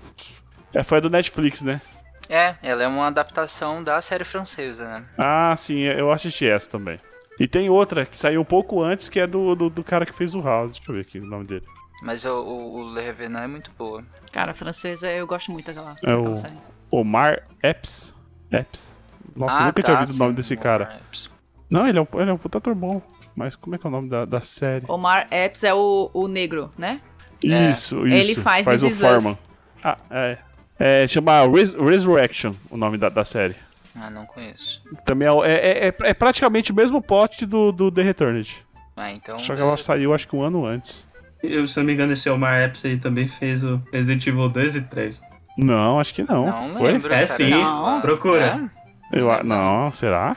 É, 0.72 0.84
foi 0.84 0.98
a 0.98 1.00
do 1.00 1.10
Netflix, 1.10 1.62
né? 1.62 1.80
É, 2.28 2.54
ela 2.62 2.82
é 2.84 2.86
uma 2.86 3.08
adaptação 3.08 3.82
da 3.82 4.00
série 4.00 4.24
francesa, 4.24 4.84
né? 4.88 5.04
Ah, 5.18 5.54
sim, 5.56 5.80
eu 5.80 6.10
assisti 6.12 6.46
essa 6.46 6.68
também. 6.70 6.98
E 7.38 7.46
tem 7.48 7.68
outra 7.68 8.06
que 8.06 8.18
saiu 8.18 8.40
um 8.40 8.44
pouco 8.44 8.80
antes, 8.82 9.08
que 9.08 9.18
é 9.20 9.26
do, 9.26 9.54
do, 9.54 9.68
do 9.68 9.82
cara 9.84 10.06
que 10.06 10.12
fez 10.12 10.34
o 10.34 10.40
House. 10.40 10.72
Deixa 10.76 10.90
eu 10.90 10.94
ver 10.94 11.00
aqui 11.02 11.18
o 11.18 11.26
nome 11.26 11.44
dele. 11.46 11.64
Mas 12.02 12.24
o, 12.24 12.30
o, 12.30 12.74
o 12.80 12.94
Le 12.94 13.00
Revenant 13.02 13.42
é 13.44 13.46
muito 13.46 13.70
boa. 13.76 14.04
Cara, 14.32 14.52
a 14.52 14.54
francesa, 14.54 15.10
eu 15.10 15.26
gosto 15.26 15.50
muito 15.50 15.66
daquela, 15.66 15.96
É 16.04 16.14
o- 16.14 16.18
daquela 16.18 16.36
série. 16.36 16.54
Omar 16.90 17.42
Epps. 17.62 18.14
Epps. 18.52 18.95
Nossa, 19.36 19.54
eu 19.56 19.60
Ah, 19.62 19.66
nunca 19.66 19.82
tá, 19.82 19.82
tinha 19.82 19.94
ouvido 19.96 20.10
o 20.10 20.12
sim, 20.14 20.18
nome 20.18 20.34
desse 20.34 20.56
cara. 20.56 20.96
Epps. 21.00 21.30
Não, 21.70 21.86
ele 21.86 21.98
é 21.98 22.02
um, 22.02 22.06
ele 22.20 22.30
é 22.30 22.32
um 22.32 22.38
puta 22.38 22.58
ator 22.58 22.74
bom. 22.74 23.02
Mas 23.34 23.54
como 23.54 23.74
é 23.74 23.78
que 23.78 23.86
é 23.86 23.88
o 23.88 23.90
nome 23.92 24.08
da, 24.08 24.24
da 24.24 24.40
série? 24.40 24.84
Omar 24.88 25.26
Epps 25.30 25.62
é 25.64 25.74
o, 25.74 26.10
o 26.14 26.26
negro, 26.26 26.70
né? 26.78 27.00
É. 27.44 27.70
Isso, 27.70 28.06
isso. 28.06 28.16
Ele 28.16 28.34
faz 28.34 28.66
o 28.66 28.72
Is 28.72 28.82
Us. 28.82 28.98
Foreman. 28.98 29.38
Ah, 29.84 29.98
é. 30.10 30.38
É, 30.78 31.06
chama 31.06 31.46
Res- 31.46 31.74
Resurrection, 31.74 32.52
o 32.70 32.76
nome 32.78 32.96
da, 32.98 33.08
da 33.10 33.24
série. 33.24 33.54
Ah, 33.94 34.08
não 34.10 34.24
conheço. 34.26 34.82
Também 35.04 35.26
é, 35.28 35.32
é, 35.52 35.88
é, 35.88 35.94
é 36.10 36.14
praticamente 36.14 36.70
o 36.72 36.74
mesmo 36.74 37.00
plot 37.02 37.44
do, 37.46 37.72
do 37.72 37.90
The 37.90 38.02
Returned. 38.02 38.56
Ah, 38.96 39.10
então. 39.12 39.38
Só 39.38 39.54
que 39.54 39.60
ela 39.60 39.74
é- 39.74 39.76
saiu 39.76 40.14
acho 40.14 40.26
que 40.28 40.34
um 40.36 40.42
ano 40.42 40.64
antes. 40.66 41.06
Eu, 41.42 41.66
se 41.66 41.78
eu 41.78 41.82
não 41.82 41.86
me 41.88 41.92
engano, 41.94 42.12
esse 42.12 42.28
Omar 42.30 42.60
Epps 42.62 42.84
aí 42.86 42.96
também 42.98 43.28
fez 43.28 43.62
o 43.64 43.80
Resident 43.92 44.26
Evil 44.26 44.48
2 44.48 44.76
e 44.76 44.82
3. 44.82 45.20
Não, 45.58 46.00
acho 46.00 46.12
que 46.14 46.22
não. 46.22 46.46
Não 46.68 46.78
Foi? 46.78 46.92
lembro. 46.92 47.08
É 47.08 47.16
cara. 47.16 47.26
sim, 47.26 47.50
Não. 47.50 48.00
procura. 48.00 48.70
Eu, 49.12 49.44
não, 49.44 49.92
será? 49.92 50.36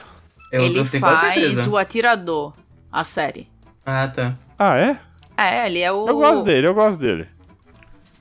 Eu, 0.51 0.63
ele 0.63 0.79
eu 0.79 0.85
faz 0.85 1.19
certeza. 1.19 1.69
o 1.69 1.77
Atirador, 1.77 2.53
a 2.91 3.03
série. 3.03 3.47
Ah, 3.85 4.07
tá. 4.07 4.35
Ah, 4.57 4.77
é? 4.77 4.99
É, 5.37 5.67
ele 5.67 5.79
é 5.79 5.91
o... 5.91 6.07
Eu 6.07 6.15
gosto 6.17 6.43
dele, 6.43 6.67
eu 6.67 6.73
gosto 6.73 6.99
dele. 6.99 7.27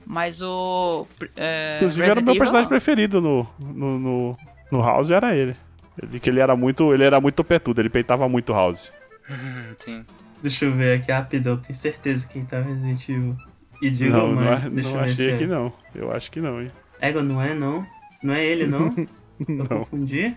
Mas 0.05 0.41
o... 0.41 1.05
É, 1.35 1.75
Inclusive 1.77 2.01
era 2.01 2.13
o 2.13 2.15
Resident 2.15 2.25
meu 2.25 2.33
Evil, 2.33 2.39
personagem 2.39 2.63
não. 2.63 2.69
preferido 2.69 3.21
no, 3.21 3.47
no, 3.59 3.99
no, 3.99 4.37
no 4.71 4.81
House, 4.81 5.11
era 5.11 5.35
ele. 5.35 5.55
ele. 6.01 6.19
Que 6.19 6.29
ele 6.29 6.39
era 6.39 6.55
muito. 6.55 6.91
Ele 6.93 7.03
era 7.03 7.21
muito 7.21 7.35
topetudo, 7.35 7.79
ele 7.79 7.89
peitava 7.89 8.27
muito 8.27 8.51
o 8.51 8.55
House. 8.55 8.91
Hum, 9.29 9.73
Sim. 9.77 10.05
Deixa 10.41 10.65
eu 10.65 10.71
ver 10.71 10.99
aqui 10.99 11.11
rapidão. 11.11 11.57
Tenho 11.57 11.77
certeza 11.77 12.27
quem 12.27 12.43
tá 12.43 12.59
Resident 12.59 13.07
Evil. 13.07 13.35
E 13.81 13.89
digo, 13.91 14.17
não, 14.17 14.27
mãe. 14.33 14.45
não, 14.45 14.53
é- 14.53 14.69
Deixa 14.69 14.89
não 14.89 14.99
eu 14.99 15.05
ver 15.05 15.11
achei 15.11 15.29
é. 15.31 15.35
aqui 15.35 15.45
não. 15.47 15.73
Eu 15.93 16.11
acho 16.11 16.31
que 16.31 16.41
não, 16.41 16.59
hein? 16.61 16.71
Ego, 17.01 17.21
não 17.21 17.41
é 17.41 17.53
não? 17.53 17.85
Não 18.23 18.33
é 18.33 18.43
ele, 18.43 18.65
não? 18.65 18.95
Não. 19.47 19.65
confundi? 19.67 20.35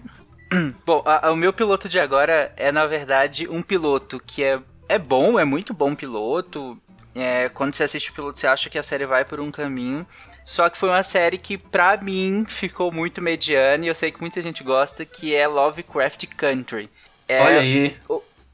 Bom, 0.84 1.03
a- 1.07 1.28
a- 1.28 1.32
o 1.32 1.36
meu 1.36 1.53
piloto 1.53 1.88
de 1.88 1.98
agora 1.98 2.53
é, 2.57 2.70
na 2.70 2.86
verdade, 2.86 3.48
um 3.48 3.62
piloto 3.62 4.20
que 4.24 4.44
é, 4.44 4.61
é 4.88 4.98
bom, 4.98 5.38
é 5.38 5.44
muito 5.44 5.72
bom 5.72 5.94
piloto. 5.94 6.78
É, 7.14 7.48
quando 7.48 7.74
você 7.74 7.84
assiste 7.84 8.11
o 8.11 8.14
piloto, 8.14 8.38
você 8.38 8.46
acha 8.46 8.68
que 8.70 8.78
a 8.78 8.82
série 8.82 9.07
vai 9.07 9.24
por 9.24 9.40
um 9.40 9.50
caminho. 9.50 10.07
Só 10.44 10.68
que 10.68 10.76
foi 10.76 10.88
uma 10.88 11.03
série 11.03 11.38
que, 11.38 11.57
pra 11.57 11.96
mim, 11.96 12.44
ficou 12.48 12.90
muito 12.92 13.22
mediana 13.22 13.84
e 13.84 13.88
eu 13.88 13.94
sei 13.94 14.11
que 14.11 14.20
muita 14.20 14.42
gente 14.42 14.62
gosta, 14.64 15.05
que 15.05 15.34
é 15.34 15.46
Lovecraft 15.46 16.26
Country. 16.36 16.90
É, 17.28 17.40
Olha 17.42 17.61
aí. 17.61 17.96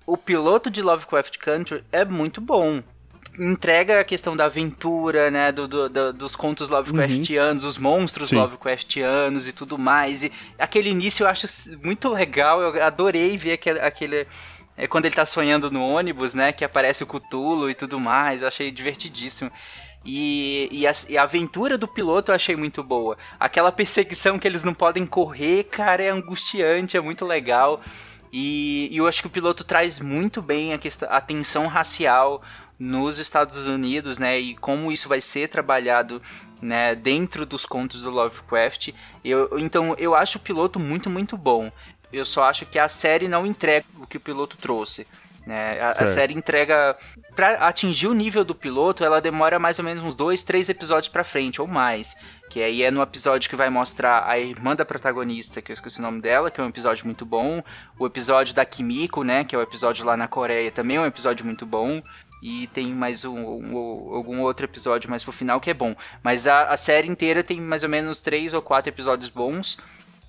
o 0.07 0.16
piloto 0.16 0.70
de 0.70 0.82
Lovecraft 0.82 1.38
Country 1.38 1.82
é 1.90 2.05
muito 2.05 2.40
bom. 2.40 2.82
Entrega 3.39 4.01
a 4.01 4.05
questão 4.05 4.36
da 4.36 4.47
aventura, 4.47 5.30
né? 5.30 5.53
do- 5.53 5.68
do- 5.68 5.89
do- 5.89 6.12
dos 6.12 6.34
contos 6.34 6.68
Lovecraftianos, 6.68 7.62
os 7.64 7.78
monstros 7.78 8.30
Sim. 8.30 8.36
Lovecraftianos 8.36 9.47
e 9.47 9.53
tudo 9.53 9.78
mais. 9.78 10.24
E 10.24 10.32
aquele 10.59 10.91
início 10.91 11.22
eu 11.24 11.28
acho 11.28 11.47
muito 11.82 12.09
legal. 12.09 12.61
Eu 12.61 12.82
adorei 12.82 13.36
ver 13.36 13.53
aquele. 13.53 13.80
aquele 13.80 14.26
é, 14.76 14.86
quando 14.86 15.07
ele 15.07 15.14
tá 15.14 15.26
sonhando 15.26 15.70
no 15.70 15.82
ônibus, 15.86 16.34
né? 16.34 16.53
Que 16.53 16.64
aparece 16.64 17.03
o 17.03 17.07
Cthulhu 17.07 17.68
e 17.70 17.74
tudo 17.74 17.99
mais. 18.01 18.43
Eu 18.43 18.49
achei 18.49 18.70
divertidíssimo. 18.70 19.51
E, 20.05 20.68
e, 20.70 20.86
a, 20.86 20.93
e 21.09 21.18
a 21.18 21.24
aventura 21.24 21.76
do 21.76 21.86
piloto 21.89 22.30
eu 22.30 22.34
achei 22.34 22.57
muito 22.57 22.82
boa. 22.82 23.18
Aquela 23.39 23.70
perseguição 23.72 24.39
que 24.39 24.47
eles 24.47 24.62
não 24.62 24.72
podem 24.72 25.05
correr, 25.05 25.64
cara, 25.64 26.03
é 26.03 26.09
angustiante, 26.09 26.97
é 26.97 27.01
muito 27.01 27.24
legal. 27.26 27.80
E, 28.32 28.89
e 28.93 28.97
eu 28.99 29.07
acho 29.07 29.20
que 29.20 29.26
o 29.26 29.30
piloto 29.30 29.64
traz 29.64 29.99
muito 29.99 30.41
bem 30.41 30.72
a, 30.72 30.78
questão, 30.78 31.09
a 31.11 31.20
tensão 31.20 31.66
racial 31.66 32.43
nos 32.79 33.18
Estados 33.18 33.57
Unidos, 33.57 34.18
né? 34.18 34.39
E 34.39 34.57
como 34.57 34.93
isso 34.93 35.09
vai 35.09 35.20
ser 35.20 35.49
trabalhado 35.49 36.22
né, 36.61 36.95
dentro 36.95 37.45
dos 37.45 37.66
contos 37.66 38.03
do 38.03 38.11
Lovecraft. 38.11 38.91
Eu, 39.24 39.59
então 39.59 39.95
eu 39.99 40.14
acho 40.14 40.39
o 40.39 40.41
piloto 40.41 40.79
muito, 40.79 41.11
muito 41.11 41.37
bom. 41.37 41.70
Eu 42.12 42.24
só 42.24 42.45
acho 42.45 42.64
que 42.66 42.79
a 42.79 42.89
série 42.89 43.29
não 43.29 43.45
entrega 43.45 43.85
o 43.99 44.07
que 44.07 44.16
o 44.16 44.20
piloto 44.20 44.57
trouxe. 44.57 45.07
Né? 45.49 45.81
A, 45.81 45.93
a, 45.93 46.07
série 46.07 46.35
entrega. 46.35 46.95
Pra 47.35 47.55
atingir 47.66 48.07
o 48.07 48.12
nível 48.12 48.45
do 48.45 48.55
piloto, 48.55 49.03
ela 49.03 49.18
demora 49.18 49.59
mais 49.59 49.79
ou 49.79 49.85
menos 49.85 50.03
uns 50.03 50.14
dois, 50.14 50.43
três 50.43 50.68
episódios 50.68 51.09
pra 51.09 51.24
frente, 51.24 51.59
ou 51.59 51.66
mais. 51.66 52.14
Que 52.51 52.62
aí 52.62 52.83
é 52.83 52.91
no 52.91 53.01
episódio 53.01 53.49
que 53.49 53.57
vai 53.57 53.70
mostrar 53.70 54.29
a 54.29 54.39
irmã 54.39 54.76
da 54.76 54.85
protagonista, 54.85 55.62
que 55.62 55.72
eu 55.72 55.74
esqueci 55.74 56.01
o 56.01 56.03
nome 56.03 56.20
dela, 56.20 56.51
que 56.51 56.61
é 56.61 56.64
um 56.64 56.68
episódio 56.68 57.07
muito 57.07 57.24
bom. 57.24 57.62
O 57.99 58.05
episódio 58.05 58.55
da 58.55 58.66
Kimiko, 58.66 59.22
né? 59.22 59.43
Que 59.43 59.57
é 59.57 59.59
o 59.59 59.62
episódio 59.62 60.05
lá 60.05 60.18
na 60.18 60.29
Coreia, 60.29 60.70
também 60.70 60.99
é 60.99 61.01
um 61.01 61.07
episódio 61.07 61.47
muito 61.47 61.64
bom. 61.64 62.03
E 62.43 62.66
tem 62.68 62.93
mais 62.93 63.24
um, 63.24 63.36
um, 63.36 63.76
algum 64.14 64.41
outro 64.41 64.64
episódio 64.64 65.11
mais 65.11 65.24
pro 65.24 65.32
final 65.32 65.61
que 65.61 65.70
é 65.70 65.74
bom. 65.74 65.95
Mas 66.22 66.47
a, 66.47 66.68
a 66.68 66.76
série 66.76 67.09
inteira 67.09 67.43
tem 67.43 67.61
mais 67.61 67.82
ou 67.82 67.89
menos 67.89 68.20
três 68.20 68.55
ou 68.55 68.62
quatro 68.62 68.91
episódios 68.91 69.28
bons 69.28 69.78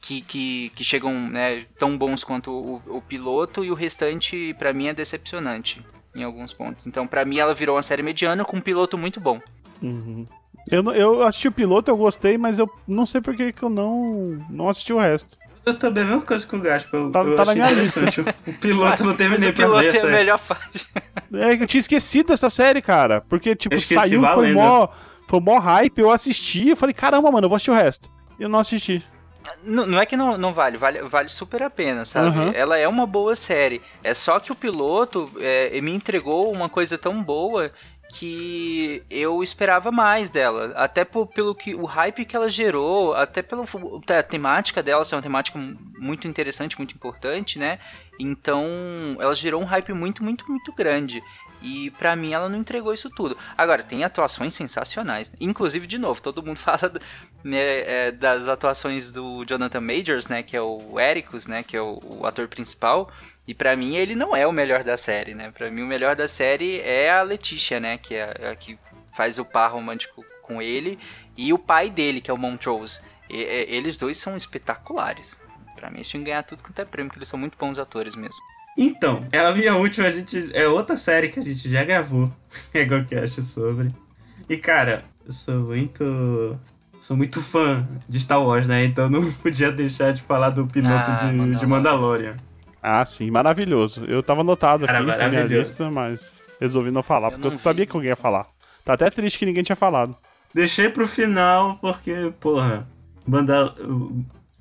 que, 0.01 0.21
que, 0.21 0.71
que 0.75 0.83
chegam 0.83 1.13
né, 1.29 1.65
tão 1.77 1.97
bons 1.97 2.23
quanto 2.23 2.51
o, 2.51 2.97
o 2.97 3.01
piloto 3.01 3.63
e 3.63 3.71
o 3.71 3.75
restante 3.75 4.55
para 4.57 4.73
mim 4.73 4.87
é 4.87 4.93
decepcionante 4.93 5.85
em 6.15 6.23
alguns 6.23 6.51
pontos. 6.51 6.87
Então 6.87 7.05
para 7.05 7.23
mim 7.25 7.37
ela 7.37 7.53
virou 7.53 7.75
uma 7.75 7.81
série 7.81 8.01
mediana 8.01 8.43
com 8.43 8.57
um 8.57 8.61
piloto 8.61 8.97
muito 8.97 9.19
bom. 9.19 9.39
Uhum. 9.81 10.25
Eu, 10.69 10.83
eu 10.93 11.23
assisti 11.23 11.47
o 11.47 11.51
piloto, 11.51 11.89
eu 11.89 11.97
gostei, 11.97 12.37
mas 12.37 12.59
eu 12.59 12.69
não 12.87 13.05
sei 13.05 13.21
por 13.21 13.35
que 13.35 13.53
eu 13.61 13.69
não, 13.69 14.45
não 14.49 14.69
assisti 14.69 14.93
o 14.93 14.99
resto. 14.99 15.37
Eu 15.65 15.77
também, 15.77 16.03
a 16.03 16.07
mesma 16.07 16.21
coisa 16.21 16.47
com 16.47 16.57
o 16.57 16.61
Gaspa. 16.61 16.97
Eu, 16.97 17.11
tá, 17.11 17.21
eu 17.21 17.35
tá 17.35 17.45
na 17.45 17.53
minha 17.53 17.71
lista. 17.71 18.01
O 18.47 18.53
piloto 18.53 19.03
não 19.03 19.13
teve 19.15 19.37
nem 19.37 19.49
o 19.49 19.53
piloto 19.53 19.85
é 19.85 19.99
a 19.99 20.05
melhor 20.05 20.39
parte. 20.39 20.87
É, 21.33 21.53
eu 21.53 21.67
tinha 21.67 21.79
esquecido 21.79 22.27
dessa 22.27 22.49
série, 22.49 22.81
cara. 22.81 23.21
Porque, 23.21 23.55
tipo, 23.55 23.77
saiu, 23.79 24.21
foi 24.21 24.53
mó, 24.53 24.87
foi 25.27 25.39
mó 25.39 25.59
hype, 25.59 25.99
eu 25.99 26.11
assisti, 26.11 26.69
eu 26.69 26.77
falei, 26.77 26.93
caramba, 26.93 27.31
mano, 27.31 27.45
eu 27.45 27.49
vou 27.49 27.55
assistir 27.55 27.71
o 27.71 27.75
resto. 27.75 28.09
Eu 28.39 28.49
não 28.49 28.59
assisti. 28.59 29.03
Não, 29.63 29.85
não 29.85 29.99
é 29.99 30.05
que 30.05 30.15
não, 30.15 30.37
não 30.37 30.53
vale, 30.53 30.77
vale, 30.77 31.01
vale 31.03 31.29
super 31.29 31.63
a 31.63 31.69
pena, 31.69 32.05
sabe? 32.05 32.37
Uhum. 32.37 32.51
Ela 32.53 32.77
é 32.77 32.87
uma 32.87 33.05
boa 33.05 33.35
série. 33.35 33.81
É 34.03 34.13
só 34.13 34.39
que 34.39 34.51
o 34.51 34.55
piloto 34.55 35.31
é, 35.39 35.79
me 35.81 35.93
entregou 35.93 36.51
uma 36.51 36.69
coisa 36.69 36.97
tão 36.97 37.21
boa 37.23 37.71
que 38.09 39.03
eu 39.09 39.43
esperava 39.43 39.91
mais 39.91 40.29
dela. 40.29 40.73
Até 40.75 41.05
por, 41.05 41.27
pelo 41.27 41.53
que 41.53 41.75
o 41.75 41.85
hype 41.85 42.25
que 42.25 42.35
ela 42.35 42.49
gerou, 42.49 43.13
até 43.13 43.41
pela 43.41 43.63
a 44.17 44.23
temática 44.23 44.81
dela 44.81 45.05
ser 45.05 45.15
uma 45.15 45.21
temática 45.21 45.59
muito 45.97 46.27
interessante, 46.27 46.77
muito 46.77 46.95
importante, 46.95 47.59
né? 47.59 47.79
Então, 48.19 48.67
ela 49.19 49.33
gerou 49.33 49.61
um 49.61 49.65
hype 49.65 49.93
muito, 49.93 50.23
muito, 50.23 50.49
muito 50.49 50.73
grande. 50.73 51.23
E 51.61 51.91
para 51.91 52.15
mim 52.15 52.33
ela 52.33 52.47
não 52.47 52.57
entregou 52.57 52.93
isso 52.93 53.09
tudo. 53.09 53.37
Agora, 53.57 53.83
tem 53.83 54.03
atuações 54.03 54.53
sensacionais. 54.53 55.31
Né? 55.31 55.37
Inclusive, 55.41 55.87
de 55.87 55.97
novo, 55.97 56.21
todo 56.21 56.43
mundo 56.43 56.57
fala 56.59 56.91
né, 57.43 58.07
é, 58.07 58.11
das 58.11 58.47
atuações 58.47 59.11
do 59.11 59.45
Jonathan 59.45 59.81
Majors, 59.81 60.27
né? 60.27 60.43
Que 60.43 60.55
é 60.55 60.61
o 60.61 60.99
Ericus, 60.99 61.47
né? 61.47 61.63
Que 61.63 61.75
é 61.75 61.81
o, 61.81 61.99
o 62.03 62.25
ator 62.25 62.47
principal. 62.47 63.11
E 63.47 63.53
para 63.53 63.75
mim 63.75 63.95
ele 63.95 64.15
não 64.15 64.35
é 64.35 64.45
o 64.45 64.51
melhor 64.51 64.83
da 64.83 64.95
série, 64.95 65.33
né? 65.33 65.51
Para 65.51 65.71
mim 65.71 65.81
o 65.81 65.87
melhor 65.87 66.15
da 66.15 66.27
série 66.27 66.79
é 66.81 67.09
a 67.09 67.23
Letícia, 67.23 67.79
né? 67.79 67.97
Que 67.97 68.15
é 68.15 68.51
a 68.51 68.55
que 68.55 68.77
faz 69.15 69.37
o 69.37 69.45
par 69.45 69.71
romântico 69.71 70.23
com 70.41 70.61
ele. 70.61 70.97
E 71.35 71.51
o 71.51 71.57
pai 71.57 71.89
dele, 71.89 72.21
que 72.21 72.31
é 72.31 72.33
o 72.33 72.37
Montrose. 72.37 73.01
E, 73.29 73.37
e, 73.37 73.75
eles 73.75 73.97
dois 73.97 74.17
são 74.17 74.37
espetaculares. 74.37 75.41
Para 75.79 75.89
mim 75.89 75.97
eles 75.97 76.09
tinham 76.09 76.23
que 76.23 76.29
ganhar 76.29 76.43
tudo 76.43 76.61
quanto 76.61 76.79
é 76.79 76.85
prêmio, 76.85 77.09
porque 77.09 77.19
eles 77.19 77.29
são 77.29 77.39
muito 77.39 77.57
bons 77.57 77.79
atores 77.79 78.13
mesmo. 78.13 78.41
Então, 78.77 79.25
é 79.31 79.39
a 79.39 79.53
minha 79.53 79.75
última, 79.75 80.07
a 80.07 80.11
gente. 80.11 80.49
É 80.53 80.67
outra 80.67 80.97
série 80.97 81.29
que 81.29 81.39
a 81.39 81.43
gente 81.43 81.69
já 81.69 81.83
gravou 81.85 82.31
EgoCast 82.73 83.41
sobre. 83.43 83.89
E 84.49 84.57
cara, 84.57 85.05
eu 85.25 85.31
sou 85.31 85.61
muito. 85.61 86.59
Sou 86.99 87.15
muito 87.15 87.41
fã 87.41 87.87
de 88.09 88.19
Star 88.19 88.43
Wars, 88.43 88.67
né? 88.67 88.83
Então 88.83 89.09
não 89.09 89.21
podia 89.41 89.71
deixar 89.71 90.11
de 90.11 90.21
falar 90.21 90.49
do 90.49 90.67
piloto 90.67 91.11
ah, 91.11 91.31
de, 91.31 91.55
de 91.55 91.65
Mandalorian. 91.65 92.35
Ah, 92.83 93.05
sim, 93.05 93.31
maravilhoso. 93.31 94.03
Eu 94.05 94.21
tava 94.21 94.41
anotado 94.41 94.83
aqui 94.83 95.01
na 95.01 95.29
minha 95.29 95.43
lista, 95.43 95.89
mas 95.89 96.29
resolvi 96.59 96.91
não 96.91 97.01
falar, 97.01 97.27
eu 97.27 97.31
porque 97.31 97.47
não 97.47 97.55
eu 97.55 97.61
sabia 97.61 97.85
que 97.85 97.95
alguém 97.95 98.09
ia 98.09 98.17
falar. 98.17 98.47
Tá 98.83 98.93
até 98.93 99.09
triste 99.09 99.39
que 99.39 99.45
ninguém 99.45 99.63
tinha 99.63 99.77
falado. 99.77 100.15
Deixei 100.53 100.89
pro 100.89 101.07
final, 101.07 101.75
porque, 101.75 102.33
porra, 102.39 102.87
Mandal 103.25 103.73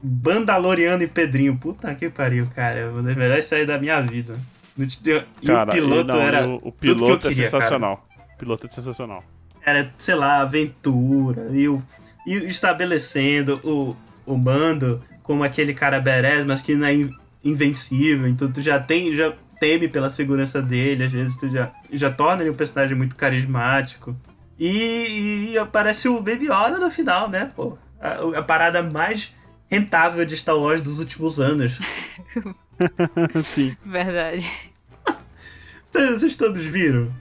Bandaloriano 0.02 1.02
e 1.02 1.08
Pedrinho. 1.08 1.56
Puta 1.56 1.94
que 1.94 2.08
pariu, 2.08 2.48
cara. 2.54 2.90
Uma 2.90 3.02
das 3.02 3.16
melhores 3.16 3.44
séries 3.44 3.66
da 3.66 3.78
minha 3.78 4.00
vida. 4.00 4.38
E 4.78 5.46
cara, 5.46 5.70
o 5.70 5.72
piloto 5.72 6.12
não, 6.12 6.20
era. 6.20 6.48
O, 6.48 6.68
o 6.68 6.72
piloto 6.72 7.26
é 7.26 7.30
queria, 7.30 7.44
sensacional. 7.46 7.96
Cara. 7.96 8.28
O 8.34 8.38
piloto 8.38 8.66
é 8.66 8.70
sensacional. 8.70 9.24
Era, 9.64 9.92
sei 9.98 10.14
lá, 10.14 10.38
aventura. 10.38 11.48
E, 11.50 11.68
o, 11.68 11.82
e 12.24 12.34
estabelecendo 12.46 13.60
o, 13.64 13.96
o 14.24 14.36
mando 14.36 15.02
como 15.22 15.42
aquele 15.42 15.74
cara 15.74 16.00
berés, 16.00 16.44
mas 16.44 16.62
que 16.62 16.76
não 16.76 16.86
é 16.86 16.94
invencível. 17.44 18.28
Então 18.28 18.50
tu 18.50 18.62
já 18.62 18.78
tem. 18.78 19.12
Já 19.14 19.34
teme 19.58 19.88
pela 19.88 20.08
segurança 20.08 20.62
dele. 20.62 21.04
Às 21.04 21.12
vezes 21.12 21.36
tu 21.36 21.48
já, 21.48 21.72
já 21.92 22.10
torna 22.10 22.42
ele 22.42 22.50
um 22.50 22.54
personagem 22.54 22.96
muito 22.96 23.16
carismático. 23.16 24.16
E, 24.58 25.50
e 25.50 25.58
aparece 25.58 26.08
o 26.08 26.20
Baby 26.20 26.44
Yoda 26.46 26.78
no 26.78 26.90
final, 26.90 27.28
né, 27.28 27.50
pô? 27.54 27.76
A, 28.00 28.38
a 28.38 28.42
parada 28.42 28.82
mais 28.82 29.32
rentável 29.70 30.24
de 30.24 30.36
Star 30.36 30.56
Wars 30.56 30.80
dos 30.80 30.98
últimos 30.98 31.40
anos. 31.40 31.78
Sim. 33.44 33.76
Verdade. 33.84 34.48
Vocês 35.92 36.36
todos 36.36 36.64
viram? 36.64 37.12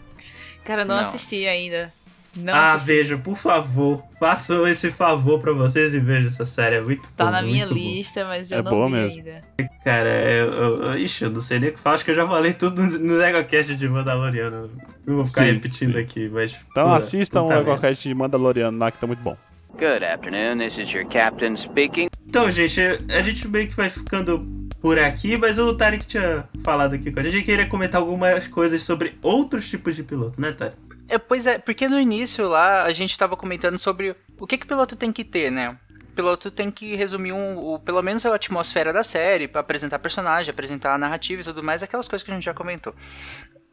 Cara, 0.63 0.83
não, 0.85 0.95
não. 0.95 1.03
assisti 1.03 1.47
ainda. 1.47 1.93
Não 2.35 2.53
ah, 2.53 2.73
assisti. 2.73 2.87
veja, 2.91 3.17
por 3.17 3.35
favor. 3.35 4.03
Façam 4.19 4.67
esse 4.67 4.91
favor 4.91 5.39
pra 5.39 5.53
vocês 5.53 5.95
e 5.95 5.99
vejam 5.99 6.27
essa 6.27 6.45
série. 6.45 6.75
É 6.75 6.81
muito 6.81 7.11
Tá 7.13 7.25
bom, 7.25 7.31
na 7.31 7.41
minha 7.41 7.65
bom. 7.65 7.73
lista, 7.73 8.25
mas 8.25 8.51
eu 8.51 8.59
é 8.59 8.61
não 8.61 8.87
vi 8.87 8.93
mesmo. 8.93 9.17
ainda. 9.17 9.43
Cara, 9.83 10.09
eu, 10.09 10.75
eu, 10.75 10.97
ixi, 10.99 11.23
eu 11.23 11.29
não 11.31 11.41
sei 11.41 11.59
nem 11.59 11.69
o 11.69 11.73
que 11.73 11.79
falar. 11.79 11.95
Acho 11.95 12.05
que 12.05 12.11
eu 12.11 12.15
já 12.15 12.27
falei 12.27 12.53
tudo 12.53 12.81
no 12.99 13.21
EgoCast 13.21 13.75
de 13.75 13.89
Mandaloriano. 13.89 14.69
Não 15.05 15.15
vou 15.15 15.25
ficar 15.25 15.45
sim, 15.45 15.53
repetindo 15.53 15.93
sim. 15.93 15.99
aqui, 15.99 16.29
mas. 16.29 16.63
Então 16.69 16.93
assistam 16.93 17.43
o 17.43 17.51
EgoCast 17.51 18.07
de 18.07 18.13
Mandaloriano 18.13 18.77
lá 18.77 18.91
que 18.91 18.99
tá 18.99 19.07
muito 19.07 19.23
bom. 19.23 19.37
Good 19.79 20.03
afternoon, 20.03 20.57
this 20.59 20.77
is 20.77 20.91
your 20.91 21.07
captain 21.07 21.55
speaking. 21.55 22.07
Então, 22.28 22.51
gente, 22.51 22.80
a 22.82 23.21
gente 23.23 23.47
meio 23.47 23.67
que 23.67 23.75
vai 23.75 23.89
ficando 23.89 24.45
por 24.82 24.99
aqui, 24.99 25.38
mas 25.38 25.57
o 25.57 25.73
Tarek 25.73 26.05
tinha 26.05 26.47
falado 26.63 26.93
aqui 26.93 27.11
com 27.11 27.19
a 27.19 27.23
gente. 27.23 27.43
queria 27.43 27.65
comentar 27.65 28.01
algumas 28.01 28.47
coisas 28.47 28.84
sobre 28.84 29.17
outros 29.21 29.69
tipos 29.69 29.95
de 29.95 30.03
piloto, 30.03 30.39
né, 30.39 30.51
Tarek? 30.51 30.78
É, 31.07 31.17
pois 31.17 31.47
é, 31.47 31.57
porque 31.57 31.88
no 31.88 31.99
início 31.99 32.47
lá 32.49 32.84
a 32.84 32.91
gente 32.91 33.11
estava 33.11 33.38
comentando 33.38 33.80
sobre 33.80 34.15
o 34.38 34.45
que, 34.45 34.57
que 34.57 34.65
o 34.65 34.67
piloto 34.67 34.95
tem 34.95 35.11
que 35.11 35.23
ter, 35.23 35.49
né? 35.49 35.78
O 36.11 36.13
piloto 36.13 36.51
tem 36.51 36.69
que 36.69 36.95
resumir 36.95 37.32
um, 37.32 37.57
o, 37.57 37.80
pelo 37.80 38.01
menos 38.01 38.25
a 38.25 38.36
atmosfera 38.36 38.91
da 38.91 39.03
série, 39.03 39.47
para 39.47 39.61
apresentar 39.61 39.99
personagem, 39.99 40.51
apresentar 40.51 40.93
a 40.93 40.97
narrativa 40.97 41.41
e 41.41 41.45
tudo 41.45 41.63
mais, 41.63 41.82
aquelas 41.82 42.07
coisas 42.07 42.25
que 42.25 42.32
a 42.32 42.34
gente 42.34 42.43
já 42.43 42.53
comentou. 42.53 42.93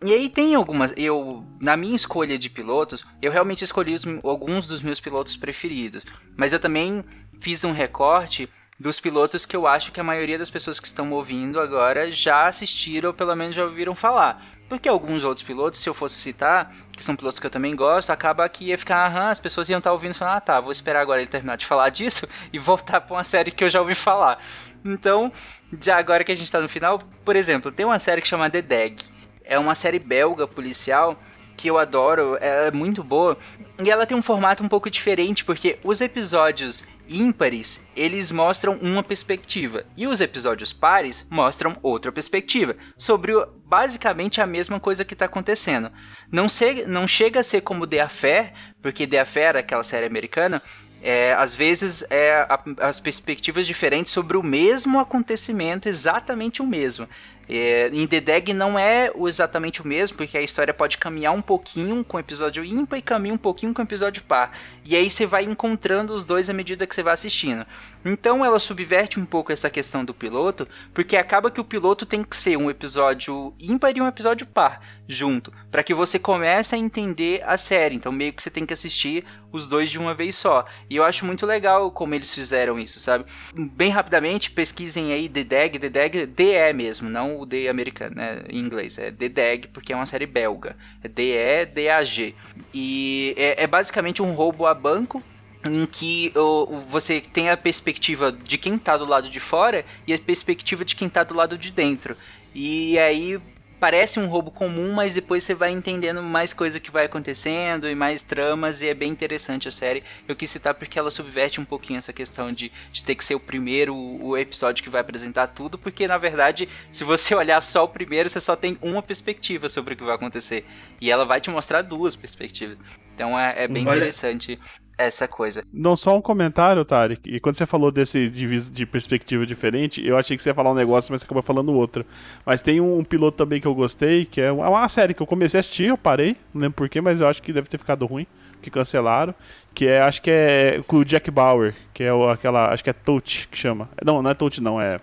E 0.04 0.12
aí 0.12 0.28
tem 0.28 0.54
algumas, 0.54 0.92
eu 0.96 1.44
na 1.60 1.76
minha 1.76 1.96
escolha 1.96 2.38
de 2.38 2.50
pilotos, 2.50 3.04
eu 3.22 3.32
realmente 3.32 3.64
escolhi 3.64 3.94
os, 3.94 4.04
alguns 4.22 4.68
dos 4.68 4.82
meus 4.82 5.00
pilotos 5.00 5.36
preferidos, 5.36 6.04
mas 6.36 6.52
eu 6.52 6.60
também 6.60 7.02
fiz 7.40 7.64
um 7.64 7.72
recorte 7.72 8.48
dos 8.78 8.98
pilotos 8.98 9.46
que 9.46 9.56
eu 9.56 9.66
acho 9.66 9.92
que 9.92 10.00
a 10.00 10.04
maioria 10.04 10.36
das 10.36 10.50
pessoas 10.50 10.80
que 10.80 10.86
estão 10.86 11.10
ouvindo 11.12 11.60
agora 11.60 12.10
já 12.10 12.46
assistiram 12.46 13.08
ou 13.08 13.14
pelo 13.14 13.34
menos 13.34 13.54
já 13.54 13.64
ouviram 13.64 13.94
falar. 13.94 14.44
Porque 14.68 14.88
alguns 14.88 15.24
outros 15.24 15.46
pilotos, 15.46 15.80
se 15.80 15.88
eu 15.88 15.94
fosse 15.94 16.16
citar, 16.16 16.74
que 16.90 17.04
são 17.04 17.14
pilotos 17.14 17.38
que 17.38 17.46
eu 17.46 17.50
também 17.50 17.76
gosto, 17.76 18.10
acaba 18.10 18.48
que 18.48 18.66
ia 18.66 18.78
ficar, 18.78 19.06
aham, 19.06 19.28
as 19.28 19.38
pessoas 19.38 19.68
iam 19.68 19.78
estar 19.78 19.92
ouvindo 19.92 20.12
e 20.12 20.18
falar, 20.18 20.36
ah 20.36 20.40
tá, 20.40 20.60
vou 20.60 20.72
esperar 20.72 21.00
agora 21.00 21.20
ele 21.20 21.30
terminar 21.30 21.56
de 21.56 21.66
falar 21.66 21.90
disso 21.90 22.26
e 22.52 22.58
voltar 22.58 23.00
para 23.00 23.14
uma 23.14 23.24
série 23.24 23.50
que 23.50 23.62
eu 23.62 23.68
já 23.68 23.80
ouvi 23.80 23.94
falar. 23.94 24.38
Então, 24.84 25.32
já 25.80 25.96
agora 25.96 26.24
que 26.24 26.32
a 26.32 26.34
gente 26.34 26.46
está 26.46 26.60
no 26.60 26.68
final, 26.68 26.98
por 27.24 27.36
exemplo, 27.36 27.70
tem 27.70 27.86
uma 27.86 27.98
série 27.98 28.20
que 28.20 28.28
chama 28.28 28.50
The 28.50 28.62
Dag. 28.62 28.96
É 29.44 29.58
uma 29.58 29.74
série 29.74 29.98
belga 29.98 30.46
policial 30.46 31.18
que 31.56 31.68
eu 31.68 31.78
adoro, 31.78 32.36
ela 32.40 32.66
é 32.66 32.70
muito 32.70 33.04
boa. 33.04 33.38
E 33.82 33.90
ela 33.90 34.06
tem 34.06 34.16
um 34.16 34.22
formato 34.22 34.62
um 34.62 34.68
pouco 34.68 34.90
diferente, 34.90 35.44
porque 35.44 35.78
os 35.84 36.00
episódios 36.00 36.84
ímpares, 37.08 37.82
eles 37.94 38.30
mostram 38.30 38.78
uma 38.80 39.02
perspectiva, 39.02 39.84
e 39.96 40.06
os 40.06 40.20
episódios 40.20 40.72
pares 40.72 41.26
mostram 41.30 41.76
outra 41.82 42.10
perspectiva, 42.10 42.76
sobre 42.96 43.32
basicamente 43.66 44.40
a 44.40 44.46
mesma 44.46 44.80
coisa 44.80 45.04
que 45.04 45.14
está 45.14 45.26
acontecendo. 45.26 45.90
Não, 46.30 46.48
se, 46.48 46.86
não 46.86 47.06
chega 47.06 47.40
a 47.40 47.44
ser 47.44 47.60
como 47.60 47.86
The 47.86 48.00
Affair, 48.00 48.52
porque 48.82 49.06
The 49.06 49.20
Affair, 49.20 49.56
aquela 49.56 49.84
série 49.84 50.06
americana, 50.06 50.62
é, 51.02 51.34
às 51.34 51.54
vezes 51.54 52.02
é 52.08 52.46
a, 52.48 52.58
as 52.80 52.98
perspectivas 52.98 53.66
diferentes 53.66 54.10
sobre 54.10 54.38
o 54.38 54.42
mesmo 54.42 54.98
acontecimento, 54.98 55.86
exatamente 55.86 56.62
o 56.62 56.66
mesmo. 56.66 57.06
É, 57.48 57.90
em 57.92 58.06
The 58.06 58.20
Dag 58.20 58.52
não 58.52 58.78
é 58.78 59.10
exatamente 59.26 59.82
o 59.82 59.86
mesmo, 59.86 60.16
porque 60.16 60.38
a 60.38 60.42
história 60.42 60.72
pode 60.72 60.98
caminhar 60.98 61.32
um 61.32 61.42
pouquinho 61.42 62.02
com 62.04 62.16
o 62.16 62.20
episódio 62.20 62.64
ímpar 62.64 62.98
e 62.98 63.02
caminha 63.02 63.34
um 63.34 63.38
pouquinho 63.38 63.74
com 63.74 63.82
o 63.82 63.84
episódio 63.84 64.22
par. 64.22 64.52
E 64.84 64.96
aí 64.96 65.08
você 65.10 65.26
vai 65.26 65.44
encontrando 65.44 66.14
os 66.14 66.24
dois 66.24 66.48
à 66.48 66.52
medida 66.52 66.86
que 66.86 66.94
você 66.94 67.02
vai 67.02 67.14
assistindo. 67.14 67.66
Então 68.04 68.44
ela 68.44 68.58
subverte 68.58 69.18
um 69.18 69.24
pouco 69.24 69.50
essa 69.50 69.70
questão 69.70 70.04
do 70.04 70.12
piloto, 70.12 70.68
porque 70.92 71.16
acaba 71.16 71.50
que 71.50 71.60
o 71.60 71.64
piloto 71.64 72.04
tem 72.04 72.22
que 72.22 72.36
ser 72.36 72.56
um 72.56 72.70
episódio 72.70 73.54
ímpar 73.60 73.96
e 73.96 74.00
um 74.00 74.06
episódio 74.06 74.46
par 74.46 74.80
junto, 75.08 75.52
para 75.70 75.82
que 75.82 75.94
você 75.94 76.18
comece 76.18 76.74
a 76.74 76.78
entender 76.78 77.42
a 77.46 77.56
série. 77.56 77.94
Então 77.94 78.12
meio 78.12 78.32
que 78.32 78.42
você 78.42 78.50
tem 78.50 78.66
que 78.66 78.74
assistir 78.74 79.24
os 79.50 79.66
dois 79.66 79.88
de 79.88 79.98
uma 79.98 80.14
vez 80.14 80.34
só. 80.34 80.66
E 80.90 80.96
eu 80.96 81.04
acho 81.04 81.24
muito 81.24 81.46
legal 81.46 81.90
como 81.90 82.14
eles 82.14 82.34
fizeram 82.34 82.78
isso, 82.78 82.98
sabe? 82.98 83.24
Bem 83.54 83.90
rapidamente, 83.90 84.50
pesquisem 84.50 85.12
aí 85.12 85.28
The 85.28 85.44
Dag, 85.44 85.78
The 85.78 85.88
Dag, 85.88 86.26
DE 86.26 86.72
mesmo, 86.74 87.08
não 87.08 87.38
o 87.38 87.46
D 87.46 87.68
americano, 87.68 88.16
né? 88.16 88.42
Em 88.48 88.58
inglês, 88.58 88.98
é 88.98 89.10
The 89.12 89.28
Dag, 89.28 89.68
porque 89.68 89.92
é 89.92 89.96
uma 89.96 90.06
série 90.06 90.26
belga. 90.26 90.76
É 91.02 91.08
DE, 91.08 91.66
DAG. 91.72 92.34
E 92.72 93.34
é, 93.36 93.62
é 93.62 93.66
basicamente 93.66 94.20
um 94.20 94.32
roubo 94.32 94.66
a 94.66 94.74
banco 94.74 95.22
em 95.64 95.86
que 95.86 96.32
o, 96.36 96.80
você 96.86 97.20
tem 97.20 97.50
a 97.50 97.56
perspectiva 97.56 98.30
de 98.32 98.58
quem 98.58 98.78
tá 98.78 98.96
do 98.96 99.04
lado 99.04 99.30
de 99.30 99.40
fora 99.40 99.84
e 100.06 100.12
a 100.12 100.18
perspectiva 100.18 100.84
de 100.84 100.94
quem 100.94 101.08
tá 101.08 101.22
do 101.22 101.34
lado 101.34 101.56
de 101.56 101.72
dentro. 101.72 102.16
E 102.54 102.98
aí 102.98 103.40
parece 103.80 104.18
um 104.18 104.28
roubo 104.28 104.50
comum, 104.50 104.94
mas 104.94 105.12
depois 105.12 105.44
você 105.44 105.54
vai 105.54 105.70
entendendo 105.70 106.22
mais 106.22 106.54
coisa 106.54 106.80
que 106.80 106.90
vai 106.90 107.04
acontecendo 107.04 107.86
e 107.86 107.94
mais 107.94 108.22
tramas, 108.22 108.80
e 108.80 108.88
é 108.88 108.94
bem 108.94 109.10
interessante 109.10 109.68
a 109.68 109.70
série. 109.70 110.02
Eu 110.26 110.34
quis 110.34 110.50
citar 110.50 110.74
porque 110.74 110.98
ela 110.98 111.10
subverte 111.10 111.60
um 111.60 111.66
pouquinho 111.66 111.98
essa 111.98 112.12
questão 112.12 112.50
de, 112.50 112.72
de 112.90 113.02
ter 113.02 113.14
que 113.14 113.22
ser 113.22 113.34
o 113.34 113.40
primeiro, 113.40 113.94
o 113.94 114.38
episódio 114.38 114.82
que 114.82 114.88
vai 114.88 115.02
apresentar 115.02 115.48
tudo, 115.48 115.76
porque 115.76 116.08
na 116.08 116.16
verdade, 116.16 116.66
se 116.90 117.04
você 117.04 117.34
olhar 117.36 117.60
só 117.60 117.84
o 117.84 117.88
primeiro, 117.88 118.30
você 118.30 118.40
só 118.40 118.56
tem 118.56 118.78
uma 118.80 119.02
perspectiva 119.02 119.68
sobre 119.68 119.92
o 119.92 119.96
que 119.96 120.04
vai 120.04 120.14
acontecer. 120.14 120.64
E 120.98 121.10
ela 121.10 121.26
vai 121.26 121.40
te 121.40 121.50
mostrar 121.50 121.82
duas 121.82 122.16
perspectivas. 122.16 122.78
Então 123.14 123.38
é, 123.38 123.64
é 123.64 123.68
bem 123.68 123.86
Olha- 123.86 123.98
interessante 123.98 124.58
essa 124.96 125.26
coisa. 125.26 125.64
Não, 125.72 125.96
só 125.96 126.16
um 126.16 126.20
comentário, 126.20 126.84
Tarek. 126.84 127.28
E 127.28 127.40
quando 127.40 127.56
você 127.56 127.66
falou 127.66 127.90
desse 127.90 128.28
de, 128.30 128.70
de 128.70 128.86
perspectiva 128.86 129.44
diferente, 129.44 130.04
eu 130.06 130.16
achei 130.16 130.36
que 130.36 130.42
você 130.42 130.50
ia 130.50 130.54
falar 130.54 130.70
um 130.70 130.74
negócio, 130.74 131.12
mas 131.12 131.20
você 131.20 131.24
acabou 131.26 131.42
falando 131.42 131.72
outro. 131.72 132.04
Mas 132.44 132.62
tem 132.62 132.80
um, 132.80 133.02
piloto 133.04 133.36
também 133.36 133.60
que 133.60 133.66
eu 133.66 133.74
gostei, 133.74 134.24
que 134.24 134.40
é 134.40 134.50
uma, 134.52 134.68
uma 134.68 134.88
série 134.88 135.14
que 135.14 135.20
eu 135.22 135.26
comecei 135.26 135.58
a 135.58 135.60
assistir, 135.60 135.86
eu 135.86 135.98
parei, 135.98 136.36
não 136.52 136.62
lembro 136.62 136.76
porquê, 136.76 137.00
mas 137.00 137.20
eu 137.20 137.26
acho 137.26 137.42
que 137.42 137.52
deve 137.52 137.68
ter 137.68 137.78
ficado 137.78 138.06
ruim, 138.06 138.26
que 138.62 138.70
cancelaram. 138.70 139.34
Que 139.74 139.88
é, 139.88 140.00
acho 140.00 140.22
que 140.22 140.30
é 140.30 140.80
com 140.86 140.98
o 140.98 141.04
Jack 141.04 141.30
Bauer, 141.30 141.74
que 141.92 142.04
é 142.04 142.12
o, 142.12 142.28
aquela, 142.28 142.72
acho 142.72 142.84
que 142.84 142.90
é 142.90 142.92
Touch 142.92 143.48
que 143.48 143.58
chama. 143.58 143.88
Não, 144.04 144.22
não 144.22 144.30
é 144.30 144.34
Touch 144.34 144.60
não, 144.60 144.80
é... 144.80 145.00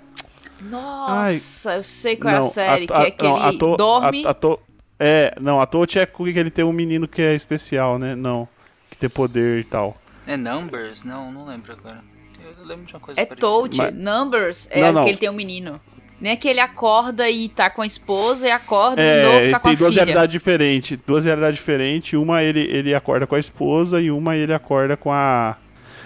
Nossa, 0.63 1.75
eu 1.75 1.83
sei 1.83 2.15
qual 2.15 2.33
é 2.33 2.37
a 2.37 2.39
não, 2.39 2.47
série, 2.47 2.87
que 2.87 2.93
é 2.93 3.11
que 3.11 3.23
não, 3.23 3.47
ele 3.49 3.57
to- 3.57 3.75
dorme. 3.77 4.23
a- 4.25 4.29
a 4.29 4.33
to- 4.33 4.59
é, 4.99 5.33
não, 5.41 5.59
a 5.59 5.65
Touch 5.65 5.97
é 5.97 6.05
com 6.05 6.23
que 6.25 6.37
ele 6.37 6.51
tem 6.51 6.63
um 6.63 6.71
menino 6.71 7.07
que 7.07 7.21
é 7.21 7.33
especial, 7.33 7.97
né? 7.97 8.15
Não, 8.15 8.47
tem 9.01 9.09
poder 9.09 9.59
e 9.59 9.63
tal. 9.63 9.97
É 10.25 10.37
Numbers? 10.37 11.03
Não, 11.03 11.31
não 11.31 11.45
lembro 11.45 11.73
agora. 11.73 11.99
Eu 12.59 12.65
lembro 12.65 12.85
de 12.85 12.93
uma 12.93 12.99
coisa 12.99 13.19
É 13.19 13.25
parecida. 13.25 13.47
Toad, 13.47 13.77
Mas- 13.77 13.93
Numbers, 13.93 14.67
é 14.71 14.81
Não, 14.81 14.93
não. 14.93 15.03
que 15.03 15.09
ele 15.09 15.17
tem 15.17 15.29
um 15.29 15.33
menino. 15.33 15.79
Nem 16.19 16.33
é 16.33 16.35
que 16.35 16.47
ele 16.47 16.59
acorda 16.59 17.27
e 17.29 17.49
tá 17.49 17.67
com 17.69 17.81
a 17.81 17.85
esposa 17.85 18.47
e 18.47 18.51
acorda 18.51 18.97
de 19.01 19.07
É, 19.07 19.23
novo 19.23 19.51
tá 19.51 19.59
com 19.59 19.67
tem 19.69 19.75
a 19.75 19.79
duas 19.79 19.93
filha. 19.93 20.03
realidades 20.05 20.31
diferentes. 20.31 20.99
Duas 21.05 21.25
realidades 21.25 21.55
diferentes. 21.57 22.13
Uma 22.13 22.43
ele, 22.43 22.59
ele 22.61 22.93
acorda 22.93 23.25
com 23.25 23.33
a 23.33 23.39
esposa 23.39 23.99
e 23.99 24.11
uma 24.11 24.35
ele 24.35 24.53
acorda 24.53 24.95
com 24.95 25.11
a 25.11 25.57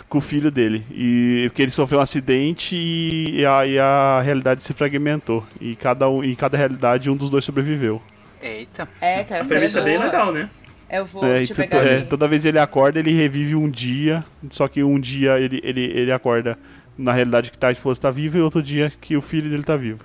com 0.08 0.20
o 0.20 0.22
filho 0.22 0.50
dele. 0.52 0.86
E 0.91 1.48
porque 1.50 1.64
ele 1.64 1.72
sofreu 1.72 2.00
um 2.00 2.02
acidente 2.02 2.76
e 2.78 3.46
a, 3.46 3.66
e 3.66 3.78
a 3.80 4.22
realidade 4.24 4.64
se 4.64 4.72
fragmentou. 4.74 5.46
E 5.60 5.76
cada, 5.76 6.08
um, 6.10 6.24
em 6.24 6.36
cada 6.36 6.56
realidade 6.58 7.10
um 7.10 7.16
dos 7.18 7.30
dois 7.30 7.43
sobreviveu. 7.43 8.02
Eita. 8.41 8.88
É, 9.02 9.24
cara, 9.24 9.41
A 9.41 9.46
premissa 9.46 9.80
é 9.80 9.82
é 9.82 9.86
bem 9.86 9.98
legal, 9.98 10.32
né? 10.32 10.50
Eu 10.90 11.06
vou, 11.06 11.26
É, 11.26 11.40
eu 11.40 11.44
e 11.44 11.48
pegar 11.54 11.82
to- 11.82 11.88
é, 11.88 11.98
aqui. 11.98 12.08
toda 12.08 12.28
vez 12.28 12.46
ele 12.46 12.60
acorda, 12.60 13.00
ele 13.00 13.12
revive 13.14 13.56
um 13.56 13.70
dia. 13.70 14.24
Só 14.50 14.68
que 14.68 14.84
um 14.84 15.00
dia 15.00 15.40
ele, 15.40 15.60
ele, 15.64 15.82
ele 15.84 16.12
acorda 16.12 16.58
na 16.98 17.12
realidade 17.12 17.52
que 17.52 17.58
tá, 17.58 17.68
a 17.70 17.72
esposa 17.72 18.00
tá 18.02 18.12
viva 18.12 18.38
e 18.38 18.42
outro 18.42 18.62
dia 18.64 18.92
que 19.02 19.18
o 19.18 19.22
filho 19.22 19.50
dele 19.50 19.64
tá 19.64 19.76
vivo. 19.76 20.00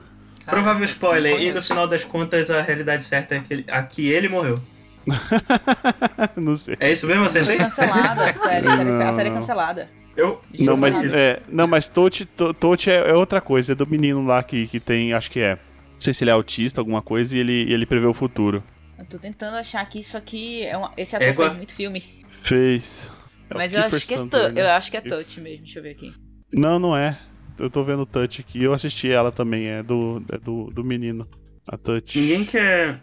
Provável 0.47 0.85
spoiler, 0.85 1.35
não 1.35 1.41
e 1.41 1.53
no 1.53 1.63
final 1.63 1.87
das 1.87 2.03
contas 2.03 2.51
a 2.51 2.61
realidade 2.63 3.05
certa 3.05 3.37
é 3.37 3.41
que 3.41 3.53
ele, 3.55 3.65
a 3.69 3.83
que 3.83 4.11
ele 4.11 4.29
morreu. 4.29 4.59
não 6.37 6.57
sei. 6.57 6.77
É 6.81 6.91
isso 6.93 7.07
mesmo, 7.07 7.29
Foi 7.29 7.41
acertei? 7.41 7.57
cancelada 7.59 8.23
a 8.25 8.33
série, 8.35 8.67
a 8.69 8.77
série, 8.77 8.91
a 8.91 9.13
série 9.13 9.29
é 9.29 9.33
Não. 9.33 9.39
cancelada. 9.41 9.89
Eu. 10.17 10.41
Não, 10.59 10.77
mas, 10.77 11.15
é, 11.15 11.41
não, 11.49 11.67
mas 11.67 11.89
Touch, 11.89 12.25
To- 12.27 12.53
Touch 12.53 12.91
é, 12.91 13.11
é 13.11 13.15
outra 13.15 13.41
coisa, 13.41 13.73
é 13.73 13.75
do 13.75 13.89
menino 13.89 14.25
lá 14.27 14.43
que, 14.43 14.67
que 14.67 14.81
tem, 14.81 15.13
acho 15.13 15.31
que 15.31 15.41
é. 15.41 15.53
Não 15.55 16.01
sei 16.01 16.13
se 16.15 16.25
ele 16.25 16.31
é 16.31 16.35
autista, 16.35 16.81
alguma 16.81 17.01
coisa, 17.03 17.37
e 17.37 17.41
ele, 17.41 17.73
ele 17.73 17.87
prevê 17.87 18.07
o 18.07 18.15
futuro. 18.15 18.63
Eu 19.01 19.07
tô 19.07 19.19
tentando 19.19 19.57
achar 19.57 19.85
que 19.89 19.99
isso 19.99 20.17
aqui 20.17 20.63
é 20.65 20.77
uma, 20.77 20.93
esse 20.97 21.17
ator 21.17 21.29
Égua. 21.29 21.47
fez 21.47 21.57
muito 21.57 21.75
filme. 21.75 22.01
Fez. 22.43 23.11
É 23.51 23.57
mas 23.57 23.73
eu 23.73 23.81
Kiefer 23.83 23.97
acho 23.97 24.07
que 24.07 24.15
é 24.15 24.51
né? 24.51 24.63
eu 24.63 24.71
acho 24.71 24.91
que 24.91 24.97
é 24.97 25.01
touch 25.01 25.41
mesmo, 25.41 25.65
deixa 25.65 25.79
eu 25.79 25.83
ver 25.83 25.91
aqui. 25.91 26.15
Não, 26.53 26.79
não 26.79 26.97
é. 26.97 27.19
Eu 27.59 27.69
tô 27.69 27.85
vendo 27.85 28.07
Touch 28.07 28.41
aqui. 28.41 28.63
Eu 28.63 28.73
assisti 28.73 29.11
ela 29.11 29.31
também, 29.31 29.67
é 29.69 29.83
do, 29.83 30.25
é 30.33 30.39
do, 30.39 30.71
do 30.71 30.83
menino. 30.83 31.27
A 31.69 31.77
Touch. 31.77 32.19
Ninguém 32.19 32.45
quer. 32.45 33.03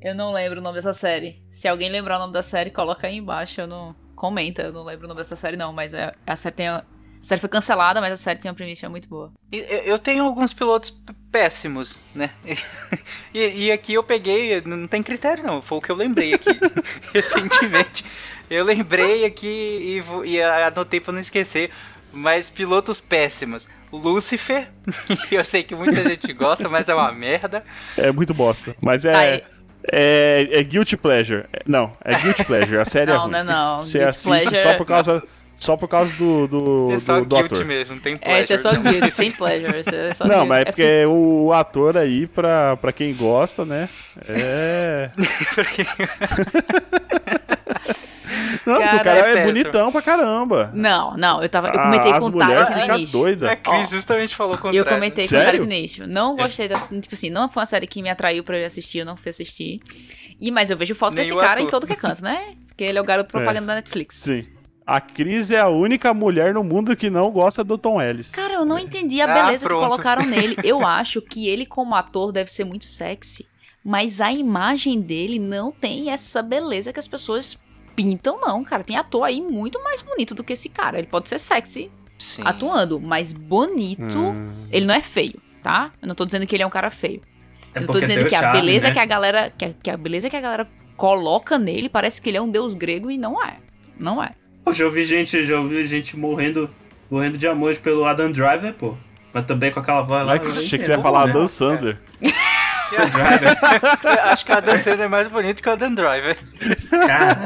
Eu 0.00 0.14
não 0.14 0.32
lembro 0.32 0.60
o 0.60 0.62
nome 0.62 0.76
dessa 0.76 0.92
série. 0.92 1.42
Se 1.50 1.68
alguém 1.68 1.90
lembrar 1.90 2.16
o 2.16 2.20
nome 2.20 2.32
da 2.32 2.42
série, 2.42 2.70
coloca 2.70 3.06
aí 3.06 3.16
embaixo, 3.16 3.60
eu 3.60 3.66
não 3.66 3.94
comenta, 4.14 4.62
eu 4.62 4.72
não 4.72 4.84
lembro 4.84 5.04
o 5.04 5.08
nome 5.08 5.20
dessa 5.20 5.36
série 5.36 5.56
não, 5.56 5.72
mas 5.72 5.92
é, 5.92 6.12
a 6.26 6.36
série 6.36 6.54
tem 6.54 6.68
a, 7.20 7.24
série 7.24 7.40
foi 7.40 7.48
cancelada, 7.50 8.00
mas 8.00 8.12
a 8.12 8.16
série 8.16 8.38
tem 8.38 8.50
uma 8.50 8.54
premissa 8.54 8.88
muito 8.88 9.08
boa. 9.08 9.32
Eu 9.52 9.98
tenho 9.98 10.24
alguns 10.24 10.52
pilotos 10.52 10.96
péssimos, 11.30 11.96
né? 12.14 12.30
E, 13.34 13.66
e 13.66 13.72
aqui 13.72 13.92
eu 13.94 14.02
peguei, 14.02 14.62
não 14.64 14.86
tem 14.86 15.02
critério 15.02 15.44
não, 15.44 15.60
foi 15.60 15.76
o 15.76 15.80
que 15.80 15.90
eu 15.90 15.96
lembrei 15.96 16.32
aqui 16.32 16.48
recentemente. 17.12 18.04
Eu 18.48 18.64
lembrei 18.64 19.24
aqui 19.24 20.02
e, 20.24 20.28
e 20.30 20.42
anotei 20.42 21.00
pra 21.00 21.12
não 21.12 21.20
esquecer, 21.20 21.70
mas 22.12 22.48
pilotos 22.48 22.98
péssimos. 23.00 23.68
Lucifer, 23.92 24.68
que 25.28 25.34
eu 25.36 25.44
sei 25.44 25.62
que 25.62 25.74
muita 25.74 26.02
gente 26.02 26.32
gosta, 26.32 26.68
mas 26.68 26.88
é 26.88 26.94
uma 26.94 27.12
merda. 27.12 27.62
É 27.96 28.10
muito 28.10 28.32
bosta. 28.34 28.74
Mas 28.80 29.04
é. 29.04 29.38
Tá. 29.38 29.46
É, 29.92 30.48
é 30.50 30.62
Guilty 30.64 30.96
Pleasure. 30.96 31.44
É- 31.52 31.60
Não, 31.66 31.96
é 32.04 32.14
Guilty 32.16 32.44
Pleasure. 32.44 32.78
A 32.78 32.84
série 32.84 33.10
é 33.10 33.14
Não, 33.14 33.22
ruim. 33.22 33.32
não 33.32 33.38
é 33.38 33.44
não. 33.44 33.82
Você 33.82 33.98
Guilty 33.98 34.08
assiste 34.08 34.26
Pleasure- 34.28 34.62
só 34.62 34.74
por 34.76 34.86
causa. 34.86 35.22
Só 35.56 35.74
por 35.76 35.88
causa 35.88 36.12
do, 36.16 36.46
do, 36.46 36.92
É 36.92 36.98
só 36.98 37.18
do, 37.20 37.24
do 37.26 37.36
ator. 37.38 37.64
mesmo, 37.64 37.94
não 37.94 38.02
tem 38.02 38.14
É, 38.14 38.18
pleasure. 38.18 38.40
esse 38.42 38.52
é 38.52 38.58
só 38.58 38.72
não. 38.74 38.82
guilty, 38.82 39.10
sem 39.10 39.30
pleasure, 39.30 39.74
é 39.78 40.12
só 40.14 40.24
Não, 40.26 40.34
guilty. 40.34 40.48
mas 40.48 40.58
é 40.58 40.62
É 40.62 40.64
porque 40.66 41.06
o 41.06 41.52
ator 41.52 41.96
aí, 41.96 42.26
pra, 42.26 42.76
pra 42.76 42.92
quem 42.92 43.14
gosta, 43.14 43.64
né? 43.64 43.88
É. 44.28 45.10
Não, 48.66 48.74
porque 48.74 48.84
Cara, 48.88 49.00
o 49.00 49.04
cara 49.04 49.28
é 49.28 49.38
é, 49.42 49.44
bonitão 49.46 49.92
pra 49.92 50.02
caramba. 50.02 50.70
Não, 50.74 51.16
não, 51.16 51.40
eu 51.42 51.48
tava. 51.48 51.68
Eu 51.68 51.78
Ah, 51.78 51.82
comentei 51.84 52.10
as 52.12 52.18
com 52.18 52.26
o 52.26 52.38
Tarek 52.38 52.88
no 52.88 52.94
início. 52.96 53.18
doida. 53.20 53.52
A 53.52 53.56
Cris 53.56 53.88
Ó, 53.88 53.94
justamente 53.96 54.34
falou 54.34 54.54
E 54.54 54.58
contrário. 54.58 54.78
eu 54.80 54.84
comentei 54.84 55.22
com 55.24 55.26
o 55.26 55.28
Sério? 55.30 55.44
Tarek 55.46 55.58
no 55.66 55.72
início. 55.72 56.06
Não 56.08 56.34
gostei 56.36 56.66
dessa. 56.68 56.88
Tipo 57.00 57.14
assim, 57.14 57.30
não 57.30 57.48
foi 57.48 57.60
uma 57.60 57.66
série 57.66 57.86
que 57.86 58.02
me 58.02 58.10
atraiu 58.10 58.42
pra 58.42 58.58
eu 58.58 58.66
assistir, 58.66 58.98
eu 58.98 59.06
não 59.06 59.16
fui 59.16 59.30
assistir. 59.30 59.80
E, 60.40 60.50
mas 60.50 60.68
eu 60.70 60.76
vejo 60.76 60.94
foto 60.96 61.14
Nem 61.14 61.22
desse 61.24 61.34
cara 61.36 61.52
ator. 61.54 61.66
em 61.66 61.70
todo 61.70 61.86
que 61.86 61.92
é 61.92 61.96
canto, 61.96 62.22
né? 62.22 62.54
Porque 62.68 62.82
ele 62.84 62.98
é 62.98 63.00
o 63.00 63.04
garoto 63.04 63.30
propaganda 63.30 63.66
da 63.68 63.74
Netflix. 63.76 64.16
Sim. 64.16 64.44
A 64.86 65.00
Cris 65.00 65.50
é 65.50 65.58
a 65.58 65.68
única 65.68 66.14
mulher 66.14 66.54
no 66.54 66.62
mundo 66.62 66.94
que 66.94 67.10
não 67.10 67.28
gosta 67.32 67.64
do 67.64 67.76
Tom 67.76 68.00
Ellis. 68.00 68.30
Cara, 68.30 68.54
eu 68.54 68.64
não 68.64 68.78
entendi 68.78 69.20
a 69.20 69.24
Ah, 69.24 69.44
beleza 69.44 69.68
que 69.68 69.74
colocaram 69.74 70.24
nele. 70.24 70.56
Eu 70.62 70.86
acho 70.86 71.20
que 71.20 71.48
ele, 71.48 71.66
como 71.66 71.96
ator, 71.96 72.30
deve 72.30 72.52
ser 72.52 72.62
muito 72.62 72.84
sexy. 72.84 73.48
Mas 73.84 74.20
a 74.20 74.32
imagem 74.32 75.00
dele 75.00 75.40
não 75.40 75.72
tem 75.72 76.10
essa 76.10 76.40
beleza 76.40 76.92
que 76.92 77.00
as 77.00 77.08
pessoas 77.08 77.58
pintam, 77.96 78.40
não, 78.40 78.62
cara. 78.62 78.84
Tem 78.84 78.96
ator 78.96 79.24
aí 79.24 79.40
muito 79.40 79.82
mais 79.82 80.02
bonito 80.02 80.36
do 80.36 80.44
que 80.44 80.52
esse 80.52 80.68
cara. 80.68 80.98
Ele 80.98 81.08
pode 81.08 81.28
ser 81.28 81.40
sexy 81.40 81.90
Sim. 82.16 82.42
atuando, 82.44 83.00
mas 83.00 83.32
bonito. 83.32 84.18
Hum. 84.18 84.52
Ele 84.70 84.86
não 84.86 84.94
é 84.94 85.00
feio, 85.00 85.40
tá? 85.62 85.90
Eu 86.00 86.06
não 86.06 86.14
tô 86.14 86.24
dizendo 86.24 86.46
que 86.46 86.54
ele 86.54 86.62
é 86.62 86.66
um 86.66 86.70
cara 86.70 86.90
feio. 86.92 87.22
É 87.74 87.80
eu 87.80 87.86
tô 87.88 87.98
dizendo 87.98 88.28
que 88.28 88.34
a 88.36 88.40
charme, 88.40 88.60
beleza 88.60 88.88
né? 88.88 88.94
que 88.94 89.00
a 89.00 89.04
galera. 89.04 89.50
Que 89.50 89.64
a, 89.64 89.72
que 89.72 89.90
a 89.90 89.96
beleza 89.96 90.30
que 90.30 90.36
a 90.36 90.40
galera 90.40 90.66
coloca 90.96 91.58
nele 91.58 91.88
parece 91.88 92.22
que 92.22 92.30
ele 92.30 92.36
é 92.36 92.40
um 92.40 92.48
deus 92.48 92.74
grego 92.74 93.10
e 93.10 93.18
não 93.18 93.42
é. 93.42 93.56
Não 93.98 94.22
é. 94.22 94.30
Pô, 94.66 94.72
já 94.72 94.84
ouvi 94.84 95.04
gente, 95.04 95.44
já 95.44 95.60
ouvi 95.60 95.86
gente 95.86 96.16
morrendo, 96.18 96.68
morrendo 97.08 97.38
de 97.38 97.46
amor 97.46 97.76
pelo 97.76 98.04
Adam 98.04 98.32
Driver, 98.32 98.74
pô. 98.74 98.96
Mas 99.32 99.44
também 99.46 99.70
com 99.70 99.78
aquela 99.78 100.02
voz 100.02 100.26
lá. 100.26 100.34
Mas 100.34 100.56
eu 100.56 100.62
achei 100.64 100.76
que 100.76 100.84
você 100.84 100.90
ia 100.90 101.00
falar 101.00 101.28
né? 101.28 101.32
Dan 101.34 101.46
Sandler. 101.46 101.96
Adam 102.92 103.08
Driver. 103.10 103.56
Acho 104.24 104.44
que 104.44 104.50
a 104.52 104.58
Dan 104.58 104.76
Sandler 104.78 105.06
é 105.06 105.08
mais 105.08 105.28
bonito 105.28 105.62
que 105.62 105.68
o 105.68 105.72
Adam 105.72 105.94
Driver. 105.94 106.36
Cara. 106.90 107.36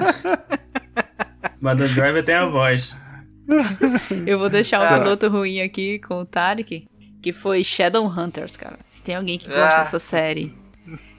Mas 1.60 1.72
Adam 1.72 1.88
Driver 1.88 2.24
tem 2.24 2.34
a 2.36 2.46
voz. 2.46 2.96
Eu 4.26 4.38
vou 4.38 4.48
deixar 4.48 4.80
Ah. 4.80 4.96
um 4.96 5.02
piloto 5.02 5.28
ruim 5.28 5.60
aqui 5.60 5.98
com 5.98 6.20
o 6.20 6.24
Tarek, 6.24 6.86
que 7.22 7.32
foi 7.34 7.62
Shadowhunters, 7.62 8.56
cara. 8.56 8.78
Se 8.86 9.02
tem 9.02 9.14
alguém 9.16 9.38
que 9.38 9.48
gosta 9.48 9.80
Ah. 9.80 9.84
dessa 9.84 9.98
série. 9.98 10.54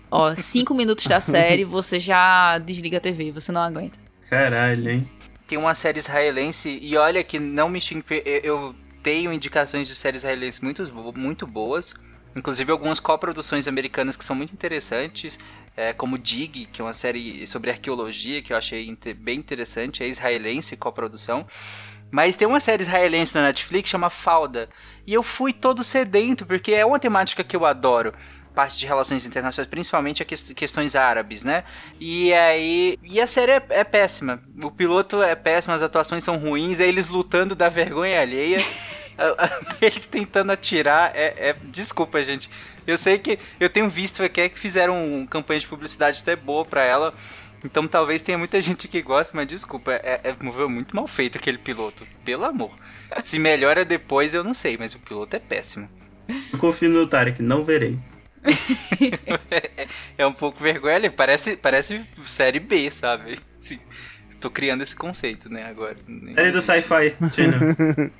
Ó, 0.09 0.33
cinco 0.35 0.73
minutos 0.73 1.05
da 1.05 1.21
série, 1.21 1.63
você 1.63 1.99
já 1.99 2.57
desliga 2.57 2.97
a 2.97 2.99
TV, 3.01 3.31
você 3.31 3.51
não 3.51 3.61
aguenta. 3.61 3.99
Caralho, 4.29 4.89
hein? 4.89 5.03
Tem 5.51 5.57
uma 5.57 5.75
série 5.75 5.99
israelense, 5.99 6.79
e 6.81 6.95
olha 6.95 7.21
que 7.25 7.37
não 7.37 7.67
me 7.67 7.81
xingue, 7.81 8.05
eu- 8.41 8.73
tenho 9.03 9.33
indicações 9.33 9.85
de 9.85 9.93
séries 9.93 10.21
israelenses 10.21 10.61
muito, 10.61 10.81
muito 11.13 11.45
boas. 11.45 11.93
Inclusive 12.33 12.71
algumas 12.71 13.01
coproduções 13.01 13.67
americanas 13.67 14.15
que 14.15 14.23
são 14.23 14.33
muito 14.33 14.53
interessantes, 14.53 15.37
é, 15.75 15.91
como 15.91 16.17
Dig, 16.17 16.67
que 16.67 16.81
é 16.81 16.85
uma 16.85 16.93
série 16.93 17.45
sobre 17.45 17.69
arqueologia 17.69 18.41
que 18.41 18.53
eu 18.53 18.57
achei 18.57 18.97
bem 19.13 19.39
interessante, 19.39 20.01
é 20.01 20.07
israelense 20.07 20.77
coprodução. 20.77 21.45
Mas 22.09 22.37
tem 22.37 22.47
uma 22.47 22.61
série 22.61 22.83
israelense 22.83 23.35
na 23.35 23.41
Netflix 23.41 23.89
chama 23.89 24.09
Falda. 24.09 24.69
E 25.05 25.13
eu 25.13 25.21
fui 25.21 25.51
todo 25.51 25.83
sedento, 25.83 26.45
porque 26.45 26.71
é 26.71 26.85
uma 26.85 26.97
temática 26.97 27.43
que 27.43 27.57
eu 27.57 27.65
adoro. 27.65 28.13
Parte 28.53 28.77
de 28.77 28.85
relações 28.85 29.25
internacionais, 29.25 29.69
principalmente 29.69 30.21
a 30.21 30.25
que- 30.25 30.53
questões 30.53 30.95
árabes, 30.95 31.43
né? 31.43 31.63
E 31.99 32.33
aí. 32.33 32.97
E 33.03 33.21
a 33.21 33.25
série 33.27 33.53
é, 33.53 33.63
é 33.69 33.83
péssima. 33.83 34.41
O 34.61 34.69
piloto 34.69 35.23
é 35.23 35.35
péssimo, 35.35 35.73
as 35.73 35.81
atuações 35.81 36.23
são 36.23 36.37
ruins, 36.37 36.79
é 36.79 36.87
eles 36.87 37.07
lutando 37.07 37.55
da 37.55 37.69
vergonha 37.69 38.19
alheia. 38.21 38.63
eles 39.81 40.05
tentando 40.05 40.51
atirar. 40.51 41.11
É, 41.15 41.49
é- 41.49 41.55
Desculpa, 41.65 42.21
gente. 42.23 42.49
Eu 42.85 42.97
sei 42.97 43.17
que 43.19 43.39
eu 43.59 43.69
tenho 43.69 43.89
visto 43.89 44.23
aqui 44.23 44.49
que 44.49 44.59
fizeram 44.59 45.25
campanha 45.29 45.59
de 45.59 45.67
publicidade 45.67 46.19
até 46.21 46.35
boa 46.35 46.65
pra 46.65 46.83
ela. 46.83 47.13
Então 47.63 47.87
talvez 47.87 48.21
tenha 48.23 48.37
muita 48.39 48.59
gente 48.59 48.87
que 48.87 49.01
gosta, 49.03 49.33
mas 49.37 49.47
desculpa, 49.47 49.91
é, 49.93 50.19
é 50.23 50.35
moveu 50.41 50.67
muito 50.67 50.95
mal 50.95 51.07
feito 51.07 51.37
aquele 51.37 51.59
piloto. 51.59 52.05
Pelo 52.25 52.43
amor. 52.43 52.71
Se 53.21 53.37
melhora 53.37 53.85
depois, 53.85 54.33
eu 54.33 54.43
não 54.43 54.53
sei, 54.53 54.77
mas 54.77 54.95
o 54.95 54.99
piloto 54.99 55.35
é 55.35 55.39
péssimo. 55.39 55.87
Confio 56.59 56.89
no 56.89 57.05
Tarek, 57.07 57.41
não 57.41 57.63
verei. 57.63 57.97
É 60.17 60.25
um 60.25 60.33
pouco 60.33 60.61
vergonha 60.61 60.95
ali, 60.95 61.09
parece, 61.09 61.55
parece 61.55 62.01
série 62.25 62.59
B, 62.59 62.89
sabe? 62.91 63.39
Sim. 63.59 63.79
Tô 64.39 64.49
criando 64.49 64.81
esse 64.81 64.95
conceito, 64.95 65.49
né, 65.49 65.65
agora. 65.67 65.95
Série 66.33 66.51
do 66.51 66.61
Sci-Fi. 66.61 67.15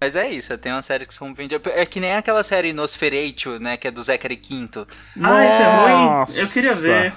Mas 0.00 0.16
é 0.16 0.30
isso, 0.30 0.56
tem 0.58 0.72
uma 0.72 0.82
série 0.82 1.06
que 1.06 1.14
são 1.14 1.32
bem... 1.32 1.48
É 1.74 1.86
que 1.86 2.00
nem 2.00 2.14
aquela 2.14 2.42
série 2.42 2.72
Nosferatu, 2.72 3.58
né, 3.58 3.76
que 3.76 3.88
é 3.88 3.90
do 3.90 4.02
Zachary 4.02 4.36
Quinto. 4.36 4.86
Ah, 5.22 5.44
isso 5.44 5.62
é 5.62 5.76
ruim? 5.76 6.40
Eu 6.42 6.48
queria 6.48 6.74
ver. 6.74 7.12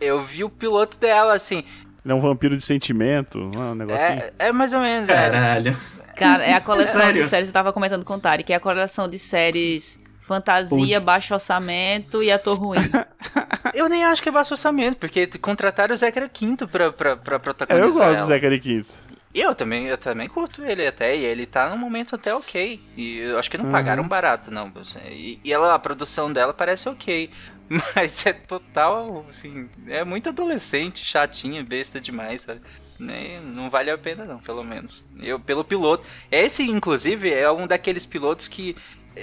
Eu 0.00 0.24
vi 0.24 0.42
o 0.44 0.50
piloto 0.50 0.98
dela, 0.98 1.34
assim, 1.34 1.62
Ele 2.02 2.12
é 2.12 2.14
um 2.14 2.20
vampiro 2.20 2.56
de 2.56 2.64
sentimento, 2.64 3.38
não 3.54 3.62
é 3.62 3.72
um 3.72 3.74
negócio 3.74 4.02
assim. 4.02 4.22
é, 4.38 4.48
é 4.48 4.52
mais 4.52 4.72
ou 4.72 4.80
menos... 4.80 5.08
é. 5.08 5.14
Caralho. 5.14 5.76
Cara, 6.16 6.44
é 6.44 6.54
a 6.54 6.60
coleção 6.60 7.02
Sério? 7.02 7.22
de 7.22 7.28
séries, 7.28 7.48
eu 7.48 7.52
tava 7.52 7.72
comentando 7.72 8.04
com 8.04 8.14
o 8.14 8.20
Tari, 8.20 8.42
que 8.42 8.52
é 8.52 8.56
a 8.56 8.60
coleção 8.60 9.08
de 9.08 9.18
séries 9.18 9.98
fantasia, 10.34 11.00
baixo 11.00 11.34
orçamento 11.34 12.22
e 12.22 12.30
ator 12.30 12.56
ruim. 12.58 12.78
Eu 13.74 13.88
nem 13.88 14.04
acho 14.04 14.22
que 14.22 14.28
é 14.28 14.32
baixo 14.32 14.54
orçamento, 14.54 14.96
porque 14.96 15.26
contrataram 15.38 15.92
o 15.92 15.96
Zachary 15.96 16.28
Quinto 16.28 16.68
pra, 16.68 16.92
pra, 16.92 17.16
pra 17.16 17.34
É, 17.34 17.36
eu 17.36 17.40
protagonizar 17.40 18.08
gosto 18.08 18.20
do. 18.22 18.26
Zachary 18.26 18.60
Quinto. 18.60 18.88
E 19.32 19.40
eu 19.40 19.54
também, 19.54 19.86
eu 19.86 19.96
também 19.96 20.28
curto 20.28 20.64
ele 20.64 20.84
até, 20.86 21.16
e 21.16 21.24
ele 21.24 21.46
tá 21.46 21.68
num 21.70 21.76
momento 21.78 22.14
até 22.16 22.34
ok. 22.34 22.80
E 22.96 23.18
eu 23.18 23.38
acho 23.38 23.50
que 23.50 23.56
não 23.58 23.66
Uhum. 23.66 23.70
pagaram 23.70 24.06
barato, 24.06 24.50
não. 24.50 24.72
E, 25.08 25.38
e 25.44 25.52
ela, 25.52 25.74
a 25.74 25.78
produção 25.78 26.32
dela 26.32 26.52
parece 26.52 26.88
ok. 26.88 27.30
Mas 27.94 28.26
é 28.26 28.32
total, 28.32 29.24
assim, 29.28 29.68
é 29.86 30.04
muito 30.04 30.28
adolescente, 30.28 31.04
chatinha, 31.04 31.62
besta 31.62 32.00
demais, 32.00 32.40
sabe? 32.42 32.60
Nem- 32.98 33.40
Não 33.40 33.70
vale 33.70 33.90
a 33.90 33.96
pena 33.96 34.24
não, 34.24 34.38
pelo 34.40 34.64
menos. 34.64 35.04
Eu, 35.22 35.38
pelo 35.38 35.62
piloto. 35.64 36.04
Esse, 36.30 36.64
inclusive, 36.64 37.32
é 37.32 37.50
um 37.50 37.66
daqueles 37.68 38.04
pilotos 38.04 38.48
que 38.48 38.76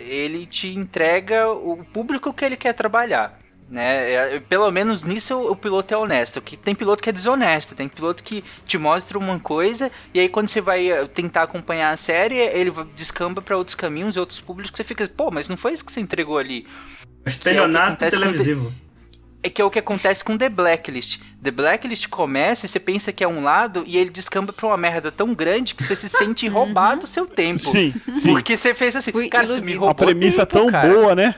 ele 0.06 0.46
te 0.46 0.68
entrega 0.70 1.50
o 1.50 1.78
público 1.86 2.34
que 2.34 2.46
ele 2.46 2.56
quer 2.58 2.74
trabalhar. 2.74 3.38
Né? 3.70 4.14
É, 4.36 4.40
Pelo 4.40 4.72
menos 4.72 5.04
nisso 5.04 5.38
o 5.42 5.54
piloto 5.56 5.94
é 5.94 5.98
honesto. 5.98 6.42
Que 6.42 6.56
tem 6.56 6.74
piloto 6.74 7.04
que 7.04 7.10
é 7.10 7.12
desonesto, 7.14 7.76
tem 7.76 7.90
piloto 7.90 8.24
que 8.24 8.42
te 8.66 8.78
mostra 8.78 9.18
uma 9.18 9.38
coisa 9.40 9.92
e 10.14 10.20
aí 10.22 10.30
quando 10.30 10.48
você 10.48 10.62
vai 10.62 10.90
eh, 10.90 11.06
tentar 11.08 11.44
acompanhar 11.44 11.92
a 11.92 11.98
série, 11.98 12.38
ele 12.38 12.72
descamba 12.96 13.42
pra 13.42 13.58
outros 13.58 13.76
caminhos 13.76 14.16
e 14.16 14.20
outros 14.20 14.40
públicos, 14.40 14.72
você 14.78 14.86
fica, 14.86 15.06
pô, 15.10 15.30
mas 15.32 15.50
não 15.50 15.58
foi 15.58 15.74
isso 15.74 15.84
que 15.86 15.92
você 15.92 16.00
entregou 16.00 16.38
ali. 16.38 16.66
Estelionato 17.26 18.06
com- 18.06 18.10
televisivo. 18.10 18.74
É 19.44 19.50
que 19.50 19.62
é 19.62 19.66
o 19.66 19.70
que 19.70 19.80
acontece 19.80 20.24
com 20.24 20.38
The 20.38 20.50
Blacklist. 20.50 21.20
The 21.42 21.52
Blacklist 21.52 22.08
começa 22.10 22.66
e 22.66 22.70
você 22.70 22.80
pensa 22.80 23.14
que 23.14 23.24
é 23.24 23.28
um 23.28 23.44
lado 23.44 23.84
e 23.86 23.98
ele 23.98 24.10
descamba 24.10 24.52
pra 24.52 24.66
uma 24.68 24.78
merda 24.78 25.12
tão 25.12 25.34
grande 25.34 25.76
que 25.76 25.84
você 25.84 25.96
se 25.96 26.10
sente 26.10 26.48
roubado 26.50 27.06
o 27.06 27.08
seu 27.08 27.26
tempo. 27.28 27.60
Sim, 27.60 27.94
sim. 28.14 28.32
Porque 28.32 28.58
você 28.58 28.74
fez 28.74 28.96
assim, 28.96 29.12
Fui 29.12 29.30
cara, 29.30 29.46
tu 29.46 29.50
me 29.50 29.56
iludido. 29.58 29.80
roubou 29.80 29.92
A 29.92 29.96
premissa 29.96 30.46
tempo, 30.46 30.64
tão 30.64 30.72
cara. 30.72 30.92
boa, 30.94 31.16
né? 31.16 31.36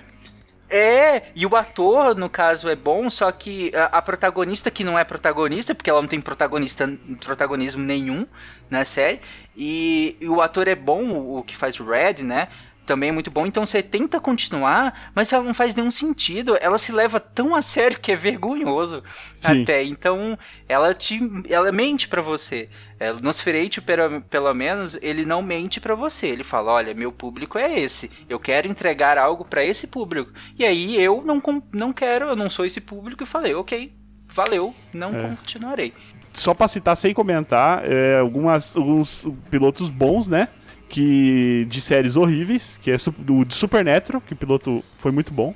É, 0.72 1.24
e 1.36 1.46
o 1.48 1.56
ator, 1.56 2.16
no 2.16 2.30
caso, 2.30 2.70
é 2.70 2.76
bom, 2.76 3.10
só 3.10 3.32
que 3.32 3.76
a, 3.76 3.86
a 3.86 4.02
protagonista, 4.04 4.70
que 4.70 4.84
não 4.84 5.00
é 5.00 5.04
protagonista, 5.04 5.74
porque 5.74 5.90
ela 5.90 6.00
não 6.00 6.08
tem 6.08 6.22
protagonista, 6.22 6.88
protagonismo 7.26 7.84
nenhum 7.84 8.26
na 8.70 8.86
série, 8.86 9.20
e, 9.58 10.16
e 10.22 10.30
o 10.30 10.42
ator 10.42 10.68
é 10.68 10.76
bom, 10.76 11.06
o, 11.06 11.40
o 11.40 11.44
que 11.44 11.58
faz 11.58 11.80
o 11.80 11.84
Red, 11.84 12.24
né? 12.24 12.50
Também 12.90 13.10
é 13.10 13.12
muito 13.12 13.30
bom, 13.30 13.46
então 13.46 13.68
você 13.68 13.84
tenta 13.84 14.20
continuar, 14.20 15.12
mas 15.14 15.32
ela 15.32 15.44
não 15.44 15.54
faz 15.54 15.76
nenhum 15.76 15.92
sentido. 15.92 16.58
Ela 16.60 16.80
se 16.80 16.92
leva 16.92 17.20
tão 17.20 17.54
a 17.54 17.62
sério 17.62 18.00
que 18.00 18.12
é 18.12 18.16
vergonhoso 18.16 19.04
Sim. 19.36 19.62
até. 19.62 19.84
Então, 19.84 20.36
ela 20.68 20.92
te. 20.96 21.20
Ela 21.48 21.72
mente 21.72 22.08
pra 22.08 22.20
você. 22.20 22.68
É, 23.00 23.14
Nosferatu, 23.14 23.80
pelo, 23.84 24.22
pelo 24.22 24.52
menos, 24.56 24.98
ele 25.04 25.24
não 25.24 25.44
mente 25.44 25.80
pra 25.80 25.94
você. 25.94 26.30
Ele 26.30 26.44
fala: 26.44 26.72
olha, 26.72 26.96
meu 26.96 27.12
público 27.12 27.60
é 27.60 27.80
esse. 27.80 28.10
Eu 28.28 28.40
quero 28.40 28.68
entregar 28.68 29.20
algo 29.20 29.46
pra 29.46 29.64
esse 29.64 29.86
público. 29.86 30.32
E 30.58 30.66
aí 30.66 31.00
eu 31.00 31.22
não, 31.24 31.40
não 31.72 31.94
quero, 31.94 32.26
eu 32.30 32.36
não 32.36 32.50
sou 32.50 32.66
esse 32.66 32.82
público. 32.82 33.22
E 33.22 33.28
falei: 33.28 33.54
ok, 33.54 33.94
valeu, 34.34 34.74
não 34.92 35.16
É. 35.16 35.36
continuarei. 35.36 35.94
Só 36.34 36.54
pra 36.54 36.68
citar 36.68 36.96
sem 36.96 37.14
comentar, 37.14 37.82
é, 37.84 38.20
algumas, 38.20 38.76
alguns 38.76 39.28
pilotos 39.50 39.90
bons, 39.90 40.28
né? 40.28 40.48
Que, 40.90 41.66
de 41.70 41.80
séries 41.82 42.16
horríveis, 42.16 42.80
que 42.82 42.90
é 42.92 42.98
do 43.20 43.46
de 43.46 43.54
Supernatural, 43.54 44.22
que 44.26 44.34
o 44.34 44.36
piloto 44.36 44.84
foi 44.98 45.12
muito 45.12 45.32
bom. 45.32 45.54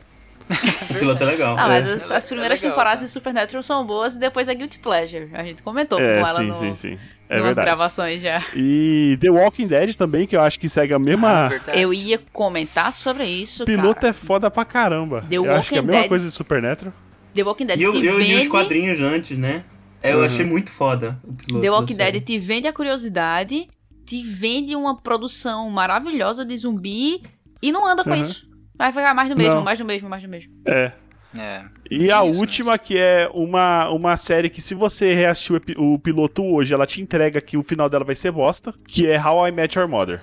O 0.89 0.93
piloto 0.93 1.23
é 1.23 1.25
legal. 1.25 1.55
Ah, 1.57 1.67
mas 1.67 1.87
É. 1.87 1.93
as, 1.93 2.11
as 2.11 2.27
primeiras 2.27 2.59
é 2.59 2.61
legal, 2.61 2.71
temporadas 2.75 2.99
tá? 2.99 3.05
de 3.05 3.11
Supernatural 3.11 3.63
são 3.63 3.85
boas 3.85 4.13
e 4.15 4.19
depois 4.19 4.47
é 4.47 4.53
Guilty 4.53 4.77
Pleasure. 4.79 5.29
A 5.33 5.43
gente 5.43 5.63
comentou 5.63 5.99
é, 5.99 6.19
com 6.19 6.27
ela 6.27 6.39
sim, 6.39 6.47
no, 6.47 6.55
sim, 6.55 6.73
sim. 6.73 6.97
É 7.29 7.41
verdade. 7.41 7.65
gravações 7.65 8.21
já. 8.21 8.43
E 8.55 9.17
The 9.19 9.31
Walking 9.31 9.67
Dead 9.67 9.95
também, 9.95 10.27
que 10.27 10.35
eu 10.35 10.41
acho 10.41 10.59
que 10.59 10.69
segue 10.69 10.93
a 10.93 10.99
mesma. 10.99 11.45
Ah, 11.45 11.47
verdade. 11.49 11.81
Eu 11.81 11.93
ia 11.93 12.19
comentar 12.31 12.91
sobre 12.93 13.25
isso, 13.25 13.63
O 13.63 13.65
piloto 13.65 14.01
cara. 14.01 14.09
é 14.09 14.13
foda 14.13 14.51
pra 14.51 14.63
caramba. 14.65 15.21
The 15.29 15.37
eu 15.37 15.51
acho 15.55 15.69
que 15.69 15.75
é 15.75 15.79
a 15.79 15.81
Walking 15.81 15.87
mesma 15.87 16.01
Dead- 16.01 16.09
coisa 16.09 16.29
de 16.29 16.35
Supernatural. 16.35 16.93
The 17.33 17.43
Walking 17.43 17.65
Dead 17.65 17.79
E 17.79 17.83
eu, 17.83 17.91
te 17.93 18.05
eu 18.05 18.19
li 18.19 18.33
os 18.33 18.37
vende... 18.41 18.49
quadrinhos 18.49 18.99
antes, 18.99 19.37
né? 19.37 19.63
É, 20.03 20.11
Eu 20.11 20.19
Uhum. 20.19 20.25
achei 20.25 20.45
muito 20.45 20.71
foda 20.71 21.17
o 21.23 21.33
piloto. 21.33 21.61
The 21.61 21.71
Walking. 21.71 21.95
Dead 21.95 22.21
te 22.21 22.37
vende 22.37 22.67
a 22.67 22.73
curiosidade, 22.73 23.67
te 24.05 24.21
vende 24.21 24.75
uma 24.75 24.97
produção 24.97 25.69
maravilhosa 25.69 26.43
de 26.45 26.55
zumbi 26.57 27.21
e 27.61 27.71
não 27.71 27.85
anda 27.87 28.03
com 28.03 28.09
Uhum. 28.11 28.15
isso. 28.17 28.47
Vai 28.75 28.91
ficar 28.91 29.13
mais 29.13 29.29
do 29.29 29.35
mesmo, 29.37 29.55
Não. 29.55 29.63
mais 29.63 29.79
do 29.79 29.85
mesmo, 29.85 30.09
mais 30.09 30.23
do 30.23 30.29
mesmo. 30.29 30.51
É. 30.67 30.91
É. 31.35 31.63
E 31.89 32.11
a 32.11 32.23
Isso 32.25 32.39
última, 32.39 32.77
que 32.77 32.95
é 32.97 33.27
uma, 33.33 33.89
uma 33.89 34.17
série 34.17 34.49
que, 34.51 34.61
se 34.61 34.75
você 34.75 35.13
reassistiu 35.15 35.59
o 35.77 35.97
piloto 35.97 36.43
hoje, 36.43 36.73
ela 36.73 36.85
te 36.85 37.01
entrega 37.01 37.41
que 37.41 37.57
o 37.57 37.63
final 37.63 37.89
dela 37.89 38.03
vai 38.05 38.15
ser 38.15 38.31
bosta, 38.31 38.71
que 38.87 39.07
é 39.07 39.19
How 39.19 39.47
I 39.47 39.51
Met 39.51 39.77
Your 39.79 39.87
Mother. 39.87 40.21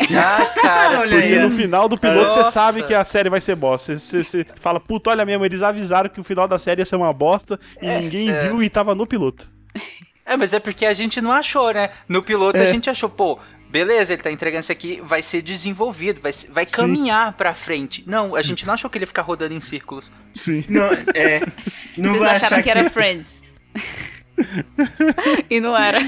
Ah, 0.00 0.46
cara. 0.60 0.96
Porque 1.08 1.14
aí. 1.14 1.38
no 1.40 1.50
final 1.50 1.88
do 1.90 1.98
piloto 1.98 2.30
você 2.30 2.38
Nossa. 2.38 2.50
sabe 2.52 2.82
que 2.84 2.94
a 2.94 3.04
série 3.04 3.28
vai 3.28 3.40
ser 3.40 3.54
bosta. 3.54 3.98
Você, 3.98 4.22
você- 4.22 4.44
você 4.44 4.46
fala, 4.60 4.80
puta, 4.80 5.10
olha 5.10 5.24
mesmo, 5.26 5.44
eles 5.44 5.62
avisaram 5.62 6.08
que 6.08 6.20
o 6.20 6.24
final 6.24 6.46
da 6.48 6.58
série 6.58 6.80
ia 6.80 6.86
ser 6.86 6.96
uma 6.96 7.12
bosta 7.12 7.58
e 7.82 7.86
ninguém 7.98 8.30
é. 8.30 8.44
viu 8.48 8.62
e 8.62 8.70
tava 8.70 8.94
no 8.94 9.06
piloto. 9.06 9.50
É, 10.26 10.36
mas 10.36 10.52
é 10.52 10.58
porque 10.58 10.84
a 10.84 10.92
gente 10.92 11.20
não 11.20 11.30
achou, 11.30 11.72
né? 11.72 11.90
No 12.08 12.20
piloto 12.22 12.58
É. 12.58 12.64
a 12.64 12.66
gente 12.66 12.90
achou, 12.90 13.08
pô, 13.08 13.38
beleza, 13.70 14.12
ele 14.12 14.22
tá 14.22 14.30
entregando 14.32 14.60
isso 14.62 14.72
aqui, 14.72 15.00
vai 15.04 15.22
ser 15.22 15.40
desenvolvido, 15.40 16.20
vai, 16.20 16.32
vai 16.50 16.66
Sim. 16.66 16.74
caminhar 16.76 17.32
pra 17.34 17.54
frente. 17.54 18.02
Não, 18.06 18.34
a 18.34 18.42
gente 18.42 18.66
não 18.66 18.74
achou 18.74 18.90
que 18.90 18.98
ele 18.98 19.04
ia 19.04 19.06
ficar 19.06 19.22
rodando 19.22 19.54
em 19.54 19.60
círculos. 19.60 20.10
Sim. 20.34 20.64
Não, 20.68 20.86
é. 21.14 21.40
Não 21.96 22.10
Vocês 22.10 22.18
vai 22.24 22.36
acharam 22.36 22.56
achar 22.56 22.62
que 22.62 22.70
era 22.70 22.90
Friends. 22.90 23.44
e 25.48 25.60
não 25.60 25.76
era. 25.76 25.98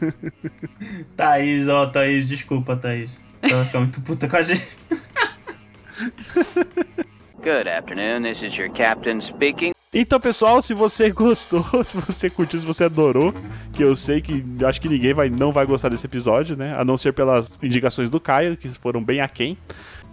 Thaís, 1.16 1.66
ó, 1.68 1.86
Thaís, 1.86 2.28
desculpa, 2.28 2.76
Thaís. 2.76 3.10
Ela 3.42 3.64
fica 3.64 3.78
muito 3.80 4.00
puta 4.02 4.28
com 4.28 4.36
a 4.36 4.42
gente. 4.42 4.76
Good 7.42 7.68
afternoon, 7.68 8.22
this 8.22 8.42
is 8.42 8.56
your 8.56 8.70
captain 8.72 9.20
speaking. 9.20 9.72
Então, 9.92 10.20
pessoal, 10.20 10.60
se 10.60 10.74
você 10.74 11.10
gostou, 11.12 11.64
se 11.84 11.96
você 11.96 12.28
curtiu, 12.28 12.58
se 12.58 12.66
você 12.66 12.84
adorou, 12.84 13.34
que 13.72 13.82
eu 13.82 13.96
sei 13.96 14.20
que 14.20 14.44
acho 14.66 14.80
que 14.80 14.88
ninguém 14.88 15.14
vai, 15.14 15.30
não 15.30 15.52
vai 15.52 15.64
gostar 15.66 15.88
desse 15.88 16.06
episódio, 16.06 16.56
né? 16.56 16.74
A 16.78 16.84
não 16.84 16.98
ser 16.98 17.12
pelas 17.12 17.58
indicações 17.62 18.10
do 18.10 18.20
Caio, 18.20 18.56
que 18.56 18.68
foram 18.68 19.02
bem 19.02 19.20
aquém. 19.20 19.56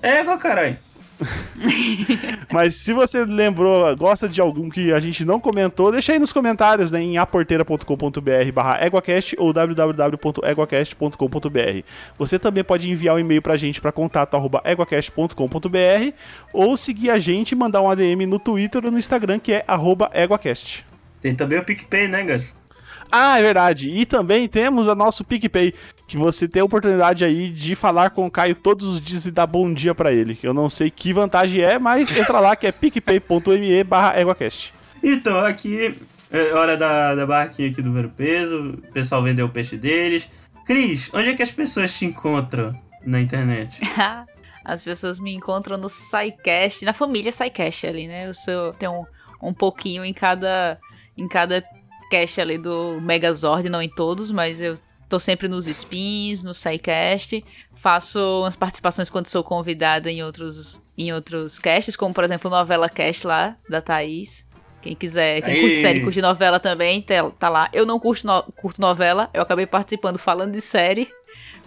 É, 0.02 0.24
caralho? 0.38 0.78
Mas 2.52 2.76
se 2.76 2.92
você 2.94 3.26
lembrou, 3.26 3.96
gosta 3.96 4.28
de 4.28 4.42
algum 4.42 4.68
que 4.70 4.92
a 4.92 5.00
gente 5.00 5.24
não 5.24 5.40
comentou, 5.40 5.92
deixa 5.92 6.14
aí 6.14 6.20
nos 6.20 6.34
comentários, 6.34 6.90
né, 6.92 7.02
em 7.02 7.18
aporteira.com.br 7.18 8.52
barra 8.54 8.86
eguacast 8.86 9.36
ou 9.38 9.52
www.eguacast.com.br. 9.54 11.84
Você 12.18 12.40
também 12.40 12.64
pode 12.64 12.90
enviar 12.90 13.16
um 13.16 13.20
e-mail 13.20 13.42
pra 13.42 13.56
gente 13.56 13.82
para 13.82 13.92
contato 13.92 14.36
arroba 14.36 14.62
eguacast.com.br 14.66 16.12
ou 16.54 16.78
seguir 16.78 17.10
a 17.10 17.18
gente 17.18 17.54
e 17.54 17.56
mandar 17.56 17.82
um 17.82 17.90
ADM 17.90 18.28
no 18.28 18.38
Twitter 18.40 18.86
ou 18.86 18.92
no 18.92 19.00
Instagram, 19.00 19.40
que 19.40 19.54
é 19.54 19.64
arroba 19.68 20.12
eguacast. 20.14 20.86
Tem 21.22 21.34
também 21.34 21.60
o 21.60 21.64
PicPay, 21.64 22.08
né, 22.08 22.24
Gajo? 22.24 22.65
Ah, 23.12 23.40
é 23.40 23.42
verdade. 23.42 23.90
E 23.90 24.06
também 24.06 24.48
temos 24.48 24.88
o 24.88 24.96
nosso 24.96 25.24
PicPay, 25.24 25.74
que 26.08 26.18
você 26.18 26.48
tem 26.48 26.62
a 26.62 26.66
oportunidade 26.66 27.24
aí 27.24 27.50
de 27.50 27.76
falar 27.76 28.10
com 28.10 28.26
o 28.26 28.32
Caio 28.32 28.56
todos 28.56 28.88
os 28.88 29.02
dias 29.02 29.26
e 29.26 29.32
dar 29.32 29.48
bom 29.48 29.74
dia 29.74 29.96
pra 29.96 30.12
ele. 30.12 30.38
Eu 30.44 30.54
não 30.54 30.70
sei 30.70 30.90
que 30.90 31.14
vantagem 31.14 31.62
é, 31.62 31.80
mas 31.80 32.16
entra 32.18 32.40
lá 32.40 32.56
que 32.56 32.68
é 32.68 32.72
picpay.me 32.72 33.84
barra 33.84 34.20
EguaCast. 34.20 34.74
Então, 35.04 35.38
aqui 35.40 35.96
É 36.32 36.54
hora 36.54 36.76
da, 36.76 37.16
da 37.16 37.26
barraquinha 37.26 37.70
aqui 37.70 37.82
do 37.82 37.94
Ver 37.94 38.06
o 38.06 38.10
Peso. 38.10 38.70
O 38.70 38.92
pessoal 38.92 39.22
vendeu 39.24 39.46
o 39.46 39.50
peixe 39.50 39.78
deles. 39.78 40.28
Cris, 40.66 41.10
onde 41.14 41.30
é 41.30 41.34
que 41.34 41.44
as 41.44 41.52
pessoas 41.52 41.98
te 41.98 42.06
encontram 42.06 42.76
na 43.06 43.22
internet? 43.22 43.80
As 44.66 44.82
pessoas 44.82 45.20
me 45.20 45.32
encontram 45.36 45.78
no 45.78 45.88
SciCast, 45.88 46.84
na 46.86 46.92
família 46.92 47.32
SciCast 47.32 47.86
ali, 47.86 48.08
né? 48.08 48.28
Eu 48.28 48.34
sou, 48.34 48.72
tenho 48.72 48.94
um, 48.94 49.50
um 49.50 49.54
pouquinho 49.54 50.04
em 50.04 50.12
cada, 50.12 50.80
em 51.16 51.28
cada 51.28 51.64
cast 52.10 52.40
ali 52.42 52.58
do 52.58 53.00
Megazord, 53.02 53.70
não 53.70 53.82
em 53.82 53.90
todos, 53.90 54.32
mas 54.32 54.62
eu 54.62 54.76
tô 55.10 55.20
sempre 55.20 55.48
nos 55.48 55.68
spins, 55.68 56.44
no 56.44 56.54
SciCast. 56.54 57.44
Faço 57.76 58.20
umas 58.42 58.56
participações 58.56 59.10
quando 59.10 59.28
sou 59.28 59.44
convidada 59.44 60.12
em 60.12 60.24
outros, 60.24 60.82
em 60.98 61.14
outros 61.14 61.60
casts, 61.60 61.96
como 61.96 62.14
por 62.14 62.24
exemplo 62.24 62.50
o 62.50 62.54
Novela 62.54 62.90
Cast 62.90 63.28
lá, 63.28 63.56
da 63.70 63.82
Thaís. 63.82 64.48
Quem 64.82 64.96
quiser, 64.96 65.42
quem 65.42 65.56
Aí. 65.56 65.62
curte 65.62 65.78
série, 65.78 66.02
curte 66.02 66.22
novela 66.22 66.60
também, 66.60 67.02
tá, 67.02 67.30
tá 67.32 67.50
lá. 67.50 67.68
Eu 67.74 67.86
não 67.88 68.00
curto, 68.00 68.26
no- 68.28 68.44
curto 68.56 68.80
novela, 68.80 69.30
eu 69.34 69.42
acabei 69.42 69.66
participando 69.66 70.20
falando 70.20 70.52
de 70.52 70.62
série, 70.62 71.08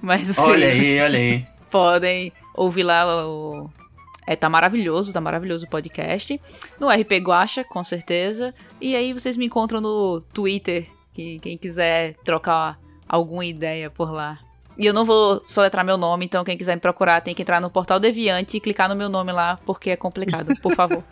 mas 0.01 0.31
assim, 0.31 0.40
Olha 0.40 0.69
aí, 0.69 1.01
olha 1.01 1.19
aí. 1.19 1.47
podem 1.69 2.32
ouvir 2.55 2.85
lá 2.85 3.27
o. 3.27 3.69
É, 4.29 4.37
tá 4.37 4.47
maravilhoso, 4.51 5.11
tá 5.11 5.23
maravilhoso 5.23 5.65
o 5.65 5.71
podcast. 5.71 6.39
No 6.79 6.91
RP 6.91 7.13
Guacha, 7.13 7.65
com 7.65 7.83
certeza. 7.83 8.55
E 8.79 8.95
aí 8.95 9.15
vocês 9.15 9.39
me 9.39 9.47
encontram 9.47 9.81
no 9.81 10.21
Twitter, 10.35 10.87
que 11.15 11.39
quem 11.39 11.57
quiser 11.57 12.13
trocar 12.23 12.79
alguma 13.09 13.47
ideia 13.47 13.89
por 13.89 14.13
lá. 14.13 14.39
E 14.77 14.85
eu 14.85 14.93
não 14.93 15.07
vou 15.07 15.43
soletrar 15.49 15.83
meu 15.83 15.97
nome, 15.97 16.27
então 16.27 16.45
quem 16.45 16.59
quiser 16.59 16.75
me 16.75 16.81
procurar 16.81 17.23
tem 17.23 17.35
que 17.35 17.41
entrar 17.41 17.59
no 17.59 17.71
portal 17.71 17.99
Deviante 17.99 18.59
e 18.59 18.61
clicar 18.61 18.87
no 18.87 18.95
meu 18.95 19.09
nome 19.09 19.33
lá, 19.33 19.59
porque 19.65 19.89
é 19.89 19.97
complicado, 19.97 20.55
por 20.61 20.75
favor. 20.75 21.03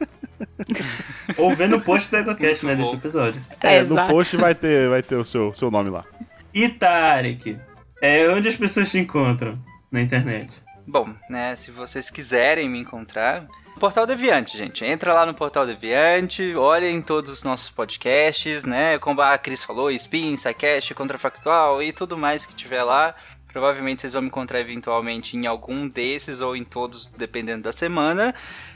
Ou 1.39 1.55
vê 1.55 1.67
no 1.67 1.81
post 1.81 2.11
do 2.11 2.19
EgoCast, 2.19 2.67
né, 2.67 2.77
desse 2.77 2.95
episódio. 2.97 3.43
É, 3.63 3.77
É, 3.77 3.83
no 3.83 4.09
post 4.09 4.37
vai 4.37 4.55
ter, 4.55 4.91
vai 4.91 5.03
ter 5.03 5.17
o 5.17 5.25
seu, 5.25 5.55
seu 5.55 5.71
nome 5.71 5.89
lá. 5.89 6.05
E 6.53 6.69
Tarek, 6.69 7.59
é 8.03 8.29
onde 8.29 8.47
as 8.47 8.57
pessoas 8.57 8.91
te 8.91 8.99
encontram 8.99 9.59
na 9.91 10.03
internet? 10.03 10.66
Bom, 10.87 11.15
né, 11.29 11.57
se 11.57 11.73
vocês 11.73 12.11
quiserem 12.11 12.69
me 12.69 12.79
encontrar, 12.79 13.49
Portal 13.81 14.07
Deviante, 14.07 14.57
gente. 14.57 14.85
Entra 14.85 15.13
lá 15.13 15.27
no 15.27 15.35
Portal 15.35 15.67
Deviante, 15.67 16.55
olhem 16.55 17.03
todos 17.03 17.31
os 17.31 17.43
nossos 17.43 17.69
podcasts, 17.69 18.65
né, 18.65 18.97
como 18.99 19.21
a 19.21 19.37
Cris 19.37 19.65
falou, 19.65 19.91
Spin, 19.91 20.37
SciCast, 20.37 20.95
Contrafactual 20.95 21.83
e 21.83 21.93
tudo 21.93 22.17
mais 22.17 22.47
que 22.47 22.55
tiver 22.55 22.85
lá. 22.85 23.17
Provavelmente 23.49 24.03
vocês 24.03 24.13
vão 24.13 24.23
me 24.23 24.29
encontrar 24.29 24.61
eventualmente 24.61 25.37
em 25.37 25.47
algum 25.47 25.89
desses 25.89 26.41
ou 26.41 26.55
em 26.55 26.63
todos, 26.63 27.07
dependendo 27.17 27.65
da 27.65 27.73
semana. 27.73 28.35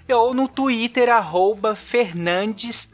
Ou 0.09 0.35
no 0.35 0.49
Twitter, 0.49 1.11
arroba 1.11 1.77
Fernandes. 1.77 2.91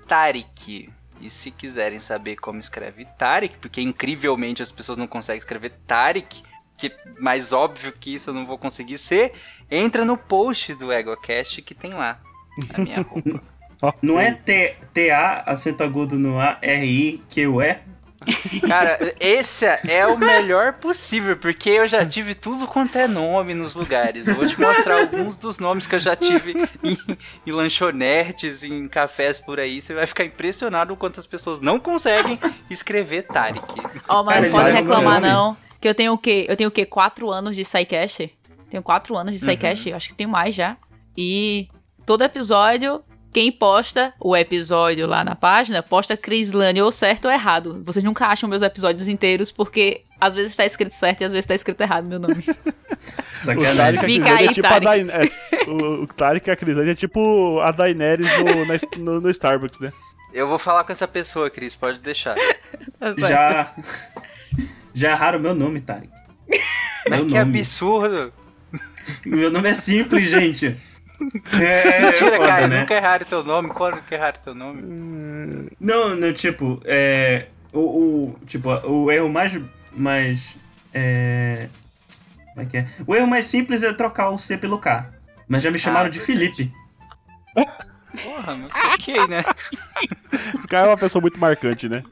E 1.20 1.30
se 1.30 1.50
quiserem 1.50 2.00
saber 2.00 2.36
como 2.36 2.60
escreve 2.60 3.06
Tarek, 3.16 3.56
porque 3.58 3.80
incrivelmente 3.80 4.62
as 4.62 4.70
pessoas 4.70 4.98
não 4.98 5.06
conseguem 5.06 5.38
escrever 5.38 5.72
Tarek, 5.86 6.42
que 6.76 6.92
mais 7.18 7.52
óbvio 7.52 7.92
que 7.92 8.14
isso 8.14 8.30
eu 8.30 8.34
não 8.34 8.44
vou 8.46 8.58
conseguir 8.58 8.98
ser, 8.98 9.32
entra 9.70 10.04
no 10.04 10.16
post 10.16 10.74
do 10.74 10.92
EgoCast 10.92 11.62
que 11.62 11.74
tem 11.74 11.94
lá 11.94 12.18
a 12.74 12.80
minha 12.80 13.00
roupa. 13.08 13.42
Não 14.00 14.18
é 14.18 14.32
T- 14.32 14.74
T-A, 14.94 15.42
acento 15.46 15.82
agudo 15.82 16.18
no 16.18 16.40
A, 16.40 16.58
R-I-Q-U-E? 16.62 17.78
Cara, 18.66 19.14
esse 19.20 19.66
é 19.66 20.06
o 20.06 20.18
melhor 20.18 20.72
possível, 20.74 21.36
porque 21.36 21.70
eu 21.70 21.86
já 21.86 22.04
tive 22.04 22.34
tudo 22.34 22.66
quanto 22.66 22.96
é 22.98 23.06
nome 23.06 23.54
nos 23.54 23.74
lugares. 23.76 24.26
Eu 24.26 24.34
vou 24.34 24.46
te 24.46 24.58
mostrar 24.60 25.00
alguns 25.00 25.36
dos 25.36 25.58
nomes 25.58 25.86
que 25.86 25.94
eu 25.94 26.00
já 26.00 26.16
tive 26.16 26.54
em, 26.82 26.98
em 27.46 27.52
lanchonetes, 27.52 28.64
em 28.64 28.88
cafés 28.88 29.38
por 29.38 29.60
aí. 29.60 29.80
Você 29.80 29.94
vai 29.94 30.06
ficar 30.06 30.24
impressionado 30.24 30.92
o 30.94 30.96
quanto 30.96 31.20
as 31.20 31.26
pessoas 31.26 31.60
não 31.60 31.78
conseguem 31.78 32.38
escrever 32.68 33.22
Tarek. 33.24 33.62
Ó, 34.08 34.24
mas 34.24 34.34
Cara, 34.36 34.46
não 34.48 34.50
pode 34.50 34.70
reclamar, 34.72 35.20
não. 35.20 35.56
Que 35.86 35.90
eu 35.90 35.94
tenho 35.94 36.12
o 36.14 36.18
quê? 36.18 36.44
Eu 36.48 36.56
tenho 36.56 36.66
o 36.66 36.72
quê? 36.72 36.84
Quatro 36.84 37.30
anos 37.30 37.54
de 37.54 37.64
SciCast? 37.64 38.28
Tenho 38.68 38.82
quatro 38.82 39.16
anos 39.16 39.32
de 39.32 39.38
SciCast, 39.38 39.92
acho 39.92 40.08
que 40.08 40.16
tenho 40.16 40.28
mais 40.28 40.52
já. 40.52 40.76
E 41.16 41.68
todo 42.04 42.24
episódio, 42.24 43.04
quem 43.32 43.52
posta 43.52 44.12
o 44.18 44.36
episódio 44.36 45.06
lá 45.06 45.22
na 45.22 45.36
página, 45.36 45.84
posta 45.84 46.16
Crislane 46.16 46.82
ou 46.82 46.90
certo 46.90 47.26
ou 47.26 47.30
errado. 47.30 47.84
Vocês 47.86 48.04
nunca 48.04 48.26
acham 48.26 48.48
meus 48.48 48.62
episódios 48.62 49.06
inteiros, 49.06 49.52
porque 49.52 50.02
às 50.20 50.34
vezes 50.34 50.56
tá 50.56 50.66
escrito 50.66 50.90
certo 50.92 51.20
e 51.20 51.24
às 51.24 51.30
vezes 51.30 51.46
tá 51.46 51.54
escrito 51.54 51.80
errado 51.80 52.08
meu 52.08 52.18
nome. 52.18 52.42
O 52.42 53.36
Sacanagem. 53.46 54.00
Fica 54.02 54.34
aí, 54.34 54.46
é 54.46 54.52
tipo 54.52 54.68
Tarek. 54.68 54.86
a 54.86 54.90
Dain- 54.90 55.08
é, 55.10 55.70
o, 55.70 56.02
o 56.02 56.06
Tarek 56.08 56.50
Akrizane 56.50 56.90
é 56.90 56.94
tipo 56.96 57.60
a 57.60 57.70
Daenerys 57.70 58.26
no, 58.98 59.04
no, 59.04 59.20
no 59.20 59.30
Starbucks, 59.30 59.78
né? 59.78 59.92
Eu 60.34 60.48
vou 60.48 60.58
falar 60.58 60.82
com 60.82 60.90
essa 60.90 61.06
pessoa, 61.06 61.48
Cris, 61.48 61.76
pode 61.76 62.00
deixar. 62.00 62.34
Tá. 62.98 63.14
Já. 63.28 63.74
Já 64.96 65.10
erraram 65.12 65.38
meu 65.38 65.54
nome, 65.54 65.80
Tarek. 65.80 66.08
Mas 67.08 67.18
Meu 67.20 67.26
que 67.28 67.34
nome. 67.38 67.58
absurdo! 67.58 68.32
Meu 69.26 69.50
nome 69.50 69.68
é 69.68 69.74
simples, 69.74 70.28
gente. 70.30 70.74
É, 71.60 72.00
Mentira, 72.00 72.32
foda, 72.36 72.46
cara, 72.46 72.66
né? 72.66 72.80
nunca 72.80 72.94
erraram 72.94 73.26
teu 73.26 73.44
nome. 73.44 73.68
Quando 73.68 74.00
que 74.02 74.14
erraram 74.14 74.38
teu 74.42 74.54
nome? 74.54 75.70
Não, 75.78 76.16
não, 76.16 76.32
tipo, 76.32 76.80
é. 76.84 77.46
O, 77.72 77.80
o- 77.80 78.38
tipo, 78.46 78.70
o 78.70 79.10
erro 79.10 79.28
mais. 79.28 79.60
mais. 79.96 80.56
É. 80.94 81.68
Como 82.54 82.62
é 82.62 82.64
que 82.66 82.76
é? 82.78 82.86
O 83.06 83.14
erro 83.14 83.26
mais 83.26 83.44
simples 83.44 83.82
é 83.82 83.92
trocar 83.92 84.30
o 84.30 84.38
C 84.38 84.56
pelo 84.56 84.78
K. 84.78 85.10
Mas 85.46 85.62
já 85.62 85.70
me 85.70 85.78
chamaram 85.78 86.06
Ah, 86.06 86.10
de. 86.10 86.18
Felipe. 86.20 86.72
Porra, 87.54 88.54
mas 88.56 88.94
ok, 88.94 89.28
né? 89.28 89.44
O 90.64 90.68
cara 90.68 90.86
é 90.86 90.90
uma 90.90 90.96
pessoa 90.96 91.20
muito 91.20 91.38
marcante, 91.38 91.88
né? 91.88 92.02